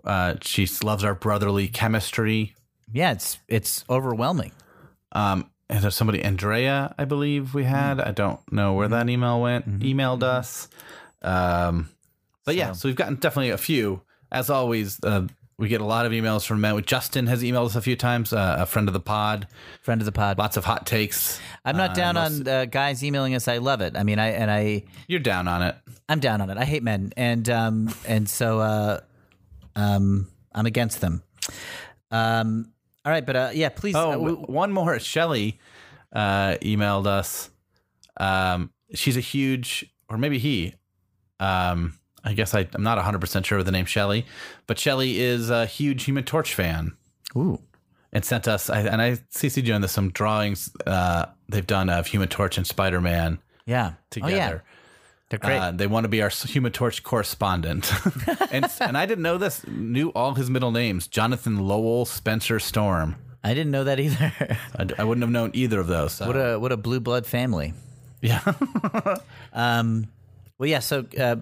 uh, 0.04 0.36
she 0.42 0.68
loves 0.84 1.04
our 1.04 1.16
brotherly 1.16 1.68
chemistry. 1.68 2.56
yeah. 2.92 3.12
It's 3.12 3.40
it's 3.48 3.86
overwhelming. 3.90 4.52
Um, 5.12 5.50
and 5.70 5.84
there's 5.84 5.96
somebody, 5.96 6.22
Andrea, 6.24 6.96
I 6.98 7.06
believe 7.06 7.54
we 7.54 7.64
had. 7.64 8.00
I 8.00 8.12
don't 8.12 8.40
know 8.52 8.74
where 8.74 8.88
that 8.88 9.08
email 9.10 9.40
went. 9.42 9.80
Emailed 9.82 10.24
us. 10.24 10.68
Um, 11.22 11.90
but 12.46 12.56
yeah, 12.56 12.72
so 12.72 12.90
we've 12.90 12.96
gotten 12.96 13.16
definitely 13.16 13.52
a 13.52 13.58
few. 13.58 14.02
As 14.32 14.50
always, 14.50 15.00
uh, 15.04 15.28
we 15.60 15.68
get 15.68 15.82
a 15.82 15.86
lot 15.86 16.06
of 16.08 16.12
emails 16.12 16.46
from 16.46 16.62
men. 16.62 16.82
Justin 16.84 17.28
has 17.28 17.44
emailed 17.44 17.66
us 17.68 17.76
a 17.76 17.82
few 17.82 17.96
times, 17.96 18.32
uh, 18.34 18.56
a 18.60 18.66
friend 18.66 18.88
of 18.88 18.94
the 18.94 19.00
pod. 19.00 19.48
Friend 19.84 20.02
of 20.02 20.06
the 20.06 20.12
pod. 20.12 20.38
Lots 20.38 20.58
of 20.58 20.66
hot 20.66 20.86
takes. 20.88 21.40
I'm 21.66 21.76
not 21.78 21.92
Uh, 21.92 21.94
down 21.96 22.18
on 22.18 22.48
uh, 22.48 22.66
guys 22.66 23.04
emailing 23.04 23.36
us. 23.36 23.48
I 23.48 23.58
love 23.58 23.82
it. 23.82 23.96
I 23.98 24.04
mean, 24.04 24.18
I 24.20 24.30
and 24.30 24.50
I 24.50 24.86
You're 25.08 25.20
down 25.20 25.48
on 25.48 25.62
it. 25.62 25.76
I'm 26.08 26.20
down 26.20 26.42
on 26.42 26.50
it. 26.50 26.58
I 26.58 26.66
hate 26.66 26.82
men, 26.82 27.12
and 27.18 27.48
um 27.50 27.94
and 28.08 28.28
so 28.28 28.60
uh 28.60 29.00
um 29.76 30.28
I'm 30.56 30.66
against 30.66 31.02
them. 31.02 31.22
Um. 32.12 32.72
All 33.06 33.12
right, 33.12 33.26
but 33.26 33.36
uh, 33.36 33.50
yeah, 33.54 33.70
please. 33.70 33.96
Oh, 33.96 34.12
uh, 34.14 34.18
we- 34.18 34.32
one 34.34 34.72
more. 34.72 35.00
Shelly 35.00 35.60
uh, 36.12 36.56
emailed 36.62 37.06
us. 37.08 37.50
Um, 38.18 38.72
she's 38.94 39.16
a 39.16 39.22
huge, 39.22 39.86
or 40.10 40.18
maybe 40.18 40.38
he. 40.40 40.74
Um, 41.40 41.99
I 42.24 42.34
guess 42.34 42.54
I, 42.54 42.68
I'm 42.74 42.84
not 42.84 42.98
100% 42.98 43.46
sure 43.46 43.60
of 43.60 43.66
the 43.66 43.72
name 43.72 43.86
Shelly, 43.86 44.26
but 44.68 44.78
Shelly 44.80 45.20
is 45.20 45.50
a 45.50 45.66
huge 45.66 46.04
Human 46.04 46.24
Torch 46.24 46.54
fan 46.54 46.94
ooh. 47.36 47.60
and 48.12 48.26
sent 48.26 48.48
us, 48.48 48.70
I, 48.70 48.82
and 48.82 49.02
I 49.02 49.12
CC'd 49.34 49.68
you 49.68 49.74
on 49.74 49.82
this, 49.82 49.92
some 49.92 50.12
drawings 50.12 50.70
uh, 50.86 51.26
they've 51.48 51.66
done 51.68 51.90
of 51.90 52.08
Human 52.08 52.28
Torch 52.30 52.58
and 52.58 52.68
Spider 52.68 53.00
Man 53.02 53.40
Yeah. 53.66 53.94
together. 54.10 54.34
Oh, 54.34 54.36
yeah. 54.38 54.60
They're 55.30 55.38
great. 55.40 55.58
Uh, 55.60 55.72
they 55.72 55.86
want 55.86 56.06
to 56.06 56.10
be 56.10 56.24
our 56.24 56.30
Human 56.30 56.72
Torch 56.72 57.04
correspondent, 57.04 57.92
and 58.52 58.66
and 58.82 58.98
I 58.98 59.06
didn't 59.06 59.22
know 59.22 59.38
this. 59.38 59.64
Knew 59.68 60.10
all 60.16 60.34
his 60.34 60.50
middle 60.50 60.72
names: 60.72 61.06
Jonathan 61.06 61.60
Lowell 61.68 62.06
Spencer 62.06 62.60
Storm. 62.60 63.16
I 63.44 63.54
didn't 63.54 63.70
know 63.70 63.84
that 63.84 64.00
either. 64.00 64.34
I, 64.76 64.88
I 64.98 65.04
wouldn't 65.04 65.22
have 65.22 65.30
known 65.30 65.52
either 65.54 65.80
of 65.80 65.86
those. 65.86 66.14
so- 66.14 66.26
what 66.26 66.36
a 66.36 66.58
what 66.60 66.72
a 66.72 66.78
blue 66.78 67.00
blood 67.00 67.28
family. 67.28 67.74
yeah. 68.24 68.42
Um, 69.54 70.08
well, 70.58 70.68
yeah. 70.68 70.80
So 70.80 71.06
uh, 71.20 71.36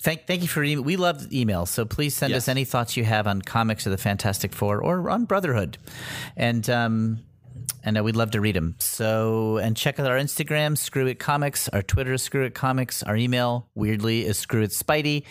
thank 0.00 0.26
thank 0.26 0.42
you 0.42 0.48
for 0.48 0.62
email. 0.64 0.82
We 0.82 0.96
love 0.96 1.18
emails, 1.30 1.68
so 1.68 1.84
please 1.84 2.16
send 2.16 2.32
Yes. 2.32 2.44
us 2.44 2.48
any 2.48 2.64
thoughts 2.64 2.96
you 2.96 3.04
have 3.04 3.26
on 3.26 3.42
comics 3.42 3.86
of 3.86 3.92
the 3.92 3.98
Fantastic 3.98 4.52
Four 4.52 4.80
or 4.82 5.08
on 5.10 5.24
Brotherhood, 5.24 5.78
and 6.36 6.68
um, 6.70 7.20
and 7.84 7.98
uh, 7.98 8.02
we'd 8.02 8.16
love 8.16 8.30
to 8.32 8.40
read 8.40 8.56
them. 8.56 8.76
So 8.78 9.58
and 9.58 9.76
check 9.76 9.98
out 10.00 10.06
our 10.10 10.16
Instagram, 10.18 10.76
Screw 10.76 11.06
It 11.06 11.18
Comics, 11.18 11.68
our 11.70 11.82
Twitter, 11.82 12.12
is 12.14 12.22
Screw 12.22 12.44
It 12.44 12.54
Comics, 12.54 13.02
our 13.02 13.16
email 13.16 13.68
weirdly 13.74 14.24
is 14.24 14.38
Screw 14.38 14.62
It 14.62 14.70
Spidey, 14.70 15.24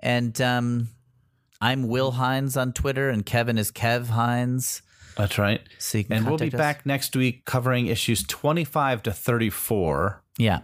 and 0.00 0.40
um, 0.40 0.88
I'm 1.60 1.88
Will 1.88 2.12
Hines 2.12 2.56
on 2.56 2.72
Twitter, 2.72 3.08
and 3.08 3.24
Kevin 3.24 3.58
is 3.58 3.72
Kev 3.72 4.08
Hines. 4.08 4.82
That's 5.16 5.38
right. 5.38 5.62
So 5.78 6.02
and 6.10 6.26
we'll 6.26 6.36
be 6.36 6.48
us. 6.48 6.52
back 6.52 6.84
next 6.84 7.16
week 7.16 7.46
covering 7.46 7.86
issues 7.86 8.22
25 8.24 9.04
to 9.04 9.12
34. 9.12 10.22
Yeah, 10.36 10.58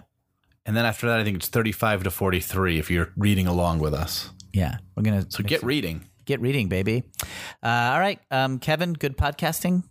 And 0.66 0.76
then 0.76 0.84
after 0.84 1.09
that, 1.09 1.18
I 1.18 1.24
think 1.24 1.36
it's 1.36 1.48
35 1.48 2.05
to 2.05 2.10
43 2.10 2.78
if 2.78 2.90
you're 2.90 3.12
reading 3.16 3.47
along 3.47 3.80
with 3.80 3.94
us. 3.94 4.30
yeah. 4.52 4.76
We're 4.97 5.02
gonna 5.02 5.26
So 5.28 5.43
get 5.43 5.62
reading. 5.62 6.06
get 6.24 6.40
reading, 6.40 6.68
baby. 6.68 7.02
Uh, 7.62 7.66
all 7.93 7.98
right, 8.01 8.20
um, 8.30 8.59
Kevin. 8.59 8.93
Good 8.93 9.16
podcasting. 9.16 9.82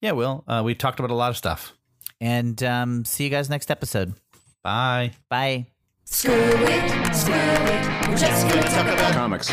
Yeah, 0.00 0.12
Will. 0.12 0.44
Uh, 0.46 0.62
we 0.64 0.74
talked 0.74 0.98
about 1.00 1.10
a 1.10 1.14
lot 1.14 1.30
of 1.30 1.36
stuff. 1.36 1.74
And 2.20 2.62
um, 2.62 3.04
see 3.04 3.24
you 3.24 3.30
guys 3.30 3.50
next 3.50 3.70
episode. 3.70 4.14
Bye. 4.62 5.12
Bye. 5.28 5.66
Screw 6.04 6.32
it, 6.34 7.14
screw 7.14 7.34
it. 7.34 8.08
We're 8.08 8.16
just 8.16 8.48
gonna 8.48 8.62
talk 8.62 8.86
about 8.86 9.12
Comics. 9.12 9.50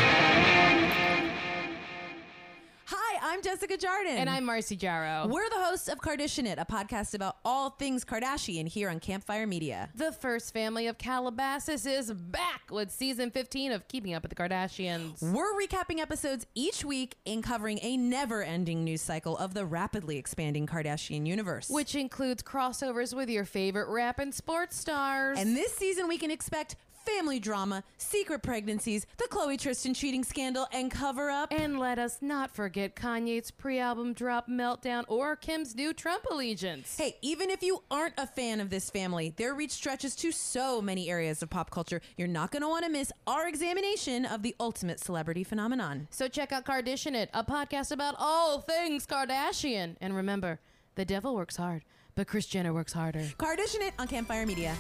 I'm 3.38 3.44
Jessica 3.44 3.78
Jardin. 3.78 4.18
And 4.18 4.32
I'm 4.32 4.46
Marcy 4.46 4.76
Jarrow. 4.76 5.28
We're 5.28 5.48
the 5.48 5.60
hosts 5.60 5.90
of 5.90 6.00
Kardashian 6.00 6.48
It, 6.48 6.58
a 6.58 6.66
podcast 6.66 7.14
about 7.14 7.38
all 7.46 7.70
things 7.70 8.04
Kardashian 8.04 8.68
here 8.68 8.90
on 8.90 9.00
Campfire 9.00 9.46
Media. 9.46 9.90
The 9.94 10.12
first 10.12 10.52
family 10.54 10.88
of 10.88 10.98
Calabasas 10.98 11.86
is 11.86 12.12
back 12.12 12.72
with 12.72 12.90
season 12.90 13.30
15 13.30 13.74
of 13.74 13.88
Keeping 13.88 14.16
Up 14.16 14.24
with 14.24 14.32
the 14.32 14.36
Kardashians. 14.36 15.22
We're 15.22 15.54
recapping 15.54 16.00
episodes 16.00 16.48
each 16.56 16.84
week 16.84 17.16
and 17.28 17.44
covering 17.44 17.78
a 17.84 17.96
never 17.96 18.42
ending 18.42 18.84
news 18.84 19.02
cycle 19.02 19.38
of 19.38 19.54
the 19.54 19.68
rapidly 19.68 20.18
expanding 20.18 20.66
Kardashian 20.66 21.28
universe. 21.28 21.70
Which 21.70 21.94
includes 21.94 22.42
crossovers 22.42 23.16
with 23.16 23.30
your 23.30 23.46
favorite 23.46 23.90
rap 23.90 24.18
and 24.18 24.34
sports 24.34 24.76
stars. 24.76 25.38
and 25.38 25.56
this 25.56 25.76
season, 25.76 26.08
we 26.08 26.18
can 26.18 26.32
expect 26.32 26.76
family 27.08 27.40
drama, 27.40 27.84
secret 27.98 28.44
pregnancies, 28.44 29.06
the 29.18 29.28
Khloé 29.30 29.60
Tristan 29.60 29.94
cheating 29.94 30.24
scandal, 30.24 30.68
and 30.74 30.92
cover 30.92 31.30
up. 31.30 31.54
And 31.54 31.80
let 31.80 32.00
us 32.00 32.18
not 32.22 32.52
forget 32.52 32.96
Kanye's 32.96 33.50
pre 33.52 33.80
album 33.80 34.14
drop 34.14 34.50
meltdown 34.50 35.06
or 35.08 35.36
Kim's 35.36 35.76
new 35.76 35.94
Trump 35.94 36.26
allegiance. 36.30 36.98
Hey, 36.98 37.18
even 37.22 37.50
if 37.50 37.64
you 37.64 37.84
aren't 37.90 38.16
a 38.18 38.28
fan 38.28 38.60
of 38.60 38.70
this 38.70 38.90
family, 38.90 39.34
their 39.38 39.54
reach 39.54 39.72
stretches 39.72 40.16
to 40.18 40.32
so 40.32 40.82
many 40.82 41.10
areas 41.10 41.42
of 41.42 41.50
pop 41.50 41.70
culture. 41.70 42.02
You're 42.18 42.28
not 42.28 42.52
going 42.52 42.62
to 42.62 42.68
want 42.68 42.86
to 42.86 42.92
miss 42.92 43.12
our 43.26 43.48
examination 43.48 44.26
of 44.26 44.44
the 44.44 44.56
ultimate 44.60 45.00
celebrity 45.00 45.44
phenomenon. 45.44 46.08
So 46.12 46.28
check 46.28 46.52
out 46.52 46.66
Kardashian 46.66 47.16
It, 47.16 47.30
a 47.34 47.44
podcast 47.44 47.92
about 47.92 48.16
all 48.20 48.62
things 48.62 49.08
Kardashian. 49.08 49.96
And 50.02 50.16
remember, 50.16 50.60
the 50.96 51.06
devil 51.06 51.36
works 51.36 51.56
hard, 51.56 51.84
but 52.16 52.28
Kris 52.28 52.48
Jenner 52.48 52.74
works 52.74 52.94
harder. 52.94 53.30
Kardashian 53.38 53.88
It 53.88 53.94
on 53.98 54.08
Campfire 54.08 54.46
Media. 54.46 54.76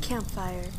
Campfire. 0.00 0.70